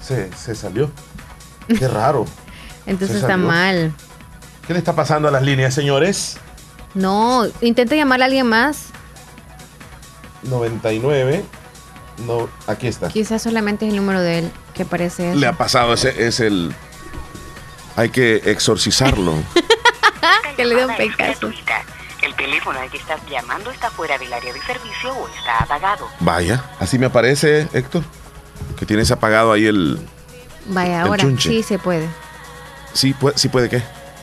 Se, 0.06 0.32
se 0.36 0.56
salió. 0.56 0.92
Qué 1.68 1.88
raro. 1.88 2.26
Entonces 2.86 3.18
está 3.18 3.38
mal. 3.38 3.94
¿Qué 4.68 4.74
le 4.74 4.80
está 4.80 4.96
pasando 4.96 5.28
a 5.28 5.32
las 5.32 5.44
líneas, 5.44 5.74
señores? 5.74 6.38
No, 6.94 7.46
intenta 7.62 7.96
llamar 7.96 8.22
a 8.22 8.26
alguien 8.26 8.48
más. 8.48 8.88
99. 10.44 11.44
No, 12.26 12.50
aquí 12.68 12.88
está. 12.88 13.10
Quizás 13.10 13.42
solamente 13.42 13.86
es 13.86 13.92
el 13.92 13.98
número 13.98 14.22
de 14.22 14.40
él 14.40 14.52
que 14.74 14.84
aparece. 14.84 15.32
eso. 15.32 15.40
Le 15.40 15.48
ha 15.48 15.54
pasado, 15.54 15.94
ese 15.94 16.28
es 16.28 16.40
el. 16.40 16.74
Hay 17.96 18.10
que 18.10 18.42
exorcizarlo. 18.46 19.34
que 20.56 20.66
le 20.66 20.76
dio 20.76 20.88
un 20.88 20.96
pecazo. 20.96 21.52
El 22.22 22.34
teléfono 22.36 22.80
al 22.80 22.90
que 22.90 22.98
estás 22.98 23.20
llamando 23.30 23.72
está 23.72 23.90
fuera 23.90 24.18
del 24.18 24.32
área 24.34 24.54
de 24.54 24.62
servicio 24.62 25.14
o 25.14 25.28
está 25.28 25.58
apagado. 25.60 26.08
Vaya, 26.20 26.64
así 26.80 26.98
me 26.98 27.08
aparece, 27.08 27.68
Héctor, 27.74 28.04
que 28.76 28.86
tienes 28.86 29.12
apagado 29.12 29.52
ahí 29.54 29.66
el... 29.66 30.00
Vaya, 30.68 31.02
El 31.02 31.08
ahora 31.08 31.24
chunche. 31.24 31.50
sí 31.50 31.64
se 31.64 31.78
puede. 31.80 32.08
Sí, 32.94 33.14
puede, 33.14 33.38
sí 33.38 33.50
puede, 33.50 33.70
¿qué? 33.70 33.82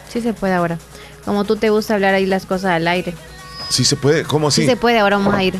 Sí 0.08 0.20
se 0.20 0.32
puede 0.32 0.54
ahora. 0.54 0.78
Como 1.24 1.44
tú 1.44 1.56
te 1.56 1.70
gusta 1.70 1.94
hablar 1.94 2.14
ahí 2.14 2.26
las 2.26 2.46
cosas 2.46 2.72
al 2.72 2.88
aire. 2.88 3.14
Sí 3.68 3.84
se 3.84 3.96
puede, 3.96 4.24
¿cómo 4.24 4.50
Sí, 4.50 4.62
así? 4.62 4.70
se 4.70 4.76
puede, 4.76 4.98
ahora 4.98 5.18
vamos 5.18 5.34
a 5.34 5.42
ir. 5.44 5.54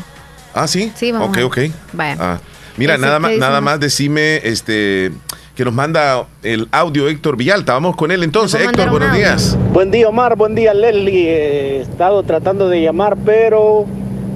Ah, 0.53 0.67
sí. 0.67 0.91
Sí, 0.95 1.11
vamos 1.11 1.29
Ok, 1.29 1.37
a- 1.37 1.45
ok. 1.45 1.57
Vaya. 1.93 2.17
Ah, 2.19 2.39
mira, 2.77 2.97
nada 2.97 3.19
más, 3.19 3.31
nada 3.37 3.61
más. 3.61 3.73
más 3.75 3.79
decime, 3.79 4.41
este, 4.43 5.11
que 5.55 5.63
nos 5.65 5.73
manda 5.73 6.25
el 6.43 6.67
audio 6.71 7.07
Héctor 7.07 7.37
Villalta. 7.37 7.73
Vamos 7.73 7.95
con 7.95 8.11
él 8.11 8.21
entonces. 8.23 8.61
Héctor, 8.61 8.89
buenos 8.89 9.15
días. 9.15 9.57
Buen 9.71 9.89
día, 9.89 10.09
Omar. 10.09 10.35
Buen 10.35 10.53
día, 10.53 10.73
Leslie. 10.73 11.29
He 11.29 11.81
estado 11.81 12.21
tratando 12.23 12.67
de 12.69 12.81
llamar, 12.81 13.15
pero 13.25 13.85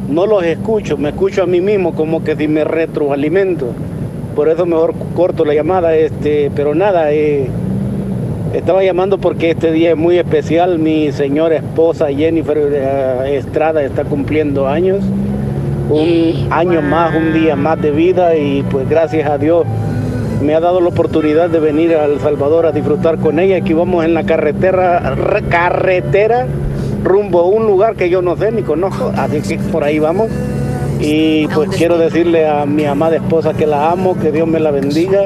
no 0.07 0.25
los 0.25 0.43
escucho. 0.43 0.97
Me 0.97 1.09
escucho 1.09 1.43
a 1.43 1.45
mí 1.45 1.59
mismo 1.61 1.93
como 1.93 2.23
que 2.23 2.35
si 2.35 2.47
me 2.47 2.63
retroalimento. 2.63 3.73
Por 4.37 4.49
eso 4.49 4.67
mejor 4.67 4.93
corto 5.15 5.43
la 5.45 5.55
llamada. 5.55 5.95
Este, 5.95 6.51
pero 6.55 6.75
nada, 6.75 7.11
eh, 7.11 7.47
estaba 8.53 8.83
llamando 8.83 9.17
porque 9.17 9.49
este 9.49 9.71
día 9.71 9.89
es 9.91 9.97
muy 9.97 10.19
especial. 10.19 10.77
Mi 10.77 11.11
señora 11.11 11.55
esposa 11.55 12.09
Jennifer 12.15 12.55
eh, 12.71 13.37
Estrada 13.37 13.81
está 13.83 14.03
cumpliendo 14.03 14.67
años. 14.67 14.99
Un 15.89 16.49
año 16.51 16.83
más, 16.83 17.15
un 17.15 17.33
día 17.33 17.55
más 17.55 17.81
de 17.81 17.89
vida 17.89 18.35
y 18.35 18.61
pues 18.69 18.87
gracias 18.87 19.27
a 19.27 19.39
Dios 19.39 19.65
me 20.43 20.53
ha 20.53 20.59
dado 20.59 20.81
la 20.81 20.89
oportunidad 20.89 21.49
de 21.49 21.59
venir 21.59 21.95
a 21.95 22.05
El 22.05 22.19
Salvador 22.19 22.67
a 22.67 22.71
disfrutar 22.71 23.17
con 23.17 23.39
ella. 23.39 23.57
Aquí 23.57 23.73
vamos 23.73 24.05
en 24.05 24.13
la 24.13 24.23
carretera, 24.23 25.15
re- 25.15 25.41
carretera 25.49 26.45
rumbo 27.03 27.39
a 27.39 27.45
un 27.45 27.65
lugar 27.65 27.95
que 27.95 28.09
yo 28.11 28.21
no 28.21 28.37
sé 28.37 28.51
ni 28.51 28.61
conozco, 28.61 29.11
así 29.17 29.41
que 29.41 29.57
por 29.71 29.83
ahí 29.83 29.97
vamos. 29.97 30.27
Y 30.99 31.47
pues 31.47 31.69
quiero 31.75 31.97
decirle 31.97 32.47
a 32.47 32.65
mi 32.65 32.85
amada 32.85 33.15
esposa 33.17 33.53
que 33.53 33.67
la 33.67 33.91
amo, 33.91 34.17
que 34.19 34.31
Dios 34.31 34.47
me 34.47 34.59
la 34.59 34.71
bendiga, 34.71 35.25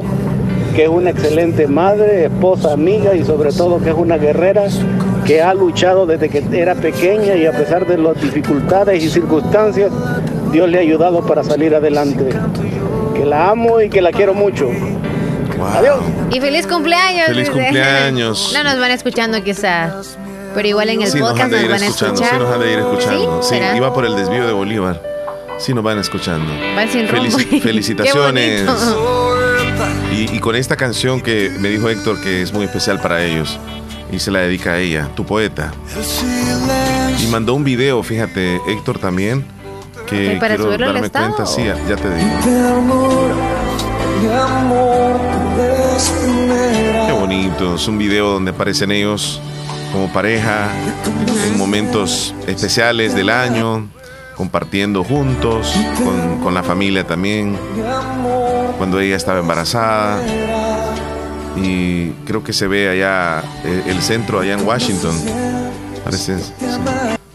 que 0.76 0.84
es 0.84 0.89
una 0.89 1.11
excelente 1.11 1.68
madre, 1.68 2.26
esposa, 2.26 2.73
amiga 2.73 3.15
y 3.15 3.23
sobre 3.23 3.52
todo 3.52 3.80
que 3.81 3.89
es 3.89 3.95
una 3.95 4.18
guerrera 4.18 4.64
que 5.26 5.41
ha 5.41 5.53
luchado 5.53 6.06
desde 6.06 6.30
que 6.30 6.43
era 6.60 6.76
pequeña 6.76 7.35
y 7.35 7.45
a 7.45 7.52
pesar 7.52 7.85
de 7.88 7.98
las 7.98 8.19
dificultades 8.22 9.03
y 9.03 9.10
circunstancias, 9.10 9.91
Dios 10.52 10.68
le 10.69 10.77
ha 10.80 10.81
ayudado 10.81 11.22
para 11.26 11.43
salir 11.43 11.73
adelante. 11.76 12.30
Que 13.15 13.26
la 13.26 13.49
amo 13.49 13.80
y 13.81 13.89
que 13.89 14.02
la 14.02 14.11
quiero 14.11 14.34
mucho. 14.34 14.69
Adiós. 15.77 15.99
Y 16.31 16.39
feliz 16.41 16.65
cumpleaños. 16.68 17.27
Feliz 17.27 17.49
cumpleaños. 17.49 18.52
No 18.53 18.64
nos 18.64 18.80
van 18.80 18.91
escuchando 18.91 19.43
quizás. 19.43 20.18
Pero 20.56 20.68
igual 20.68 20.89
en 20.89 21.02
el 21.03 21.07
Sí, 21.07 21.19
nos 21.19 21.30
han 21.30 21.35
podcast 21.38 21.52
nos 21.52 21.61
van 21.69 21.72
a 21.72 21.85
escuchando, 21.85 22.18
sí, 22.18 22.23
escuchar. 22.23 22.41
nos 22.41 22.53
han 22.53 22.60
de 22.60 22.73
ir 22.73 22.80
escuchando. 22.80 23.43
¿Sí? 23.43 23.56
Iba 23.76 23.93
por 23.93 24.06
el 24.06 24.15
desvío 24.15 24.45
de 24.48 24.53
Bolívar. 24.53 25.11
Sí, 25.64 25.74
nos 25.74 25.84
van 25.84 26.00
escuchando. 26.00 26.52
Van 26.76 26.90
sin 26.90 27.08
rumbo. 27.08 27.26
Felici- 27.38 27.62
felicitaciones. 27.64 28.64
Y, 30.14 30.36
y 30.36 30.40
con 30.40 30.56
esta 30.56 30.76
canción 30.76 31.22
que 31.22 31.52
me 31.60 31.70
dijo 31.70 31.88
Héctor 31.90 32.20
que 32.22 32.42
es 32.42 32.52
muy 32.54 32.66
especial 32.66 33.00
para 33.00 33.24
ellos. 33.24 33.60
Y 34.12 34.20
se 34.20 34.30
la 34.32 34.40
dedica 34.40 34.72
a 34.74 34.78
ella, 34.80 35.08
tu 35.16 35.26
poeta. 35.26 35.72
Y 37.20 37.28
mandó 37.28 37.54
un 37.54 37.64
video, 37.64 38.02
fíjate, 38.04 38.60
Héctor 38.68 39.00
también. 39.00 39.46
Que 40.08 40.34
¿Y 40.34 40.40
para 40.40 40.58
quiero 40.58 40.78
darme 40.78 41.10
cuenta, 41.10 41.46
sí, 41.46 41.64
ya 41.64 41.96
te 41.96 42.10
digo. 42.14 43.32
Qué 47.06 47.12
bonito. 47.14 47.76
Es 47.76 47.88
un 47.88 47.98
video 47.98 48.32
donde 48.32 48.52
aparecen 48.52 48.92
ellos 48.92 49.40
como 49.92 50.12
pareja 50.12 50.70
en 51.48 51.58
momentos 51.58 52.34
especiales 52.48 53.14
del 53.16 53.30
año, 53.30 53.88
compartiendo 54.42 55.04
juntos, 55.04 55.72
con, 56.04 56.40
con 56.40 56.56
la 56.56 56.64
familia 56.64 57.06
también, 57.06 57.56
cuando 58.80 59.00
ella 59.00 59.16
estaba 59.16 59.38
embarazada. 59.38 60.20
Y 61.56 62.10
creo 62.26 62.44
que 62.44 62.52
se 62.52 62.66
ve 62.66 62.90
allá 62.90 63.44
eh, 63.64 63.84
el 63.86 64.02
centro, 64.02 64.40
allá 64.40 64.54
en 64.54 64.66
Washington. 64.66 65.16
Parece 66.04 66.40
sí, 66.40 66.54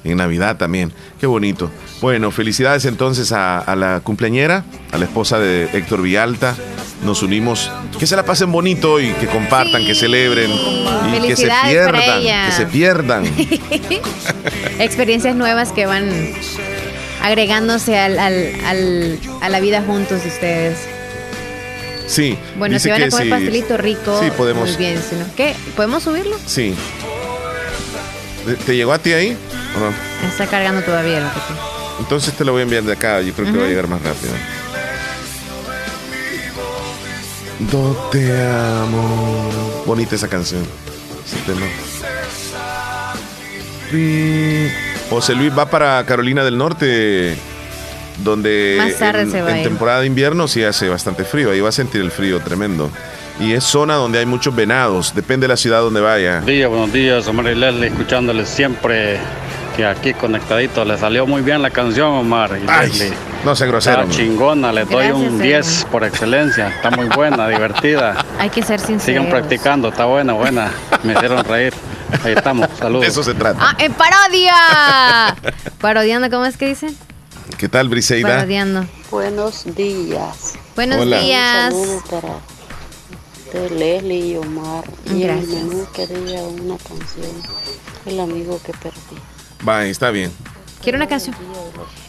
en 0.03 0.17
Navidad 0.17 0.57
también. 0.57 0.93
Qué 1.21 1.29
bonito. 1.29 1.71
Bueno, 2.01 2.33
felicidades 2.33 2.85
entonces 2.87 3.31
a, 3.31 3.61
a 3.61 3.77
la 3.77 4.01
cumpleañera, 4.01 4.65
a 4.91 4.99
la 4.99 5.05
esposa 5.05 5.39
de 5.39 5.69
Héctor 5.75 6.03
Villalta. 6.03 6.57
Nos 7.05 7.23
unimos. 7.23 7.71
Que 8.01 8.09
se 8.09 8.17
la 8.17 8.25
pasen 8.25 8.51
bonito 8.51 8.99
y 8.99 9.11
que 9.13 9.29
compartan, 9.29 9.87
que 9.87 9.95
celebren 9.95 10.51
y 10.51 11.27
que 11.27 11.37
se 11.37 11.49
pierdan. 11.69 12.21
Que 12.21 12.53
se 12.53 12.67
pierdan. 12.67 13.25
Experiencias 14.81 15.37
nuevas 15.37 15.73
que 15.73 15.87
van 15.87 16.11
agregándose 17.27 17.99
al, 17.99 18.19
al- 18.19 18.55
al- 18.65 19.19
a 19.41 19.49
la 19.49 19.61
vida 19.61 19.83
juntos 19.83 20.23
ustedes. 20.25 20.79
Sí. 22.07 22.39
Bueno, 22.57 22.79
si 22.79 22.89
van 22.89 23.03
a 23.03 23.09
comer 23.09 23.25
sí. 23.25 23.31
pastelito 23.31 23.77
rico, 23.77 24.21
Sí, 24.23 24.31
podemos. 24.37 24.69
muy 24.69 24.77
bien. 24.77 25.03
Si 25.03 25.17
no, 25.17 25.25
¿Qué? 25.37 25.55
¿Podemos 25.75 26.05
subirlo? 26.05 26.39
Sí. 26.47 26.75
¿Te- 28.47 28.55
¿Te 28.55 28.77
llegó 28.77 28.93
a 28.93 28.99
ti 29.01 29.13
ahí? 29.13 29.37
¿O 29.77 29.81
no? 29.81 29.93
Está 30.29 30.47
cargando 30.47 30.83
todavía 30.83 31.19
lo 31.21 31.29
que. 31.29 31.41
Entonces 31.99 32.33
te 32.35 32.45
lo 32.45 32.53
voy 32.53 32.61
a 32.61 32.63
enviar 32.63 32.85
de 32.85 32.93
acá. 32.93 33.21
Yo 33.23 33.33
creo 33.33 33.53
que 33.53 33.59
va 33.59 33.65
a 33.65 33.69
llegar 33.69 33.89
más 33.89 34.01
rápido. 34.03 34.33
No 37.73 37.93
te 38.13 38.31
amo. 38.47 39.83
Bonita 39.87 40.15
esa 40.15 40.29
canción. 40.29 40.63
Ese 41.27 41.39
tema. 41.47 41.67
José 45.11 45.35
Luis 45.35 45.57
va 45.57 45.67
para 45.67 46.05
Carolina 46.05 46.45
del 46.45 46.59
Norte, 46.59 47.37
donde 48.19 48.77
Más 48.79 48.97
tarde 48.99 49.23
en, 49.23 49.31
se 49.31 49.43
va 49.43 49.51
a 49.51 49.57
en 49.59 49.63
temporada 49.65 50.01
de 50.01 50.07
invierno 50.07 50.49
sí 50.49 50.65
hace 50.65 50.89
bastante 50.89 51.25
frío. 51.25 51.51
Ahí 51.51 51.61
va 51.61 51.69
a 51.69 51.73
sentir 51.73 52.01
el 52.01 52.11
frío 52.11 52.41
tremendo. 52.41 52.91
Y 53.39 53.53
es 53.53 53.65
zona 53.65 53.95
donde 53.95 54.19
hay 54.19 54.27
muchos 54.27 54.55
venados. 54.57 55.15
Depende 55.15 55.45
de 55.45 55.49
la 55.49 55.57
ciudad 55.57 55.81
donde 55.81 56.01
vaya. 56.01 56.41
Buenos 56.41 56.47
días, 56.47 56.69
buenos 56.71 56.93
días, 56.93 57.29
Omar 57.29 57.47
y 57.47 57.55
Leslie, 57.55 57.89
escuchándoles 57.89 58.49
siempre 58.49 59.19
que 59.77 59.85
aquí 59.85 60.15
conectadito. 60.15 60.85
Le 60.85 60.97
salió 60.99 61.27
muy 61.27 61.43
bien 61.43 61.61
la 61.63 61.71
canción, 61.71 62.09
Omar 62.15 62.51
y 62.61 62.65
Ay, 62.67 62.89
Leslie. 62.89 63.13
no 63.45 63.55
sea 63.55 63.67
grosero. 63.67 64.03
Está 64.03 64.13
chingona, 64.15 64.73
le 64.73 64.87
doy 64.87 65.07
Gracias, 65.07 65.15
un 65.17 65.25
Edwin. 65.27 65.43
10 65.43 65.87
por 65.93 66.05
excelencia. 66.05 66.69
Está 66.69 66.91
muy 66.91 67.07
buena, 67.09 67.47
divertida. 67.49 68.25
Hay 68.39 68.49
que 68.49 68.63
ser 68.63 68.81
sinceros. 68.81 69.05
Sigan 69.05 69.29
practicando, 69.29 69.89
está 69.89 70.07
buena, 70.07 70.33
buena. 70.33 70.73
Me 71.05 71.13
hicieron 71.13 71.45
reír. 71.45 71.75
Ahí 72.23 72.35
estamos, 72.35 72.69
saludos. 72.79 73.03
De 73.03 73.09
eso 73.09 73.23
se 73.23 73.35
trata. 73.35 73.59
¡Ah, 73.61 73.77
en 73.79 73.93
parodia! 73.95 75.37
Parodiando, 75.81 76.31
¿cómo 76.31 76.45
es 76.45 76.57
que 76.57 76.67
dicen? 76.69 76.97
¿Qué 77.59 77.69
tal, 77.69 77.89
Briseida? 77.89 78.29
Parodiando. 78.29 78.87
Buenos 79.11 79.65
días. 79.75 80.55
Buenos 80.75 81.01
Hola. 81.01 81.21
días. 81.21 81.73
Un 81.73 81.87
saludo 81.87 82.03
para 82.11 82.57
de 83.53 83.71
Leslie 83.71 84.27
y 84.27 84.37
Omar. 84.37 84.85
Y 85.07 85.23
el 85.23 85.47
menú 85.47 85.87
quería 85.95 86.43
una 86.43 86.77
canción. 86.79 87.31
El 88.05 88.21
amigo 88.21 88.61
que 88.65 88.73
perdí. 88.73 89.17
Va, 89.67 89.85
está 89.87 90.11
bien. 90.11 90.31
Quiero 90.83 90.99
una 90.99 91.09
canción. 91.09 91.35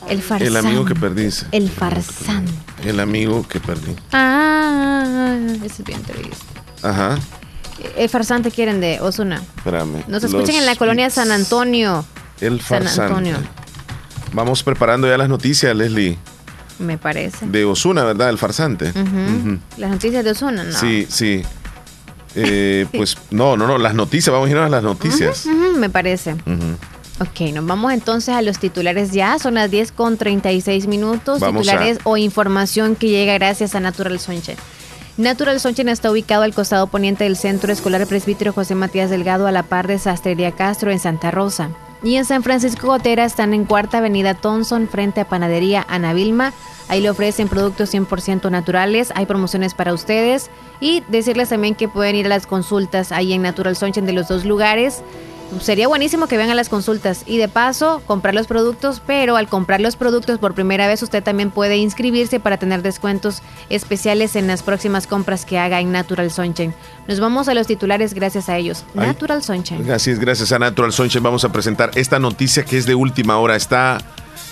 El 0.08 0.22
farsán. 0.22 0.48
El 0.48 0.58
amigo 0.58 0.86
que 0.86 0.96
perdí. 0.96 1.30
El 1.52 1.70
farsán. 1.70 2.46
El 2.84 3.00
amigo 3.00 3.48
que 3.48 3.60
perdí. 3.60 3.96
Ah, 4.12 5.36
ese 5.64 5.82
es 5.82 5.84
bien 5.84 6.04
triste. 6.04 6.36
Ajá. 6.84 7.18
El 7.96 8.10
farsante 8.10 8.52
quieren 8.52 8.80
de 8.82 9.00
Osuna. 9.02 9.42
Espérame. 9.58 10.04
Nos 10.08 10.24
escuchan 10.24 10.56
en 10.56 10.66
la 10.66 10.76
colonia 10.76 11.10
San 11.10 11.32
Antonio. 11.32 12.06
El 12.42 12.62
San 12.62 12.84
farsante. 12.84 13.02
Antonio, 13.14 13.38
Vamos 14.34 14.62
preparando 14.64 15.08
ya 15.08 15.18
las 15.18 15.30
noticias, 15.30 15.76
Leslie. 15.76 16.18
me 16.80 16.98
parece. 16.98 17.46
De 17.48 17.66
Osuna, 17.66 18.04
¿verdad? 18.04 18.30
El 18.30 18.38
farsante. 18.38 18.92
Las 19.78 19.90
noticias 19.92 20.24
de 20.24 20.32
Osuna, 20.32 20.64
¿no? 20.64 20.78
Sí, 20.78 21.08
sí. 21.10 21.44
Eh, 22.36 22.86
pues 22.94 23.18
no, 23.32 23.58
no, 23.58 23.66
no. 23.68 23.78
Las 23.78 23.94
noticias. 23.96 24.32
Vamos 24.34 24.48
a 24.48 24.52
irnos 24.52 24.66
a 24.66 24.70
las 24.70 24.84
noticias. 24.84 25.46
Me 25.46 25.90
parece. 25.90 26.36
Ok, 27.20 27.52
nos 27.54 27.66
vamos 27.66 27.94
entonces 27.94 28.36
a 28.36 28.42
los 28.44 28.60
titulares 28.60 29.12
ya. 29.12 29.40
Son 29.40 29.56
las 29.56 29.72
10 29.72 29.92
con 29.92 30.18
36 30.18 30.86
minutos. 30.88 31.40
Vamos 31.40 31.64
titulares 31.64 31.98
a- 31.98 32.02
o 32.10 32.18
información 32.18 32.96
que 32.96 33.08
llega 33.10 33.34
gracias 33.34 33.74
a 33.74 33.80
Natural 33.80 34.20
Sunshine. 34.20 34.58
Natural 35.18 35.60
Sunshine 35.60 35.90
está 35.90 36.12
ubicado 36.12 36.44
al 36.44 36.54
costado 36.54 36.86
poniente 36.86 37.24
del 37.24 37.38
Centro 37.38 37.74
Escolar 37.74 38.06
Presbítero 38.06 38.54
José 38.54 38.76
Matías 38.76 39.10
Delgado 39.10 39.48
a 39.48 39.52
la 39.52 39.64
par 39.64 39.88
de 39.88 39.98
Sastrería 39.98 40.52
Castro 40.52 40.92
en 40.92 41.00
Santa 41.00 41.32
Rosa. 41.32 41.72
Y 42.04 42.18
en 42.18 42.26
San 42.26 42.44
Francisco 42.44 42.86
Gotera 42.86 43.26
están 43.26 43.56
en 43.56 43.66
Cuarta 43.66 43.98
Avenida 43.98 44.36
Thompson 44.36 44.88
frente 44.88 45.22
a 45.22 45.28
Panadería 45.28 45.84
Ana 45.90 46.14
Vilma. 46.14 46.54
Ahí 46.88 47.02
le 47.02 47.10
ofrecen 47.10 47.48
productos 47.48 47.92
100% 47.92 48.52
naturales, 48.52 49.12
hay 49.16 49.26
promociones 49.26 49.74
para 49.74 49.92
ustedes 49.92 50.52
y 50.80 51.04
decirles 51.08 51.50
también 51.50 51.74
que 51.74 51.90
pueden 51.90 52.16
ir 52.16 52.28
a 52.28 52.30
las 52.30 52.46
consultas 52.46 53.12
ahí 53.12 53.34
en 53.34 53.42
Natural 53.42 53.76
Sunshine 53.76 54.06
de 54.06 54.14
los 54.14 54.28
dos 54.28 54.46
lugares. 54.46 55.02
Sería 55.62 55.88
buenísimo 55.88 56.28
que 56.28 56.38
vengan 56.38 56.56
las 56.56 56.70
consultas 56.70 57.24
y 57.26 57.38
de 57.38 57.48
paso 57.48 58.02
comprar 58.06 58.34
los 58.34 58.48
productos, 58.48 59.02
pero 59.06 59.38
al 59.38 59.48
comprar 59.48 59.82
los 59.82 59.96
productos 59.96 60.40
por 60.40 60.54
primera 60.54 60.88
vez 60.88 61.02
usted 61.04 61.24
también 61.24 61.52
puede 61.52 61.78
inscribirse 61.78 62.40
para 62.40 62.58
tener 62.58 62.82
descuentos 62.82 63.42
especiales 63.70 64.36
en 64.36 64.48
las 64.48 64.64
próximas 64.64 65.08
compras 65.08 65.46
que 65.46 65.58
haga 65.60 65.80
en 65.80 65.92
Natural 65.92 66.32
Sunshine. 66.32 66.74
Nos 67.08 67.20
vamos 67.20 67.48
a 67.48 67.54
los 67.54 67.68
titulares 67.68 68.14
gracias 68.14 68.50
a 68.50 68.58
ellos. 68.58 68.84
Natural 68.94 69.44
Sunshine. 69.44 69.90
Así 69.92 70.12
es, 70.12 70.20
gracias 70.20 70.52
a 70.52 70.60
Natural 70.60 70.92
Sunshine 70.92 71.24
vamos 71.24 71.44
a 71.44 71.52
presentar 71.52 71.92
esta 71.96 72.20
noticia 72.20 72.64
que 72.64 72.78
es 72.78 72.86
de 72.86 72.96
última 72.96 73.38
hora. 73.38 73.56
Está 73.56 74.00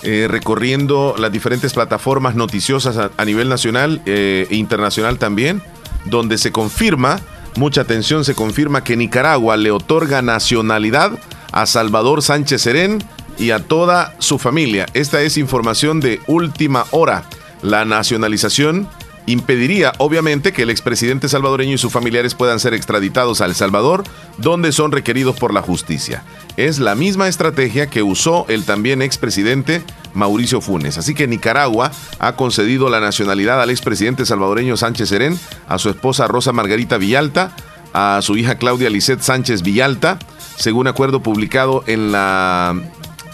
eh, 0.04 0.28
recorriendo 0.30 1.16
las 1.18 1.32
diferentes 1.32 1.74
plataformas 1.74 2.36
noticiosas 2.36 3.12
a, 3.18 3.26
nivel 3.26 3.50
nacional 3.50 4.02
eh, 4.06 4.48
e 4.50 4.56
internacional 4.56 5.18
también, 5.18 5.62
donde 6.06 6.38
se 6.38 6.52
confirma 6.52 7.22
Mucha 7.56 7.82
atención, 7.82 8.26
se 8.26 8.36
confirma 8.36 8.84
que 8.84 8.98
Nicaragua 8.98 9.56
le 9.56 9.72
otorga 9.72 10.22
nacionalidad 10.22 11.12
a 11.54 11.66
Salvador 11.66 12.22
Sánchez 12.22 12.62
Serén 12.62 13.02
y 13.38 13.52
a 13.52 13.60
toda 13.60 14.14
su 14.20 14.38
familia. 14.38 14.88
Esta 14.94 15.22
es 15.22 15.38
información 15.38 16.02
de 16.02 16.20
última 16.28 16.86
hora. 16.92 17.24
La 17.62 17.86
nacionalización 17.86 18.90
impediría, 19.26 19.94
obviamente, 19.98 20.54
que 20.54 20.64
el 20.64 20.70
expresidente 20.70 21.30
salvadoreño 21.30 21.74
y 21.74 21.78
sus 21.78 21.92
familiares 21.92 22.36
puedan 22.36 22.60
ser 22.60 22.74
extraditados 22.74 23.42
a 23.42 23.46
El 23.46 23.56
Salvador, 23.56 24.04
donde 24.38 24.72
son 24.72 24.92
requeridos 24.92 25.38
por 25.38 25.54
la 25.54 25.62
justicia. 25.62 26.24
Es 26.58 26.80
la 26.80 26.96
misma 26.96 27.28
estrategia 27.28 27.88
que 27.88 28.04
usó 28.04 28.46
el 28.50 28.66
también 28.66 29.02
expresidente 29.02 29.84
Mauricio 30.14 30.62
Funes. 30.62 30.98
Así 30.98 31.14
que 31.14 31.28
Nicaragua 31.28 31.92
ha 32.20 32.36
concedido 32.36 32.90
la 32.90 33.00
nacionalidad 33.00 33.62
al 33.62 33.70
expresidente 33.70 34.26
salvadoreño 34.26 34.78
Sánchez 34.78 35.10
Serén, 35.10 35.40
a 35.68 35.80
su 35.80 35.90
esposa 35.90 36.28
Rosa 36.28 36.52
Margarita 36.52 36.98
Villalta, 36.98 37.56
a 37.94 38.20
su 38.22 38.38
hija 38.38 38.56
Claudia 38.56 38.90
Lisset 38.90 39.22
Sánchez 39.22 39.62
Villalta, 39.62 40.20
según 40.58 40.88
acuerdo 40.88 41.22
publicado 41.22 41.84
en 41.88 42.12
la, 42.12 42.76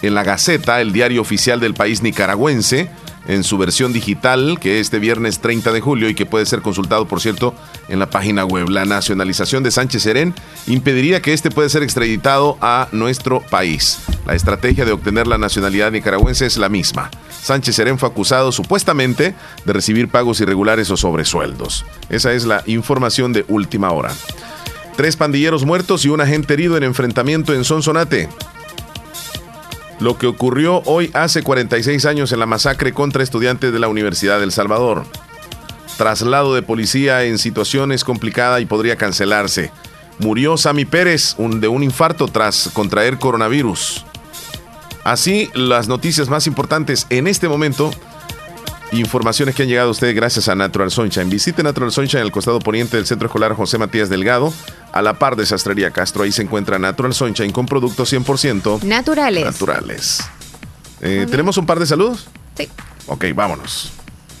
en 0.02 0.14
la 0.14 0.24
Gaceta, 0.24 0.80
el 0.80 0.92
diario 0.92 1.20
oficial 1.20 1.60
del 1.60 1.74
país 1.74 2.02
nicaragüense 2.02 2.90
en 3.26 3.44
su 3.44 3.58
versión 3.58 3.92
digital, 3.92 4.58
que 4.60 4.80
este 4.80 4.98
viernes 4.98 5.40
30 5.40 5.72
de 5.72 5.80
julio 5.80 6.08
y 6.08 6.14
que 6.14 6.26
puede 6.26 6.46
ser 6.46 6.62
consultado, 6.62 7.06
por 7.06 7.20
cierto, 7.20 7.54
en 7.88 7.98
la 7.98 8.10
página 8.10 8.44
web. 8.44 8.68
La 8.68 8.84
nacionalización 8.84 9.62
de 9.62 9.70
Sánchez 9.70 10.02
Serén 10.02 10.34
impediría 10.66 11.22
que 11.22 11.32
este 11.32 11.50
pueda 11.50 11.68
ser 11.68 11.82
extraditado 11.82 12.58
a 12.60 12.88
nuestro 12.92 13.40
país. 13.40 13.98
La 14.26 14.34
estrategia 14.34 14.84
de 14.84 14.92
obtener 14.92 15.26
la 15.26 15.38
nacionalidad 15.38 15.92
nicaragüense 15.92 16.46
es 16.46 16.56
la 16.56 16.68
misma. 16.68 17.10
Sánchez 17.42 17.76
Serén 17.76 17.98
fue 17.98 18.08
acusado 18.08 18.52
supuestamente 18.52 19.34
de 19.64 19.72
recibir 19.72 20.08
pagos 20.08 20.40
irregulares 20.40 20.90
o 20.90 20.96
sobresueldos. 20.96 21.84
Esa 22.08 22.32
es 22.32 22.44
la 22.44 22.62
información 22.66 23.32
de 23.32 23.44
última 23.48 23.90
hora. 23.90 24.12
Tres 24.96 25.16
pandilleros 25.16 25.64
muertos 25.64 26.04
y 26.04 26.08
un 26.08 26.20
agente 26.20 26.54
herido 26.54 26.76
en 26.76 26.84
enfrentamiento 26.84 27.54
en 27.54 27.64
Sonsonate 27.64 28.28
lo 30.00 30.18
que 30.18 30.26
ocurrió 30.26 30.82
hoy 30.86 31.10
hace 31.14 31.42
46 31.42 32.04
años 32.06 32.32
en 32.32 32.40
la 32.40 32.46
masacre 32.46 32.92
contra 32.92 33.22
estudiantes 33.22 33.72
de 33.72 33.78
la 33.78 33.88
Universidad 33.88 34.40
del 34.40 34.52
Salvador. 34.52 35.04
Traslado 35.96 36.54
de 36.54 36.62
policía 36.62 37.24
en 37.24 37.38
situaciones 37.38 38.04
complicadas 38.04 38.60
y 38.60 38.66
podría 38.66 38.96
cancelarse. 38.96 39.70
Murió 40.18 40.56
Sami 40.56 40.84
Pérez 40.84 41.36
de 41.38 41.68
un 41.68 41.82
infarto 41.82 42.28
tras 42.28 42.70
contraer 42.72 43.18
coronavirus. 43.18 44.04
Así, 45.04 45.50
las 45.54 45.88
noticias 45.88 46.28
más 46.28 46.46
importantes 46.46 47.06
en 47.10 47.26
este 47.26 47.48
momento 47.48 47.90
Informaciones 48.92 49.54
que 49.54 49.62
han 49.62 49.68
llegado 49.70 49.88
a 49.88 49.90
ustedes 49.90 50.14
gracias 50.14 50.48
a 50.48 50.54
Natural 50.54 50.90
Sunshine. 50.90 51.30
Visite 51.30 51.62
Natural 51.62 51.90
Sunshine 51.90 52.20
en 52.20 52.26
el 52.26 52.32
costado 52.32 52.58
poniente 52.58 52.98
del 52.98 53.06
Centro 53.06 53.26
Escolar 53.26 53.54
José 53.54 53.78
Matías 53.78 54.10
Delgado, 54.10 54.52
a 54.92 55.00
la 55.00 55.14
par 55.18 55.34
de 55.34 55.46
Sastrería 55.46 55.90
Castro. 55.90 56.24
Ahí 56.24 56.32
se 56.32 56.42
encuentra 56.42 56.78
Natural 56.78 57.14
Sunshine 57.14 57.52
con 57.52 57.64
productos 57.64 58.12
100% 58.12 58.82
naturales. 58.82 59.44
naturales. 59.46 60.20
Eh, 61.00 61.26
¿Tenemos 61.30 61.56
un 61.56 61.64
par 61.64 61.78
de 61.78 61.86
saludos? 61.86 62.28
Sí. 62.54 62.68
Ok, 63.06 63.24
vámonos. 63.34 63.92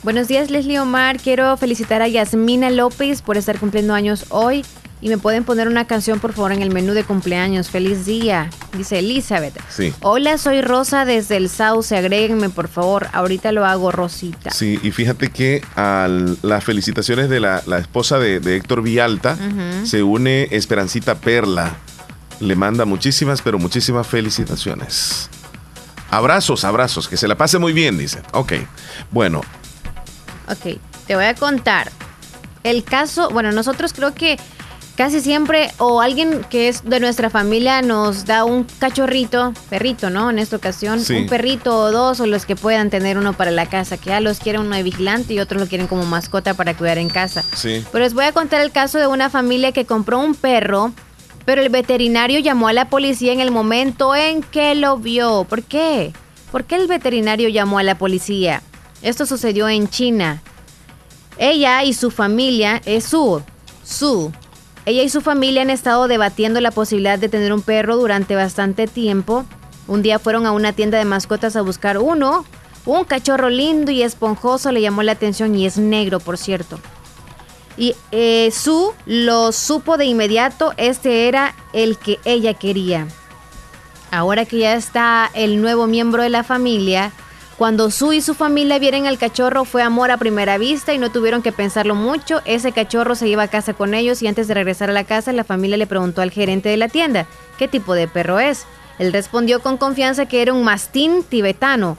Buenos 0.02 0.28
días, 0.28 0.50
Leslie 0.50 0.80
Omar. 0.80 1.18
Quiero 1.18 1.56
felicitar 1.56 2.02
a 2.02 2.08
Yasmina 2.08 2.68
López 2.70 3.22
por 3.22 3.38
estar 3.38 3.58
cumpliendo 3.58 3.94
años 3.94 4.26
hoy. 4.28 4.66
Y 5.02 5.08
me 5.08 5.18
pueden 5.18 5.42
poner 5.42 5.66
una 5.66 5.84
canción, 5.88 6.20
por 6.20 6.32
favor, 6.32 6.52
en 6.52 6.62
el 6.62 6.72
menú 6.72 6.94
de 6.94 7.02
cumpleaños. 7.02 7.70
Feliz 7.70 8.06
día, 8.06 8.48
dice 8.78 9.00
Elizabeth. 9.00 9.52
Sí. 9.68 9.92
Hola, 10.00 10.38
soy 10.38 10.62
Rosa 10.62 11.04
desde 11.04 11.36
el 11.38 11.48
Sauce. 11.48 11.96
Agréguenme, 11.96 12.50
por 12.50 12.68
favor. 12.68 13.08
Ahorita 13.12 13.50
lo 13.50 13.66
hago, 13.66 13.90
Rosita. 13.90 14.52
Sí, 14.52 14.78
y 14.80 14.92
fíjate 14.92 15.32
que 15.32 15.60
a 15.74 16.08
las 16.42 16.62
felicitaciones 16.62 17.28
de 17.28 17.40
la, 17.40 17.58
esposa 17.80 18.20
de, 18.20 18.36
Héctor 18.54 18.82
Vialta 18.82 19.36
se 19.82 20.04
une 20.04 20.46
Esperancita 20.52 21.16
Perla. 21.16 21.74
Le 22.38 22.54
manda 22.54 22.84
muchísimas, 22.84 23.42
pero 23.42 23.58
muchísimas 23.58 24.06
felicitaciones. 24.06 25.28
Abrazos, 26.10 26.64
abrazos, 26.64 27.08
que 27.08 27.16
se 27.16 27.26
la 27.26 27.36
pase 27.36 27.58
muy 27.58 27.72
bien, 27.72 27.98
dice. 27.98 28.22
Ok, 28.34 28.52
bueno. 29.10 29.40
Ok, 30.48 30.78
te 31.08 31.16
voy 31.16 31.24
a 31.24 31.34
contar. 31.34 31.90
El 32.62 32.84
caso, 32.84 33.30
bueno, 33.30 33.50
nosotros 33.50 33.92
creo 33.92 34.14
que 34.14 34.38
casi 34.96 35.20
siempre 35.20 35.70
o 35.78 36.00
alguien 36.00 36.44
que 36.50 36.68
es 36.68 36.84
de 36.84 37.00
nuestra 37.00 37.30
familia 37.30 37.82
nos 37.82 38.24
da 38.26 38.44
un 38.44 38.64
cachorrito, 38.78 39.52
perrito, 39.70 40.10
¿no? 40.10 40.30
En 40.30 40.38
esta 40.38 40.56
ocasión, 40.56 41.00
un 41.08 41.26
perrito 41.26 41.76
o 41.76 41.90
dos 41.90 42.20
o 42.20 42.26
los 42.26 42.46
que 42.46 42.56
puedan 42.56 42.90
tener 42.90 43.18
uno 43.18 43.32
para 43.32 43.50
la 43.50 43.66
casa, 43.66 43.96
que 43.96 44.10
ya 44.10 44.20
los 44.20 44.38
quiere 44.38 44.58
uno 44.58 44.76
de 44.76 44.82
vigilante 44.82 45.34
y 45.34 45.40
otros 45.40 45.60
lo 45.60 45.68
quieren 45.68 45.86
como 45.86 46.04
mascota 46.04 46.54
para 46.54 46.76
cuidar 46.76 46.98
en 46.98 47.08
casa. 47.08 47.42
Sí. 47.54 47.84
Pero 47.90 48.04
les 48.04 48.14
voy 48.14 48.24
a 48.24 48.32
contar 48.32 48.60
el 48.60 48.70
caso 48.70 48.98
de 48.98 49.06
una 49.06 49.30
familia 49.30 49.72
que 49.72 49.86
compró 49.86 50.18
un 50.18 50.34
perro, 50.34 50.92
pero 51.44 51.62
el 51.62 51.68
veterinario 51.70 52.38
llamó 52.40 52.68
a 52.68 52.72
la 52.72 52.88
policía 52.88 53.32
en 53.32 53.40
el 53.40 53.50
momento 53.50 54.14
en 54.14 54.42
que 54.42 54.74
lo 54.74 54.98
vio. 54.98 55.44
¿Por 55.48 55.62
qué? 55.62 56.12
¿Por 56.50 56.64
qué 56.64 56.76
el 56.76 56.86
veterinario 56.86 57.48
llamó 57.48 57.78
a 57.78 57.82
la 57.82 57.96
policía? 57.96 58.62
Esto 59.00 59.26
sucedió 59.26 59.68
en 59.68 59.88
China. 59.88 60.42
Ella 61.38 61.82
y 61.82 61.94
su 61.94 62.10
familia, 62.10 62.80
es 62.84 63.04
su, 63.04 63.42
su, 63.84 64.30
ella 64.84 65.02
y 65.02 65.08
su 65.08 65.20
familia 65.20 65.62
han 65.62 65.70
estado 65.70 66.08
debatiendo 66.08 66.60
la 66.60 66.70
posibilidad 66.70 67.18
de 67.18 67.28
tener 67.28 67.52
un 67.52 67.62
perro 67.62 67.96
durante 67.96 68.34
bastante 68.34 68.86
tiempo. 68.86 69.44
Un 69.86 70.02
día 70.02 70.18
fueron 70.18 70.46
a 70.46 70.52
una 70.52 70.72
tienda 70.72 70.98
de 70.98 71.04
mascotas 71.04 71.54
a 71.56 71.62
buscar 71.62 71.98
uno. 71.98 72.44
Un 72.84 73.04
cachorro 73.04 73.48
lindo 73.48 73.92
y 73.92 74.02
esponjoso 74.02 74.72
le 74.72 74.80
llamó 74.80 75.02
la 75.02 75.12
atención 75.12 75.54
y 75.54 75.66
es 75.66 75.78
negro, 75.78 76.18
por 76.18 76.36
cierto. 76.36 76.80
Y 77.76 77.94
eh, 78.10 78.52
lo 79.06 79.52
supo 79.52 79.96
de 79.96 80.04
inmediato, 80.04 80.74
este 80.76 81.28
era 81.28 81.54
el 81.72 81.96
que 81.96 82.18
ella 82.24 82.54
quería. 82.54 83.06
Ahora 84.10 84.44
que 84.44 84.58
ya 84.58 84.74
está 84.74 85.30
el 85.32 85.62
nuevo 85.62 85.86
miembro 85.86 86.22
de 86.22 86.28
la 86.28 86.44
familia, 86.44 87.12
cuando 87.62 87.92
Su 87.92 88.12
y 88.12 88.20
su 88.20 88.34
familia 88.34 88.80
vieron 88.80 89.06
al 89.06 89.18
cachorro 89.18 89.64
fue 89.64 89.84
amor 89.84 90.10
a 90.10 90.16
primera 90.16 90.58
vista 90.58 90.94
y 90.94 90.98
no 90.98 91.12
tuvieron 91.12 91.42
que 91.42 91.52
pensarlo 91.52 91.94
mucho. 91.94 92.42
Ese 92.44 92.72
cachorro 92.72 93.14
se 93.14 93.28
iba 93.28 93.44
a 93.44 93.48
casa 93.48 93.72
con 93.72 93.94
ellos 93.94 94.20
y 94.20 94.26
antes 94.26 94.48
de 94.48 94.54
regresar 94.54 94.90
a 94.90 94.92
la 94.92 95.04
casa 95.04 95.32
la 95.32 95.44
familia 95.44 95.76
le 95.76 95.86
preguntó 95.86 96.22
al 96.22 96.32
gerente 96.32 96.70
de 96.70 96.76
la 96.76 96.88
tienda 96.88 97.28
qué 97.60 97.68
tipo 97.68 97.94
de 97.94 98.08
perro 98.08 98.40
es. 98.40 98.64
Él 98.98 99.12
respondió 99.12 99.60
con 99.60 99.76
confianza 99.76 100.26
que 100.26 100.42
era 100.42 100.52
un 100.52 100.64
mastín 100.64 101.22
tibetano. 101.22 101.98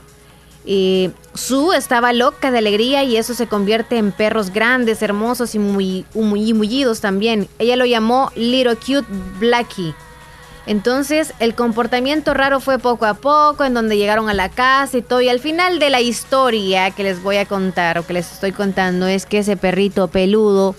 Y 0.66 1.12
Su 1.32 1.72
estaba 1.72 2.12
loca 2.12 2.50
de 2.50 2.58
alegría 2.58 3.02
y 3.02 3.16
eso 3.16 3.32
se 3.32 3.46
convierte 3.46 3.96
en 3.96 4.12
perros 4.12 4.50
grandes, 4.50 5.00
hermosos 5.00 5.54
y 5.54 5.58
muy, 5.58 6.04
muy 6.12 6.52
mullidos 6.52 7.00
también. 7.00 7.48
Ella 7.58 7.76
lo 7.76 7.86
llamó 7.86 8.30
Little 8.36 8.76
Cute 8.76 9.08
Blackie. 9.40 9.94
Entonces 10.66 11.34
el 11.40 11.54
comportamiento 11.54 12.32
raro 12.34 12.60
fue 12.60 12.78
poco 12.78 13.04
a 13.06 13.14
poco, 13.14 13.64
en 13.64 13.74
donde 13.74 13.96
llegaron 13.96 14.28
a 14.28 14.34
la 14.34 14.48
casa 14.48 14.98
y 14.98 15.02
todo. 15.02 15.20
Y 15.20 15.28
al 15.28 15.40
final 15.40 15.78
de 15.78 15.90
la 15.90 16.00
historia 16.00 16.90
que 16.90 17.02
les 17.02 17.22
voy 17.22 17.36
a 17.36 17.46
contar 17.46 17.98
o 17.98 18.06
que 18.06 18.14
les 18.14 18.32
estoy 18.32 18.52
contando 18.52 19.06
es 19.06 19.26
que 19.26 19.38
ese 19.38 19.56
perrito 19.56 20.08
peludo 20.08 20.74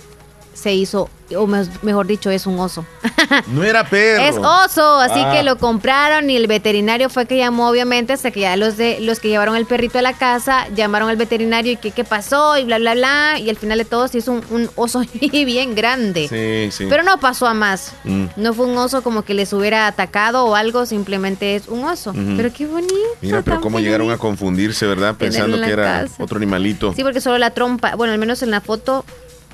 se 0.56 0.74
hizo 0.74 1.10
o 1.36 1.48
mejor 1.82 2.06
dicho, 2.06 2.30
es 2.30 2.46
un 2.46 2.60
oso. 2.60 2.86
No 3.48 3.64
era 3.64 3.84
perro. 3.90 4.22
Es 4.24 4.36
oso, 4.38 5.00
así 5.00 5.16
que 5.32 5.40
Ah. 5.40 5.44
lo 5.44 5.58
compraron 5.58 6.30
y 6.30 6.36
el 6.38 6.46
veterinario 6.46 7.10
fue 7.10 7.26
que 7.26 7.36
llamó, 7.38 7.68
obviamente, 7.70 8.14
hasta 8.14 8.30
que 8.30 8.42
ya 8.42 8.56
los 8.56 8.78
de 8.78 9.00
los 9.00 9.20
que 9.20 9.30
llevaron 9.30 9.56
el 9.56 9.66
perrito 9.66 9.98
a 9.98 10.04
la 10.04 10.14
casa 10.14 10.68
llamaron 10.76 11.10
al 11.10 11.18
veterinario 11.18 11.72
y 11.74 11.78
que 11.78 11.90
qué 11.90 12.04
pasó 12.04 12.56
y 12.60 12.64
bla, 12.66 12.78
bla, 12.78 12.94
bla. 12.94 13.40
Y 13.40 13.50
al 13.50 13.58
final 13.58 13.80
de 13.80 13.86
todo 13.86 14.08
se 14.08 14.20
hizo 14.20 14.32
un, 14.34 14.44
un 14.52 14.70
oso 14.76 15.02
bien 15.32 15.74
grande. 15.74 16.28
Sí, 16.30 16.72
sí. 16.72 16.86
Pero 16.88 17.02
no 17.02 17.20
pasó 17.20 17.48
a 17.48 17.56
más. 17.56 17.94
Mm. 18.04 18.26
No 18.36 18.54
fue 18.54 18.68
un 18.68 18.78
oso 18.78 19.02
como 19.02 19.24
que 19.24 19.34
les 19.34 19.52
hubiera 19.54 19.88
atacado 19.88 20.46
o 20.46 20.54
algo, 20.56 20.86
simplemente 20.86 21.56
es 21.56 21.68
un 21.68 21.84
oso. 21.86 22.14
Pero 22.38 22.54
qué 22.54 22.68
bonito. 22.68 22.94
Mira, 23.22 23.42
pero 23.42 23.60
cómo 23.62 23.80
llegaron 23.80 24.12
a 24.12 24.18
confundirse, 24.20 24.86
¿verdad? 24.86 25.16
Pensando 25.16 25.60
que 25.60 25.72
era 25.72 26.02
casa. 26.04 26.24
otro 26.24 26.38
animalito. 26.38 26.94
Sí, 26.96 27.04
porque 27.04 27.20
solo 27.22 27.40
la 27.40 27.50
trompa, 27.50 27.96
bueno, 27.96 28.14
al 28.14 28.20
menos 28.20 28.44
en 28.44 28.52
la 28.52 28.62
foto, 28.62 29.04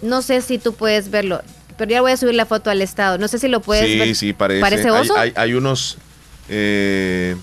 no 0.01 0.21
sé 0.21 0.41
si 0.41 0.57
tú 0.57 0.73
puedes 0.73 1.09
verlo, 1.11 1.41
pero 1.77 1.91
ya 1.91 2.01
voy 2.01 2.11
a 2.11 2.17
subir 2.17 2.35
la 2.35 2.45
foto 2.45 2.69
al 2.69 2.81
estado. 2.81 3.17
No 3.17 3.27
sé 3.27 3.39
si 3.39 3.47
lo 3.47 3.61
puedes 3.61 3.85
sí, 3.87 3.97
ver. 3.99 4.15
sí, 4.15 4.33
parece. 4.33 4.61
¿Parece 4.61 4.89
Hay- 4.89 5.01
oso? 5.01 5.17
Hay, 5.17 5.33
hay 5.35 5.53
unos. 5.53 5.97
eh, 6.49 7.35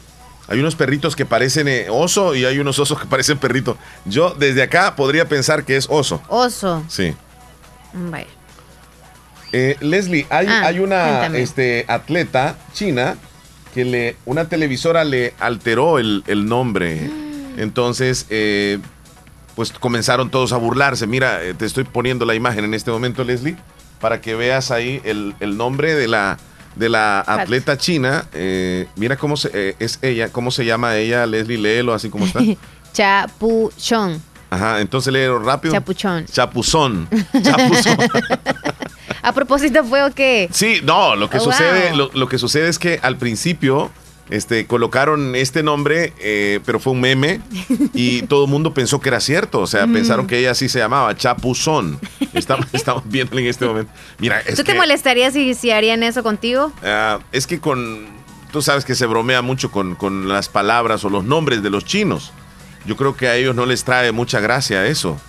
hay 0.50 0.60
unos 0.60 0.76
perritos 0.76 1.14
que 1.14 1.26
parecen 1.26 1.68
eh, 1.68 1.86
oso 1.90 2.34
y 2.34 2.44
hay 2.46 2.58
unos 2.58 2.78
osos 2.78 2.98
que 3.00 3.06
parecen 3.06 3.36
perrito. 3.38 3.76
Yo 4.06 4.30
desde 4.38 4.62
acá 4.62 4.96
podría 4.96 5.28
pensar 5.28 5.64
que 5.64 5.76
es 5.76 5.86
oso. 5.90 6.22
Oso. 6.28 6.82
Sí. 6.88 7.14
Vaya. 7.92 8.26
Eh, 9.52 9.76
Leslie, 9.80 10.26
hay, 10.30 10.46
Ah, 10.48 10.66
hay 10.66 10.78
una 10.78 11.04
cuéntame. 11.18 11.42
este, 11.42 11.84
atleta 11.88 12.56
china 12.72 13.16
que 13.74 13.84
le, 13.84 14.16
una 14.26 14.46
televisora 14.48 15.04
le 15.04 15.34
alteró 15.38 15.98
el, 15.98 16.22
el 16.26 16.46
nombre. 16.46 17.10
Entonces, 17.58 18.26
eh, 18.30 18.78
pues 19.58 19.72
comenzaron 19.72 20.30
todos 20.30 20.52
a 20.52 20.56
burlarse. 20.56 21.08
Mira, 21.08 21.42
eh, 21.42 21.52
te 21.52 21.66
estoy 21.66 21.82
poniendo 21.82 22.24
la 22.24 22.36
imagen 22.36 22.64
en 22.64 22.74
este 22.74 22.92
momento, 22.92 23.24
Leslie, 23.24 23.56
para 24.00 24.20
que 24.20 24.36
veas 24.36 24.70
ahí 24.70 25.00
el, 25.02 25.34
el 25.40 25.56
nombre 25.56 25.96
de 25.96 26.06
la, 26.06 26.38
de 26.76 26.88
la 26.88 27.18
atleta 27.26 27.76
china. 27.76 28.24
Eh, 28.34 28.86
mira 28.94 29.16
cómo 29.16 29.36
se, 29.36 29.50
eh, 29.52 29.74
es 29.80 29.98
ella, 30.00 30.28
cómo 30.28 30.52
se 30.52 30.64
llama 30.64 30.94
ella, 30.96 31.26
Leslie, 31.26 31.58
léelo 31.58 31.92
así 31.92 32.08
como 32.08 32.24
está. 32.26 32.38
Chapuchón. 32.92 34.22
Ajá, 34.48 34.80
entonces 34.80 35.12
léelo 35.12 35.40
rápido. 35.40 35.74
Chapuchón. 35.74 36.24
Chapuzón. 36.26 37.08
Chapuzón. 37.42 37.96
A 39.22 39.32
propósito, 39.32 39.82
¿fue 39.82 40.04
o 40.04 40.14
qué? 40.14 40.48
Sí, 40.52 40.82
no, 40.84 41.16
lo 41.16 41.28
que 41.28 41.38
Oh, 41.38 41.40
sucede, 41.40 41.88
wow. 41.88 41.96
lo, 41.98 42.10
lo 42.14 42.28
que 42.28 42.38
sucede 42.38 42.68
es 42.68 42.78
que 42.78 43.00
al 43.02 43.16
principio 43.16 43.90
este, 44.30 44.66
colocaron 44.66 45.34
este 45.34 45.62
nombre, 45.62 46.12
eh, 46.20 46.60
pero 46.66 46.78
fue 46.80 46.92
un 46.92 47.00
meme 47.00 47.40
y 47.94 48.22
todo 48.22 48.44
el 48.44 48.50
mundo 48.50 48.74
pensó 48.74 49.00
que 49.00 49.08
era 49.08 49.20
cierto. 49.20 49.60
O 49.60 49.66
sea, 49.66 49.86
Mm. 49.86 49.92
pensaron 49.92 50.26
que 50.26 50.38
ella 50.38 50.54
sí 50.54 50.68
se 50.68 50.78
llamaba 50.78 51.16
Chapuzón. 51.16 51.98
Estamos, 52.34 52.66
estamos 52.72 53.02
viendo 53.06 53.38
en 53.38 53.46
este 53.46 53.64
momento. 53.66 53.92
Mira, 54.18 54.40
es 54.40 54.56
¿Tú 54.56 54.64
te 54.64 54.72
que, 54.72 54.78
molestarías 54.78 55.32
si, 55.32 55.54
si 55.54 55.70
harían 55.70 56.02
eso 56.02 56.22
contigo? 56.22 56.72
ah, 56.84 57.18
es 57.32 57.46
que 57.46 57.58
con. 57.60 58.06
Tú 58.52 58.62
sabes 58.62 58.84
que 58.86 58.94
se 58.94 59.04
bromea 59.06 59.42
mucho 59.42 59.70
con, 59.70 59.94
con 59.94 60.26
las 60.28 60.48
palabras 60.48 61.04
o 61.04 61.10
los 61.10 61.22
nombres 61.24 61.62
de 61.62 61.68
los 61.70 61.84
chinos. 61.84 62.32
Yo 62.86 62.96
creo 62.96 63.14
que 63.14 63.28
a 63.28 63.36
ellos 63.36 63.54
no 63.54 63.66
les 63.66 63.84
trae 63.84 64.10
mucha 64.12 64.40
gracia 64.40 64.86
eso. 64.86 65.20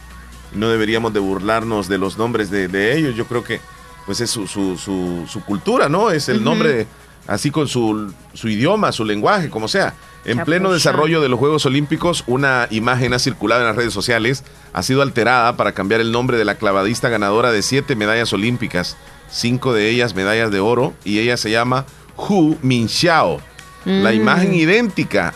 No 0.53 0.69
deberíamos 0.69 1.13
de 1.13 1.19
burlarnos 1.19 1.89
de 1.89 1.97
los 1.97 2.17
nombres 2.17 2.49
de, 2.49 2.69
de 2.69 2.97
ellos. 2.97 3.15
Yo 3.15 3.26
creo 3.26 3.43
que 3.43 3.59
pues 4.05 4.21
es 4.21 4.30
su, 4.30 4.47
su, 4.47 4.77
su- 4.77 5.26
su 5.27 5.43
cultura, 5.43 5.89
¿no? 5.89 6.09
Es 6.11 6.30
el 6.30 6.38
Ujú. 6.38 6.45
nombre 6.45 6.69
de- 6.73 6.88
así 7.30 7.51
con 7.51 7.68
su, 7.68 8.11
su 8.34 8.49
idioma, 8.49 8.91
su 8.91 9.06
lenguaje, 9.06 9.49
como 9.49 9.68
sea. 9.68 9.93
En 10.26 10.43
pleno 10.43 10.72
desarrollo 10.73 11.22
de 11.22 11.30
los 11.30 11.39
Juegos 11.39 11.65
Olímpicos, 11.65 12.23
una 12.27 12.68
imagen 12.72 13.14
ha 13.14 13.19
circulado 13.19 13.61
en 13.61 13.68
las 13.68 13.76
redes 13.76 13.93
sociales, 13.93 14.43
ha 14.73 14.84
sido 14.84 15.01
alterada 15.01 15.56
para 15.56 15.72
cambiar 15.72 16.01
el 16.01 16.11
nombre 16.11 16.38
de 16.38 16.43
la 16.43 16.56
clavadista 16.56 17.07
ganadora 17.07 17.51
de 17.51 17.61
siete 17.61 17.95
medallas 17.95 18.34
olímpicas, 18.34 18.97
cinco 19.31 19.73
de 19.73 19.89
ellas 19.89 20.15
medallas 20.15 20.51
de 20.51 20.60
oro, 20.60 20.93
y 21.06 21.19
ella 21.19 21.38
se 21.38 21.51
llama 21.51 21.85
Hu 22.18 22.57
Minxiao. 22.61 23.39
La 23.85 24.11
Mm. 24.11 24.15
imagen 24.15 24.53
idéntica 24.56 25.34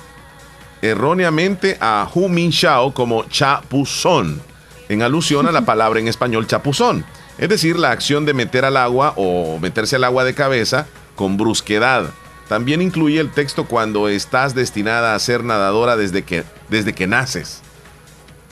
erróneamente 0.82 1.78
a 1.80 2.08
Hu 2.14 2.28
Minxiao 2.28 2.94
como 2.94 3.24
chapuzón, 3.30 4.42
en 4.90 5.02
alusión 5.02 5.48
a 5.48 5.52
la 5.52 5.62
palabra 5.66 6.00
en 6.00 6.08
español 6.08 6.48
chapuzón, 6.48 7.06
es 7.38 7.50
decir, 7.50 7.78
la 7.80 7.92
acción 7.92 8.26
de 8.26 8.34
meter 8.34 8.66
al 8.66 8.78
agua 8.78 9.14
o 9.16 9.60
meterse 9.60 9.96
al 9.96 10.04
agua 10.04 10.24
de 10.24 10.34
cabeza 10.34 10.88
con 11.16 11.38
brusquedad. 11.38 12.12
También 12.48 12.82
incluye 12.82 13.20
el 13.20 13.32
texto 13.32 13.66
cuando 13.66 14.08
estás 14.08 14.54
destinada 14.54 15.16
a 15.16 15.20
ser 15.20 15.44
nadadora 15.44 15.96
desde 15.96 16.24
que, 16.24 16.44
desde 16.70 16.94
que 16.94 17.08
naces. 17.08 17.62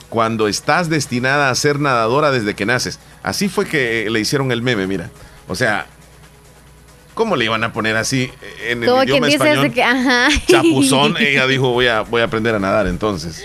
Cuando 0.10 0.48
estás 0.48 0.90
destinada 0.90 1.50
a 1.50 1.56
ser 1.56 1.80
nadadora 1.80 2.32
desde 2.32 2.56
que 2.56 2.66
naces. 2.66 3.00
Así 3.24 3.50
fue 3.50 3.66
que 3.66 4.10
le 4.10 4.20
hicieron 4.20 4.52
el 4.52 4.62
meme, 4.62 4.88
mira. 4.88 5.10
O 5.48 5.56
sea, 5.56 5.88
¿cómo 7.14 7.36
le 7.36 7.46
iban 7.46 7.64
a 7.64 7.74
poner 7.74 7.96
así 7.98 8.32
en 8.68 8.84
el 8.84 8.90
Como 8.90 9.02
quien 9.02 9.10
idioma 9.10 9.28
dice 9.28 9.38
español? 9.38 9.72
que, 9.74 9.84
ajá. 9.84 10.28
Chapuzón, 10.48 11.16
ella 11.20 11.48
dijo, 11.48 11.70
voy 11.72 11.88
a, 11.88 12.02
voy 12.02 12.22
a 12.22 12.26
aprender 12.26 12.56
a 12.56 12.60
nadar 12.60 12.88
entonces. 12.88 13.44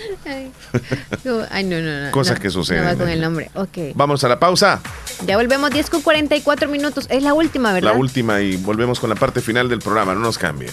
Ay, 1.51 1.65
no, 1.65 1.81
no, 1.81 2.05
no. 2.07 2.11
Cosas 2.11 2.37
no, 2.37 2.43
que 2.43 2.51
suceden. 2.51 2.85
No 2.85 2.91
va 2.91 2.97
con 2.97 3.09
el 3.09 3.21
nombre. 3.21 3.51
Ok. 3.55 3.95
Vamos 3.95 4.23
a 4.25 4.29
la 4.29 4.39
pausa, 4.39 4.81
Ya 5.27 5.37
volvemos 5.37 5.71
10 5.71 5.91
con 5.91 6.03
44 6.03 6.69
minutos. 6.69 7.07
Es 7.11 7.23
la 7.23 7.35
última, 7.35 7.73
¿verdad? 7.73 7.93
la 7.93 7.99
última 7.99 8.41
y 8.41 8.57
volvemos 8.57 9.01
con 9.01 9.11
la 9.11 9.17
parte 9.17 9.41
final 9.41 9.69
del 9.69 9.81
programa, 9.81 10.15
no 10.15 10.21
nos 10.21 10.39
cambien. 10.39 10.73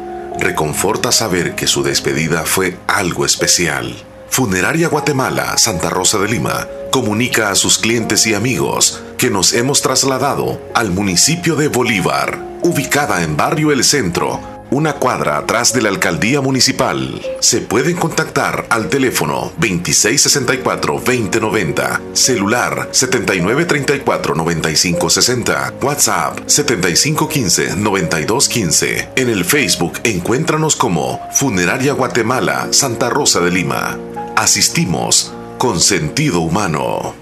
Reconforta 0.41 1.11
saber 1.11 1.53
que 1.53 1.67
su 1.67 1.83
despedida 1.83 2.45
fue 2.45 2.75
algo 2.87 3.25
especial. 3.25 3.95
Funeraria 4.27 4.87
Guatemala, 4.87 5.55
Santa 5.59 5.91
Rosa 5.91 6.17
de 6.17 6.27
Lima, 6.27 6.67
comunica 6.91 7.51
a 7.51 7.55
sus 7.55 7.77
clientes 7.77 8.25
y 8.25 8.33
amigos 8.33 9.03
que 9.19 9.29
nos 9.29 9.53
hemos 9.53 9.83
trasladado 9.83 10.59
al 10.73 10.89
municipio 10.89 11.55
de 11.55 11.67
Bolívar, 11.67 12.43
ubicada 12.63 13.21
en 13.21 13.37
Barrio 13.37 13.71
El 13.71 13.83
Centro, 13.83 14.60
una 14.71 14.93
cuadra 14.93 15.37
atrás 15.37 15.73
de 15.73 15.81
la 15.81 15.89
alcaldía 15.89 16.39
municipal. 16.41 17.21
Se 17.39 17.61
pueden 17.61 17.97
contactar 17.97 18.65
al 18.69 18.89
teléfono 18.89 19.51
2664-2090, 19.59 21.99
celular 22.13 22.89
7934-9560, 22.91 25.83
WhatsApp 25.83 26.39
7515-9215. 26.47 29.09
En 29.15 29.29
el 29.29 29.45
Facebook 29.45 29.99
encuéntranos 30.03 30.75
como 30.75 31.21
Funeraria 31.33 31.93
Guatemala, 31.93 32.69
Santa 32.71 33.09
Rosa 33.09 33.39
de 33.41 33.51
Lima. 33.51 33.99
Asistimos 34.35 35.31
con 35.57 35.79
sentido 35.79 36.39
humano. 36.39 37.20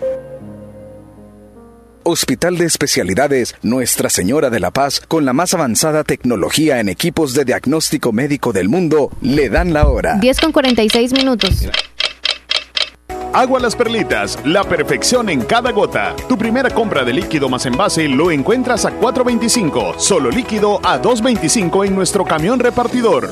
Hospital 2.10 2.57
de 2.57 2.65
Especialidades 2.65 3.56
Nuestra 3.61 4.10
Señora 4.10 4.49
de 4.49 4.60
la 4.60 4.72
Paz, 4.72 4.99
con 5.07 5.26
la 5.26 5.34
más 5.34 5.53
avanzada 5.53 6.03
tecnología 6.03 6.80
en 6.80 6.90
equipos 6.90 7.36
de 7.36 7.45
diagnóstico 7.45 8.11
médico 8.11 8.52
del 8.52 8.68
mundo, 8.68 9.11
le 9.22 9.49
dan 9.49 9.73
la 9.73 9.88
hora. 9.88 10.15
10 10.15 10.41
con 10.41 10.52
46 10.52 11.14
minutos. 11.14 11.69
Agua 13.31 13.60
Las 13.60 13.76
Perlitas, 13.76 14.40
la 14.44 14.64
perfección 14.64 15.30
en 15.30 15.41
cada 15.41 15.72
gota. 15.72 16.15
Tu 16.27 16.36
primera 16.36 16.72
compra 16.72 17.03
de 17.03 17.14
líquido 17.14 17.48
más 17.48 17.68
envase 17.68 18.07
lo 18.07 18.31
encuentras 18.31 18.86
a 18.86 18.99
4.25, 18.99 19.99
solo 19.99 20.31
líquido 20.31 20.80
a 20.84 20.99
2.25 20.99 21.86
en 21.86 21.94
nuestro 21.94 22.26
camión 22.26 22.60
repartidor. 22.60 23.31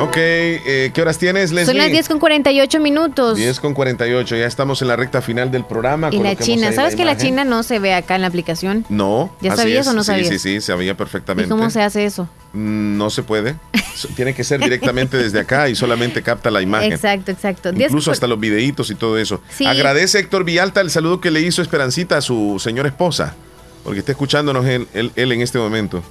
Ok, 0.00 0.14
eh, 0.16 0.90
¿qué 0.94 1.02
horas 1.02 1.18
tienes, 1.18 1.50
Leslie? 1.50 1.66
Son 1.66 1.76
las 1.76 1.90
10 1.90 2.08
con 2.08 2.18
48 2.20 2.78
minutos. 2.80 3.36
10 3.36 3.58
con 3.60 3.74
48, 3.74 4.36
ya 4.36 4.46
estamos 4.46 4.80
en 4.82 4.88
la 4.88 4.96
recta 4.96 5.20
final 5.22 5.50
del 5.50 5.64
programa. 5.64 6.08
Y 6.12 6.18
la 6.18 6.36
China, 6.36 6.72
¿sabes 6.72 6.94
que 6.94 7.04
la. 7.04 7.16
China 7.16 7.44
no 7.44 7.62
se 7.64 7.78
ve 7.80 7.94
acá 7.94 8.14
en 8.14 8.20
la 8.22 8.28
aplicación? 8.28 8.84
No. 8.88 9.34
¿Ya 9.40 9.56
sabías 9.56 9.86
es. 9.86 9.92
o 9.92 9.94
no 9.94 10.02
Sí, 10.04 10.06
sabías? 10.06 10.28
Sí, 10.28 10.38
sí, 10.38 10.60
sabía 10.60 10.92
¿Y 10.92 10.94
perfectamente. 10.94 11.50
cómo 11.50 11.68
se 11.70 11.82
hace 11.82 12.04
eso? 12.04 12.28
Mm, 12.52 12.96
No 12.96 13.10
se 13.10 13.22
puede. 13.24 13.56
Tiene 14.16 14.34
que 14.34 14.44
ser 14.44 14.60
directamente 14.60 15.16
desde 15.16 15.40
acá 15.40 15.68
y 15.68 15.74
solamente 15.74 16.22
capta 16.22 16.50
la 16.52 16.62
imagen. 16.62 16.92
Exacto, 16.92 17.32
exacto. 17.32 17.72
10 17.72 17.90
Incluso 17.90 18.12
hasta 18.12 18.28
los 18.28 18.38
videitos 18.38 18.90
y 18.90 18.94
todo 18.94 19.18
eso. 19.18 19.40
Sí. 19.50 19.66
Agradece 19.66 20.20
Héctor 20.20 20.44
Villalta 20.44 20.80
el 20.80 20.90
saludo 20.90 21.20
que 21.20 21.32
le 21.32 21.40
hizo 21.40 21.60
Esperancita 21.60 22.16
a 22.18 22.20
su 22.20 22.58
señora 22.62 22.88
esposa, 22.88 23.34
porque 23.82 23.98
está 23.98 24.12
escuchándonos 24.12 24.64
él, 24.66 24.86
él- 24.94 25.10
él 25.16 25.32
en 25.32 25.40
este 25.40 25.58
momento. 25.58 26.04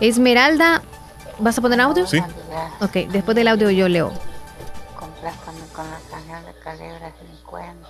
Esmeralda, 0.00 0.82
¿vas 1.38 1.58
a 1.58 1.60
poner 1.60 1.80
audio? 1.80 2.06
Sí. 2.06 2.18
Ok, 2.80 2.92
después 3.10 3.34
del 3.34 3.48
audio 3.48 3.70
yo 3.70 3.88
leo. 3.88 4.12
Complázcame 4.98 5.60
con 5.74 5.90
la 5.90 5.98
canción 6.10 6.44
de 6.44 6.52
Calibra 6.60 7.12
50. 7.42 7.88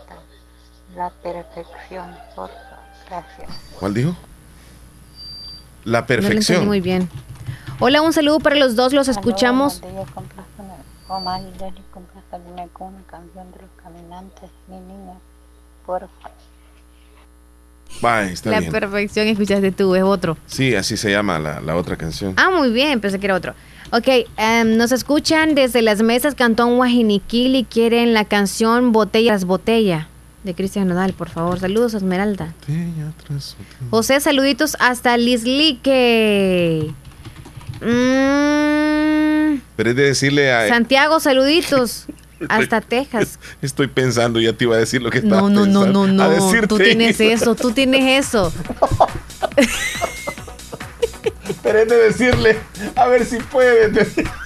La 0.97 1.11
perfección, 1.11 2.17
por 2.37 2.49
favor. 2.49 2.75
Gracias. 3.09 3.51
¿Cuál 3.79 3.95
dijo? 3.95 4.17
La 5.85 5.99
No 6.01 6.03
lo 6.03 6.07
perfección. 6.07 6.67
muy 6.67 6.81
bien. 6.81 7.09
Hola, 7.81 8.01
un 8.03 8.13
saludo 8.13 8.41
para 8.41 8.57
los 8.57 8.77
dos, 8.77 8.93
los 8.93 9.09
escuchamos. 9.09 9.81
Complázcame 11.93 12.69
con 12.73 12.89
una 12.89 13.03
canción 13.07 13.53
de 13.53 13.59
los 13.61 13.71
caminantes, 13.83 14.51
mi 14.69 14.77
niña. 14.77 15.15
Por 15.85 16.09
favor. 16.23 16.31
Está 18.03 18.51
La 18.51 18.61
bien. 18.61 18.73
perfección, 18.73 19.27
escuchaste 19.29 19.73
tú, 19.73 19.95
es 19.95 20.03
otro. 20.03 20.37
Sí, 20.47 20.75
así 20.75 20.97
se 20.97 21.11
llama 21.11 21.39
la, 21.39 21.61
la 21.61 21.77
otra 21.77 21.97
canción. 21.97 22.35
Ah, 22.37 22.51
muy 22.51 22.71
bien, 22.71 23.01
pensé 23.01 23.19
que 23.19 23.27
era 23.27 23.35
otro. 23.35 23.55
Ok, 23.93 24.09
em, 24.37 24.77
nos 24.77 24.93
escuchan 24.93 25.55
desde 25.55 25.81
las 25.81 26.03
mesas 26.03 26.35
Cantón 26.35 26.77
Guajiniquil 26.77 27.67
quieren 27.67 28.13
la 28.13 28.25
canción 28.25 28.93
Botellas 28.93 29.45
Botella 29.45 30.09
de 30.43 30.55
Cristian 30.55 30.89
Nodal, 30.89 31.13
por 31.15 31.31
favor. 31.31 31.59
Saludos, 31.61 31.95
Esmeralda. 31.95 32.53
José, 33.91 34.21
saluditos 34.21 34.77
hasta 34.81 35.17
Lislique. 35.17 36.93
Mm, 37.81 39.61
Pero 39.77 39.91
es 39.91 39.97
de 39.97 40.03
decirle 40.03 40.53
a... 40.53 40.69
Santiago, 40.69 41.21
saluditos. 41.21 42.07
Hasta 42.49 42.81
Texas. 42.81 43.39
Estoy 43.63 43.87
pensando, 43.89 44.41
ya 44.41 44.53
te 44.53 44.65
iba 44.65 44.77
a 44.77 44.79
decir 44.79 45.03
lo 45.03 45.11
que 45.11 45.19
estaba 45.19 45.41
No, 45.43 45.49
no, 45.51 45.67
no, 45.67 45.83
pensando. 45.85 46.07
no, 46.07 46.23
A 46.25 46.29
no. 46.29 46.31
decirte 46.35 46.67
Tú 46.69 46.79
tienes 46.79 47.21
eso, 47.21 47.55
tú 47.55 47.71
tienes 47.73 48.27
eso. 48.27 48.53
Pero 51.63 51.79
es 51.79 51.89
de 51.89 51.97
decirle, 51.97 52.57
a 52.97 53.07
ver 53.07 53.25
si 53.25 53.39
puedes. 53.39 54.15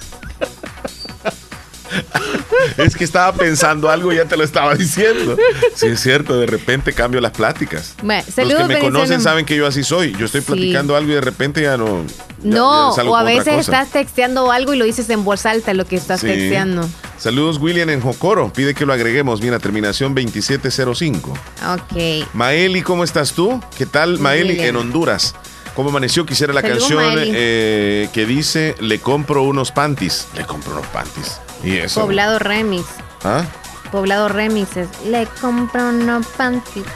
Es 2.76 2.94
que 2.96 3.04
estaba 3.04 3.32
pensando 3.32 3.88
algo 3.90 4.12
y 4.12 4.16
ya 4.16 4.24
te 4.24 4.36
lo 4.36 4.44
estaba 4.44 4.74
diciendo. 4.74 5.36
Sí, 5.74 5.86
es 5.86 6.00
cierto, 6.00 6.38
de 6.38 6.46
repente 6.46 6.92
cambio 6.92 7.20
las 7.20 7.32
pláticas. 7.32 7.94
Bueno, 8.02 8.22
Los 8.36 8.54
que 8.54 8.64
me 8.64 8.78
conocen 8.78 9.20
saben 9.20 9.44
que 9.46 9.56
yo 9.56 9.66
así 9.66 9.82
soy. 9.84 10.14
Yo 10.18 10.26
estoy 10.26 10.40
Sí. 10.42 10.46
platicando 10.46 10.96
algo 10.96 11.10
y 11.10 11.14
de 11.14 11.20
repente 11.20 11.62
ya 11.62 11.76
no. 11.76 12.04
ya- 12.06 12.24
No, 12.56 12.96
ya 12.96 13.02
o 13.04 13.16
a 13.16 13.22
veces 13.24 13.54
estás 13.58 13.90
texteando 13.90 14.52
algo 14.52 14.72
y 14.74 14.78
lo 14.78 14.84
dices 14.84 15.08
en 15.10 15.24
voz 15.24 15.44
alta 15.46 15.74
lo 15.74 15.86
que 15.86 15.96
estás 15.96 16.20
Sí. 16.20 16.26
texteando. 16.26 16.88
Saludos, 17.18 17.58
William 17.58 17.90
en 17.90 18.00
Jocoro. 18.00 18.52
Pide 18.52 18.74
que 18.74 18.86
lo 18.86 18.92
agreguemos. 18.92 19.40
Mira, 19.40 19.58
terminación 19.58 20.14
2705. 20.14 21.32
Ok. 21.72 22.26
Maeli, 22.34 22.82
¿cómo 22.82 23.02
estás 23.02 23.32
tú? 23.32 23.60
¿Qué 23.76 23.86
tal, 23.86 24.18
Maeli, 24.20 24.50
William. 24.50 24.68
en 24.68 24.76
Honduras? 24.76 25.34
¿Cómo 25.74 25.90
amaneció? 25.90 26.26
Quisiera 26.26 26.52
la 26.52 26.60
Saludos, 26.60 26.82
canción 26.88 27.14
eh, 27.18 28.08
que 28.12 28.26
dice 28.26 28.74
Le 28.80 28.98
compro 29.00 29.42
unos 29.42 29.70
panties. 29.72 30.26
Le 30.36 30.44
compro 30.44 30.72
unos 30.72 30.86
panties. 30.88 31.40
Y 31.62 31.76
eso. 31.78 32.02
Poblado 32.02 32.38
Remix. 32.38 32.86
¿Ah? 33.24 33.44
Poblado 33.90 34.28
Remix 34.28 34.76
es, 34.76 34.88
le 35.06 35.26
compro 35.40 35.88
unos 35.88 36.26
panties 36.26 36.86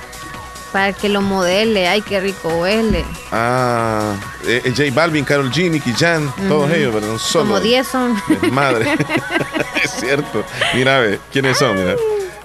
para 0.73 0.93
que 0.93 1.09
lo 1.09 1.21
modele. 1.21 1.89
Ay, 1.89 2.03
qué 2.03 2.21
rico 2.21 2.49
huele. 2.49 3.05
Ah, 3.31 4.15
eh, 4.47 4.63
eh, 4.65 4.73
J 4.77 4.85
Balvin, 4.93 5.25
Carol 5.25 5.51
G, 5.51 5.71
Nicky 5.71 5.93
Jan, 5.93 6.33
todos 6.49 6.71
ellos, 6.71 6.95
¿verdad? 6.95 7.19
Solo. 7.19 7.45
Como 7.47 7.61
10 7.61 7.87
son. 7.87 8.23
Madre. 8.51 8.97
es 9.85 9.91
cierto. 9.91 10.45
Mira, 10.75 10.99
ve, 11.01 11.21
¿quiénes 11.31 11.59
son? 11.59 11.77
Mira. 11.77 11.97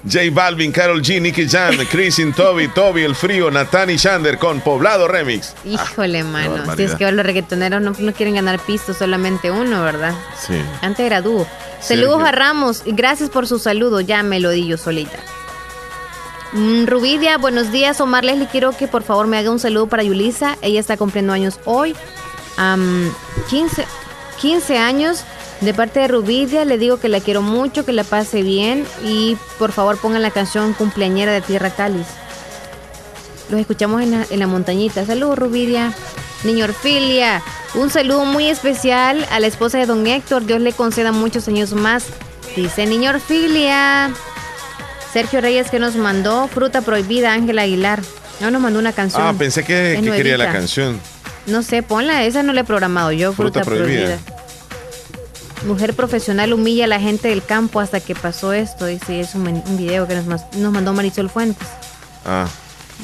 J 0.09 0.29
Balvin, 0.31 0.71
Carol 0.71 1.01
G, 1.01 1.21
Nicky 1.21 1.47
Jan, 1.47 1.75
Chrisin, 1.91 2.33
Toby, 2.33 2.67
Toby, 2.69 3.03
El 3.03 3.15
Frío, 3.15 3.51
Nathan 3.51 3.89
y 3.89 3.97
Shander 3.97 4.37
con 4.37 4.61
Poblado 4.61 5.07
Remix. 5.07 5.53
Híjole, 5.65 6.23
mano. 6.23 6.75
Si 6.75 6.83
es 6.83 6.95
que 6.95 7.11
los 7.11 7.25
reggaetoneros 7.25 7.81
no, 7.81 7.93
no 7.97 8.13
quieren 8.13 8.35
ganar 8.35 8.59
pisto, 8.59 8.93
solamente 8.93 9.51
uno, 9.51 9.83
¿verdad? 9.83 10.13
Sí. 10.39 10.55
Antes 10.81 11.05
era 11.05 11.21
dúo. 11.21 11.47
Saludos 11.79 12.23
a 12.23 12.31
Ramos 12.31 12.83
y 12.85 12.91
gracias 12.93 13.29
por 13.29 13.47
su 13.47 13.59
saludo. 13.59 14.01
Ya 14.01 14.23
me 14.23 14.39
lo 14.39 14.49
di 14.49 14.67
yo 14.67 14.77
solita. 14.77 15.19
Mm, 16.53 16.85
Rubidia, 16.85 17.37
buenos 17.37 17.71
días. 17.71 17.99
Omar 18.01 18.23
Leslie, 18.23 18.47
quiero 18.47 18.71
que 18.71 18.87
por 18.87 19.03
favor 19.03 19.27
me 19.27 19.37
haga 19.37 19.51
un 19.51 19.59
saludo 19.59 19.87
para 19.87 20.03
Yulisa. 20.03 20.57
Ella 20.61 20.79
está 20.79 20.97
cumpliendo 20.97 21.33
años 21.33 21.59
hoy. 21.65 21.95
Am, 22.57 23.11
15, 23.49 23.85
15 24.39 24.77
años. 24.77 25.23
De 25.61 25.73
parte 25.73 25.99
de 25.99 26.07
Rubidia, 26.07 26.65
le 26.65 26.77
digo 26.77 26.99
que 26.99 27.09
la 27.09 27.19
quiero 27.19 27.41
mucho, 27.41 27.85
que 27.85 27.93
la 27.93 28.03
pase 28.03 28.43
bien. 28.43 28.85
Y 29.03 29.37
por 29.57 29.71
favor 29.71 29.97
pongan 29.97 30.21
la 30.21 30.31
canción 30.31 30.73
cumpleañera 30.73 31.31
de 31.31 31.41
Tierra 31.41 31.71
Cáliz. 31.71 32.07
Los 33.49 33.59
escuchamos 33.59 34.01
en 34.01 34.11
la, 34.11 34.27
en 34.29 34.39
la 34.39 34.47
montañita. 34.47 35.05
Saludos, 35.05 35.39
Rubidia. 35.39 35.93
Niño 36.43 36.65
Orfilia. 36.65 37.41
Un 37.75 37.89
saludo 37.89 38.25
muy 38.25 38.47
especial 38.47 39.25
a 39.31 39.39
la 39.39 39.47
esposa 39.47 39.77
de 39.77 39.85
don 39.85 40.05
Héctor. 40.05 40.45
Dios 40.45 40.61
le 40.61 40.73
conceda 40.73 41.11
muchos 41.11 41.47
años 41.47 41.73
más. 41.73 42.05
Dice 42.55 42.85
Niño 42.85 43.09
Orfilia. 43.09 44.11
Sergio 45.11 45.41
Reyes 45.41 45.71
que 45.71 45.79
nos 45.79 45.95
mandó 45.95 46.47
Fruta 46.47 46.81
Prohibida, 46.81 47.33
Ángela 47.33 47.63
Aguilar. 47.63 48.01
No 48.39 48.51
nos 48.51 48.61
mandó 48.61 48.79
una 48.79 48.93
canción. 48.93 49.23
Ah, 49.23 49.33
pensé 49.37 49.63
que, 49.63 49.99
quería 50.03 50.37
la 50.37 50.51
canción. 50.51 50.99
No 51.47 51.63
sé, 51.63 51.81
ponla, 51.81 52.23
esa 52.25 52.43
no 52.43 52.53
la 52.53 52.61
he 52.61 52.63
programado 52.63 53.11
yo, 53.11 53.33
Fruta 53.33 53.63
Fruta, 53.63 53.77
Prohibida. 53.83 54.17
prohibida. 54.17 54.37
Mujer 55.65 55.93
profesional 55.95 56.53
humilla 56.53 56.85
a 56.85 56.87
la 56.87 56.99
gente 56.99 57.27
del 57.29 57.43
campo 57.43 57.79
hasta 57.79 57.99
que 57.99 58.15
pasó 58.15 58.53
esto. 58.53 58.85
Dice, 58.85 59.19
es 59.19 59.35
un, 59.35 59.47
un 59.47 59.77
video 59.77 60.07
que 60.07 60.15
nos, 60.15 60.25
nos 60.55 60.71
mandó 60.73 60.93
Marisol 60.93 61.29
Fuentes. 61.29 61.67
Ah, 62.25 62.45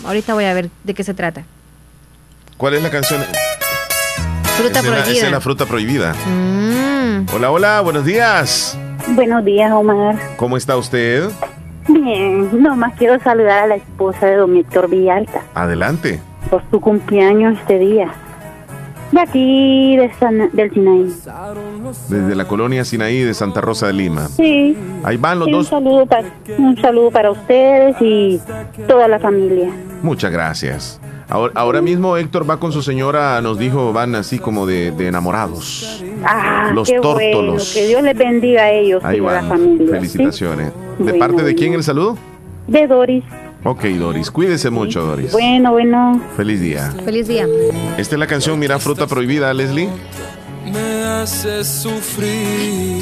Ahorita 0.05 0.33
voy 0.33 0.45
a 0.45 0.53
ver 0.53 0.69
de 0.83 0.93
qué 0.93 1.03
se 1.03 1.13
trata. 1.13 1.43
¿cuál 2.57 2.75
es 2.75 2.83
la 2.83 2.89
canción? 2.89 3.21
Fruta 4.57 4.81
la- 4.81 4.87
prohibida. 4.89 5.11
esa 5.11 5.25
es 5.25 5.31
la 5.31 5.41
fruta 5.41 5.65
prohibida. 5.65 6.13
Mm. 6.27 7.25
Hola, 7.33 7.51
hola, 7.51 7.81
buenos 7.81 8.05
días. 8.05 8.77
Buenos 9.07 9.43
días, 9.43 9.71
Omar. 9.71 10.17
¿Cómo 10.37 10.55
está 10.55 10.77
usted? 10.77 11.29
Bien, 11.89 12.61
nomás 12.63 12.93
quiero 12.97 13.19
saludar 13.21 13.63
a 13.63 13.67
la 13.67 13.75
esposa 13.75 14.25
de 14.27 14.35
don 14.37 14.55
Héctor 14.55 14.89
Villalta 14.89 15.41
Adelante. 15.53 16.21
por 16.49 16.63
su 16.71 16.79
cumpleaños 16.79 17.57
este 17.59 17.77
día. 17.79 18.13
De 19.13 19.19
aquí, 19.21 19.95
de 19.97 20.11
San- 20.19 20.49
del 20.53 20.73
Sinaí. 20.73 21.13
Desde 22.09 22.35
la 22.35 22.47
colonia 22.47 22.83
Sinaí 22.83 23.19
de 23.21 23.33
Santa 23.35 23.61
Rosa 23.61 23.87
de 23.87 23.93
Lima. 23.93 24.27
Sí. 24.27 24.75
Ahí 25.03 25.17
van 25.17 25.37
los 25.39 25.47
Sí, 25.47 25.53
un, 25.53 25.59
dos. 25.59 25.67
saludo 25.67 26.05
para, 26.07 26.27
un 26.57 26.81
saludo 26.81 27.11
para 27.11 27.29
ustedes 27.31 27.95
y 28.01 28.39
toda 28.87 29.07
la 29.07 29.19
familia. 29.19 29.69
Muchas 30.01 30.31
gracias. 30.31 30.99
Ahora, 31.29 31.53
ahora 31.55 31.81
mismo 31.81 32.17
Héctor 32.17 32.49
va 32.49 32.59
con 32.59 32.71
su 32.71 32.81
señora, 32.81 33.39
nos 33.41 33.57
dijo, 33.59 33.93
van 33.93 34.15
así 34.15 34.39
como 34.39 34.65
de, 34.65 34.91
de 34.91 35.07
enamorados. 35.07 36.03
Ah, 36.25 36.71
Los 36.73 36.89
qué 36.89 36.99
tórtolos. 36.99 37.45
bueno. 37.45 37.63
Que 37.73 37.87
Dios 37.87 38.01
les 38.03 38.17
bendiga 38.17 38.63
a 38.63 38.71
ellos 38.71 39.03
Ahí 39.05 39.17
y 39.17 39.19
a 39.19 39.23
la 39.23 39.31
van. 39.41 39.47
familia. 39.49 39.85
¿sí? 39.87 39.93
Felicitaciones. 39.93 40.67
¿De 40.97 41.03
Bueno, 41.03 41.19
parte 41.19 41.43
de 41.43 41.53
quién 41.55 41.73
el 41.73 41.83
saludo? 41.83 42.17
De 42.67 42.87
Doris. 42.87 43.23
Ok, 43.65 43.83
Doris. 43.97 44.29
Cuídese 44.29 44.69
mucho, 44.69 45.01
Doris. 45.05 45.31
Bueno, 45.31 45.71
bueno. 45.71 46.21
Feliz 46.35 46.59
día. 46.59 46.93
Feliz 47.05 47.27
día. 47.27 47.47
Esta 47.97 48.15
es 48.15 48.19
la 48.19 48.27
canción 48.27 48.59
Mira 48.59 48.77
Fruta 48.79 49.07
Prohibida, 49.07 49.53
Leslie. 49.53 49.89
Me 50.71 51.03
hace 51.03 51.63
sufrir. 51.63 53.01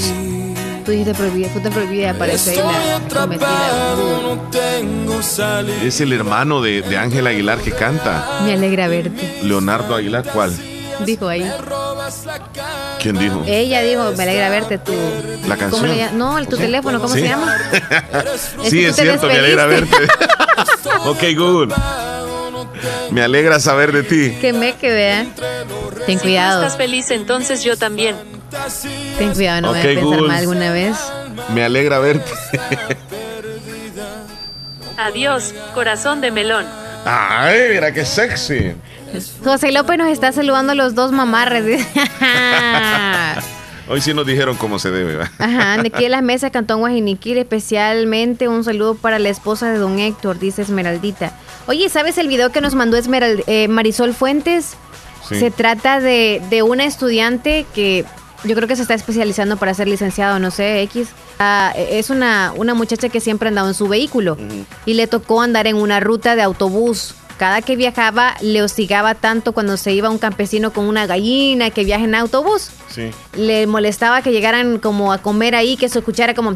Tú 0.85 0.91
dijiste 0.91 1.13
prohibida, 1.13 1.47
fruta 1.49 1.69
prohibida, 1.69 2.09
aparece 2.11 2.51
ahí 2.51 2.57
Estoy 2.57 2.73
la 2.73 2.95
atrapado, 2.95 3.27
cometida. 3.27 4.21
no 4.23 4.41
tengo 4.49 5.21
salida. 5.21 5.83
Es 5.83 6.01
el 6.01 6.11
hermano 6.11 6.59
de, 6.61 6.81
de 6.81 6.97
Ángel 6.97 7.27
Aguilar 7.27 7.59
que 7.59 7.71
canta. 7.71 8.39
Me 8.45 8.53
alegra 8.53 8.87
verte, 8.87 9.39
Leonardo 9.43 9.95
Aguilar, 9.95 10.23
¿cuál? 10.33 10.51
dijo 11.05 11.27
ahí. 11.27 11.49
¿Quién 13.01 13.17
dijo? 13.17 13.43
Ella 13.47 13.81
dijo, 13.81 14.11
me 14.17 14.23
alegra 14.23 14.49
verte 14.49 14.77
tú. 14.79 14.91
La 15.47 15.55
¿Cómo 15.55 15.71
canción. 15.83 16.17
No, 16.17 16.37
el 16.37 16.47
tu 16.47 16.57
teléfono, 16.57 16.99
¿cómo 16.99 17.13
Sí. 17.13 17.21
se 17.21 17.27
llama? 17.27 17.55
sí, 18.63 18.79
que 18.81 18.87
es 18.87 18.95
cierto, 18.95 19.27
me 19.27 19.37
alegra 19.37 19.65
verte. 19.67 19.95
ok, 21.05 21.23
Google. 21.35 21.73
Me 23.11 23.21
alegra 23.23 23.59
saber 23.59 23.91
de 23.91 24.03
ti. 24.03 24.37
Que 24.39 24.53
me 24.53 24.73
que 24.73 24.89
vea. 24.89 25.25
Ten 26.05 26.17
cuidado, 26.19 26.63
Estás 26.63 26.77
feliz, 26.77 27.11
entonces 27.11 27.63
yo 27.63 27.77
también. 27.77 28.15
ten 29.17 29.33
cuidado, 29.33 29.61
no 29.61 29.71
Ok, 29.71 29.75
voy 29.77 29.81
a 29.81 29.83
pensar 29.95 30.03
Google. 30.03 30.27
mal 30.27 30.37
alguna 30.37 30.71
vez. 30.71 30.97
Me 31.53 31.63
alegra 31.63 31.99
verte. 31.99 32.31
Adiós, 34.97 35.53
corazón 35.73 36.21
de 36.21 36.31
melón. 36.31 36.65
Ay, 37.05 37.69
mira 37.71 37.91
qué 37.91 38.05
sexy. 38.05 38.73
José 39.43 39.71
López 39.71 39.97
nos 39.97 40.09
está 40.09 40.31
saludando 40.31 40.71
a 40.71 40.75
los 40.75 40.95
dos 40.95 41.11
mamarres. 41.11 41.85
Hoy 43.91 44.01
sí 44.01 44.13
nos 44.13 44.25
dijeron 44.25 44.55
cómo 44.57 44.79
se 44.79 44.89
debe. 44.89 45.17
¿va? 45.17 45.31
Ajá, 45.37 45.81
de 45.81 45.89
aquí 45.93 46.05
en 46.05 46.11
las 46.11 46.23
mesas 46.23 46.51
Cantón 46.51 46.79
Guajiniquil, 46.79 47.37
especialmente 47.37 48.47
un 48.47 48.63
saludo 48.63 48.95
para 48.95 49.19
la 49.19 49.29
esposa 49.29 49.69
de 49.71 49.77
don 49.77 49.99
Héctor, 49.99 50.39
dice 50.39 50.61
Esmeraldita. 50.61 51.33
Oye, 51.67 51.89
¿sabes 51.89 52.17
el 52.17 52.27
video 52.27 52.51
que 52.51 52.61
nos 52.61 52.73
mandó 52.73 52.97
Esmeral- 52.97 53.43
eh, 53.47 53.67
Marisol 53.67 54.13
Fuentes? 54.13 54.75
Sí. 55.27 55.39
Se 55.39 55.51
trata 55.51 55.99
de, 55.99 56.41
de 56.49 56.63
una 56.63 56.85
estudiante 56.85 57.65
que 57.75 58.05
yo 58.43 58.55
creo 58.55 58.67
que 58.67 58.75
se 58.75 58.81
está 58.81 58.93
especializando 58.95 59.57
para 59.57 59.73
ser 59.73 59.87
licenciado, 59.87 60.39
no 60.39 60.49
sé, 60.51 60.81
X. 60.83 61.09
Ah, 61.37 61.73
es 61.77 62.09
una, 62.09 62.53
una 62.55 62.73
muchacha 62.73 63.09
que 63.09 63.19
siempre 63.19 63.47
ha 63.47 63.49
andado 63.49 63.67
en 63.67 63.73
su 63.73 63.87
vehículo 63.87 64.37
y 64.85 64.93
le 64.95 65.07
tocó 65.07 65.41
andar 65.41 65.67
en 65.67 65.75
una 65.75 65.99
ruta 65.99 66.35
de 66.35 66.41
autobús. 66.41 67.15
Cada 67.41 67.63
que 67.63 67.75
viajaba 67.75 68.35
le 68.41 68.61
hostigaba 68.61 69.15
tanto 69.15 69.51
cuando 69.53 69.75
se 69.75 69.93
iba 69.93 70.11
un 70.11 70.19
campesino 70.19 70.71
con 70.73 70.85
una 70.85 71.07
gallina 71.07 71.71
que 71.71 71.83
viaja 71.83 72.03
en 72.03 72.13
autobús 72.13 72.69
Sí. 72.87 73.09
le 73.35 73.65
molestaba 73.65 74.21
que 74.21 74.31
llegaran 74.31 74.77
como 74.77 75.11
a 75.11 75.17
comer 75.17 75.55
ahí, 75.55 75.75
que 75.75 75.89
se 75.89 75.97
escuchara 75.97 76.35
como 76.35 76.53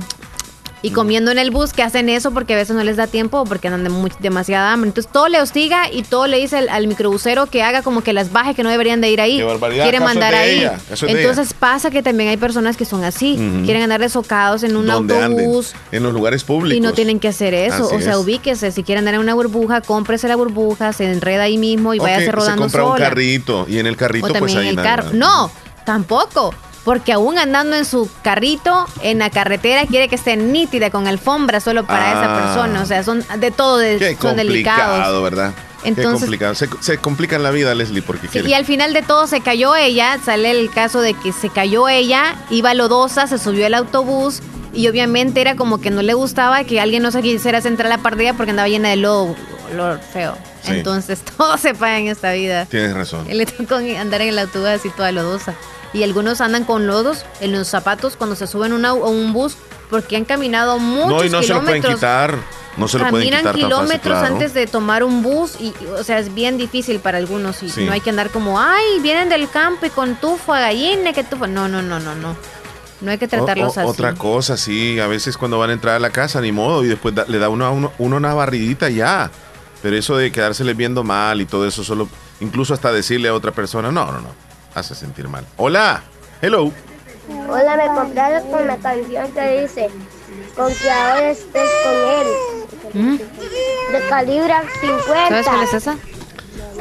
y 0.85 0.91
comiendo 0.91 1.31
en 1.31 1.37
el 1.37 1.51
bus, 1.51 1.73
que 1.73 1.83
hacen 1.83 2.09
eso 2.09 2.31
porque 2.31 2.53
a 2.53 2.57
veces 2.57 2.75
no 2.75 2.83
les 2.83 2.95
da 2.97 3.07
tiempo 3.07 3.39
o 3.41 3.43
porque 3.45 3.67
andan 3.67 3.83
de 3.83 3.89
muy- 3.89 4.11
demasiada 4.19 4.71
hambre. 4.73 4.89
Entonces 4.89 5.11
todo 5.11 5.27
le 5.27 5.41
hostiga 5.41 5.91
y 5.91 6.03
todo 6.03 6.27
le 6.27 6.37
dice 6.37 6.57
al, 6.57 6.69
al 6.69 6.87
microbusero 6.87 7.47
que 7.47 7.63
haga 7.63 7.81
como 7.81 8.01
que 8.03 8.13
las 8.13 8.31
baje, 8.31 8.53
que 8.53 8.63
no 8.63 8.69
deberían 8.69 9.01
de 9.01 9.09
ir 9.09 9.19
ahí. 9.21 9.37
Qué 9.37 9.43
barbaridad, 9.43 9.83
Quiere 9.85 9.97
¿acaso 9.97 10.09
es 10.11 10.15
mandar 10.15 10.33
de 10.33 10.39
ahí. 10.39 10.59
ella? 10.59 10.79
¿Eso 10.91 11.05
es 11.07 11.13
de 11.13 11.21
Entonces 11.21 11.53
pasa 11.53 11.89
que 11.91 12.03
también 12.03 12.29
hay 12.29 12.37
personas 12.37 12.77
que 12.77 12.85
son 12.85 13.03
así, 13.03 13.35
quieren 13.65 13.83
andar 13.83 13.99
desocados 14.01 14.63
en 14.63 14.75
un 14.77 14.89
anden, 14.89 15.23
autobús. 15.23 15.73
En 15.91 16.03
los 16.03 16.13
lugares 16.13 16.43
públicos. 16.43 16.77
Y 16.77 16.81
no 16.81 16.93
tienen 16.93 17.19
que 17.19 17.27
hacer 17.29 17.53
eso. 17.53 17.85
Así 17.85 17.95
o 17.95 18.01
sea, 18.01 18.11
es. 18.13 18.17
ubíquese. 18.17 18.71
Si 18.71 18.83
quiere 18.83 18.99
andar 18.99 19.15
en 19.15 19.21
una 19.21 19.33
burbuja, 19.33 19.81
cómprese 19.81 20.27
la 20.27 20.35
burbuja, 20.35 20.93
se 20.93 21.11
enreda 21.11 21.43
ahí 21.43 21.57
mismo 21.57 21.93
y 21.93 21.97
Ok, 21.99 22.03
váyase 22.03 22.25
se 22.25 22.31
rodando 22.31 22.61
compra 22.63 22.83
un 22.83 22.91
sola. 22.93 23.05
carrito 23.09 23.65
y 23.67 23.79
en 23.79 23.87
el 23.87 23.97
carrito 23.97 24.27
O 24.27 24.29
también 24.29 24.41
pues 24.43 24.55
ahí 24.55 24.63
en 24.63 24.69
el 24.69 24.75
nada 24.75 24.89
carro. 24.89 25.03
más. 25.05 25.13
No, 25.15 25.51
tampoco. 25.85 26.53
Porque 26.85 27.11
aún 27.11 27.37
andando 27.37 27.75
en 27.75 27.83
su 27.83 28.09
carrito, 28.21 28.85
en 29.01 29.19
la 29.19 29.29
carretera, 29.31 29.85
quiere 29.87 30.07
que 30.07 30.15
esté 30.15 30.37
nítida 30.37 30.91
con 30.91 31.07
alfombra 31.07 31.59
solo 31.59 31.85
para 31.85 32.11
esa 32.11 32.35
Ah. 32.37 32.41
persona. 32.43 32.81
O 32.81 32.85
sea, 32.85 33.03
son 33.03 33.25
de 33.39 33.51
todo, 33.51 33.77
de- 33.77 33.97
Qué 33.97 34.15
son 34.15 34.37
delicados. 34.37 34.83
complicado, 34.85 35.23
¿verdad? 35.23 35.53
Entonces- 35.83 36.13
Qué 36.13 36.19
complicado. 36.21 36.55
Se, 36.55 36.69
se 36.79 36.97
complican 36.99 37.41
la 37.43 37.51
vida, 37.51 37.73
Leslie, 37.75 38.01
porque 38.03 38.27
Sí, 38.27 38.33
quiere. 38.33 38.49
y 38.49 38.53
al 38.53 38.65
final 38.65 38.93
de 38.93 39.01
todo 39.01 39.25
se 39.27 39.41
cayó 39.41 39.75
ella, 39.75 40.19
sale 40.23 40.51
el 40.51 40.69
caso 40.71 41.01
de 41.01 41.13
que 41.15 41.33
se 41.33 41.49
cayó 41.49 41.89
ella, 41.89 42.35
iba 42.49 42.73
lodosa, 42.75 43.27
se 43.27 43.37
subió 43.39 43.65
al 43.65 43.73
autobús 43.73 44.41
y 44.73 44.87
obviamente 44.87 45.41
era 45.41 45.55
como 45.55 45.79
que 45.81 45.89
no 45.89 46.01
le 46.03 46.13
gustaba 46.13 46.63
que 46.65 46.79
alguien 46.79 47.01
no 47.03 47.11
se 47.11 47.21
quisiera 47.21 47.61
centrar 47.61 47.91
a 47.91 47.97
la 47.97 48.03
par 48.03 48.15
de 48.15 48.23
ella 48.25 48.33
porque 48.35 48.51
andaba 48.51 48.67
llena 48.69 48.89
de 48.89 48.95
lodo, 48.97 49.35
olor 49.71 49.99
feo. 50.13 50.37
Sí. 50.63 50.71
Entonces 50.73 51.19
todo 51.37 51.57
se 51.57 51.73
paga 51.75 51.97
en 51.99 52.07
esta 52.09 52.31
vida. 52.33 52.65
Tienes 52.65 52.93
razón. 52.93 53.25
Él 53.29 53.37
le 53.39 53.45
tocó 53.47 53.75
andar 53.75 54.21
en 54.21 54.29
el 54.29 54.39
autobús 54.39 54.67
así 54.67 54.89
toda 54.89 55.11
lodosa. 55.11 55.53
Y 55.95 56.03
algunos 56.03 56.41
andan 56.41 56.65
con 56.65 56.85
lodos 56.85 57.25
en 57.39 57.51
los 57.53 57.67
zapatos 57.67 58.15
cuando 58.17 58.35
se 58.35 58.45
suben 58.45 58.73
a 58.73 58.75
una- 58.75 58.89
a 58.89 58.93
un 58.93 59.33
bus 59.33 59.55
porque 59.89 60.17
han 60.17 60.25
caminado 60.25 60.77
muchos 60.77 61.09
no, 61.09 61.23
y 61.23 61.29
no 61.29 61.41
se 61.41 61.53
lo 61.53 61.61
pueden 61.63 61.81
kilómetros. 61.81 61.95
quitar. 61.95 62.35
No 62.77 62.87
se 62.89 62.99
lo 62.99 63.07
pueden 63.09 63.27
quitar 63.27 63.41
tan 63.43 63.53
fácil, 63.53 63.63
kilómetros 63.69 64.19
claro. 64.19 64.33
antes 64.35 64.53
de 64.53 64.67
tomar 64.67 65.03
un 65.05 65.23
bus 65.23 65.53
y, 65.61 65.73
o 65.97 66.03
sea, 66.03 66.19
es 66.19 66.33
bien 66.33 66.57
difícil 66.57 66.99
para 66.99 67.17
algunos 67.17 67.63
y 67.63 67.69
Sí. 67.69 67.85
no 67.85 67.93
hay 67.93 68.01
que 68.01 68.09
andar 68.09 68.31
como, 68.31 68.59
ay, 68.59 68.99
vienen 69.01 69.29
del 69.29 69.49
campo 69.49 69.85
y 69.85 69.89
con 69.89 70.15
tufo 70.17 70.53
a 70.53 70.59
gallina, 70.59 71.13
que 71.13 71.23
tufo. 71.23 71.47
No, 71.47 71.69
no, 71.69 71.81
no, 71.81 71.99
no, 72.01 72.13
no. 72.15 72.35
No 72.99 73.11
hay 73.11 73.17
que 73.17 73.27
tratarlos 73.29 73.77
O- 73.77 73.79
o- 73.79 73.83
así. 73.83 73.89
Otra 73.89 74.13
cosa, 74.15 74.57
sí, 74.57 74.99
a 74.99 75.07
veces 75.07 75.37
cuando 75.37 75.57
van 75.59 75.69
a 75.69 75.73
entrar 75.73 75.95
a 75.95 75.99
la 75.99 76.09
casa, 76.09 76.41
ni 76.41 76.51
modo, 76.51 76.83
y 76.83 76.87
después 76.87 77.15
da- 77.15 77.25
le 77.29 77.39
da 77.39 77.47
uno, 77.47 77.65
a 77.65 77.69
uno, 77.71 77.93
uno 77.97 78.17
una 78.17 78.33
barridita 78.33 78.89
ya. 78.89 79.31
Pero 79.81 79.95
eso 79.95 80.17
de 80.17 80.31
quedárseles 80.31 80.75
viendo 80.75 81.03
mal 81.05 81.39
y 81.39 81.45
todo 81.45 81.65
eso, 81.67 81.83
solo, 81.83 82.09
incluso 82.41 82.73
hasta 82.73 82.91
decirle 82.91 83.29
a 83.29 83.33
otra 83.33 83.51
persona, 83.53 83.89
no, 83.91 84.05
no, 84.11 84.19
no, 84.19 84.44
hace 84.75 84.93
sentir 84.93 85.27
mal. 85.27 85.45
Hola, 85.57 86.03
hello. 86.41 86.71
Hola, 87.49 87.75
me 87.77 87.87
compraron 87.99 88.47
con 88.51 88.67
la 88.67 88.77
canción 88.77 89.31
que 89.31 89.61
dice 89.61 89.89
Con 90.55 90.71
que 90.71 90.91
ahora 90.91 91.31
estés 91.31 91.69
con 91.83 93.03
él. 93.03 93.17
De 93.91 94.07
calibre 94.09 94.53
50. 94.81 95.29
¿Sabes 95.29 95.47
cuál 95.47 95.63
es 95.63 95.73
esa? 95.73 95.97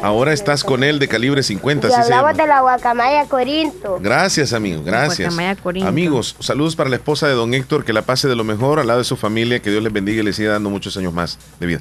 Ahora 0.03 0.33
estás 0.35 0.65
con 0.65 0.85
él 0.85 0.99
de 0.99 1.09
calibre 1.09 1.43
50, 1.43 1.89
Y 1.89 1.93
así 1.93 2.03
se 2.03 2.09
llama. 2.11 2.29
hablamos 2.29 2.37
de 2.43 2.47
la 2.47 2.61
guacamaya 2.61 3.25
Corinto. 3.27 3.99
Gracias, 4.03 4.53
amigo, 4.53 4.83
gracias. 4.83 5.29
Guacamaya 5.35 5.57
Corinto. 5.57 5.89
Amigos, 5.89 6.37
saludos 6.41 6.77
para 6.77 6.91
la 6.91 6.97
esposa 6.97 7.27
de 7.27 7.33
don 7.33 7.55
Héctor, 7.55 7.85
que 7.87 7.95
la 7.95 8.03
pase 8.03 8.29
de 8.29 8.37
lo 8.37 8.45
mejor 8.45 8.81
al 8.81 8.87
lado 8.89 8.99
de 8.99 9.05
su 9.05 9.17
familia, 9.17 9.61
que 9.61 9.71
Dios 9.71 9.83
les 9.83 9.93
bendiga 9.93 10.21
y 10.21 10.25
les 10.25 10.37
siga 10.37 10.53
dando 10.53 10.69
muchos 10.69 10.97
años 10.99 11.15
más 11.15 11.39
de 11.59 11.67
vida. 11.67 11.81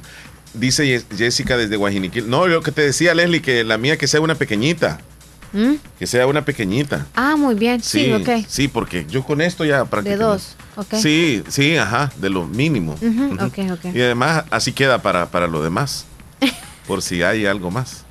Dice 0.54 1.04
Jessica 1.14 1.56
desde 1.58 1.76
Guajiniquil. 1.76 2.30
No, 2.30 2.46
lo 2.46 2.62
que 2.62 2.72
te 2.72 2.80
decía, 2.82 3.14
Leslie, 3.14 3.42
que 3.42 3.62
la 3.64 3.76
mía 3.76 3.98
que 3.98 4.06
sea 4.06 4.20
una 4.20 4.36
pequeñita. 4.36 5.00
¿Mm? 5.54 5.74
Que 5.98 6.06
sea 6.06 6.26
una 6.26 6.44
pequeñita. 6.44 7.06
Ah, 7.14 7.36
muy 7.36 7.54
bien. 7.54 7.80
Sí, 7.82 8.12
ok. 8.12 8.44
Sí, 8.46 8.68
porque 8.68 9.06
yo 9.08 9.24
con 9.24 9.40
esto 9.40 9.64
ya 9.64 9.78
De 9.78 9.84
prácticamente. 9.86 10.24
dos. 10.24 10.56
Ok. 10.76 10.94
Sí, 10.96 11.42
sí, 11.48 11.76
ajá, 11.76 12.12
de 12.16 12.28
lo 12.28 12.44
mínimo. 12.46 12.94
Ok, 13.40 13.58
ok. 13.72 13.94
Y 13.94 14.00
además 14.02 14.44
así 14.50 14.72
queda 14.72 15.00
para, 15.00 15.26
para 15.30 15.46
lo 15.46 15.62
demás. 15.62 16.06
por 16.86 17.00
si 17.00 17.22
hay 17.22 17.46
algo 17.46 17.70
más. 17.70 18.04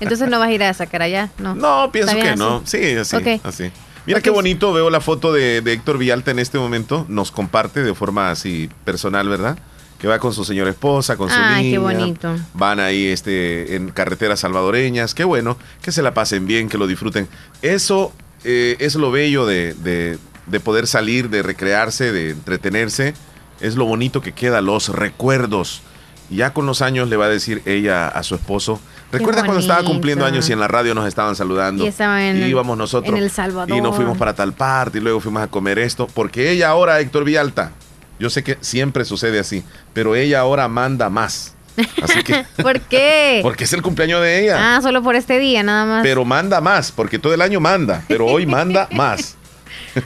Entonces 0.00 0.28
no 0.28 0.38
vas 0.38 0.48
a 0.48 0.52
ir 0.52 0.62
a 0.62 0.72
sacar 0.72 1.02
allá. 1.02 1.30
No, 1.38 1.54
No, 1.54 1.90
pienso 1.92 2.12
¿Está 2.16 2.30
que 2.30 2.36
no. 2.36 2.62
Sí, 2.64 2.94
así. 2.96 3.16
Así. 3.42 3.70
Mira 4.06 4.22
qué 4.22 4.30
bonito, 4.30 4.72
veo 4.72 4.88
la 4.88 5.02
foto 5.02 5.34
de, 5.34 5.60
de 5.60 5.72
Héctor 5.74 5.98
Villalta 5.98 6.30
en 6.30 6.38
este 6.38 6.58
momento. 6.58 7.04
Nos 7.08 7.30
comparte 7.30 7.82
de 7.82 7.94
forma 7.94 8.30
así 8.30 8.70
personal, 8.84 9.28
¿verdad? 9.28 9.58
Que 9.98 10.06
va 10.06 10.18
con 10.20 10.32
su 10.32 10.44
señora 10.44 10.70
esposa, 10.70 11.16
con 11.16 11.28
su 11.28 11.34
Ay, 11.36 11.64
niña. 11.64 11.72
qué 11.74 11.78
bonito. 11.78 12.36
Van 12.54 12.78
ahí 12.78 13.06
este, 13.08 13.74
en 13.74 13.88
carreteras 13.90 14.40
salvadoreñas. 14.40 15.12
Qué 15.12 15.24
bueno, 15.24 15.56
que 15.82 15.90
se 15.90 16.02
la 16.02 16.14
pasen 16.14 16.46
bien, 16.46 16.68
que 16.68 16.78
lo 16.78 16.86
disfruten. 16.86 17.26
Eso 17.62 18.12
eh, 18.44 18.76
es 18.78 18.94
lo 18.94 19.10
bello 19.10 19.44
de, 19.46 19.74
de- 19.74 20.18
de 20.46 20.60
poder 20.60 20.86
salir, 20.86 21.28
de 21.30 21.42
recrearse, 21.42 22.10
de 22.12 22.30
entretenerse. 22.30 23.12
Es 23.60 23.74
lo 23.74 23.84
bonito 23.86 24.20
que 24.22 24.32
queda, 24.32 24.60
los 24.62 24.88
recuerdos. 24.88 25.82
Ya 26.30 26.52
con 26.54 26.64
los 26.66 26.80
años 26.80 27.08
le 27.08 27.16
va 27.16 27.24
a 27.24 27.28
decir 27.28 27.60
ella 27.66 28.06
a 28.08 28.22
su 28.22 28.34
esposo. 28.36 28.80
Recuerda 29.10 29.42
cuando 29.42 29.60
estaba 29.60 29.82
cumpliendo 29.82 30.24
años 30.24 30.48
y 30.48 30.52
en 30.52 30.60
la 30.60 30.68
radio 30.68 30.94
nos 30.94 31.08
estaban 31.08 31.34
saludando. 31.36 31.84
Y 31.84 31.88
estaba 31.88 32.24
en- 32.24 32.46
íbamos 32.48 32.78
nosotros. 32.78 33.16
en 33.16 33.22
El 33.24 33.30
Salvador. 33.30 33.76
Y 33.76 33.80
nos 33.80 33.96
fuimos 33.96 34.16
para 34.16 34.34
tal 34.34 34.52
parte 34.52 34.98
y 34.98 35.00
luego 35.00 35.18
fuimos 35.20 35.42
a 35.42 35.48
comer 35.48 35.78
esto. 35.80 36.06
Porque 36.06 36.50
ella 36.52 36.68
ahora, 36.70 37.00
Héctor 37.00 37.24
Villalta, 37.24 37.72
yo 38.18 38.30
sé 38.30 38.42
que 38.42 38.58
siempre 38.60 39.04
sucede 39.04 39.38
así, 39.38 39.64
pero 39.92 40.14
ella 40.16 40.40
ahora 40.40 40.68
manda 40.68 41.08
más. 41.10 41.54
Así 42.02 42.22
que, 42.24 42.44
¿Por 42.62 42.80
qué? 42.80 43.40
porque 43.42 43.64
es 43.64 43.72
el 43.72 43.82
cumpleaños 43.82 44.20
de 44.20 44.42
ella. 44.44 44.76
Ah, 44.76 44.82
solo 44.82 45.02
por 45.02 45.14
este 45.14 45.38
día, 45.38 45.62
nada 45.62 45.84
más. 45.84 46.02
Pero 46.02 46.24
manda 46.24 46.60
más, 46.60 46.90
porque 46.90 47.18
todo 47.18 47.32
el 47.34 47.40
año 47.40 47.60
manda, 47.60 48.04
pero 48.08 48.26
hoy 48.26 48.46
manda 48.46 48.88
más. 48.92 49.36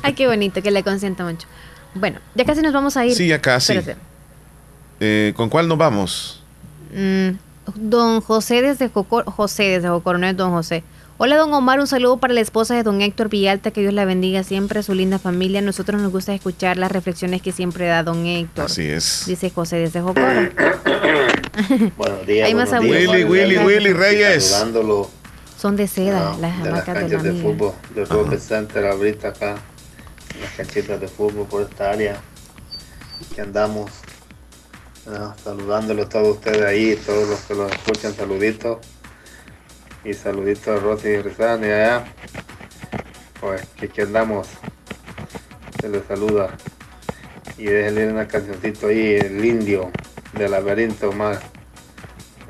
Ay, 0.03 0.13
qué 0.13 0.27
bonito, 0.27 0.63
que 0.63 0.71
le 0.71 0.83
consienta 0.83 1.25
mucho. 1.25 1.47
Bueno, 1.95 2.21
ya 2.35 2.45
casi 2.45 2.63
nos 2.63 2.73
vamos 2.73 2.97
a 2.97 3.07
ir. 3.07 3.15
Sí, 3.15 3.29
ya 3.29 3.41
casi. 3.41 3.79
Eh, 5.01 5.33
¿Con 5.37 5.49
cuál 5.49 5.67
nos 5.69 5.79
vamos? 5.79 6.43
Mm, 6.95 7.31
don 7.75 8.21
José 8.21 8.63
desde 8.63 8.89
Jocor, 8.89 9.25
José 9.25 9.65
desde 9.65 9.89
Jocor, 9.89 10.19
no 10.19 10.27
es 10.27 10.37
don 10.37 10.51
José. 10.51 10.85
Hola, 11.25 11.37
don 11.37 11.55
Omar, 11.55 11.79
un 11.79 11.87
saludo 11.87 12.17
para 12.17 12.35
la 12.35 12.41
esposa 12.41 12.75
de 12.75 12.83
don 12.83 13.01
Héctor 13.01 13.29
Villalta, 13.29 13.71
que 13.71 13.81
Dios 13.81 13.95
la 13.95 14.05
bendiga 14.05 14.43
siempre, 14.43 14.81
a 14.81 14.83
su 14.83 14.93
linda 14.93 15.21
familia. 15.21 15.63
Nosotros 15.63 16.03
nos 16.03 16.11
gusta 16.11 16.35
escuchar 16.35 16.79
las 16.79 16.91
reflexiones 16.91 17.41
que 17.41 17.53
siempre 17.53 17.87
da 17.87 18.03
don 18.03 18.27
Héctor. 18.27 18.65
Así 18.65 18.89
es. 18.89 19.23
Dice 19.29 19.49
José 19.51 19.77
desde 19.77 20.01
Jocor. 20.01 20.25
Buenos 21.97 22.27
días. 22.27 22.49
Hay 22.49 22.55
más 22.57 22.71
días, 22.71 22.83
abuelos. 22.83 23.15
Willy, 23.15 23.23
Willy, 23.23 23.59
Willy 23.59 23.93
Reyes. 23.93 24.65
Son 25.57 25.77
de 25.77 25.87
seda, 25.87 26.33
ah, 26.33 26.37
las 26.41 26.61
de 26.61 26.73
las 26.73 26.89
hamacas 26.89 27.09
de 27.09 27.17
la 27.17 27.23
de 27.23 27.33
fútbol, 27.41 27.73
de 27.95 28.05
Robert 28.05 28.43
Center 28.43 28.85
ahorita 28.85 29.29
acá, 29.29 29.59
en 30.35 30.41
las 30.41 30.51
canchitas 30.57 31.01
de 31.01 31.07
fútbol 31.07 31.47
por 31.47 31.63
esta 31.63 31.93
área. 31.93 32.21
Aquí 33.31 33.41
andamos 33.41 33.93
ah, 35.07 35.37
saludándolo 35.45 36.03
a 36.03 36.09
todos 36.09 36.39
ustedes 36.39 36.63
ahí, 36.63 36.97
todos 37.07 37.29
los 37.29 37.39
que 37.43 37.55
los 37.55 37.71
escuchan, 37.71 38.13
saluditos. 38.13 38.79
Y 40.05 40.15
saluditos 40.15 40.67
a 40.69 40.81
Rosy 40.83 41.09
y 41.11 41.17
allá. 41.71 42.05
Pues 43.41 43.67
que 43.79 43.87
aquí 43.87 44.01
andamos. 44.01 44.49
Se 45.81 45.89
les 45.89 46.05
saluda. 46.07 46.51
Y 47.59 47.65
déjenle 47.65 48.09
una 48.09 48.27
cancioncito 48.27 48.89
ahí, 48.89 49.17
El 49.17 49.45
Indio, 49.45 49.91
del 50.33 50.51
laberinto 50.51 51.13
más. 51.13 51.39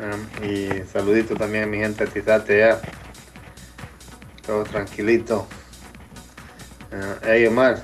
Ah, 0.01 0.45
y 0.45 0.69
saludito 0.91 1.35
también 1.37 1.65
a 1.65 1.67
mi 1.67 1.79
gente 1.79 2.07
Tizate 2.07 2.65
allá. 2.65 2.81
Todo 4.47 4.65
tranquilito. 4.65 5.47
Uh, 6.91 7.25
hey 7.25 7.47
Omar, 7.47 7.81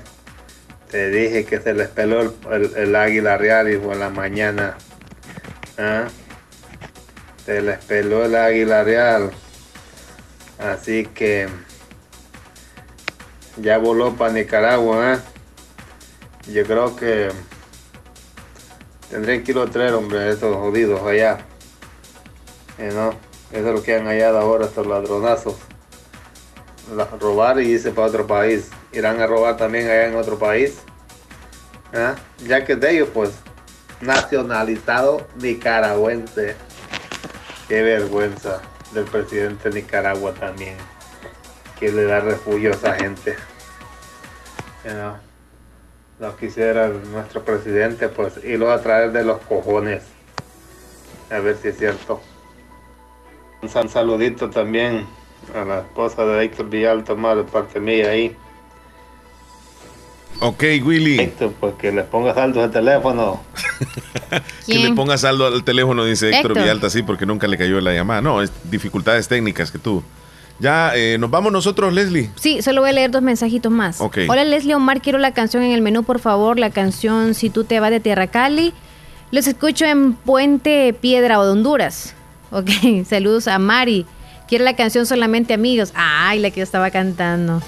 te 0.91 1.09
dije 1.09 1.45
que 1.45 1.59
se 1.59 1.73
les 1.73 1.87
peló 1.89 2.21
el, 2.51 2.71
el- 2.75 2.95
águila 2.95 3.37
real 3.37 3.71
y 3.71 3.77
por 3.77 3.95
la 3.95 4.09
mañana. 4.09 4.75
Ah, 5.77 6.07
Se 7.45 7.61
les 7.61 7.83
peló 7.85 8.25
el 8.25 8.35
águila 8.35 8.83
real. 8.83 9.31
Así 10.59 11.05
que 11.05 11.47
ya 13.57 13.77
voló 13.77 14.13
para 14.15 14.33
Nicaragua. 14.33 15.13
¿eh? 15.13 15.19
Yo 16.51 16.65
creo 16.65 16.95
que 16.95 17.29
tendrían 19.09 19.43
que 19.43 19.51
ir 19.51 19.57
a 19.57 19.65
traer, 19.67 19.93
hombre, 19.93 20.29
esos 20.29 20.55
jodidos 20.55 21.01
allá. 21.01 21.39
Eh, 22.77 22.91
no, 22.93 23.09
eso 23.51 23.67
es 23.69 23.73
lo 23.75 23.81
que 23.83 23.95
han 23.95 24.05
hallado 24.05 24.37
ahora 24.39 24.65
estos 24.65 24.85
ladronazos 24.85 25.55
la- 26.95 27.05
robar 27.05 27.59
y 27.61 27.69
irse 27.69 27.91
para 27.91 28.07
otro 28.07 28.27
país. 28.27 28.69
Irán 28.91 29.21
a 29.21 29.27
robar 29.27 29.57
también 29.57 29.85
allá 29.85 30.07
en 30.07 30.15
otro 30.15 30.37
país. 30.39 30.79
¿Ah? 31.93 32.15
Ya 32.45 32.65
que 32.65 32.75
de 32.75 32.91
ellos, 32.91 33.09
pues, 33.13 33.31
nacionalizado 34.01 35.27
nicaragüense. 35.37 36.55
Qué 37.67 37.81
vergüenza 37.81 38.61
del 38.93 39.05
presidente 39.05 39.69
de 39.69 39.81
Nicaragua 39.81 40.33
también, 40.33 40.75
que 41.79 41.91
le 41.91 42.03
da 42.05 42.19
refugio 42.21 42.71
a 42.71 42.75
esa 42.75 42.95
gente. 42.95 43.35
Ya, 44.83 45.19
No 46.19 46.35
quisiera 46.35 46.89
nuestro 46.89 47.43
presidente, 47.43 48.09
pues, 48.09 48.43
irlo 48.43 48.71
a 48.71 48.81
traer 48.81 49.11
de 49.11 49.23
los 49.23 49.39
cojones. 49.41 50.03
A 51.31 51.39
ver 51.39 51.55
si 51.57 51.69
es 51.69 51.77
cierto. 51.77 52.21
Un 53.61 53.69
sal- 53.69 53.89
saludito 53.89 54.49
también 54.49 55.05
a 55.55 55.63
la 55.63 55.79
esposa 55.79 56.25
de 56.25 56.43
Héctor 56.43 56.69
Villalta, 56.69 57.15
más 57.15 57.37
de 57.37 57.43
parte 57.43 57.79
mía 57.79 58.09
ahí. 58.09 58.35
Ok, 60.41 60.63
Willy. 60.83 61.19
Héctor, 61.19 61.53
pues 61.59 61.73
que 61.75 61.91
le 61.91 62.03
ponga 62.03 62.33
saldo 62.33 62.63
al 62.63 62.71
teléfono. 62.71 63.41
Que 64.65 64.77
le 64.77 64.93
ponga 64.93 65.17
saldo 65.17 65.47
al 65.47 65.63
teléfono, 65.63 66.05
dice 66.05 66.27
Héctor, 66.27 66.51
Héctor. 66.51 66.61
Villalta, 66.63 66.89
sí, 66.91 67.01
porque 67.01 67.25
nunca 67.25 67.47
le 67.47 67.57
cayó 67.57 67.81
la 67.81 67.91
llamada. 67.91 68.21
No, 68.21 68.43
es 68.43 68.51
dificultades 68.69 69.27
técnicas 69.27 69.71
que 69.71 69.79
tú. 69.79 70.03
Ya, 70.59 70.91
eh, 70.95 71.17
nos 71.17 71.31
vamos 71.31 71.51
nosotros, 71.51 71.91
Leslie. 71.91 72.29
Sí, 72.35 72.61
solo 72.61 72.81
voy 72.81 72.91
a 72.91 72.93
leer 72.93 73.09
dos 73.09 73.23
mensajitos 73.23 73.71
más. 73.71 73.99
Ok. 73.99 74.19
Hola 74.27 74.43
Leslie 74.43 74.75
Omar, 74.75 75.01
quiero 75.01 75.17
la 75.17 75.33
canción 75.33 75.63
en 75.63 75.71
el 75.71 75.81
menú, 75.81 76.03
por 76.03 76.19
favor. 76.19 76.59
La 76.59 76.69
canción 76.69 77.33
Si 77.33 77.49
tú 77.49 77.63
te 77.63 77.79
vas 77.79 77.89
de 77.89 77.99
Tierra 77.99 78.27
Cali. 78.27 78.73
Los 79.31 79.47
escucho 79.47 79.85
en 79.85 80.13
Puente 80.13 80.93
Piedra 80.93 81.39
o 81.39 81.45
de 81.45 81.51
Honduras. 81.51 82.13
Ok, 82.51 82.69
saludos 83.09 83.47
a 83.47 83.57
Mari. 83.57 84.05
Quiero 84.47 84.65
la 84.65 84.75
canción 84.75 85.05
Solamente 85.05 85.53
Amigos. 85.53 85.91
Ay, 85.95 86.39
la 86.39 86.51
que 86.51 86.57
yo 86.57 86.63
estaba 86.63 86.91
cantando. 86.91 87.61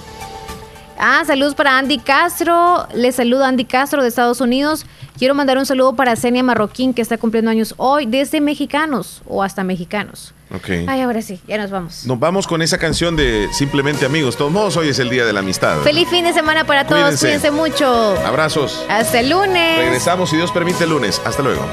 Ah, 1.03 1.23
saludos 1.25 1.55
para 1.55 1.79
Andy 1.79 1.97
Castro. 1.97 2.87
Les 2.93 3.15
saludo 3.15 3.43
a 3.43 3.47
Andy 3.47 3.65
Castro 3.65 4.03
de 4.03 4.07
Estados 4.07 4.39
Unidos. 4.39 4.85
Quiero 5.17 5.33
mandar 5.33 5.57
un 5.57 5.65
saludo 5.65 5.95
para 5.95 6.15
Senia 6.15 6.43
Marroquín, 6.43 6.93
que 6.93 7.01
está 7.01 7.17
cumpliendo 7.17 7.49
años 7.49 7.73
hoy, 7.77 8.05
desde 8.05 8.39
Mexicanos 8.39 9.23
o 9.27 9.41
hasta 9.41 9.63
Mexicanos. 9.63 10.35
Ok. 10.53 10.69
Ay, 10.87 11.01
ahora 11.01 11.23
sí, 11.23 11.39
ya 11.47 11.57
nos 11.57 11.71
vamos. 11.71 12.05
Nos 12.05 12.19
vamos 12.19 12.45
con 12.45 12.61
esa 12.61 12.77
canción 12.77 13.15
de 13.15 13.49
Simplemente 13.51 14.05
Amigos. 14.05 14.37
Todos 14.37 14.51
modos, 14.51 14.77
hoy 14.77 14.89
es 14.89 14.99
el 14.99 15.09
Día 15.09 15.25
de 15.25 15.33
la 15.33 15.39
Amistad. 15.39 15.79
Feliz 15.79 16.07
fin 16.07 16.23
de 16.23 16.33
semana 16.33 16.65
para 16.65 16.85
todos. 16.85 17.01
Cuídense. 17.01 17.25
Cuídense 17.25 17.49
mucho. 17.49 18.15
Abrazos. 18.23 18.85
Hasta 18.87 19.21
el 19.21 19.31
lunes. 19.31 19.79
Regresamos, 19.79 20.29
si 20.29 20.37
Dios 20.37 20.51
permite, 20.51 20.83
el 20.83 20.91
lunes. 20.91 21.19
Hasta 21.25 21.41
luego. 21.41 21.65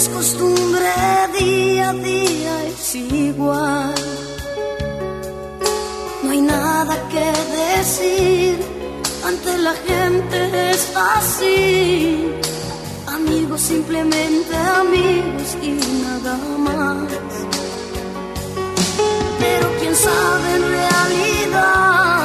Es 0.00 0.08
costumbre, 0.08 0.92
día 1.38 1.90
a 1.90 1.92
día 1.92 2.64
es 2.64 2.94
igual. 2.94 3.94
No 6.22 6.30
hay 6.30 6.40
nada 6.40 6.94
que 7.12 7.26
decir, 7.60 8.58
ante 9.28 9.58
la 9.58 9.74
gente 9.88 10.70
es 10.70 10.82
así. 10.96 12.32
Amigos, 13.18 13.60
simplemente 13.60 14.54
amigos 14.82 15.48
y 15.60 15.72
nada 16.06 16.34
más. 16.66 17.12
Pero 19.40 19.66
quién 19.80 19.94
sabe 19.94 20.48
en 20.56 20.62
realidad 20.76 22.19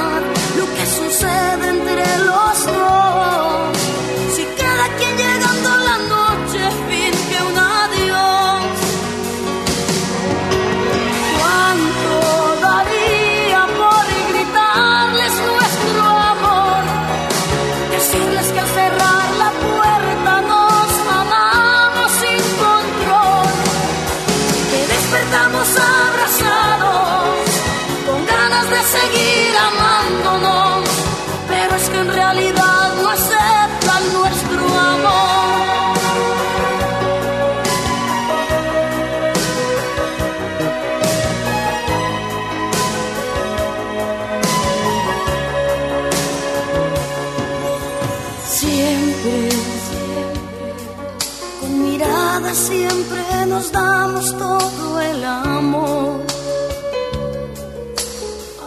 siempre 52.56 53.45
nos 53.48 53.72
damos 53.72 54.38
todo 54.38 55.02
el 55.02 55.23
amor. 55.23 56.22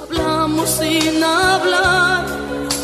Hablamos 0.03 0.69
sin 0.69 1.23
hablar, 1.25 2.27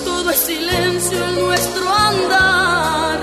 todo 0.05 0.31
es 0.31 0.39
silencio 0.39 1.19
en 1.29 1.35
nuestro 1.47 1.85
andar. 1.93 3.19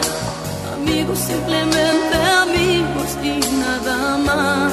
Amigos, 0.75 1.19
simplemente 1.19 2.15
amigos 2.45 3.09
y 3.23 3.39
nada 3.57 4.17
más. 4.17 4.71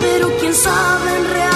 Pero 0.00 0.28
quién 0.40 0.54
sabe 0.54 1.16
en 1.16 1.24
realidad 1.30 1.51